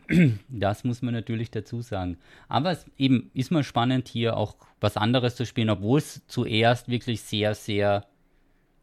Das 0.47 0.83
muss 0.83 1.01
man 1.01 1.13
natürlich 1.15 1.49
dazu 1.49 1.81
sagen. 1.81 2.17
Aber 2.47 2.71
es 2.71 2.85
eben 2.99 3.31
ist 3.33 3.49
mal 3.51 3.63
spannend, 3.63 4.07
hier 4.07 4.37
auch 4.37 4.55
was 4.79 4.95
anderes 4.95 5.35
zu 5.35 5.45
spielen, 5.45 5.71
obwohl 5.71 5.97
es 5.97 6.25
zuerst 6.27 6.87
wirklich 6.87 7.21
sehr, 7.21 7.55
sehr 7.55 8.05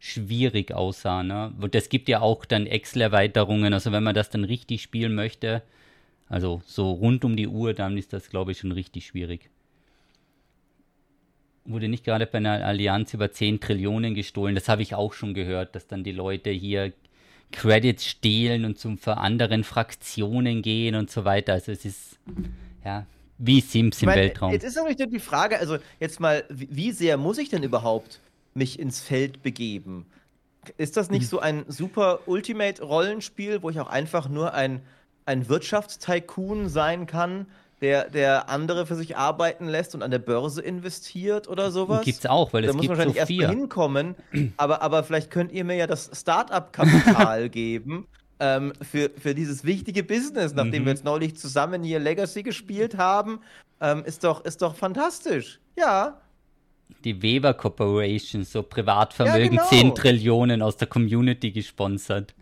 schwierig 0.01 0.73
aussah. 0.73 1.23
Ne? 1.23 1.55
Und 1.61 1.77
es 1.77 1.89
gibt 1.89 2.09
ja 2.09 2.21
auch 2.21 2.45
dann 2.45 2.67
Excel-Erweiterungen, 2.67 3.73
also 3.73 3.93
wenn 3.93 4.03
man 4.03 4.17
das 4.17 4.31
dann 4.31 4.43
richtig 4.43 4.83
spielen 4.83 5.15
möchte, 5.15 5.63
also 6.29 6.63
so 6.67 6.91
rund 6.91 7.25
um 7.25 7.37
die 7.37 7.47
Uhr, 7.47 7.75
dann 7.75 7.97
ist 7.97 8.13
das, 8.13 8.29
glaube 8.29 8.53
ich, 8.53 8.59
schon 8.59 8.73
richtig 8.73 9.07
schwierig. 9.07 9.51
Wurde 11.69 11.89
nicht 11.89 12.05
gerade 12.05 12.27
bei 12.27 12.39
einer 12.39 12.65
Allianz 12.65 13.13
über 13.13 13.31
10 13.31 13.61
Trillionen 13.61 14.15
gestohlen, 14.15 14.55
das 14.55 14.69
habe 14.69 14.83
ich 14.83 14.95
auch 14.95 15.13
schon 15.13 15.35
gehört, 15.35 15.75
dass 15.75 15.87
dann 15.87 16.03
die 16.03 16.13
Leute 16.13 16.51
hier 16.51 16.93
Credits 17.53 18.07
stehlen 18.07 18.65
und 18.65 18.79
zum 18.79 18.99
für 18.99 19.19
anderen 19.19 19.65
Fraktionen 19.65 20.63
gehen 20.63 20.95
und 20.95 21.11
so 21.11 21.25
weiter. 21.25 21.53
Also 21.53 21.73
es 21.73 21.85
ist, 21.85 22.19
ja, 22.85 23.07
wie 23.39 23.61
Sims 23.61 24.03
im 24.03 24.07
meine, 24.07 24.23
Weltraum. 24.23 24.53
Jetzt 24.53 24.65
ist 24.65 24.83
nicht 24.83 25.01
die 25.01 25.19
Frage, 25.19 25.59
also 25.59 25.79
jetzt 26.01 26.21
mal, 26.21 26.45
wie 26.49 26.91
sehr 26.93 27.17
muss 27.17 27.39
ich 27.39 27.49
denn 27.49 27.63
überhaupt 27.63 28.21
mich 28.55 28.79
ins 28.79 29.01
Feld 29.01 29.43
begeben. 29.43 30.07
Ist 30.77 30.97
das 30.97 31.11
nicht 31.11 31.23
hm. 31.23 31.29
so 31.29 31.39
ein 31.41 31.65
super 31.69 32.21
Ultimate-Rollenspiel, 32.27 33.63
wo 33.63 33.71
ich 33.71 33.81
auch 33.81 33.89
einfach 33.89 34.29
nur 34.29 34.55
ein, 34.55 34.81
ein 35.25 35.49
Wirtschaftstycoon 35.49 36.69
sein 36.69 37.07
kann, 37.07 37.47
der, 37.81 38.11
der 38.11 38.49
andere 38.49 38.87
für 38.87 38.95
sich 38.95 39.17
arbeiten 39.17 39.69
lässt 39.69 39.95
und 39.95 40.03
an 40.03 40.11
der 40.11 40.19
Börse 40.19 40.63
investiert 40.63 41.49
oder 41.49 41.71
sowas? 41.71 42.05
Gibt's 42.05 42.27
auch, 42.27 42.53
weil 42.53 42.63
da 42.63 42.71
es 42.71 42.77
gibt 42.77 42.85
Da 42.85 42.95
muss 42.95 42.99
man 42.99 43.09
wahrscheinlich 43.09 43.39
so 43.39 43.43
erst 43.43 43.51
hinkommen. 43.55 44.15
Aber, 44.57 44.83
aber 44.83 45.05
vielleicht 45.05 45.31
könnt 45.31 45.53
ihr 45.53 45.65
mir 45.65 45.77
ja 45.77 45.87
das 45.87 46.11
Startup-Kapital 46.13 47.49
geben 47.51 48.07
ähm, 48.41 48.73
für, 48.83 49.11
für 49.17 49.35
dieses 49.35 49.65
wichtige 49.65 50.03
Business, 50.03 50.55
nachdem 50.55 50.83
mhm. 50.83 50.87
wir 50.87 50.93
jetzt 50.93 51.05
neulich 51.05 51.37
zusammen 51.37 51.83
hier 51.83 51.99
Legacy 51.99 52.43
gespielt 52.43 52.97
haben. 52.97 53.41
Ähm, 53.81 54.05
ist, 54.05 54.25
doch, 54.25 54.45
ist 54.45 54.63
doch 54.63 54.75
fantastisch. 54.75 55.61
Ja, 55.77 56.21
die 57.05 57.23
Weber 57.23 57.55
Corporation, 57.55 58.45
so 58.45 58.63
Privatvermögen, 58.63 59.57
ja, 59.57 59.69
genau. 59.69 59.69
10 59.69 59.95
Trillionen 59.95 60.63
aus 60.63 60.77
der 60.77 60.89
Community 60.89 61.53
gesponsert. 61.53 62.35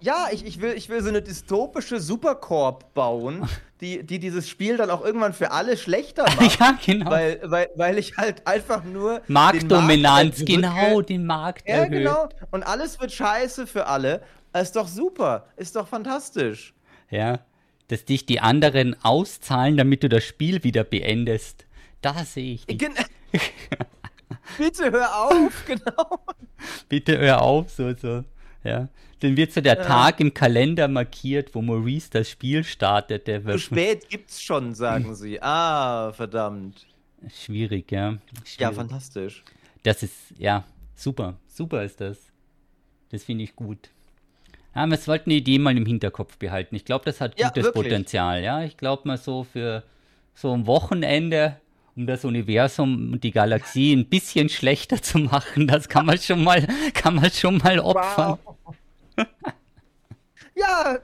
Ja, 0.00 0.28
ich, 0.32 0.46
ich, 0.46 0.60
will, 0.60 0.72
ich 0.72 0.88
will 0.88 1.02
so 1.02 1.10
eine 1.10 1.20
dystopische 1.20 2.00
Supercorp 2.00 2.94
bauen, 2.94 3.46
die, 3.80 4.04
die 4.04 4.18
dieses 4.18 4.48
Spiel 4.48 4.76
dann 4.76 4.90
auch 4.90 5.04
irgendwann 5.04 5.32
für 5.32 5.50
alle 5.50 5.76
schlechter 5.76 6.24
macht. 6.40 6.60
ja, 6.60 6.78
genau. 6.84 7.10
Weil, 7.10 7.40
weil, 7.44 7.68
weil 7.76 7.98
ich 7.98 8.16
halt 8.16 8.46
einfach 8.46 8.84
nur. 8.84 9.22
Marktdominanz, 9.26 10.36
den 10.36 10.62
genau, 10.62 11.02
den 11.02 11.26
Markt. 11.26 11.68
Ja, 11.68 11.76
erhöht. 11.76 11.90
genau. 11.90 12.28
Und 12.50 12.62
alles 12.62 13.00
wird 13.00 13.12
scheiße 13.12 13.66
für 13.66 13.86
alle. 13.86 14.22
ist 14.52 14.76
doch 14.76 14.88
super. 14.88 15.46
Ist 15.56 15.76
doch 15.76 15.88
fantastisch. 15.88 16.74
Ja. 17.10 17.40
Dass 17.88 18.04
dich 18.04 18.24
die 18.24 18.40
anderen 18.40 18.96
auszahlen, 19.02 19.76
damit 19.76 20.02
du 20.02 20.08
das 20.08 20.24
Spiel 20.24 20.62
wieder 20.62 20.84
beendest. 20.84 21.66
Da 22.02 22.24
sehe 22.24 22.54
ich 22.54 22.66
dich. 22.66 22.78
Bitte 24.58 24.90
hör 24.90 25.24
auf, 25.26 25.64
genau. 25.66 26.20
Bitte 26.88 27.18
hör 27.18 27.42
auf, 27.42 27.70
so, 27.70 27.94
so. 27.94 28.24
Ja. 28.64 28.88
Dann 29.20 29.36
wird 29.36 29.52
so 29.52 29.60
der 29.60 29.76
ja. 29.76 29.82
Tag 29.82 30.20
im 30.20 30.32
Kalender 30.32 30.88
markiert, 30.88 31.54
wo 31.54 31.62
Maurice 31.62 32.10
das 32.10 32.28
Spiel 32.30 32.64
startet. 32.64 33.26
Der 33.26 33.44
wird 33.44 33.58
Zu 33.58 33.66
spät 33.66 34.08
gibt's 34.08 34.42
schon, 34.42 34.74
sagen 34.74 35.14
sie. 35.14 35.40
Ah, 35.42 36.12
verdammt. 36.12 36.86
Schwierig, 37.28 37.90
ja. 37.92 38.18
Schwierig. 38.44 38.60
Ja, 38.60 38.72
fantastisch. 38.72 39.44
Das 39.82 40.02
ist, 40.02 40.14
ja, 40.38 40.64
super. 40.94 41.36
Super 41.46 41.84
ist 41.84 42.00
das. 42.00 42.18
Das 43.10 43.24
finde 43.24 43.44
ich 43.44 43.54
gut. 43.56 43.90
Ja, 44.74 44.86
wir 44.86 44.96
sollten 44.96 45.30
die 45.30 45.38
Idee 45.38 45.58
mal 45.58 45.76
im 45.76 45.84
Hinterkopf 45.84 46.38
behalten. 46.38 46.76
Ich 46.76 46.84
glaube, 46.84 47.04
das 47.04 47.20
hat 47.20 47.36
gutes 47.36 47.66
ja, 47.66 47.72
Potenzial. 47.72 48.42
Ja, 48.42 48.62
ich 48.62 48.76
glaube 48.76 49.06
mal 49.06 49.18
so 49.18 49.44
für 49.44 49.82
so 50.34 50.52
ein 50.52 50.66
Wochenende 50.66 51.56
um 52.00 52.06
das 52.06 52.24
Universum 52.24 53.12
und 53.12 53.24
die 53.24 53.30
Galaxie 53.30 53.92
ein 53.92 54.06
bisschen 54.06 54.48
schlechter 54.48 55.02
zu 55.02 55.18
machen. 55.18 55.66
Das 55.66 55.88
kann 55.88 56.06
man 56.06 56.18
schon 56.18 56.42
mal, 56.42 56.66
kann 56.94 57.14
man 57.14 57.30
schon 57.30 57.58
mal 57.58 57.78
opfern. 57.78 58.38
Wow. 58.44 58.76
ja, 60.54 60.98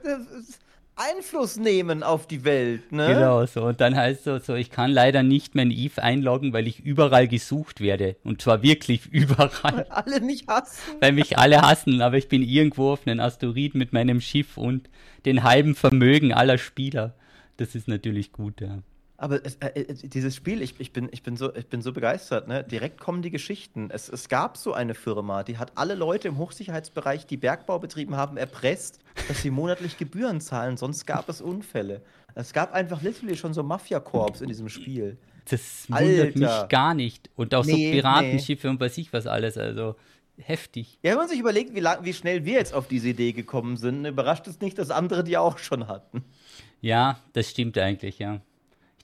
Einfluss 0.95 1.57
nehmen 1.57 2.01
auf 2.01 2.25
die 2.25 2.43
Welt, 2.43 2.91
ne? 2.91 3.13
Genau, 3.13 3.45
so. 3.45 3.65
Und 3.65 3.79
dann 3.79 3.95
heißt 3.95 4.25
es 4.25 4.47
so, 4.47 4.55
ich 4.55 4.71
kann 4.71 4.89
leider 4.89 5.21
nicht 5.21 5.53
mehr 5.53 5.65
in 5.65 5.71
Eve 5.71 6.01
einloggen, 6.01 6.53
weil 6.53 6.65
ich 6.65 6.79
überall 6.79 7.27
gesucht 7.27 7.79
werde. 7.79 8.15
Und 8.23 8.41
zwar 8.41 8.63
wirklich 8.63 9.05
überall. 9.11 9.51
Weil 9.61 9.85
alle 9.89 10.19
mich 10.21 10.47
hassen. 10.47 10.95
Weil 10.99 11.11
mich 11.11 11.37
alle 11.37 11.61
hassen, 11.61 12.01
aber 12.01 12.17
ich 12.17 12.27
bin 12.27 12.41
irgendwo 12.41 12.93
auf 12.93 13.05
einem 13.05 13.19
Asteroid 13.19 13.75
mit 13.75 13.93
meinem 13.93 14.19
Schiff 14.19 14.57
und 14.57 14.89
den 15.25 15.43
halben 15.43 15.75
Vermögen 15.75 16.33
aller 16.33 16.57
Spieler. 16.57 17.13
Das 17.57 17.75
ist 17.75 17.87
natürlich 17.87 18.31
gut, 18.31 18.61
ja. 18.61 18.79
Aber 19.19 19.43
es, 19.43 19.55
äh, 19.55 19.81
äh, 19.81 19.93
dieses 19.93 20.35
Spiel, 20.35 20.61
ich, 20.61 20.79
ich, 20.79 20.93
bin, 20.93 21.09
ich, 21.11 21.23
bin 21.23 21.35
so, 21.37 21.53
ich 21.55 21.65
bin 21.67 21.81
so 21.81 21.91
begeistert, 21.91 22.47
ne? 22.47 22.63
Direkt 22.63 22.99
kommen 22.99 23.23
die 23.23 23.31
Geschichten. 23.31 23.89
Es, 23.91 24.09
es 24.09 24.29
gab 24.29 24.57
so 24.57 24.73
eine 24.73 24.93
Firma, 24.93 25.43
die 25.43 25.57
hat 25.57 25.71
alle 25.75 25.95
Leute 25.95 26.27
im 26.27 26.37
Hochsicherheitsbereich, 26.37 27.25
die 27.25 27.37
Bergbau 27.37 27.79
betrieben 27.79 28.15
haben, 28.15 28.37
erpresst, 28.37 28.99
dass 29.27 29.41
sie 29.41 29.49
monatlich 29.49 29.97
Gebühren 29.97 30.39
zahlen, 30.39 30.77
sonst 30.77 31.07
gab 31.07 31.29
es 31.29 31.41
Unfälle. 31.41 32.03
Es 32.35 32.53
gab 32.53 32.73
einfach 32.73 33.01
literally 33.01 33.35
schon 33.35 33.55
so 33.55 33.63
Mafia-Korps 33.63 34.41
in 34.41 34.49
diesem 34.49 34.69
Spiel. 34.69 35.17
Das 35.49 35.89
wundert 35.89 36.37
Alter. 36.37 36.39
mich 36.39 36.69
gar 36.69 36.93
nicht. 36.93 37.31
Und 37.35 37.55
auch 37.55 37.65
nee, 37.65 37.71
so 37.71 37.91
Piratenschiffe 37.93 38.67
nee. 38.67 38.71
und 38.71 38.79
weiß 38.79 38.99
ich 38.99 39.11
was 39.13 39.25
alles, 39.25 39.57
also 39.57 39.95
heftig. 40.37 40.99
Ja, 41.01 41.11
wenn 41.11 41.17
man 41.17 41.27
sich 41.27 41.39
überlegt, 41.39 41.73
wie, 41.73 41.79
lang, 41.79 42.05
wie 42.05 42.13
schnell 42.13 42.45
wir 42.45 42.53
jetzt 42.53 42.75
auf 42.75 42.87
diese 42.87 43.07
Idee 43.07 43.31
gekommen 43.31 43.77
sind, 43.77 44.05
überrascht 44.05 44.45
es 44.45 44.61
nicht, 44.61 44.77
dass 44.77 44.91
andere 44.91 45.23
die 45.23 45.37
auch 45.37 45.57
schon 45.57 45.87
hatten. 45.87 46.23
Ja, 46.81 47.19
das 47.33 47.49
stimmt 47.49 47.75
eigentlich, 47.79 48.19
ja 48.19 48.41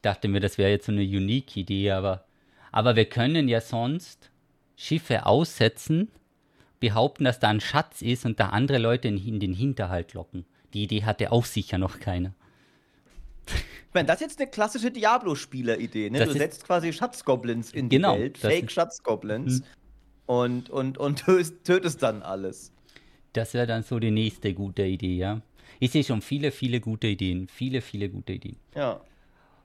dachte 0.04 0.28
mir, 0.28 0.40
das 0.40 0.58
wäre 0.58 0.70
jetzt 0.70 0.86
so 0.86 0.92
eine 0.92 1.02
unique 1.02 1.58
Idee, 1.58 1.92
aber, 1.92 2.26
aber 2.72 2.96
wir 2.96 3.06
können 3.06 3.48
ja 3.48 3.62
sonst 3.62 4.30
Schiffe 4.76 5.26
aussetzen, 5.26 6.10
behaupten, 6.80 7.24
dass 7.24 7.40
da 7.40 7.50
ein 7.50 7.62
Schatz 7.62 8.02
ist 8.02 8.26
und 8.26 8.40
da 8.40 8.50
andere 8.50 8.78
Leute 8.78 9.08
in, 9.08 9.18
in 9.18 9.40
den 9.40 9.54
Hinterhalt 9.54 10.14
locken. 10.14 10.46
Die 10.74 10.84
Idee 10.84 11.04
hatte 11.04 11.32
auch 11.32 11.46
sicher 11.46 11.78
noch 11.78 12.00
keiner. 12.00 12.34
Ich 13.48 13.94
meine, 13.94 14.08
das 14.08 14.18
ist 14.18 14.22
jetzt 14.22 14.42
eine 14.42 14.50
klassische 14.50 14.92
Diablo-Spieler-Idee. 14.92 16.10
Ne? 16.10 16.26
Du 16.26 16.34
setzt 16.34 16.66
quasi 16.66 16.92
Schatzgoblins 16.92 17.72
in 17.72 17.90
genau, 17.90 18.16
die 18.16 18.22
Welt, 18.22 18.38
Fake-Schatzgoblins, 18.38 19.60
hm. 19.60 19.64
und, 20.26 20.70
und, 20.70 20.98
und 20.98 21.20
tötest, 21.26 21.64
tötest 21.64 22.04
dann 22.04 22.22
alles. 22.22 22.72
Das 23.34 23.54
wäre 23.54 23.68
dann 23.68 23.84
so 23.84 24.00
die 24.00 24.12
nächste 24.12 24.54
gute 24.54 24.84
Idee, 24.84 25.16
ja. 25.16 25.42
Ich 25.80 25.92
sehe 25.92 26.04
schon 26.04 26.22
viele, 26.22 26.52
viele 26.52 26.80
gute 26.80 27.08
Ideen. 27.08 27.48
Viele, 27.48 27.82
viele 27.82 28.10
gute 28.10 28.34
Ideen. 28.34 28.58
Ja. 28.76 29.02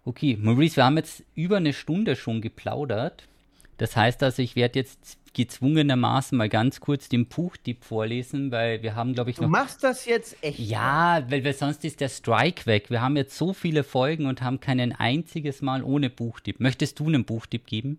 Okay, 0.09 0.39
Maurice, 0.41 0.77
wir 0.77 0.87
haben 0.87 0.97
jetzt 0.97 1.23
über 1.35 1.59
eine 1.59 1.75
Stunde 1.75 2.17
schon 2.17 2.41
geplaudert. 2.41 3.29
Das 3.77 3.95
heißt 3.95 4.23
also, 4.23 4.41
ich 4.41 4.57
werde 4.57 4.79
jetzt 4.79 5.19
gezwungenermaßen 5.35 6.37
mal 6.39 6.49
ganz 6.49 6.81
kurz 6.81 7.11
den 7.11 7.27
Buchtipp 7.27 7.85
vorlesen, 7.85 8.51
weil 8.51 8.83
wir 8.83 8.97
haben, 8.97 9.13
glaube 9.13 9.29
ich, 9.29 9.37
noch. 9.37 9.45
Du 9.45 9.51
machst 9.51 9.85
das 9.85 10.07
jetzt 10.07 10.43
echt? 10.43 10.61
Ja, 10.61 11.23
weil, 11.29 11.45
weil 11.45 11.53
sonst 11.53 11.85
ist 11.85 12.01
der 12.01 12.09
Strike 12.09 12.65
weg. 12.65 12.89
Wir 12.89 13.03
haben 13.03 13.19
jetzt 13.19 13.37
so 13.37 13.53
viele 13.53 13.85
Folgen 13.85 14.25
und 14.25 14.41
haben 14.41 14.61
kein 14.61 14.95
einziges 14.95 15.61
Mal 15.61 15.83
ohne 15.83 16.09
Buchtipp. 16.09 16.59
Möchtest 16.59 16.99
du 17.01 17.09
einen 17.09 17.27
Buchtipp 17.27 17.67
geben? 17.67 17.99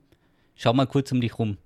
Schau 0.56 0.74
mal 0.74 0.88
kurz 0.88 1.12
um 1.12 1.22
dich 1.22 1.38
rum. 1.38 1.58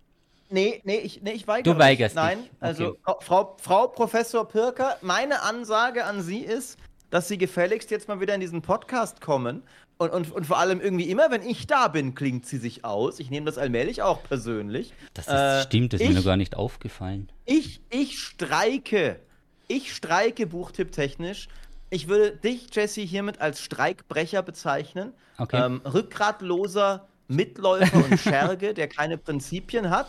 Nee, 0.49 0.81
nee, 0.83 0.97
ich, 0.97 1.21
nee, 1.21 1.31
ich 1.31 1.47
weigere 1.47 1.73
Du 1.73 1.79
weigerst 1.79 2.15
mich. 2.15 2.21
Nein, 2.21 2.39
dich. 2.39 2.51
also 2.59 2.97
Frau, 3.21 3.55
Frau 3.61 3.87
Professor 3.87 4.45
Pirker, 4.45 4.97
meine 5.01 5.41
Ansage 5.43 6.03
an 6.03 6.21
Sie 6.21 6.39
ist, 6.39 6.77
dass 7.11 7.27
Sie 7.27 7.37
gefälligst 7.37 7.91
jetzt 7.91 8.09
mal 8.09 8.19
wieder 8.19 8.35
in 8.35 8.41
diesen 8.41 8.61
Podcast 8.61 9.21
kommen 9.21 9.63
und, 9.97 10.09
und, 10.11 10.31
und 10.31 10.45
vor 10.45 10.57
allem 10.57 10.81
irgendwie 10.81 11.09
immer, 11.09 11.31
wenn 11.31 11.43
ich 11.43 11.67
da 11.67 11.87
bin, 11.87 12.15
klingt 12.15 12.45
sie 12.45 12.57
sich 12.57 12.83
aus. 12.83 13.19
Ich 13.19 13.29
nehme 13.29 13.45
das 13.45 13.57
allmählich 13.57 14.01
auch 14.01 14.23
persönlich. 14.23 14.93
Das 15.13 15.27
ist, 15.27 15.33
äh, 15.33 15.61
stimmt, 15.63 15.93
das 15.93 16.01
ist 16.01 16.07
ich, 16.07 16.13
mir 16.13 16.19
noch 16.19 16.25
gar 16.25 16.37
nicht 16.37 16.55
aufgefallen. 16.55 17.29
Ich, 17.45 17.81
ich 17.89 18.19
streike. 18.19 19.19
Ich 19.67 19.93
streike 19.93 20.45
buchtipptechnisch 20.45 21.47
ich 21.93 22.07
würde 22.07 22.35
dich, 22.35 22.73
Jesse, 22.73 23.01
hiermit 23.01 23.39
als 23.39 23.61
Streikbrecher 23.61 24.41
bezeichnen. 24.41 25.13
Okay. 25.37 25.63
Ähm, 25.63 25.81
rückgratloser 25.85 27.07
Mitläufer 27.27 28.03
und 28.03 28.19
Scherge, 28.19 28.73
der 28.73 28.87
keine 28.87 29.19
Prinzipien 29.19 29.91
hat. 29.91 30.07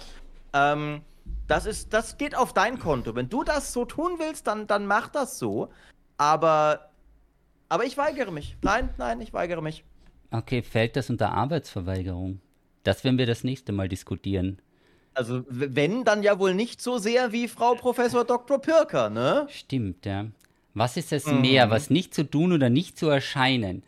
Ähm, 0.55 1.03
das, 1.47 1.67
ist, 1.67 1.93
das 1.93 2.17
geht 2.17 2.35
auf 2.35 2.55
dein 2.55 2.79
Konto. 2.79 3.15
Wenn 3.15 3.29
du 3.29 3.45
das 3.45 3.75
so 3.75 3.85
tun 3.85 4.15
willst, 4.17 4.47
dann, 4.47 4.67
dann 4.67 4.87
mach 4.87 5.09
das 5.09 5.39
so. 5.39 5.69
Aber, 6.17 6.89
aber 7.69 7.85
ich 7.85 7.97
weigere 7.97 8.31
mich. 8.31 8.57
Nein, 8.63 8.91
nein, 8.99 9.21
ich 9.21 9.33
weigere 9.33 9.63
mich. 9.63 9.85
Okay, 10.31 10.63
fällt 10.63 10.97
das 10.97 11.11
unter 11.11 11.33
Arbeitsverweigerung? 11.33 12.41
Das 12.83 13.05
werden 13.05 13.19
wir 13.19 13.27
das 13.27 13.45
nächste 13.45 13.73
Mal 13.73 13.89
diskutieren. 13.89 14.61
Also, 15.15 15.45
wenn, 15.49 16.05
dann 16.05 16.23
ja 16.23 16.39
wohl 16.39 16.55
nicht 16.55 16.83
so 16.83 16.99
sehr 16.99 17.33
wie 17.33 17.47
Frau 17.47 17.75
Professor 17.75 18.25
Dr. 18.25 18.61
Pirker, 18.61 19.11
ne? 19.11 19.47
Stimmt, 19.49 20.07
ja. 20.07 20.27
Was 20.75 20.97
ist 20.97 21.13
es 21.13 21.27
mhm. 21.27 21.41
mehr, 21.41 21.71
was 21.71 21.89
nicht 21.89 22.15
zu 22.15 22.29
tun 22.29 22.53
oder 22.53 22.69
nicht 22.69 22.99
zu 22.99 23.09
erscheinen? 23.09 23.85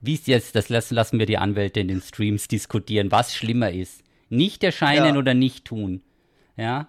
Wie 0.00 0.14
es 0.14 0.26
jetzt, 0.26 0.54
das 0.54 0.70
lassen 0.70 1.18
wir 1.18 1.26
die 1.26 1.36
Anwälte 1.36 1.80
in 1.80 1.88
den 1.88 2.00
Streams 2.00 2.48
diskutieren, 2.48 3.10
was 3.10 3.34
schlimmer 3.34 3.70
ist. 3.70 4.02
Nicht 4.30 4.64
erscheinen 4.64 5.14
ja. 5.14 5.18
oder 5.18 5.34
nicht 5.34 5.66
tun. 5.66 6.02
Ja. 6.56 6.88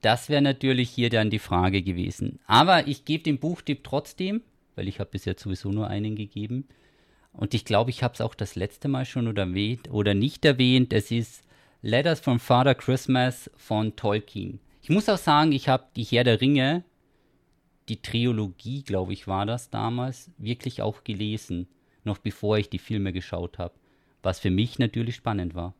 Das 0.00 0.28
wäre 0.28 0.42
natürlich 0.42 0.90
hier 0.90 1.10
dann 1.10 1.30
die 1.30 1.40
Frage 1.40 1.82
gewesen. 1.82 2.38
Aber 2.46 2.86
ich 2.86 3.04
gebe 3.04 3.24
den 3.24 3.40
Buchtipp 3.40 3.82
trotzdem, 3.82 4.42
weil 4.80 4.88
ich 4.88 4.98
habe 4.98 5.10
bis 5.10 5.26
jetzt 5.26 5.42
sowieso 5.42 5.70
nur 5.70 5.88
einen 5.88 6.16
gegeben. 6.16 6.66
Und 7.34 7.52
ich 7.52 7.66
glaube, 7.66 7.90
ich 7.90 8.02
habe 8.02 8.14
es 8.14 8.22
auch 8.22 8.34
das 8.34 8.54
letzte 8.54 8.88
Mal 8.88 9.04
schon 9.04 9.28
oder, 9.28 9.42
erwähnt, 9.42 9.90
oder 9.90 10.14
nicht 10.14 10.42
erwähnt. 10.46 10.94
Es 10.94 11.10
ist 11.10 11.44
Letters 11.82 12.20
from 12.20 12.40
Father 12.40 12.74
Christmas 12.74 13.50
von 13.56 13.94
Tolkien. 13.94 14.58
Ich 14.80 14.88
muss 14.88 15.10
auch 15.10 15.18
sagen, 15.18 15.52
ich 15.52 15.68
habe 15.68 15.84
die 15.96 16.04
Herr 16.04 16.24
der 16.24 16.40
Ringe 16.40 16.82
die 17.90 18.00
Trilogie, 18.00 18.82
glaube 18.82 19.12
ich, 19.12 19.26
war 19.26 19.44
das 19.44 19.68
damals, 19.68 20.30
wirklich 20.38 20.80
auch 20.80 21.04
gelesen, 21.04 21.68
noch 22.04 22.16
bevor 22.16 22.56
ich 22.56 22.70
die 22.70 22.78
Filme 22.78 23.12
geschaut 23.12 23.58
habe. 23.58 23.74
Was 24.22 24.40
für 24.40 24.50
mich 24.50 24.78
natürlich 24.78 25.16
spannend 25.16 25.54
war. 25.54 25.74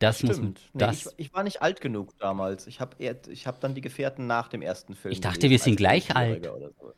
Das 0.00 0.18
Stimmt. 0.18 0.42
muss 0.42 0.60
das 0.72 1.04
nee, 1.04 1.12
ich, 1.18 1.26
ich, 1.26 1.34
war 1.34 1.44
nicht 1.44 1.62
alt 1.62 1.80
genug 1.80 2.18
damals. 2.18 2.66
Ich 2.66 2.80
habe 2.80 2.96
hab 2.98 3.60
dann 3.60 3.76
die 3.76 3.80
Gefährten 3.80 4.26
nach 4.26 4.48
dem 4.48 4.60
ersten 4.60 4.96
Film. 4.96 5.12
Ich 5.12 5.20
dachte, 5.20 5.48
wir 5.50 5.60
sind 5.60 5.76
gleich 5.76 6.16
alt. 6.16 6.44
So. 6.44 6.94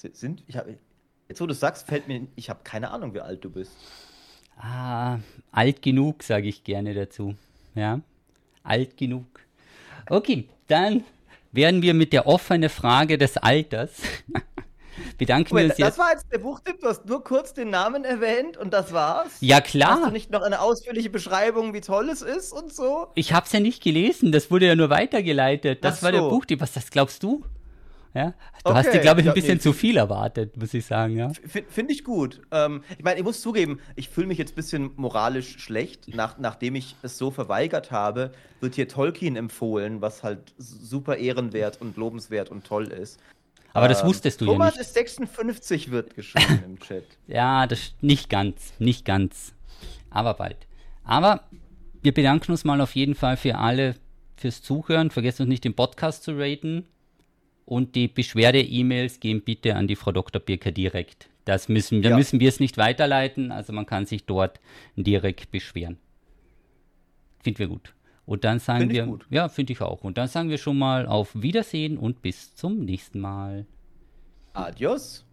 Sind, 0.00 0.42
ich 0.46 0.56
hab, 0.56 0.66
jetzt, 1.28 1.40
wo 1.42 1.46
du 1.46 1.52
sagst, 1.52 1.86
fällt 1.86 2.08
mir, 2.08 2.26
ich 2.34 2.48
habe 2.48 2.60
keine 2.64 2.90
Ahnung, 2.90 3.12
wie 3.12 3.20
alt 3.20 3.44
du 3.44 3.50
bist. 3.50 3.72
Ah, 4.56 5.18
alt 5.52 5.82
genug, 5.82 6.22
sage 6.22 6.48
ich 6.48 6.64
gerne 6.64 6.94
dazu. 6.94 7.34
Ja, 7.74 8.00
alt 8.62 8.96
genug. 8.96 9.26
Okay, 10.08 10.48
dann 10.68 11.04
werden 11.52 11.82
wir 11.82 11.92
mit 11.92 12.14
der 12.14 12.26
offenen 12.26 12.70
Frage 12.70 13.18
des 13.18 13.36
Alters 13.36 14.00
bedanken 15.18 15.54
Moment, 15.54 15.68
wir 15.68 15.70
uns 15.72 15.78
jetzt. 15.78 15.88
Das 15.88 15.98
war 15.98 16.12
jetzt 16.12 16.32
der 16.32 16.38
Buchtipp, 16.38 16.80
du 16.80 16.88
hast 16.88 17.04
nur 17.04 17.22
kurz 17.22 17.52
den 17.52 17.68
Namen 17.68 18.04
erwähnt 18.04 18.56
und 18.56 18.72
das 18.72 18.94
war's? 18.94 19.36
Ja, 19.40 19.60
klar. 19.60 19.96
Hast 19.96 20.06
du 20.06 20.10
nicht 20.12 20.30
noch 20.30 20.42
eine 20.42 20.60
ausführliche 20.60 21.10
Beschreibung, 21.10 21.74
wie 21.74 21.82
toll 21.82 22.08
es 22.08 22.22
ist 22.22 22.52
und 22.52 22.72
so? 22.72 23.08
Ich 23.16 23.34
hab's 23.34 23.52
ja 23.52 23.60
nicht 23.60 23.82
gelesen, 23.82 24.32
das 24.32 24.50
wurde 24.50 24.66
ja 24.66 24.76
nur 24.76 24.88
weitergeleitet. 24.88 25.84
Das 25.84 26.00
so. 26.00 26.04
war 26.04 26.12
der 26.12 26.22
Buchtipp. 26.22 26.60
Was 26.62 26.72
das 26.72 26.90
glaubst 26.90 27.22
du? 27.22 27.44
Ja? 28.14 28.30
Du 28.64 28.70
okay. 28.70 28.74
hast 28.74 28.92
dir, 28.92 29.00
glaube 29.00 29.20
ich, 29.20 29.28
ein 29.28 29.34
bisschen 29.34 29.54
nee. 29.54 29.60
zu 29.60 29.72
viel 29.72 29.96
erwartet, 29.96 30.56
muss 30.56 30.74
ich 30.74 30.84
sagen. 30.84 31.16
Ja? 31.16 31.30
Finde 31.68 31.92
ich 31.92 32.04
gut. 32.04 32.40
Ähm, 32.50 32.82
ich 32.98 33.04
meine, 33.04 33.18
ich 33.18 33.24
muss 33.24 33.40
zugeben, 33.40 33.80
ich 33.94 34.08
fühle 34.08 34.26
mich 34.26 34.38
jetzt 34.38 34.52
ein 34.52 34.56
bisschen 34.56 34.90
moralisch 34.96 35.58
schlecht. 35.58 36.14
Nach, 36.14 36.38
nachdem 36.38 36.74
ich 36.74 36.96
es 37.02 37.18
so 37.18 37.30
verweigert 37.30 37.90
habe, 37.90 38.32
wird 38.60 38.74
hier 38.74 38.88
Tolkien 38.88 39.36
empfohlen, 39.36 40.00
was 40.00 40.22
halt 40.22 40.54
super 40.58 41.16
ehrenwert 41.16 41.80
und 41.80 41.96
lobenswert 41.96 42.50
und 42.50 42.64
toll 42.64 42.88
ist. 42.88 43.20
Aber 43.72 43.88
das 43.88 44.02
ähm, 44.02 44.08
wusstest 44.08 44.40
du 44.40 44.46
Thomas 44.46 44.74
ja 44.74 44.80
nicht. 44.80 44.88
ist 44.88 44.94
56 44.94 45.90
wird 45.90 46.14
geschrieben 46.14 46.62
im 46.64 46.80
Chat. 46.80 47.04
Ja, 47.28 47.66
das 47.66 47.94
nicht 48.00 48.28
ganz, 48.28 48.72
nicht 48.78 49.04
ganz. 49.04 49.54
Aber 50.10 50.34
bald. 50.34 50.66
Aber 51.04 51.44
wir 52.02 52.12
bedanken 52.12 52.50
uns 52.50 52.64
mal 52.64 52.80
auf 52.80 52.96
jeden 52.96 53.14
Fall 53.14 53.36
für 53.36 53.56
alle 53.56 53.94
fürs 54.36 54.62
Zuhören. 54.62 55.10
Vergesst 55.10 55.40
uns 55.40 55.48
nicht, 55.48 55.64
den 55.64 55.74
Podcast 55.74 56.24
zu 56.24 56.36
raten. 56.36 56.86
Und 57.70 57.94
die 57.94 58.08
Beschwerde-E-Mails 58.08 59.20
gehen 59.20 59.42
bitte 59.42 59.76
an 59.76 59.86
die 59.86 59.94
Frau 59.94 60.10
Dr. 60.10 60.42
Birker 60.42 60.72
direkt. 60.72 61.30
Das 61.44 61.68
müssen, 61.68 62.02
da 62.02 62.10
ja. 62.10 62.16
müssen 62.16 62.40
wir 62.40 62.48
es 62.48 62.58
nicht 62.58 62.78
weiterleiten, 62.78 63.52
also 63.52 63.72
man 63.72 63.86
kann 63.86 64.06
sich 64.06 64.24
dort 64.24 64.58
direkt 64.96 65.52
beschweren. 65.52 65.96
Finden 67.38 67.60
wir 67.60 67.68
gut. 67.68 67.94
Und 68.26 68.42
dann 68.42 68.58
sagen 68.58 68.80
find 68.80 68.92
wir, 68.92 69.06
gut. 69.06 69.24
ja, 69.30 69.48
finde 69.48 69.72
ich 69.72 69.80
auch. 69.82 70.02
Und 70.02 70.18
dann 70.18 70.26
sagen 70.26 70.50
wir 70.50 70.58
schon 70.58 70.78
mal 70.78 71.06
auf 71.06 71.30
Wiedersehen 71.40 71.96
und 71.96 72.22
bis 72.22 72.56
zum 72.56 72.80
nächsten 72.84 73.20
Mal. 73.20 73.66
Adios. 74.52 75.24